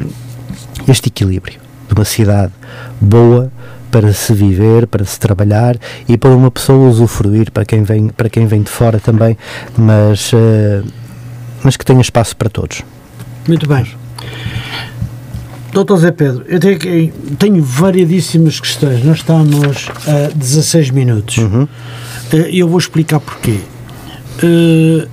este 0.87 1.09
equilíbrio 1.09 1.59
de 1.87 1.95
uma 1.95 2.05
cidade 2.05 2.53
boa, 3.01 3.51
para 3.93 4.11
se 4.11 4.33
viver, 4.33 4.87
para 4.87 5.05
se 5.05 5.19
trabalhar 5.19 5.77
e 6.09 6.17
para 6.17 6.31
uma 6.31 6.49
pessoa 6.49 6.89
usufruir, 6.89 7.51
para 7.51 7.63
quem 7.63 7.83
vem, 7.83 8.07
para 8.09 8.27
quem 8.27 8.47
vem 8.47 8.63
de 8.63 8.71
fora 8.71 8.99
também, 8.99 9.37
mas 9.77 10.33
uh, 10.33 10.83
mas 11.63 11.77
que 11.77 11.85
tenha 11.85 12.01
espaço 12.01 12.35
para 12.35 12.49
todos. 12.49 12.81
Muito 13.47 13.67
bem. 13.67 13.85
Doutor 15.71 15.97
Zé 15.97 16.11
Pedro, 16.11 16.43
eu 16.47 16.59
tenho, 16.59 17.13
tenho 17.37 17.63
variadíssimas 17.63 18.59
questões. 18.59 19.03
Nós 19.03 19.17
estamos 19.17 19.89
a 20.07 20.35
16 20.35 20.89
minutos. 20.89 21.37
Uhum. 21.37 21.67
Eh, 22.31 22.49
eu 22.51 22.67
vou 22.67 22.79
explicar 22.79 23.19
porquê. 23.19 23.59
Uh, 24.43 25.07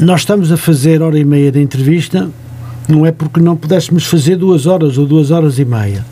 nós 0.00 0.22
estamos 0.22 0.50
a 0.50 0.56
fazer 0.56 1.00
hora 1.00 1.18
e 1.18 1.24
meia 1.24 1.52
de 1.52 1.60
entrevista, 1.60 2.28
não 2.88 3.06
é 3.06 3.12
porque 3.12 3.40
não 3.40 3.56
pudéssemos 3.56 4.04
fazer 4.04 4.36
duas 4.36 4.66
horas 4.66 4.98
ou 4.98 5.06
duas 5.06 5.30
horas 5.30 5.58
e 5.58 5.64
meia, 5.64 6.04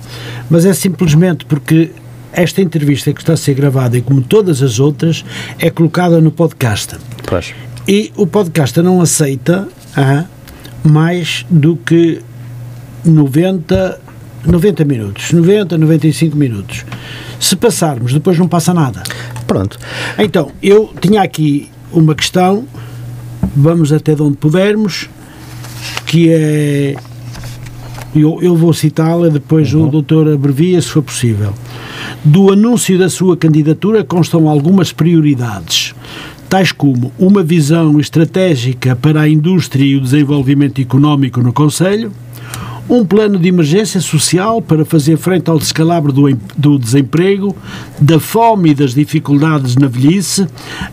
mas 0.50 0.64
é 0.64 0.72
simplesmente 0.72 1.44
porque 1.44 1.90
esta 2.32 2.62
entrevista 2.62 3.12
que 3.12 3.20
está 3.20 3.34
a 3.34 3.36
ser 3.36 3.54
gravada 3.54 3.96
e 3.98 4.02
como 4.02 4.22
todas 4.22 4.62
as 4.62 4.80
outras 4.80 5.24
é 5.58 5.68
colocada 5.70 6.20
no 6.20 6.30
podcast. 6.30 6.96
Pois. 7.26 7.54
E 7.86 8.10
o 8.16 8.26
podcast 8.26 8.80
não 8.80 9.00
aceita 9.00 9.68
ah, 9.96 10.24
mais 10.82 11.44
do 11.50 11.76
que 11.76 12.20
90, 13.04 14.00
90 14.46 14.84
minutos, 14.84 15.32
90, 15.32 15.76
95 15.76 16.36
minutos. 16.36 16.84
Se 17.38 17.56
passarmos, 17.56 18.12
depois 18.12 18.38
não 18.38 18.48
passa 18.48 18.72
nada. 18.72 19.02
Pronto. 19.46 19.78
Então, 20.18 20.50
eu 20.62 20.92
tinha 21.00 21.22
aqui 21.22 21.68
uma 21.92 22.14
questão, 22.14 22.66
vamos 23.54 23.92
até 23.92 24.14
de 24.14 24.22
onde 24.22 24.36
pudermos, 24.36 25.10
que 26.06 26.30
é. 26.30 26.94
Eu, 28.14 28.38
eu 28.42 28.54
vou 28.54 28.74
citá-la, 28.74 29.28
depois 29.28 29.72
o 29.72 29.86
doutor 29.86 30.30
abrevia, 30.30 30.80
se 30.82 30.88
for 30.88 31.02
possível. 31.02 31.54
Do 32.22 32.52
anúncio 32.52 32.98
da 32.98 33.08
sua 33.08 33.36
candidatura 33.36 34.04
constam 34.04 34.48
algumas 34.48 34.92
prioridades, 34.92 35.94
tais 36.48 36.72
como 36.72 37.10
uma 37.18 37.42
visão 37.42 37.98
estratégica 37.98 38.94
para 38.94 39.22
a 39.22 39.28
indústria 39.28 39.84
e 39.84 39.96
o 39.96 40.00
desenvolvimento 40.00 40.80
económico 40.80 41.40
no 41.40 41.54
Conselho, 41.54 42.12
um 42.88 43.04
plano 43.04 43.38
de 43.38 43.48
emergência 43.48 44.00
social 44.00 44.60
para 44.60 44.84
fazer 44.84 45.16
frente 45.16 45.48
ao 45.48 45.58
descalabro 45.58 46.12
do, 46.12 46.36
do 46.56 46.78
desemprego, 46.78 47.54
da 48.00 48.18
fome 48.18 48.70
e 48.70 48.74
das 48.74 48.94
dificuldades 48.94 49.76
na 49.76 49.86
velhice, 49.86 50.46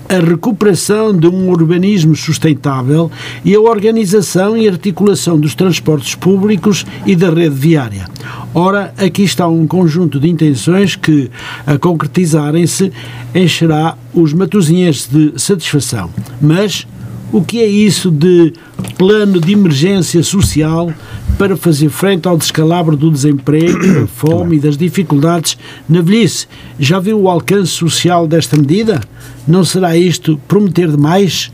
a 0.07 0.19
recuperação 0.19 1.17
de 1.17 1.27
um 1.27 1.49
urbanismo 1.49 2.15
sustentável 2.15 3.11
e 3.43 3.55
a 3.55 3.59
organização 3.59 4.55
e 4.55 4.67
articulação 4.67 5.39
dos 5.39 5.55
transportes 5.55 6.15
públicos 6.15 6.85
e 7.05 7.15
da 7.15 7.29
rede 7.29 7.55
viária. 7.55 8.07
Ora, 8.53 8.93
aqui 8.97 9.23
está 9.23 9.47
um 9.47 9.67
conjunto 9.67 10.19
de 10.19 10.29
intenções 10.29 10.95
que, 10.95 11.29
a 11.65 11.77
concretizarem-se, 11.77 12.91
encherá 13.33 13.97
os 14.13 14.33
matosinhenses 14.33 15.07
de 15.07 15.33
satisfação. 15.37 16.09
Mas 16.41 16.87
o 17.31 17.43
que 17.43 17.59
é 17.59 17.67
isso 17.67 18.09
de 18.09 18.53
plano 18.97 19.39
de 19.39 19.53
emergência 19.53 20.23
social 20.23 20.91
para 21.39 21.55
fazer 21.55 21.87
frente 21.87 22.27
ao 22.27 22.37
descalabro 22.37 22.97
do 22.97 23.09
desemprego, 23.09 23.79
da 24.01 24.07
fome 24.07 24.57
e 24.57 24.59
das 24.59 24.75
dificuldades 24.75 25.57
na 25.87 26.01
velhice? 26.01 26.45
Já 26.77 26.99
viu 26.99 27.17
o 27.17 27.29
alcance 27.29 27.71
social 27.71 28.27
desta 28.27 28.57
medida? 28.57 28.99
Não 29.47 29.63
será 29.63 29.95
isto 29.95 30.37
prometer 30.49 30.91
demais? 30.91 31.49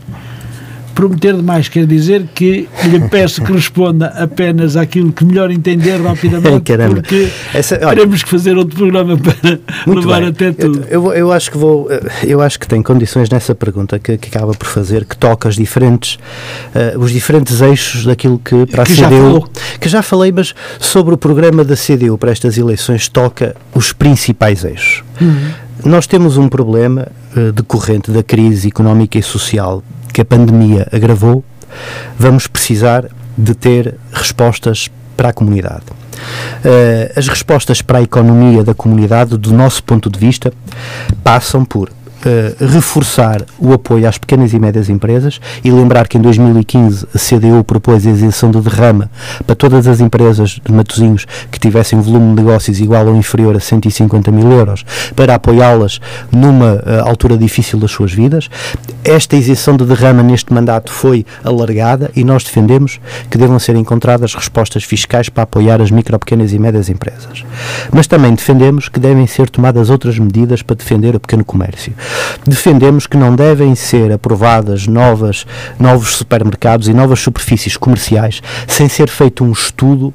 Prometer 0.96 1.34
demais 1.36 1.68
quer 1.68 1.84
dizer 1.86 2.24
que 2.34 2.66
lhe 2.84 3.00
peço 3.10 3.42
que 3.44 3.52
responda 3.52 4.06
apenas 4.06 4.76
àquilo 4.76 5.12
que 5.12 5.26
melhor 5.26 5.50
entender 5.50 6.00
rapidamente, 6.00 6.60
Caramba. 6.72 6.94
porque 7.02 7.28
Essa- 7.52 7.76
olha- 7.82 7.88
teremos 7.96 8.22
que 8.22 8.28
fazer 8.30 8.56
outro 8.56 8.74
programa 8.76 9.16
para 9.18 9.58
levar 9.94 10.20
bem. 10.20 10.28
até 10.30 10.48
Eu, 10.48 10.54
tudo. 10.54 10.84
eu, 10.88 11.12
eu 11.12 11.32
acho 11.32 11.50
que 11.50 11.58
vou, 11.58 11.86
eh, 11.92 12.00
eu 12.24 12.40
acho 12.40 12.58
que 12.58 12.66
tem 12.66 12.82
condições 12.82 13.28
nessa 13.28 13.54
pergunta 13.54 13.98
que, 13.98 14.16
que 14.16 14.28
acaba 14.34 14.52
por 14.54 14.66
fazer, 14.66 15.04
que 15.04 15.14
toca 15.16 15.50
as 15.50 15.54
diferentes, 15.54 16.18
eh, 16.74 16.94
os 16.96 17.12
diferentes 17.12 17.60
eixos 17.60 18.06
daquilo 18.06 18.38
que 18.42 18.64
para 18.64 18.82
a 18.84 18.86
Que 18.86 18.94
já 18.94 19.08
CDU, 19.08 19.16
falou. 19.18 19.48
que 19.78 19.88
já 19.90 20.00
falei, 20.02 20.32
mas 20.32 20.54
sobre 20.80 21.12
o 21.12 21.18
programa 21.18 21.62
da 21.62 21.76
CDU 21.76 22.16
para 22.16 22.32
estas 22.32 22.56
eleições 22.56 23.06
toca 23.06 23.54
os 23.74 23.92
principais 23.92 24.64
eixos. 24.64 25.04
Uhum. 25.20 25.50
Nós 25.84 26.06
temos 26.06 26.38
um 26.38 26.48
problema 26.48 27.06
eh, 27.36 27.52
decorrente 27.52 28.10
da 28.10 28.22
crise 28.22 28.68
económica 28.68 29.18
e 29.18 29.22
social 29.22 29.82
que 30.16 30.22
a 30.22 30.24
pandemia 30.24 30.88
agravou. 30.90 31.44
Vamos 32.18 32.46
precisar 32.46 33.04
de 33.36 33.54
ter 33.54 33.96
respostas 34.10 34.90
para 35.14 35.28
a 35.28 35.32
comunidade. 35.32 35.84
Eh, 36.64 37.12
as 37.14 37.28
respostas 37.28 37.82
para 37.82 37.98
a 37.98 38.02
economia 38.02 38.64
da 38.64 38.72
comunidade, 38.72 39.36
do 39.36 39.52
nosso 39.52 39.84
ponto 39.84 40.08
de 40.08 40.18
vista, 40.18 40.54
passam 41.22 41.66
por 41.66 41.90
reforçar 42.58 43.42
o 43.58 43.72
apoio 43.72 44.08
às 44.08 44.18
pequenas 44.18 44.52
e 44.52 44.58
médias 44.58 44.88
empresas 44.88 45.40
e 45.62 45.70
lembrar 45.70 46.08
que 46.08 46.18
em 46.18 46.20
2015 46.20 47.06
a 47.14 47.18
CDU 47.18 47.64
propôs 47.64 48.06
a 48.06 48.10
isenção 48.10 48.50
de 48.50 48.60
derrama 48.60 49.10
para 49.46 49.54
todas 49.54 49.86
as 49.86 50.00
empresas 50.00 50.60
de 50.64 50.72
Matosinhos 50.72 51.26
que 51.50 51.58
tivessem 51.58 51.98
um 51.98 52.02
volume 52.02 52.34
de 52.34 52.42
negócios 52.42 52.80
igual 52.80 53.06
ou 53.06 53.16
inferior 53.16 53.56
a 53.56 53.60
150 53.60 54.30
mil 54.32 54.50
euros 54.50 54.84
para 55.14 55.34
apoiá-las 55.34 56.00
numa 56.32 56.82
eh, 56.84 57.00
altura 57.00 57.36
difícil 57.36 57.78
das 57.78 57.90
suas 57.90 58.12
vidas. 58.12 58.48
Esta 59.04 59.36
isenção 59.36 59.76
de 59.76 59.84
derrama 59.84 60.22
neste 60.22 60.52
mandato 60.52 60.92
foi 60.92 61.24
alargada 61.44 62.10
e 62.14 62.24
nós 62.24 62.44
defendemos 62.44 63.00
que 63.30 63.38
devam 63.38 63.58
ser 63.58 63.76
encontradas 63.76 64.34
respostas 64.34 64.84
fiscais 64.84 65.28
para 65.28 65.44
apoiar 65.44 65.80
as 65.80 65.90
micro, 65.90 66.18
pequenas 66.18 66.52
e 66.52 66.58
médias 66.58 66.88
empresas. 66.88 67.44
Mas 67.92 68.06
também 68.06 68.34
defendemos 68.34 68.88
que 68.88 68.98
devem 68.98 69.26
ser 69.26 69.48
tomadas 69.50 69.90
outras 69.90 70.18
medidas 70.18 70.62
para 70.62 70.76
defender 70.76 71.14
o 71.14 71.20
pequeno 71.20 71.44
comércio. 71.44 71.92
Defendemos 72.46 73.06
que 73.06 73.16
não 73.16 73.34
devem 73.34 73.74
ser 73.74 74.12
aprovadas 74.12 74.86
novas, 74.86 75.46
novos 75.78 76.14
supermercados 76.16 76.88
e 76.88 76.92
novas 76.94 77.20
superfícies 77.20 77.76
comerciais 77.76 78.42
sem 78.66 78.88
ser 78.88 79.08
feito 79.08 79.44
um 79.44 79.52
estudo 79.52 80.12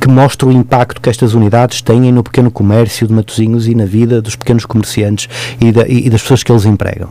que 0.00 0.08
mostre 0.08 0.48
o 0.48 0.52
impacto 0.52 1.00
que 1.00 1.08
estas 1.10 1.34
unidades 1.34 1.82
têm 1.82 2.12
no 2.12 2.22
pequeno 2.22 2.50
comércio 2.50 3.06
de 3.06 3.12
Matosinhos 3.12 3.66
e 3.66 3.74
na 3.74 3.84
vida 3.84 4.20
dos 4.22 4.36
pequenos 4.36 4.64
comerciantes 4.64 5.28
e, 5.60 5.72
da- 5.72 5.86
e- 5.86 6.06
e 6.06 6.10
das 6.10 6.22
pessoas 6.22 6.42
que 6.42 6.52
eles 6.52 6.64
empregam. 6.64 7.08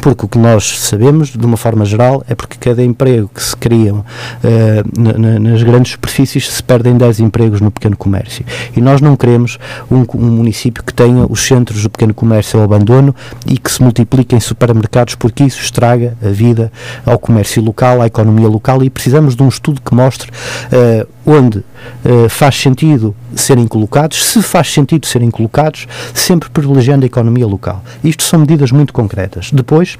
Porque 0.00 0.24
o 0.24 0.28
que 0.28 0.38
nós 0.38 0.78
sabemos, 0.80 1.28
de 1.30 1.44
uma 1.46 1.56
forma 1.56 1.84
geral, 1.84 2.22
é 2.28 2.34
porque 2.34 2.56
cada 2.58 2.82
emprego 2.82 3.30
que 3.34 3.42
se 3.42 3.56
criam 3.56 4.04
eh, 4.42 4.82
na- 4.96 5.12
na- 5.18 5.38
nas 5.38 5.62
grandes 5.62 5.92
superfícies 5.92 6.48
se 6.50 6.62
perdem 6.62 6.96
10 6.96 7.20
empregos 7.20 7.60
no 7.60 7.70
pequeno 7.70 7.96
comércio. 7.96 8.44
E 8.76 8.80
nós 8.80 9.00
não 9.00 9.16
queremos 9.16 9.58
um, 9.90 10.04
um 10.14 10.30
município 10.30 10.82
que 10.82 10.92
tenha 10.94 11.26
os 11.28 11.40
centros 11.46 11.82
do 11.82 11.90
pequeno 11.90 12.14
comércio 12.14 12.58
ao 12.58 12.64
abandono 12.64 13.14
e 13.46 13.58
que 13.58 13.70
se 13.70 13.82
multipliquem 13.82 14.40
supermercados, 14.40 15.14
porque 15.14 15.44
isso 15.44 15.60
estraga 15.62 16.16
a 16.24 16.28
vida 16.28 16.72
ao 17.04 17.18
comércio 17.18 17.62
local, 17.62 18.00
à 18.00 18.06
economia 18.06 18.48
local 18.48 18.82
e 18.82 18.90
precisamos 18.90 19.34
de 19.36 19.42
um 19.42 19.48
estudo 19.48 19.80
que 19.80 19.94
mostre 19.94 20.30
eh, 20.70 21.06
onde 21.26 21.64
eh, 22.04 22.28
faz 22.28 22.56
sentido 22.56 23.14
serem 23.34 23.66
colocados, 23.66 24.24
se 24.24 24.42
faz 24.42 24.72
sentido 24.72 25.06
serem 25.06 25.30
colocados, 25.30 25.86
sempre 26.14 26.50
privilegiando 26.50 27.04
a 27.04 27.06
economia 27.06 27.46
local. 27.46 27.82
Isto 28.02 28.22
são 28.22 28.40
medidas 28.40 28.70
muito 28.70 28.92
concretas. 28.92 29.50
Depois, 29.52 29.98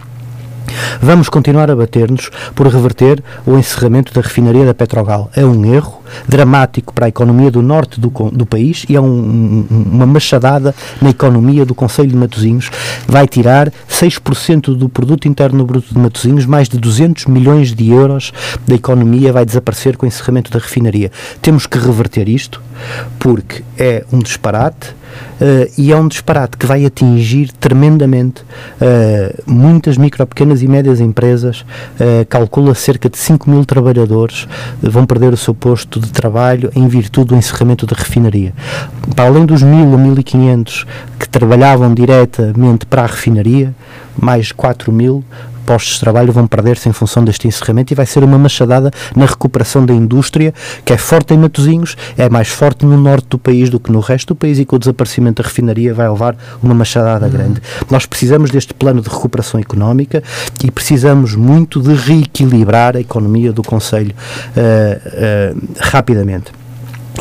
Vamos 1.01 1.29
continuar 1.29 1.71
a 1.71 1.77
bater-nos 1.77 2.31
por 2.55 2.67
reverter 2.67 3.23
o 3.45 3.59
encerramento 3.59 4.15
da 4.15 4.21
refinaria 4.21 4.65
da 4.65 4.73
Petrogal. 4.73 5.31
É 5.35 5.45
um 5.45 5.65
erro 5.75 6.02
dramático 6.29 6.93
para 6.93 7.07
a 7.07 7.09
economia 7.09 7.51
do 7.51 7.63
norte 7.63 8.01
do, 8.01 8.09
do 8.31 8.47
país 8.47 8.85
e 8.89 8.97
é 8.97 9.01
um- 9.01 9.67
um- 9.71 9.83
uma 9.93 10.07
machadada 10.07 10.75
na 11.01 11.11
economia 11.11 11.65
do 11.65 11.75
Conselho 11.75 12.11
de 12.11 12.17
Matosinhos. 12.17 12.71
Vai 13.07 13.27
tirar 13.27 13.73
6% 13.89 14.75
do 14.75 14.89
produto 14.89 15.29
interno 15.29 15.65
bruto 15.65 15.93
de 15.93 15.99
Matosinhos, 15.99 16.47
mais 16.47 16.69
de 16.69 16.79
200 16.79 17.27
milhões 17.27 17.73
de 17.75 17.91
euros 17.91 18.33
da 18.67 18.75
economia 18.75 19.33
vai 19.33 19.45
desaparecer 19.45 19.97
com 19.97 20.07
o 20.07 20.09
encerramento 20.09 20.51
da 20.51 20.59
refinaria. 20.59 21.11
Temos 21.41 21.67
que 21.67 21.79
reverter 21.79 22.29
isto 22.29 22.61
porque 23.19 23.63
é 23.79 24.05
um 24.13 24.19
disparate 24.19 24.95
eh, 25.41 25.71
e 25.77 25.93
é 25.93 25.97
um 25.97 26.09
disparate 26.09 26.57
que 26.57 26.65
vai 26.67 26.85
atingir 26.87 27.53
tremendamente 27.61 28.43
eh, 28.81 29.35
muitas 29.47 29.97
micro, 29.99 30.27
pequenas 30.27 30.63
e 30.63 30.67
médias 30.69 31.01
empresas. 31.01 31.65
eh, 32.01 32.25
calcula 32.29 32.75
cerca 32.75 33.09
de 33.11 33.19
5 33.19 33.49
mil 33.51 33.65
trabalhadores 33.65 34.47
vão 34.83 35.05
perder 35.05 35.33
o 35.33 35.37
seu 35.37 35.55
posto 35.55 36.01
de 36.03 36.13
trabalho 36.13 36.71
em 36.75 36.87
virtude 36.89 37.29
do 37.29 37.37
encerramento 37.37 37.87
da 37.87 37.97
refinaria. 37.97 38.53
Para 39.15 39.27
além 39.27 39.47
dos 39.47 39.63
1.000 39.63 39.93
ou 39.93 39.99
1.500 39.99 40.87
que 41.19 41.29
trabalhavam 41.29 41.95
diretamente 41.95 42.87
para 42.87 43.03
a 43.03 43.07
refinaria, 43.07 43.75
mais 44.17 44.53
4 44.53 44.93
mil 44.93 45.25
postos 45.73 45.95
de 45.95 46.01
trabalho 46.01 46.31
vão 46.31 46.47
perder-se 46.47 46.87
em 46.87 46.93
função 46.93 47.25
deste 47.25 47.49
encerramento 47.49 47.95
e 47.95 47.97
vai 47.97 48.05
ser 48.05 48.23
uma 48.23 48.37
machadada 48.37 48.91
na 49.17 49.25
recuperação 49.25 49.87
da 49.87 49.95
indústria, 49.95 50.53
que 50.85 50.93
é 50.93 50.99
forte 50.99 51.33
em 51.33 51.39
Matosinhos, 51.39 51.97
é 52.19 52.29
mais 52.29 52.49
forte 52.49 52.85
no 52.85 53.01
norte 53.01 53.27
do 53.31 53.39
país 53.39 53.71
do 53.71 53.81
que 53.81 53.91
no 53.91 54.01
resto 54.01 54.35
do 54.35 54.37
país 54.37 54.59
e 54.59 54.67
com 54.67 54.77
o 54.77 54.79
desaparecimento 54.79 55.43
da 55.43 55.49
refinaria 55.49 55.95
vai 55.95 56.07
levar 56.07 56.37
uma 56.63 56.75
machadada 56.75 57.27
grande. 57.27 57.63
Nós 57.91 58.05
precisamos 58.05 58.51
deste 58.51 58.75
plano 58.75 59.01
de 59.01 59.09
recuperação 59.09 59.59
económica 59.59 60.23
e 60.63 60.71
precisamos 60.71 61.35
muito 61.35 61.81
de 61.81 61.95
reequilibrar 61.95 62.95
a 62.95 63.01
economia 63.01 63.51
do 63.51 63.63
Conselho 63.63 64.15
eh, 64.55 65.01
eh, 65.07 65.55
rapidamente. 65.81 66.53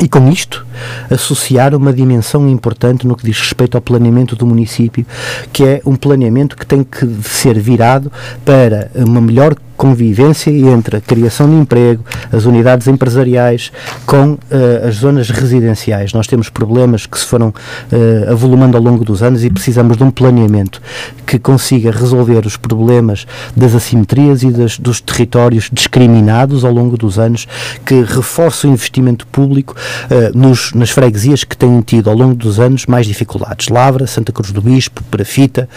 E 0.00 0.08
com 0.08 0.30
isto, 0.30 0.66
associar 1.10 1.74
uma 1.74 1.92
dimensão 1.92 2.48
importante 2.48 3.06
no 3.06 3.14
que 3.14 3.24
diz 3.24 3.38
respeito 3.38 3.76
ao 3.76 3.82
planeamento 3.82 4.34
do 4.34 4.46
município, 4.46 5.04
que 5.52 5.64
é 5.64 5.82
um 5.84 5.96
planeamento 5.96 6.56
que 6.56 6.64
tem 6.64 6.82
que 6.82 7.06
ser 7.22 7.58
virado 7.58 8.10
para 8.44 8.90
uma 8.94 9.20
melhor 9.20 9.54
convivência 9.86 10.48
entre 10.48 10.98
a 10.98 11.00
criação 11.00 11.50
de 11.50 11.56
emprego, 11.56 12.04
as 12.32 12.44
unidades 12.44 12.86
empresariais 12.86 13.72
com 14.06 14.38
eh, 14.48 14.84
as 14.88 14.94
zonas 14.94 15.28
residenciais. 15.28 16.12
Nós 16.12 16.28
temos 16.28 16.48
problemas 16.48 17.04
que 17.04 17.18
se 17.18 17.26
foram 17.26 17.52
eh, 17.90 18.28
avolumando 18.30 18.76
ao 18.76 18.82
longo 18.82 19.04
dos 19.04 19.24
anos 19.24 19.42
e 19.42 19.50
precisamos 19.50 19.96
de 19.96 20.04
um 20.04 20.10
planeamento 20.12 20.80
que 21.26 21.36
consiga 21.36 21.90
resolver 21.90 22.46
os 22.46 22.56
problemas 22.56 23.26
das 23.56 23.74
assimetrias 23.74 24.44
e 24.44 24.52
das- 24.52 24.78
dos 24.78 25.00
territórios 25.00 25.68
discriminados 25.72 26.64
ao 26.64 26.72
longo 26.72 26.96
dos 26.96 27.18
anos, 27.18 27.48
que 27.84 28.02
reforce 28.02 28.68
o 28.68 28.70
investimento 28.70 29.26
público 29.26 29.74
eh, 30.08 30.30
nos, 30.32 30.72
nas 30.74 30.90
freguesias 30.90 31.42
que 31.42 31.56
têm 31.56 31.80
tido 31.80 32.08
ao 32.08 32.16
longo 32.16 32.36
dos 32.36 32.60
anos 32.60 32.86
mais 32.86 33.04
dificuldades. 33.04 33.66
Lavra, 33.68 34.06
Santa 34.06 34.30
Cruz 34.30 34.52
do 34.52 34.62
Bispo, 34.62 35.02
Perafita, 35.10 35.68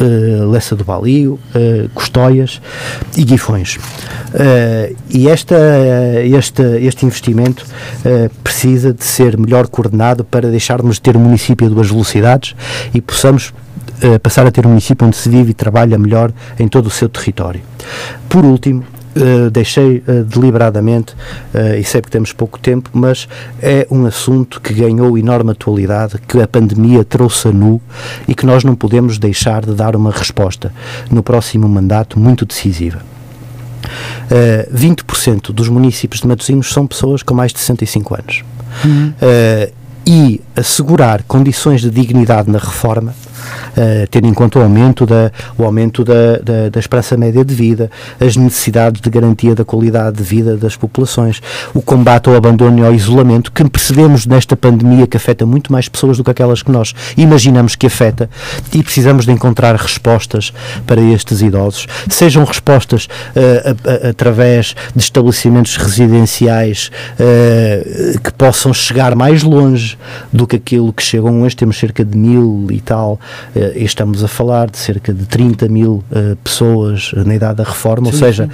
eh, 0.00 0.44
Lessa 0.50 0.74
do 0.74 0.82
Balio, 0.82 1.38
Custóias 1.94 2.60
e 3.16 3.24
Guifões. 3.34 3.78
Eh, 4.32 4.94
e 5.10 5.28
esta, 5.28 5.56
este, 6.24 6.62
este 6.62 7.04
investimento 7.04 7.64
eh, 8.04 8.30
precisa 8.42 8.92
de 8.92 9.04
ser 9.04 9.36
melhor 9.36 9.66
coordenado 9.66 10.24
para 10.24 10.50
deixarmos 10.50 10.96
de 10.96 11.02
ter 11.02 11.16
um 11.16 11.20
município 11.20 11.66
a 11.66 11.70
duas 11.70 11.88
velocidades 11.88 12.54
e 12.92 13.00
possamos 13.00 13.52
uh, 14.02 14.18
passar 14.20 14.46
a 14.46 14.50
ter 14.50 14.66
um 14.66 14.70
município 14.70 15.06
onde 15.06 15.16
se 15.16 15.28
vive 15.28 15.50
e 15.50 15.54
trabalha 15.54 15.98
melhor 15.98 16.32
em 16.58 16.68
todo 16.68 16.86
o 16.86 16.90
seu 16.90 17.08
território. 17.08 17.60
Por 18.28 18.44
último, 18.44 18.84
Uh, 19.16 19.48
deixei 19.48 19.98
uh, 20.08 20.24
deliberadamente, 20.24 21.14
uh, 21.54 21.78
e 21.78 21.84
sei 21.84 22.02
que 22.02 22.10
temos 22.10 22.32
pouco 22.32 22.58
tempo, 22.58 22.90
mas 22.92 23.28
é 23.62 23.86
um 23.88 24.06
assunto 24.06 24.60
que 24.60 24.74
ganhou 24.74 25.16
enorme 25.16 25.52
atualidade, 25.52 26.18
que 26.26 26.42
a 26.42 26.48
pandemia 26.48 27.04
trouxe 27.04 27.46
a 27.46 27.52
nu 27.52 27.80
e 28.26 28.34
que 28.34 28.44
nós 28.44 28.64
não 28.64 28.74
podemos 28.74 29.16
deixar 29.16 29.64
de 29.64 29.72
dar 29.72 29.94
uma 29.94 30.10
resposta 30.10 30.72
no 31.12 31.22
próximo 31.22 31.68
mandato 31.68 32.18
muito 32.18 32.44
decisiva. 32.44 33.13
Uh, 33.84 34.74
20% 34.74 35.52
dos 35.52 35.68
municípios 35.68 36.20
de 36.20 36.26
Matosinhos 36.26 36.72
são 36.72 36.86
pessoas 36.86 37.22
com 37.22 37.34
mais 37.34 37.52
de 37.52 37.58
65 37.58 38.14
anos. 38.14 38.44
Uhum. 38.84 39.12
e 40.04 40.40
assegurar 40.56 41.22
condições 41.22 41.80
de 41.80 41.88
dignidade 41.88 42.50
na 42.50 42.58
reforma 42.58 43.14
uh, 43.76 44.06
tendo 44.10 44.26
em 44.26 44.34
conta 44.34 44.58
o 44.58 44.62
aumento, 44.62 45.06
da, 45.06 45.30
o 45.56 45.64
aumento 45.64 46.04
da, 46.04 46.38
da, 46.42 46.68
da, 46.70 46.80
esperança 46.80 47.16
média 47.16 47.44
de 47.44 47.54
vida, 47.54 47.90
as 48.20 48.36
necessidades 48.36 49.00
de 49.00 49.10
garantia 49.10 49.54
da 49.54 49.64
qualidade 49.64 50.16
de 50.16 50.22
vida 50.22 50.56
das 50.56 50.76
populações, 50.76 51.40
o 51.72 51.82
combate 51.82 52.28
ao 52.28 52.36
abandono 52.36 52.78
e 52.78 52.84
ao 52.84 52.94
isolamento, 52.94 53.52
que 53.52 53.64
percebemos 53.68 54.26
nesta 54.26 54.56
pandemia 54.56 55.06
que 55.06 55.16
afeta 55.16 55.46
muito 55.46 55.72
mais 55.72 55.88
pessoas 55.88 56.16
do 56.16 56.24
que 56.24 56.30
aquelas 56.30 56.62
que 56.62 56.70
nós 56.70 56.94
imaginamos 57.16 57.74
que 57.74 57.86
afeta 57.86 58.28
e 58.72 58.82
precisamos 58.82 59.24
de 59.24 59.32
encontrar 59.32 59.74
respostas 59.76 60.52
para 60.86 61.00
estes 61.00 61.40
idosos, 61.40 61.86
sejam 62.08 62.44
respostas 62.44 63.06
uh, 63.06 64.08
através 64.08 64.74
de 64.94 65.02
estabelecimentos 65.02 65.76
residenciais 65.76 66.90
uh, 67.14 68.20
que 68.20 68.32
possam 68.32 68.72
chegar 68.72 69.14
mais 69.14 69.42
longe 69.42 69.98
do 70.32 70.46
que 70.46 70.56
aquilo 70.56 70.92
que 70.92 71.02
chegam 71.02 71.42
hoje, 71.42 71.56
temos 71.56 71.78
cerca 71.78 72.04
de 72.04 72.16
mil 72.16 72.66
e 72.70 72.80
tal 72.80 73.18
uh, 73.54 73.72
estamos 73.76 74.22
a 74.22 74.28
falar 74.28 74.70
de 74.70 74.78
cerca 74.78 75.12
de 75.12 75.24
30 75.26 75.68
mil 75.68 76.04
uh, 76.10 76.36
pessoas 76.42 77.12
na 77.24 77.34
idade 77.34 77.56
da 77.56 77.64
reforma, 77.64 78.06
sim, 78.06 78.12
ou 78.12 78.18
seja, 78.18 78.48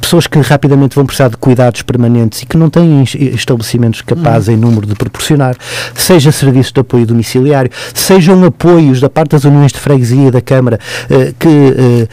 pessoas 0.00 0.26
que 0.26 0.38
rapidamente 0.40 0.94
vão 0.94 1.06
precisar 1.06 1.28
de 1.28 1.36
cuidados 1.36 1.82
permanentes 1.82 2.42
e 2.42 2.46
que 2.46 2.56
não 2.56 2.70
têm 2.70 3.02
estabelecimentos 3.02 4.02
capazes 4.02 4.48
hum. 4.48 4.52
em 4.52 4.56
número 4.56 4.86
de 4.86 4.94
proporcionar, 4.94 5.56
seja 5.94 6.30
serviços 6.32 6.72
de 6.72 6.80
apoio 6.80 7.06
domiciliário, 7.06 7.70
sejam 7.94 8.44
apoios 8.44 9.00
da 9.00 9.08
parte 9.08 9.30
das 9.32 9.44
uniões 9.44 9.72
de 9.72 9.78
freguesia 9.78 10.30
da 10.30 10.40
Câmara 10.40 10.78
que 11.38 12.08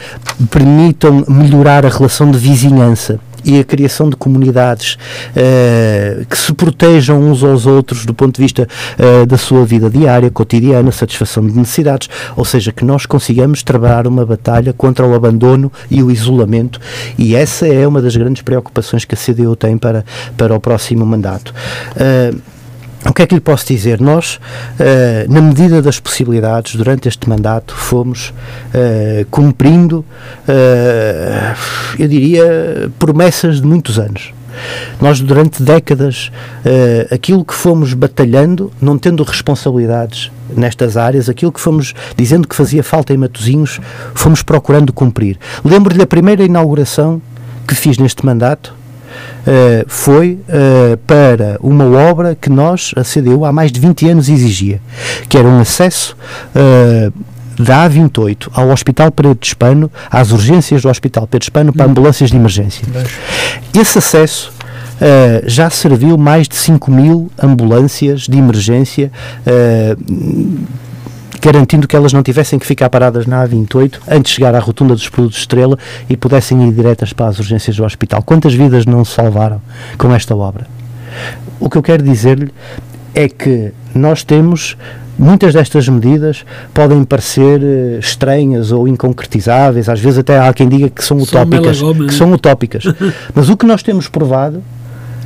permitam 0.50 1.24
melhorar 1.28 1.86
a 1.86 1.90
relação 1.90 2.32
de 2.32 2.38
vizinhança 2.38 3.20
e 3.44 3.60
a 3.60 3.64
criação 3.64 4.10
de 4.10 4.16
comunidades 4.16 4.98
uh, 5.32 6.26
que 6.26 6.38
se 6.38 6.54
protejam 6.54 7.22
uns 7.22 7.44
aos 7.44 7.66
outros 7.66 8.06
do 8.06 8.14
ponto 8.14 8.36
de 8.36 8.42
vista 8.42 8.68
uh, 8.98 9.26
da 9.26 9.38
sua 9.38 9.66
vida 9.66 9.90
diária, 9.90 10.30
cotidiana, 10.30 10.92
satisfação 10.92 11.46
de 11.46 11.58
necessidades, 11.58 12.10
ou 12.36 12.46
seja, 12.46 12.72
que 12.72 12.86
nós 12.86 13.06
consigamos 13.06 13.64
trabalhar 13.64 14.08
uma 14.08 14.26
batalha 14.26 14.74
contra 14.74 15.06
o 15.06 15.14
abandono 15.14 15.72
e 15.90 16.02
o 16.02 16.12
isolamento 16.12 16.80
e 17.18 17.36
essa 17.36 17.68
é 17.68 17.88
uma 17.88 18.02
das 18.02 18.16
grandes 18.16 18.42
preocupações 18.42 19.06
que 19.06 19.16
a 19.16 19.18
CDU 19.18 19.56
tem 19.56 19.78
para, 19.78 20.06
para 20.38 20.56
o 20.56 20.60
próximo 20.60 21.06
mandato. 21.06 21.54
Uh, 21.96 22.53
o 23.10 23.14
que 23.14 23.22
é 23.22 23.28
que 23.28 23.36
lhe 23.36 23.42
posso 23.42 23.66
dizer? 23.68 24.00
Nós, 24.00 24.36
uh, 24.36 25.32
na 25.32 25.42
medida 25.42 25.82
das 25.82 26.00
possibilidades, 26.00 26.76
durante 26.76 27.08
este 27.08 27.28
mandato, 27.28 27.76
fomos 27.76 28.30
uh, 28.30 29.26
cumprindo, 29.30 30.06
uh, 30.48 31.56
eu 32.00 32.08
diria, 32.08 32.90
promessas 32.98 33.60
de 33.60 33.68
muitos 33.68 34.00
anos. 34.00 34.34
Nós, 35.02 35.20
durante 35.20 35.64
décadas, 35.64 36.32
aquilo 37.10 37.44
que 37.44 37.56
fomos 37.56 37.96
batalhando, 37.96 38.72
não 38.80 39.00
tendo 39.00 39.24
responsabilidades 39.24 40.32
nestas 40.56 40.96
áreas, 40.96 41.28
aquilo 41.28 41.52
que 41.52 41.60
fomos 41.60 41.96
dizendo 42.16 42.48
que 42.48 42.56
fazia 42.56 42.84
falta 42.84 43.12
em 43.12 43.18
Matozinhos, 43.18 43.80
fomos 44.14 44.44
procurando 44.44 44.94
cumprir. 44.94 45.40
Lembro-lhe 45.66 46.04
a 46.04 46.08
primeira 46.08 46.44
inauguração 46.44 47.20
que 47.68 47.74
fiz 47.74 47.98
neste 47.98 48.24
mandato, 48.24 48.76
uh, 49.48 49.86
foi 49.88 50.40
uh, 50.48 50.98
para 51.06 51.58
uma 51.62 51.86
obra 51.86 52.36
que 52.40 52.50
nós, 52.50 52.92
a 52.96 53.04
CDU, 53.04 53.46
há 53.46 53.52
mais 53.52 53.72
de 53.72 53.80
20 53.80 54.10
anos 54.10 54.30
exigia, 54.30 54.82
que 55.28 55.38
era 55.38 55.48
um 55.48 55.60
acesso 55.60 56.16
uh, 56.56 57.14
da 57.62 57.88
A28 57.90 58.50
ao 58.54 58.70
Hospital 58.70 59.12
Pedro 59.12 59.36
de 59.36 59.48
Espano, 59.48 59.92
às 60.10 60.32
urgências 60.32 60.82
do 60.82 60.90
Hospital 60.90 61.28
Pedro 61.28 61.40
de 61.40 61.46
Espano, 61.46 61.74
para 61.74 61.86
ambulâncias 61.86 62.30
de 62.30 62.36
emergência. 62.36 62.86
Esse 63.74 63.98
acesso 63.98 64.52
Uh, 64.94 65.44
já 65.50 65.70
serviu 65.72 66.18
mais 66.18 66.48
de 66.48 66.56
5 66.56 66.90
mil 66.90 67.30
ambulâncias 67.42 68.22
de 68.22 68.38
emergência 68.38 69.12
uh, 69.42 70.00
garantindo 71.44 71.88
que 71.88 71.96
elas 71.96 72.14
não 72.14 72.24
tivessem 72.24 72.58
que 72.58 72.66
ficar 72.66 72.90
paradas 72.90 73.26
na 73.26 73.46
A28 73.46 74.00
antes 74.08 74.32
de 74.32 74.36
chegar 74.36 74.56
à 74.56 74.60
rotunda 74.60 74.94
dos 74.94 75.10
produtos 75.10 75.40
Estrela 75.40 75.78
e 76.10 76.16
pudessem 76.16 76.68
ir 76.68 76.72
diretas 76.72 77.12
para 77.12 77.28
as 77.28 77.38
urgências 77.38 77.76
do 77.76 77.84
hospital. 77.84 78.24
Quantas 78.24 78.54
vidas 78.54 78.86
não 78.86 79.04
se 79.04 79.14
salvaram 79.14 79.62
com 79.98 80.14
esta 80.16 80.34
obra? 80.34 80.66
O 81.60 81.70
que 81.70 81.78
eu 81.78 81.84
quero 81.84 82.02
dizer-lhe 82.02 82.50
é 83.14 83.28
que 83.28 83.74
nós 83.94 84.24
temos 84.24 84.78
muitas 85.20 85.54
destas 85.54 85.88
medidas 85.88 86.46
podem 86.74 87.04
parecer 87.04 87.60
uh, 87.62 88.00
estranhas 88.00 88.72
ou 88.72 88.88
inconcretizáveis, 88.88 89.88
às 89.90 90.00
vezes 90.00 90.20
até 90.20 90.40
há 90.40 90.52
quem 90.54 90.68
diga 90.68 90.90
que 90.90 91.04
são 91.04 91.18
utópicas, 91.18 91.80
que 92.08 92.14
são 92.14 92.32
utópicas. 92.32 92.84
Mas 93.36 93.50
o 93.50 93.58
que 93.58 93.66
nós 93.66 93.84
temos 93.84 94.08
provado 94.08 94.64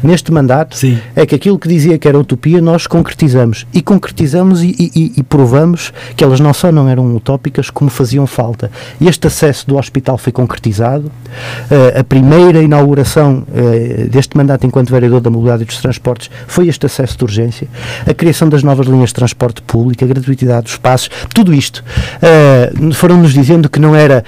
neste 0.03 0.31
mandato 0.31 0.75
Sim. 0.75 0.99
é 1.15 1.25
que 1.25 1.35
aquilo 1.35 1.57
que 1.57 1.67
dizia 1.67 1.97
que 1.97 2.07
era 2.07 2.17
utopia 2.17 2.61
nós 2.61 2.87
concretizamos 2.87 3.65
e 3.73 3.81
concretizamos 3.81 4.61
e, 4.61 4.75
e, 4.79 5.13
e, 5.17 5.23
provamos 5.23 5.93
que 6.15 6.23
elas 6.23 6.39
não 6.39 6.53
só 6.53 6.71
não 6.71 6.87
eram 6.87 7.15
utópicas 7.15 7.69
como 7.69 7.89
faziam 7.89 8.25
falta. 8.27 8.71
Este 8.99 9.27
acesso 9.27 9.67
do 9.67 9.77
hospital 9.77 10.17
foi 10.17 10.31
concretizado. 10.31 11.07
Uh, 11.07 11.99
a 11.99 12.03
primeira 12.03 12.61
inauguração 12.61 13.43
uh, 13.47 14.09
deste 14.09 14.35
mandato 14.37 14.65
enquanto 14.65 14.89
vereador 14.89 15.21
da 15.21 15.29
mobilidade 15.29 15.63
e 15.63 15.65
dos 15.65 15.77
transportes 15.77 16.29
foi 16.47 16.67
este 16.67 16.85
acesso 16.85 17.17
de 17.17 17.23
urgência, 17.23 17.67
a 18.05 18.13
criação 18.13 18.49
das 18.49 18.63
novas 18.63 18.87
linhas 18.87 19.09
de 19.09 19.15
transporte 19.15 19.61
público, 19.61 20.03
a 20.03 20.07
gratuidade 20.07 20.63
dos 20.63 20.77
passos, 20.77 21.09
tudo 21.33 21.53
isto 21.53 21.83
uh, 22.17 22.93
foram-nos 22.93 23.33
dizendo 23.33 23.69
que 23.69 23.79
não 23.79 23.95
era 23.95 24.23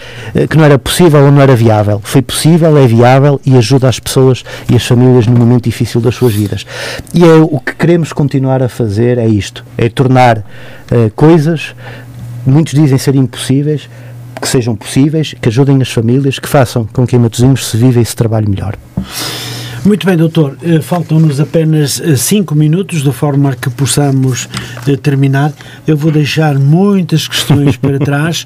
que 0.49 0.57
não 0.57 0.63
era 0.63 0.77
possível 0.77 1.21
ou 1.25 1.31
não 1.31 1.41
era 1.41 1.55
viável. 1.55 2.01
Foi 2.03 2.21
possível, 2.21 2.77
é 2.77 2.87
viável 2.87 3.39
e 3.45 3.57
ajuda 3.57 3.87
as 3.89 3.99
pessoas 3.99 4.43
e 4.69 4.75
as 4.75 4.85
famílias 4.85 5.27
no 5.27 5.37
momento 5.37 5.58
difícil 5.61 6.01
das 6.01 6.15
suas 6.15 6.33
vidas. 6.33 6.65
E 7.13 7.23
é 7.23 7.33
o 7.33 7.59
que 7.59 7.75
queremos 7.75 8.13
continuar 8.13 8.61
a 8.63 8.69
fazer 8.69 9.17
é 9.17 9.27
isto, 9.27 9.65
é 9.77 9.89
tornar 9.89 10.39
uh, 10.39 11.11
coisas, 11.15 11.75
muitos 12.45 12.73
dizem 12.73 12.97
ser 12.97 13.15
impossíveis, 13.15 13.89
que 14.39 14.47
sejam 14.47 14.75
possíveis, 14.75 15.35
que 15.39 15.49
ajudem 15.49 15.81
as 15.81 15.91
famílias, 15.91 16.39
que 16.39 16.47
façam 16.47 16.85
com 16.85 17.05
que 17.05 17.15
em 17.15 17.19
Matosinhos 17.19 17.67
se 17.67 17.77
viva 17.77 17.99
e 17.99 18.05
se 18.05 18.15
trabalhe 18.15 18.49
melhor. 18.49 18.75
Muito 19.85 20.05
bem, 20.05 20.17
doutor. 20.17 20.57
Eh, 20.61 20.81
faltam-nos 20.81 21.39
apenas 21.39 22.01
eh, 22.01 22.15
cinco 22.15 22.53
minutos, 22.53 23.01
de 23.01 23.11
forma 23.11 23.55
que 23.55 23.69
possamos 23.69 24.49
eh, 24.85 24.97
terminar. 24.97 25.53
Eu 25.87 25.95
vou 25.95 26.11
deixar 26.11 26.59
muitas 26.59 27.27
questões 27.27 27.77
para 27.77 27.97
trás 27.99 28.45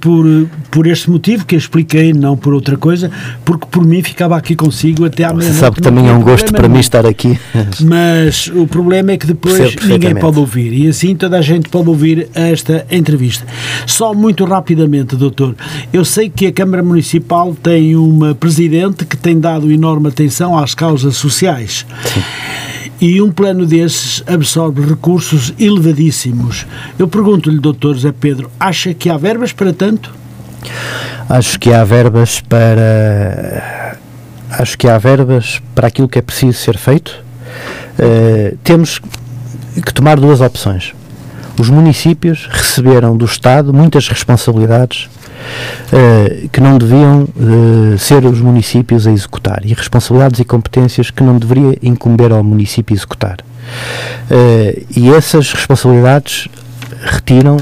por, 0.00 0.26
por 0.70 0.86
este 0.86 1.10
motivo 1.10 1.44
que 1.46 1.54
eu 1.54 1.58
expliquei, 1.58 2.12
não 2.12 2.36
por 2.36 2.52
outra 2.52 2.76
coisa, 2.76 3.10
porque 3.44 3.66
por 3.70 3.84
mim 3.84 4.02
ficava 4.02 4.36
aqui 4.36 4.56
consigo 4.56 5.04
até 5.04 5.24
à 5.24 5.32
meia-noite. 5.32 5.60
Sabe 5.60 5.76
que 5.76 5.82
também 5.82 6.08
é 6.08 6.12
um 6.12 6.22
gosto 6.22 6.52
para 6.52 6.68
mim 6.68 6.80
estar 6.80 7.06
aqui. 7.06 7.38
Mas 7.80 8.48
o 8.48 8.66
problema 8.66 9.12
é 9.12 9.16
que 9.16 9.26
depois 9.26 9.76
ninguém 9.84 10.14
pode 10.16 10.38
ouvir 10.38 10.72
e 10.72 10.88
assim 10.88 11.14
toda 11.14 11.38
a 11.38 11.42
gente 11.42 11.68
pode 11.68 11.88
ouvir 11.88 12.28
esta 12.34 12.86
entrevista. 12.90 13.46
Só 13.86 14.12
muito 14.12 14.44
rapidamente, 14.44 15.14
doutor. 15.16 15.54
Eu 15.92 16.04
sei 16.04 16.28
que 16.28 16.46
a 16.46 16.52
Câmara 16.52 16.82
Municipal 16.82 17.54
tem 17.54 17.94
uma 17.94 18.34
presidente 18.34 19.04
que 19.04 19.16
tem 19.16 19.38
dado 19.38 19.70
enorme 19.70 20.08
atenção 20.08 20.55
às 20.58 20.74
causas 20.74 21.16
sociais. 21.16 21.86
Sim. 22.04 22.22
E 23.00 23.20
um 23.20 23.30
plano 23.30 23.66
desses 23.66 24.22
absorve 24.26 24.80
recursos 24.86 25.52
elevadíssimos. 25.58 26.66
Eu 26.98 27.06
pergunto-lhe, 27.06 27.58
doutor 27.58 27.94
José 27.94 28.12
Pedro, 28.18 28.50
acha 28.58 28.94
que 28.94 29.10
há 29.10 29.16
verbas 29.18 29.52
para 29.52 29.72
tanto? 29.72 30.14
Acho 31.28 31.58
que 31.58 31.72
há 31.72 31.84
verbas 31.84 32.40
para. 32.40 33.98
Acho 34.50 34.78
que 34.78 34.88
há 34.88 34.96
verbas 34.96 35.60
para 35.74 35.88
aquilo 35.88 36.08
que 36.08 36.18
é 36.18 36.22
preciso 36.22 36.58
ser 36.58 36.78
feito. 36.78 37.24
Uh, 37.98 38.56
temos 38.62 39.00
que 39.74 39.92
tomar 39.92 40.18
duas 40.18 40.40
opções. 40.40 40.94
Os 41.58 41.68
municípios 41.68 42.48
receberam 42.50 43.16
do 43.16 43.24
Estado 43.24 43.72
muitas 43.72 44.08
responsabilidades 44.08 45.08
uh, 45.92 46.48
que 46.48 46.60
não 46.60 46.78
deviam 46.78 47.24
uh, 47.24 47.98
ser 47.98 48.24
os 48.24 48.40
municípios 48.40 49.06
a 49.06 49.12
executar 49.12 49.60
e 49.64 49.72
responsabilidades 49.72 50.40
e 50.40 50.44
competências 50.44 51.10
que 51.10 51.22
não 51.22 51.38
deveria 51.38 51.76
incumber 51.82 52.32
ao 52.32 52.42
município 52.42 52.94
executar. 52.94 53.38
Uh, 54.30 54.86
e 54.96 55.12
essas 55.12 55.52
responsabilidades 55.52 56.48
retiram 57.02 57.56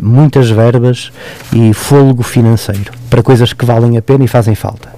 muitas 0.00 0.48
verbas 0.48 1.10
e 1.52 1.74
fôlego 1.74 2.22
financeiro 2.22 2.92
para 3.10 3.24
coisas 3.24 3.52
que 3.52 3.64
valem 3.64 3.96
a 3.98 4.02
pena 4.02 4.24
e 4.24 4.28
fazem 4.28 4.54
falta. 4.54 4.88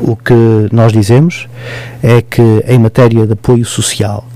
O 0.00 0.16
que 0.16 0.34
nós 0.72 0.92
dizemos 0.92 1.48
é 2.02 2.20
que, 2.20 2.42
em 2.66 2.78
matéria 2.80 3.26
de 3.26 3.32
apoio 3.32 3.64
social, 3.64 4.26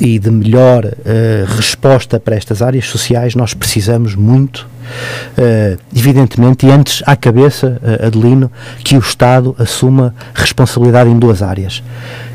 e 0.00 0.18
de 0.18 0.30
melhor 0.30 0.84
uh, 0.84 1.56
resposta 1.56 2.18
para 2.18 2.34
estas 2.34 2.62
áreas 2.62 2.86
sociais, 2.86 3.34
nós 3.34 3.54
precisamos 3.54 4.14
muito, 4.14 4.68
uh, 5.38 5.78
evidentemente, 5.94 6.66
e 6.66 6.70
antes 6.70 7.02
à 7.06 7.16
cabeça, 7.16 7.80
uh, 7.82 8.06
Adelino, 8.06 8.50
que 8.82 8.96
o 8.96 9.00
Estado 9.00 9.54
assuma 9.58 10.14
responsabilidade 10.34 11.10
em 11.10 11.18
duas 11.18 11.42
áreas. 11.42 11.82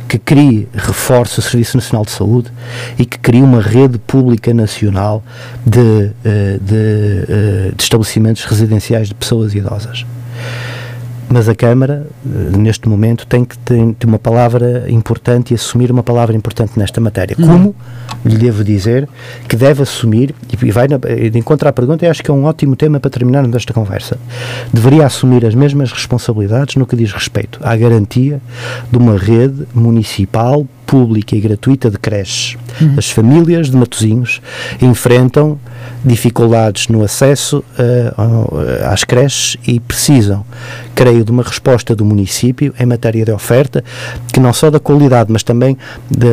Que 0.08 0.18
crie, 0.18 0.68
reforce 0.74 1.38
o 1.38 1.42
Serviço 1.42 1.78
Nacional 1.78 2.04
de 2.04 2.12
Saúde 2.12 2.52
e 2.98 3.06
que 3.06 3.20
crie 3.20 3.44
uma 3.44 3.62
rede 3.62 4.00
pública 4.00 4.52
nacional 4.52 5.24
de, 5.64 6.08
de, 6.24 6.60
de, 6.60 7.76
estabelecimentos 7.78 8.44
residenciais 8.46 9.10
de 9.10 9.14
pessoas 9.14 9.54
idosas 9.54 10.08
mas 11.30 11.48
a 11.48 11.56
Câmara, 11.56 12.08
eh, 12.26 12.58
neste 12.58 12.90
momento, 12.90 13.26
tem 13.28 13.46
que 13.46 13.58
ter, 13.60 13.80
uma 14.06 14.18
palavra 14.18 14.86
importante 14.90 15.52
e 15.52 15.56
assumir 15.56 15.92
uma 15.92 16.04
palavra 16.04 16.36
importante 16.36 16.78
nesta 16.78 17.00
matéria. 17.00 17.36
Uhum. 17.40 17.48
Como 17.48 17.76
lhe 18.26 18.38
devo 18.38 18.64
dizer 18.64 19.08
que 19.48 19.56
deve 19.56 19.84
assumir, 19.84 20.34
e 20.52 20.72
vai 20.72 20.88
de 20.88 21.38
encontrar 21.38 21.70
a 21.70 21.74
pergunta, 21.74 22.06
e 22.06 22.10
acho 22.10 22.24
que 22.24 22.32
é 22.32 22.34
um 22.34 22.46
ótimo 22.46 22.76
tema 22.76 23.00
para 23.00 23.10
terminarmos 23.10 23.56
esta 23.56 23.74
conversa, 23.74 24.18
deveria 24.74 25.06
assumir 25.06 25.46
as 25.46 25.54
mesmas 25.54 25.92
responsabilidades 25.92 26.76
no 26.76 26.86
que 26.86 26.96
diz 26.96 27.12
respeito 27.14 27.60
à 27.62 27.76
garantia 27.76 28.42
de 28.92 28.98
uma 28.98 29.18
rede 29.18 29.68
municipal 29.74 30.66
pública 30.86 31.36
e 31.36 31.40
gratuita 31.40 31.92
de 31.92 32.00
creches. 32.00 32.58
Uhum. 32.80 32.96
As 32.98 33.10
famílias 33.10 33.70
de 33.70 33.78
Matosinhos 33.78 34.42
enfrentam 34.82 35.60
dificuldades 36.04 36.88
no 36.88 37.04
acesso 37.04 37.64
uh, 37.78 38.90
às 38.90 39.04
creches 39.04 39.58
e 39.68 39.80
precisam, 39.80 40.46
creio, 40.96 41.26
de 41.26 41.32
uma 41.32 41.44
resposta 41.44 41.96
do 41.96 42.06
município 42.06 42.74
em 42.80 42.86
matéria 42.86 43.26
de 43.26 43.32
oferta, 43.32 43.84
que 44.32 44.40
não 44.40 44.54
só 44.54 44.70
da 44.70 44.80
qualidade, 44.80 45.32
mas 45.32 45.44
também 45.44 45.78
de, 46.10 46.28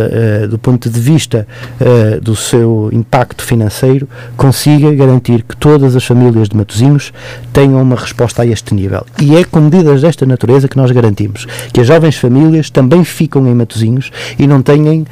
uh, 0.45 0.49
do 0.49 0.59
ponto 0.59 0.89
de 0.89 1.01
vista 1.01 1.47
uh, 1.81 2.21
do 2.21 2.37
seu 2.37 2.91
impacto 2.93 3.43
financeiro, 3.43 4.09
consiga 4.37 4.93
garantir 4.95 5.43
que 5.43 5.57
todas 5.57 5.97
as 5.97 6.05
famílias 6.05 6.49
de 6.49 6.57
Matosinhos 6.57 7.13
tenham 7.53 7.83
uma 7.83 7.97
resposta 7.97 8.43
a 8.43 8.47
este 8.47 8.75
nível. 8.75 9.05
E 9.21 9.37
é 9.37 9.45
com 9.45 9.61
medidas 9.61 10.03
desta 10.03 10.25
natureza 10.25 10.69
que 10.69 10.77
nós 10.77 10.91
garantimos 10.91 11.47
que 11.73 11.81
as 11.81 11.87
jovens 11.87 12.17
famílias 12.17 12.71
também 12.71 13.05
ficam 13.05 13.47
em 13.47 13.55
Matosinhos 13.55 14.11
e 14.39 14.47
não 14.47 14.63
tenham 14.63 15.05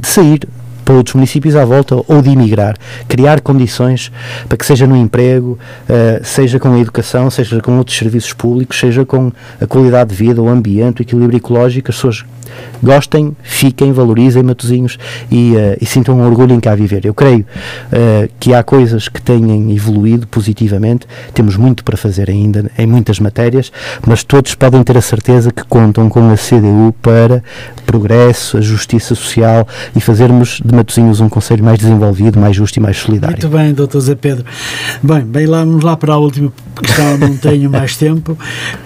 de 0.00 0.06
sair 0.06 0.40
para 0.84 0.94
outros 0.94 1.14
municípios 1.14 1.56
à 1.56 1.64
volta 1.64 1.96
ou 1.96 2.22
de 2.22 2.30
emigrar. 2.30 2.76
Criar 3.08 3.40
condições 3.40 4.12
para 4.48 4.56
que 4.56 4.66
seja 4.66 4.86
no 4.86 4.96
emprego, 4.96 5.58
uh, 5.88 6.24
seja 6.24 6.58
com 6.58 6.72
a 6.72 6.78
educação, 6.78 7.30
seja 7.30 7.60
com 7.60 7.78
outros 7.78 7.96
serviços 7.96 8.32
públicos, 8.32 8.78
seja 8.78 9.04
com 9.04 9.32
a 9.60 9.66
qualidade 9.66 10.10
de 10.10 10.16
vida, 10.16 10.42
o 10.42 10.48
ambiente, 10.48 11.00
o 11.00 11.02
equilíbrio 11.02 11.38
ecológico, 11.38 11.90
as 11.90 11.96
pessoas 11.96 12.24
gostem, 12.82 13.36
fiquem, 13.42 13.92
valorizem 13.92 14.42
Matozinhos 14.42 14.98
e, 15.30 15.52
uh, 15.52 15.76
e 15.80 15.86
sintam 15.86 16.18
um 16.18 16.26
orgulho 16.26 16.54
em 16.54 16.60
cá 16.60 16.74
viver. 16.74 17.04
Eu 17.04 17.14
creio 17.14 17.40
uh, 17.40 18.28
que 18.38 18.54
há 18.54 18.62
coisas 18.62 19.08
que 19.08 19.20
têm 19.20 19.74
evoluído 19.74 20.26
positivamente, 20.26 21.06
temos 21.32 21.56
muito 21.56 21.84
para 21.84 21.96
fazer 21.96 22.30
ainda 22.30 22.70
em 22.78 22.86
muitas 22.86 23.18
matérias, 23.18 23.72
mas 24.06 24.22
todos 24.22 24.54
podem 24.54 24.82
ter 24.82 24.96
a 24.96 25.02
certeza 25.02 25.50
que 25.50 25.64
contam 25.64 26.08
com 26.08 26.30
a 26.30 26.36
CDU 26.36 26.94
para 27.00 27.42
progresso, 27.84 28.58
a 28.58 28.60
justiça 28.60 29.14
social 29.14 29.66
e 29.94 30.00
fazermos 30.00 30.60
de 30.64 30.74
Matosinhos 30.74 31.20
um 31.20 31.28
conselho 31.28 31.64
mais 31.64 31.78
desenvolvido, 31.78 32.38
mais 32.38 32.56
justo 32.56 32.76
e 32.78 32.80
mais 32.80 32.96
solidário. 32.98 33.36
Muito 33.36 33.56
bem, 33.56 33.72
doutor 33.72 34.00
Zé 34.00 34.14
Pedro. 34.14 34.44
Bem, 35.02 35.20
bem 35.20 35.46
lá, 35.46 35.64
vamos 35.64 35.84
lá 35.84 35.96
para 35.96 36.14
a 36.14 36.18
última 36.18 36.52
questão, 36.82 37.18
não 37.18 37.36
tenho 37.36 37.70
mais 37.70 37.96
tempo. 37.96 38.36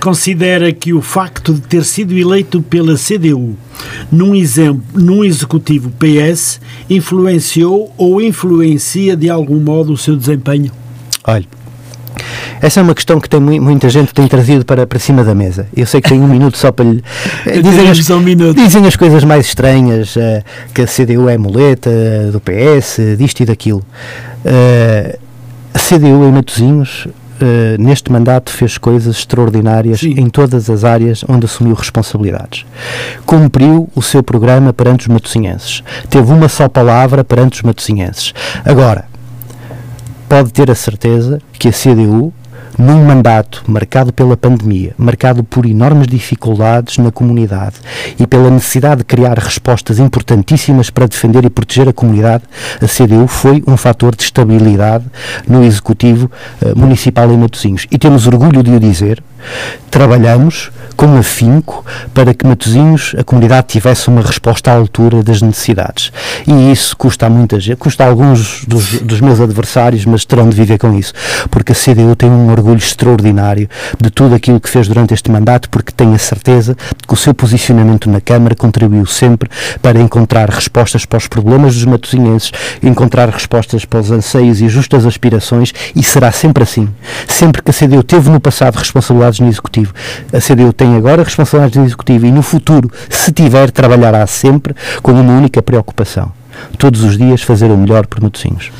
Considera 0.01 0.73
que 0.73 0.93
o 0.93 1.01
facto 1.01 1.55
de 1.55 1.61
ter 1.63 1.85
sido 1.85 2.17
eleito 2.17 2.61
pela 2.63 2.95
CDU 2.97 3.48
num, 4.11 4.35
exemplo, 4.35 4.83
num 4.95 5.25
executivo 5.25 5.91
PS 5.91 6.61
influenciou 6.89 7.93
ou 7.97 8.21
influencia 8.21 9.17
de 9.17 9.29
algum 9.29 9.61
modo 9.61 9.93
o 9.93 9.97
seu 9.97 10.17
desempenho? 10.17 10.71
Olha, 11.25 11.45
essa 12.61 12.81
é 12.81 12.83
uma 12.83 12.95
questão 12.95 13.21
que 13.21 13.29
tem 13.29 13.41
muita 13.41 13.89
gente 13.89 14.13
tem 14.13 14.27
trazido 14.27 14.65
para, 14.65 14.87
para 14.87 14.99
cima 14.99 15.23
da 15.23 15.35
mesa. 15.35 15.69
Eu 15.77 15.87
sei 15.87 16.01
que 16.01 16.09
tem 16.09 16.21
um 16.21 16.27
minuto 16.29 16.57
só 16.59 16.73
para 16.73 16.85
lhe. 16.85 17.03
dizem, 17.63 17.89
as, 17.89 18.11
um 18.11 18.55
dizem 18.55 18.87
as 18.87 18.97
coisas 18.97 19.25
mais 19.25 19.47
estranhas, 19.47 20.17
uh, 20.17 20.43
que 20.75 20.83
a 20.83 20.87
CDU 20.87 21.29
é 21.29 21.39
muleta 21.39 21.91
do 22.33 22.41
PS, 22.41 23.17
disto 23.17 23.41
e 23.41 23.47
daquilo. 23.47 23.85
Uh, 24.45 25.19
a 25.73 25.79
CDU 25.79 26.25
em 26.25 26.33
Matosinhos 26.33 27.07
Uh, 27.41 27.81
neste 27.81 28.11
mandato 28.11 28.51
fez 28.51 28.77
coisas 28.79 29.17
extraordinárias 29.17 30.01
Sim. 30.01 30.15
em 30.19 30.29
todas 30.29 30.69
as 30.69 30.83
áreas 30.83 31.25
onde 31.29 31.47
assumiu 31.47 31.75
responsabilidades. 31.75 32.67
Cumpriu 33.25 33.89
o 33.95 34.03
seu 34.03 34.25
programa 34.25 34.73
perante 34.73 35.03
os 35.03 35.07
matosinhenses. 35.07 35.85
Teve 36.11 36.33
uma 36.33 36.49
só 36.49 36.69
palavra 36.69 37.23
perante 37.23 37.59
os 37.59 37.63
matosinhenses. 37.63 38.35
Agora, 38.65 39.05
pode 40.29 40.53
ter 40.53 40.69
a 40.69 40.75
certeza 40.75 41.41
que 41.53 41.69
a 41.69 41.73
CDU 41.73 42.33
num 42.79 43.05
mandato 43.05 43.65
marcado 43.67 44.13
pela 44.13 44.37
pandemia, 44.37 44.95
marcado 44.97 45.43
por 45.43 45.67
enormes 45.67 46.07
dificuldades 46.07 46.97
na 46.99 47.11
comunidade 47.11 47.77
e 48.19 48.27
pela 48.27 48.51
necessidade 48.51 48.99
de 48.99 49.05
criar 49.05 49.37
respostas 49.37 49.99
importantíssimas 49.99 50.89
para 50.89 51.09
defender 51.09 51.45
e 51.45 51.51
proteger 51.51 51.89
a 51.89 51.93
comunidade, 51.93 52.45
a 52.81 52.87
CDU 52.87 53.27
foi 53.27 53.63
um 53.67 53.77
fator 53.77 54.15
de 54.15 54.23
estabilidade 54.23 55.05
no 55.47 55.65
Executivo 55.65 56.31
uh, 56.63 56.79
Municipal 56.79 57.31
em 57.33 57.37
Matosinhos. 57.37 57.87
E 57.91 57.99
temos 57.99 58.27
orgulho 58.27 58.63
de 58.63 58.71
o 58.71 58.81
dizer, 58.81 59.23
trabalhamos 59.91 60.71
com 60.99 61.17
afinco 61.17 61.85
para 62.13 62.35
que 62.35 62.45
Matosinhos, 62.45 63.15
a 63.17 63.23
comunidade, 63.23 63.69
tivesse 63.69 64.09
uma 64.09 64.21
resposta 64.21 64.73
à 64.73 64.75
altura 64.75 65.23
das 65.23 65.41
necessidades. 65.41 66.13
E 66.45 66.73
isso 66.73 66.97
custa 66.97 67.27
a 67.27 67.31
muita 67.31 67.61
gente, 67.61 67.77
custa 67.77 68.05
a 68.05 68.09
alguns 68.09 68.65
dos, 68.65 69.01
dos 69.01 69.21
meus 69.21 69.41
adversários, 69.41 70.05
mas 70.05 70.25
terão 70.25 70.49
de 70.49 70.57
viver 70.57 70.77
com 70.77 70.93
isso, 70.99 71.13
porque 71.51 71.71
a 71.71 71.75
CDU 71.75 72.17
tem 72.17 72.29
um 72.29 72.51
orgulho 72.51 72.79
extraordinário 72.79 73.69
de 74.01 74.11
tudo 74.11 74.35
aquilo 74.35 74.59
que 74.59 74.69
fez 74.69 74.89
durante 74.89 75.15
este 75.15 75.31
mandato, 75.31 75.71
porque 75.71 75.93
tenho 75.93 76.15
a 76.15 76.19
certeza 76.19 76.77
que 77.07 77.15
o 77.15 77.17
seu 77.17 77.33
posicionamento 77.33 78.11
na 78.11 78.21
Câmara 78.21 78.57
contribuiu 78.57 79.07
sempre 79.07 79.49
para 79.81 80.01
encontrar 80.01 80.51
respostas 80.51 81.05
para 81.05 81.19
os 81.19 81.29
problemas 81.29 81.75
dos 81.75 81.85
matosinhenses, 81.85 82.51
encontrar 82.83 83.29
respostas 83.29 83.85
para 83.85 84.01
os 84.01 84.11
anseios 84.11 84.61
e 84.61 84.69
justas 84.69 85.07
aspirações, 85.07 85.73
e 85.95 86.03
será 86.03 86.33
sempre 86.33 86.65
assim. 86.65 86.89
Sempre 87.29 87.63
que 87.63 87.71
a 87.71 87.75
CDU 87.75 88.03
teve 88.03 88.29
no 88.31 88.41
passado 88.41 88.77
responsabilidades 89.29 89.41
no 89.41 89.49
Executivo, 89.49 89.95
a 90.33 90.41
CDU 90.41 90.73
tem 90.73 90.97
agora 90.97 91.23
responsabilidades 91.23 91.77
no 91.77 91.85
Executivo 91.85 92.27
e 92.27 92.33
no 92.33 92.43
futuro, 92.43 92.91
se 93.09 93.33
tiver, 93.33 93.71
trabalhará 93.71 94.27
sempre 94.27 94.75
com 95.03 95.13
uma 95.13 95.33
única 95.33 95.63
preocupação. 95.63 96.33
Todos 96.77 97.03
os 97.03 97.17
dias 97.17 97.43
fazer 97.43 97.67
o 97.67 97.77
melhor 97.77 98.07
por 98.07 98.21
Matosinhos. 98.21 98.71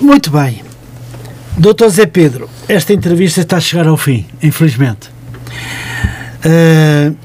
Muito 0.00 0.30
bem. 0.30 0.62
Doutor 1.56 1.88
Zé 1.88 2.06
Pedro, 2.06 2.48
esta 2.68 2.92
entrevista 2.92 3.40
está 3.40 3.56
a 3.56 3.60
chegar 3.60 3.86
ao 3.86 3.96
fim, 3.96 4.26
infelizmente. 4.42 5.10
Uh, 6.44 7.16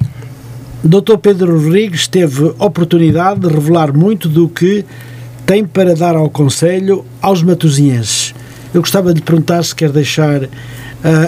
Doutor 0.83 1.19
Pedro 1.19 1.59
Rodrigues 1.59 2.07
teve 2.07 2.43
oportunidade 2.57 3.41
de 3.41 3.47
revelar 3.47 3.93
muito 3.93 4.27
do 4.27 4.49
que 4.49 4.83
tem 5.45 5.63
para 5.63 5.93
dar 5.93 6.15
ao 6.15 6.29
Conselho 6.29 7.05
aos 7.21 7.43
matosinhenses. 7.43 8.33
Eu 8.73 8.81
gostava 8.81 9.13
de 9.13 9.19
lhe 9.19 9.21
perguntar 9.21 9.61
se 9.63 9.75
quer 9.75 9.91
deixar 9.91 10.47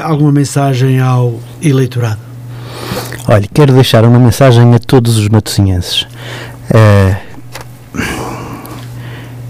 alguma 0.03 0.31
mensagem 0.31 0.99
ao 0.99 1.39
eleitorado. 1.61 2.19
Olha, 3.27 3.47
quero 3.53 3.73
deixar 3.73 4.03
uma 4.03 4.19
mensagem 4.19 4.73
a 4.75 4.79
todos 4.79 5.17
os 5.17 5.29
matosinhenses. 5.29 6.05
Uh, 6.69 7.15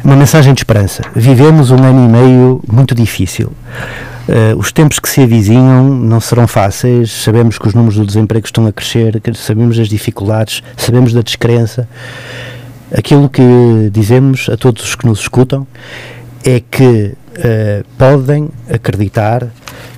uma 0.04 0.16
mensagem 0.16 0.54
de 0.54 0.60
esperança. 0.60 1.02
Vivemos 1.16 1.72
um 1.72 1.78
ano 1.84 2.06
e 2.06 2.08
meio 2.08 2.62
muito 2.72 2.94
difícil. 2.94 3.52
Uh, 4.28 4.58
os 4.58 4.72
tempos 4.72 5.00
que 5.00 5.10
se 5.10 5.22
avizinham 5.22 5.90
não 5.90 6.22
serão 6.22 6.48
fáceis. 6.48 7.12
Sabemos 7.12 7.58
que 7.58 7.68
os 7.68 7.74
números 7.74 7.96
do 7.96 8.06
desemprego 8.06 8.46
estão 8.46 8.68
a 8.68 8.72
crescer, 8.72 9.20
sabemos 9.36 9.78
das 9.78 9.88
dificuldades, 9.88 10.62
sabemos 10.78 11.12
da 11.12 11.22
descrença. 11.22 11.88
Aquilo 12.96 13.28
que 13.28 13.90
dizemos 13.92 14.50
a 14.50 14.56
todos 14.56 14.84
os 14.84 14.96
que 14.96 15.08
nos 15.08 15.20
escutam 15.20 15.66
é 16.46 16.60
que 16.60 17.14
uh, 17.16 17.86
podem 17.98 18.50
acreditar 18.72 19.48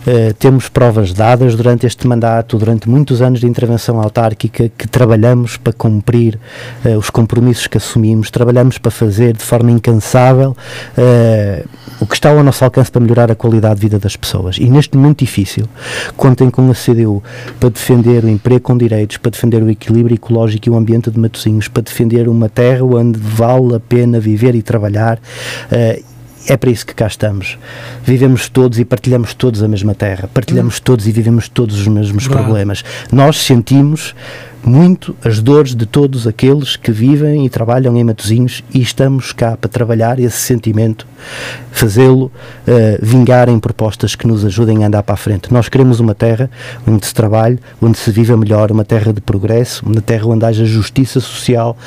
Uh, 0.05 0.33
temos 0.35 0.69
provas 0.69 1.13
dadas 1.13 1.55
durante 1.55 1.87
este 1.87 2.07
mandato, 2.07 2.57
durante 2.57 2.87
muitos 2.87 3.23
anos 3.23 3.39
de 3.39 3.47
intervenção 3.47 3.99
autárquica, 3.99 4.69
que 4.77 4.87
trabalhamos 4.87 5.57
para 5.57 5.73
cumprir 5.73 6.39
uh, 6.85 6.97
os 6.97 7.09
compromissos 7.09 7.65
que 7.65 7.77
assumimos, 7.77 8.29
trabalhamos 8.29 8.77
para 8.77 8.91
fazer 8.91 9.33
de 9.33 9.43
forma 9.43 9.71
incansável 9.71 10.55
uh, 10.95 11.69
o 11.99 12.05
que 12.05 12.13
está 12.13 12.29
ao 12.29 12.43
nosso 12.43 12.63
alcance 12.63 12.91
para 12.91 13.01
melhorar 13.01 13.31
a 13.31 13.35
qualidade 13.35 13.75
de 13.75 13.81
vida 13.81 13.97
das 13.97 14.15
pessoas. 14.15 14.57
E 14.57 14.69
neste 14.69 14.95
momento 14.95 15.19
difícil, 15.19 15.67
contem 16.15 16.51
com 16.51 16.69
a 16.69 16.75
CDU 16.75 17.23
para 17.59 17.69
defender 17.69 18.23
o 18.23 18.29
emprego 18.29 18.61
com 18.61 18.77
direitos, 18.77 19.17
para 19.17 19.31
defender 19.31 19.63
o 19.63 19.69
equilíbrio 19.69 20.13
ecológico 20.13 20.69
e 20.69 20.71
o 20.71 20.75
ambiente 20.75 21.09
de 21.09 21.19
Matosinhos, 21.19 21.67
para 21.67 21.81
defender 21.81 22.27
uma 22.27 22.47
terra 22.47 22.83
onde 22.83 23.19
vale 23.19 23.75
a 23.75 23.79
pena 23.79 24.19
viver 24.19 24.53
e 24.53 24.61
trabalhar 24.61 25.19
é 26.47 26.57
para 26.57 26.69
isso 26.69 26.85
que 26.85 26.93
cá 26.93 27.07
estamos. 27.07 27.57
Vivemos 28.03 28.49
todos 28.49 28.79
e 28.79 28.85
partilhamos 28.85 29.33
todos 29.33 29.63
a 29.63 29.67
mesma 29.67 29.95
terra, 29.95 30.29
partilhamos 30.33 30.77
hum. 30.77 30.81
todos 30.83 31.07
e 31.07 31.11
vivemos 31.11 31.49
todos 31.49 31.79
os 31.79 31.87
mesmos 31.87 32.27
problemas. 32.27 32.83
Nós 33.11 33.37
sentimos 33.37 34.15
muito 34.65 35.15
as 35.23 35.39
dores 35.39 35.75
de 35.75 35.85
todos 35.85 36.25
aqueles 36.25 36.75
que 36.75 36.91
vivem 36.91 37.45
e 37.45 37.49
trabalham 37.49 37.95
em 37.95 38.03
Matosinhos 38.03 38.63
e 38.73 38.81
estamos 38.81 39.31
cá 39.31 39.55
para 39.55 39.69
trabalhar 39.69 40.19
esse 40.19 40.37
sentimento, 40.37 41.05
fazê-lo 41.71 42.25
uh, 42.25 42.31
vingar 42.99 43.47
em 43.47 43.59
propostas 43.59 44.15
que 44.15 44.25
nos 44.25 44.43
ajudem 44.43 44.83
a 44.83 44.87
andar 44.87 45.03
para 45.03 45.13
a 45.13 45.17
frente. 45.17 45.53
Nós 45.53 45.69
queremos 45.69 45.99
uma 45.99 46.15
terra 46.15 46.49
onde 46.87 47.05
se 47.05 47.13
trabalhe, 47.13 47.59
onde 47.81 47.97
se 47.97 48.09
viva 48.09 48.35
melhor, 48.35 48.71
uma 48.71 48.83
terra 48.83 49.13
de 49.13 49.21
progresso, 49.21 49.85
uma 49.85 50.01
terra 50.01 50.25
onde 50.25 50.45
haja 50.45 50.65
justiça 50.65 51.19
social 51.19 51.77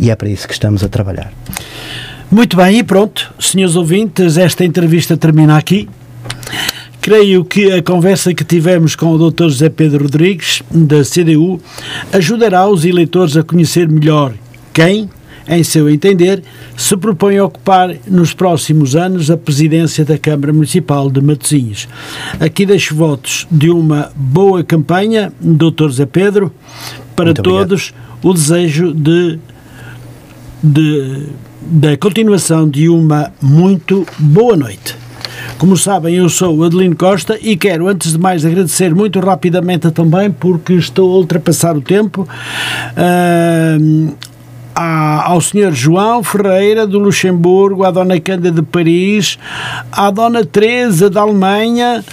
e 0.00 0.10
é 0.10 0.16
para 0.16 0.28
isso 0.28 0.48
que 0.48 0.54
estamos 0.54 0.82
a 0.82 0.88
trabalhar. 0.88 1.32
Muito 2.30 2.56
bem, 2.56 2.78
e 2.78 2.82
pronto, 2.82 3.32
senhores 3.38 3.76
ouvintes, 3.76 4.36
esta 4.36 4.64
entrevista 4.64 5.16
termina 5.16 5.56
aqui. 5.56 5.88
Creio 7.00 7.44
que 7.44 7.70
a 7.70 7.82
conversa 7.82 8.32
que 8.32 8.42
tivemos 8.42 8.96
com 8.96 9.12
o 9.12 9.30
Dr. 9.30 9.44
José 9.44 9.68
Pedro 9.68 10.04
Rodrigues, 10.04 10.62
da 10.70 11.02
CDU, 11.04 11.60
ajudará 12.12 12.66
os 12.66 12.84
eleitores 12.84 13.36
a 13.36 13.42
conhecer 13.42 13.88
melhor 13.88 14.32
quem, 14.72 15.08
em 15.46 15.62
seu 15.62 15.88
entender, 15.90 16.42
se 16.76 16.96
propõe 16.96 17.36
a 17.36 17.44
ocupar 17.44 17.94
nos 18.08 18.32
próximos 18.32 18.96
anos 18.96 19.30
a 19.30 19.36
presidência 19.36 20.04
da 20.04 20.18
Câmara 20.18 20.52
Municipal 20.52 21.10
de 21.10 21.20
Matosinhos. 21.20 21.86
Aqui 22.40 22.64
deixo 22.64 22.94
votos 22.94 23.46
de 23.50 23.68
uma 23.70 24.10
boa 24.16 24.64
campanha, 24.64 25.32
Dr. 25.40 25.88
José 25.88 26.06
Pedro, 26.06 26.50
para 27.14 27.26
Muito 27.26 27.42
todos 27.42 27.92
o 28.22 28.32
desejo 28.32 28.94
de, 28.94 29.38
de 30.62 31.26
da 31.66 31.96
continuação 31.96 32.68
de 32.68 32.88
uma 32.88 33.32
muito 33.40 34.06
boa 34.18 34.56
noite. 34.56 34.96
Como 35.58 35.76
sabem, 35.76 36.16
eu 36.16 36.28
sou 36.28 36.62
Adelino 36.64 36.96
Costa 36.96 37.38
e 37.40 37.56
quero, 37.56 37.88
antes 37.88 38.12
de 38.12 38.18
mais, 38.18 38.44
agradecer 38.44 38.94
muito 38.94 39.18
rapidamente 39.20 39.90
também, 39.90 40.30
porque 40.30 40.74
estou 40.74 41.12
a 41.12 41.16
ultrapassar 41.16 41.76
o 41.76 41.80
tempo, 41.80 42.28
uh, 42.96 44.14
ao 44.74 45.40
Sr. 45.40 45.72
João 45.72 46.22
Ferreira 46.22 46.86
do 46.86 46.98
Luxemburgo, 46.98 47.84
à 47.84 47.90
Dona 47.90 48.18
Cândida 48.20 48.50
de 48.50 48.62
Paris, 48.62 49.38
à 49.92 50.10
Dona 50.10 50.44
Teresa 50.44 51.08
da 51.08 51.20
Alemanha. 51.20 52.04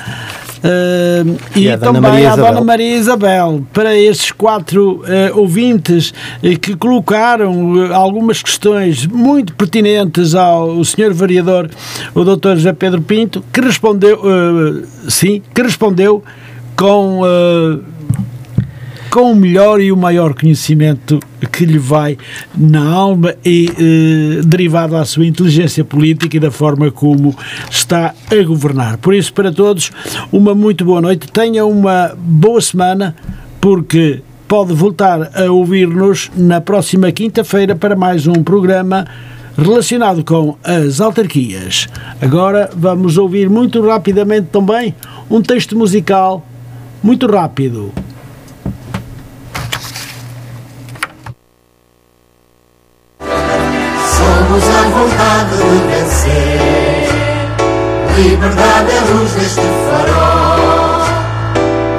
Uh, 0.64 1.38
e, 1.56 1.68
E 1.68 1.78
Dona 1.78 1.94
também 1.94 2.02
Maria 2.02 2.34
à 2.34 2.36
Dona 2.36 2.50
Isabel. 2.50 2.66
Maria 2.66 2.96
Isabel, 2.98 3.64
para 3.74 3.96
estes 3.98 4.32
quatro 4.32 5.04
eh, 5.08 5.32
ouvintes 5.34 6.14
eh, 6.44 6.56
que 6.56 6.76
colocaram 6.76 7.86
eh, 7.86 7.94
algumas 7.94 8.44
questões 8.44 9.08
muito 9.08 9.56
pertinentes 9.56 10.36
ao 10.36 10.84
Sr. 10.84 11.14
Vereador, 11.14 11.70
o 12.14 12.24
Dr. 12.24 12.56
José 12.56 12.74
Pedro 12.74 13.02
Pinto, 13.02 13.44
que 13.52 13.60
respondeu, 13.60 14.22
eh, 14.24 14.84
sim, 15.10 15.42
que 15.54 15.64
respondeu 15.64 16.24
com, 16.76 17.22
com 19.12 19.34
o 19.34 19.36
melhor 19.36 19.82
e 19.82 19.92
o 19.92 19.98
maior 19.98 20.34
conhecimento 20.34 21.20
que 21.52 21.66
lhe 21.66 21.78
vai 21.78 22.18
na 22.58 22.82
alma 22.82 23.36
e 23.44 23.70
eh, 23.70 24.42
derivado 24.46 24.96
à 24.96 25.04
sua 25.04 25.26
inteligência 25.26 25.84
política 25.84 26.38
e 26.38 26.40
da 26.40 26.50
forma 26.50 26.90
como 26.90 27.36
está 27.70 28.16
a 28.32 28.44
governar. 28.44 28.98
Por 29.00 29.14
isso, 29.14 29.34
para 29.34 29.52
todos, 29.52 29.92
uma 30.32 30.56
muito 30.56 30.86
boa 30.86 31.02
noite. 31.02 31.30
Tenha 31.30 31.66
uma 31.66 32.14
boa 32.18 32.62
semana, 32.62 33.14
porque 33.60 34.22
pode 34.48 34.74
voltar 34.74 35.30
a 35.36 35.52
ouvir-nos 35.52 36.32
na 36.34 36.62
próxima 36.62 37.12
quinta-feira 37.12 37.76
para 37.76 37.98
mais 37.98 38.28
um 38.28 38.42
programa 38.42 39.06
relacionado 39.58 40.24
com 40.24 40.56
as 40.64 41.02
autarquias. 41.02 41.90
Agora 42.22 42.70
vamos 42.74 43.18
ouvir 43.18 43.50
muito 43.50 43.86
rapidamente 43.86 44.48
também 44.54 44.96
um 45.30 45.42
texto 45.42 45.78
musical 45.78 46.46
muito 47.04 47.28
rápido. 47.28 47.92
liberdade 58.22 58.92
é 58.92 58.98
a 58.98 59.04
luz 59.14 59.32
deste 59.32 59.62
farol. 59.62 61.02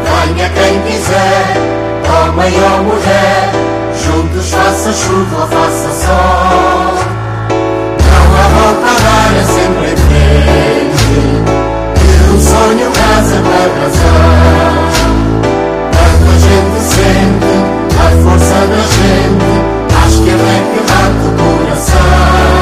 Venha 0.05 0.49
quem 0.51 0.81
quiser, 0.83 1.57
homem 2.09 2.55
ou 2.63 2.79
mulher, 2.85 3.51
juntos 4.05 4.51
faça 4.51 4.93
chuva 4.93 5.41
ou 5.41 5.49
faça 5.49 5.91
sol. 6.05 6.95
Não 8.07 8.25
há 8.39 8.47
volta 8.55 8.87
a 8.87 8.95
dar, 9.03 9.31
é 9.37 9.45
sempre 9.45 9.87
em 9.91 9.97
frente. 9.97 11.13
Que 11.99 12.31
um 12.31 12.41
sonho 12.41 12.89
casa 12.93 13.37
com 13.43 13.51
a 13.51 13.67
razão. 13.83 14.33
Quando 15.93 16.25
a 16.29 16.39
gente 16.39 16.79
sente 16.95 17.53
a 17.99 18.07
força 18.23 18.59
da 18.71 18.83
gente, 18.97 19.53
acho 20.07 20.19
que 20.23 20.31
é 20.31 20.37
bem 20.37 20.63
que 20.73 20.81
bate 20.89 21.25
o 21.27 21.31
coração. 21.43 22.62